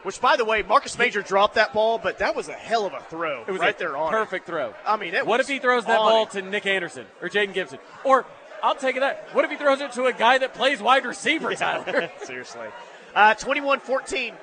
Which, 0.03 0.21
by 0.21 0.37
the 0.37 0.45
way, 0.45 0.63
Marcus 0.63 0.99
Major 0.99 1.23
dropped 1.23 1.55
that 1.55 1.73
ball, 1.73 1.97
but 1.99 2.19
that 2.19 2.35
was 2.35 2.49
a 2.49 2.55
hell 2.55 2.87
of 2.87 2.93
a 2.93 3.01
throw. 3.03 3.45
It 3.47 3.53
was 3.53 3.61
right 3.61 3.75
a 3.77 3.79
there 3.79 3.97
on 3.97 4.11
perfect 4.11 4.47
throw. 4.47 4.75
I 4.85 4.97
mean, 4.97 5.15
it 5.15 5.25
what 5.27 5.39
if 5.41 5.47
he 5.47 5.61
throws 5.61 5.85
that 5.85 5.97
ball 5.97 6.27
to 6.27 6.43
Nic 6.43 6.67
Anderson 6.67 7.07
or 7.21 7.29
Jayden 7.29 7.55
Gibson? 7.55 7.79
Or 8.03 8.27
I'll 8.65 8.75
take 8.75 8.97
it 8.97 9.01
that. 9.01 9.29
What 9.33 9.45
if 9.45 9.51
he 9.53 9.57
throws 9.57 9.81
it 9.81 9.93
to 9.93 10.07
a 10.07 10.13
guy 10.13 10.39
that 10.39 10.55
plays 10.55 10.81
wide 10.81 11.05
receiver, 11.05 11.55
Tyler? 11.55 12.11
Seriously. 12.25 12.67
Uh, 13.15 13.35
21-14. 13.35 14.35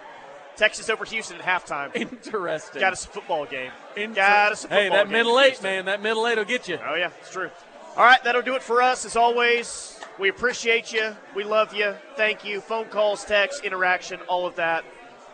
Texas 0.55 0.89
over 0.89 1.05
Houston 1.05 1.39
at 1.39 1.43
halftime. 1.63 1.95
Interesting. 1.95 2.81
Got 2.81 2.91
us 2.91 3.05
a 3.05 3.07
football 3.07 3.45
game. 3.45 3.71
Inter- 3.95 4.15
Got 4.15 4.51
us 4.51 4.65
a 4.65 4.67
football 4.67 4.79
hey, 4.83 4.89
that 4.89 5.03
game. 5.05 5.11
middle 5.13 5.39
eight, 5.39 5.45
Houston. 5.47 5.63
man. 5.63 5.85
That 5.85 6.01
middle 6.01 6.27
eight 6.27 6.37
will 6.37 6.43
get 6.45 6.67
you. 6.67 6.77
Oh, 6.85 6.95
yeah, 6.95 7.11
it's 7.21 7.31
true. 7.31 7.49
All 7.95 8.03
right, 8.03 8.21
that'll 8.25 8.41
do 8.41 8.55
it 8.55 8.61
for 8.63 8.81
us. 8.81 9.05
As 9.05 9.15
always, 9.15 9.98
we 10.19 10.29
appreciate 10.29 10.91
you. 10.91 11.15
We 11.35 11.43
love 11.43 11.73
you. 11.73 11.95
Thank 12.15 12.43
you. 12.43 12.59
Phone 12.61 12.85
calls, 12.85 13.23
text, 13.23 13.63
interaction, 13.63 14.19
all 14.27 14.45
of 14.45 14.55
that. 14.57 14.83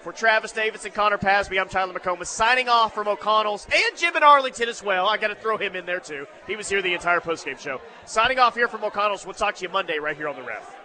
For 0.02 0.12
Travis 0.12 0.52
Davis 0.52 0.86
and 0.86 0.94
Connor 0.94 1.18
Pasby, 1.18 1.60
I'm 1.60 1.68
Tyler 1.68 1.92
McComas 1.92 2.28
signing 2.28 2.70
off 2.70 2.94
from 2.94 3.08
O'Connell's 3.08 3.66
and 3.66 3.98
Jim 3.98 4.16
in 4.16 4.22
Arlington 4.22 4.70
as 4.70 4.84
well. 4.84 5.08
I 5.08 5.18
got 5.18 5.30
to 5.30 5.36
throw 5.36 5.58
him 5.58 5.76
in 5.76 5.88
there 5.88 6.00
too. 6.00 6.28
He 6.46 6.56
was 6.56 6.70
here 6.70 6.84
the 6.84 6.94
entire 6.94 7.20
postgame 7.20 7.58
show. 7.58 7.82
Signing 8.06 8.38
off 8.38 8.54
here 8.54 8.68
from 8.68 8.84
O'Connell's. 8.84 9.26
We'll 9.26 9.34
talk 9.34 9.56
to 9.56 9.64
you 9.64 9.70
Monday 9.70 9.98
right 9.98 10.16
here 10.16 10.28
on 10.28 10.36
the 10.36 10.44
ref. 10.44 10.85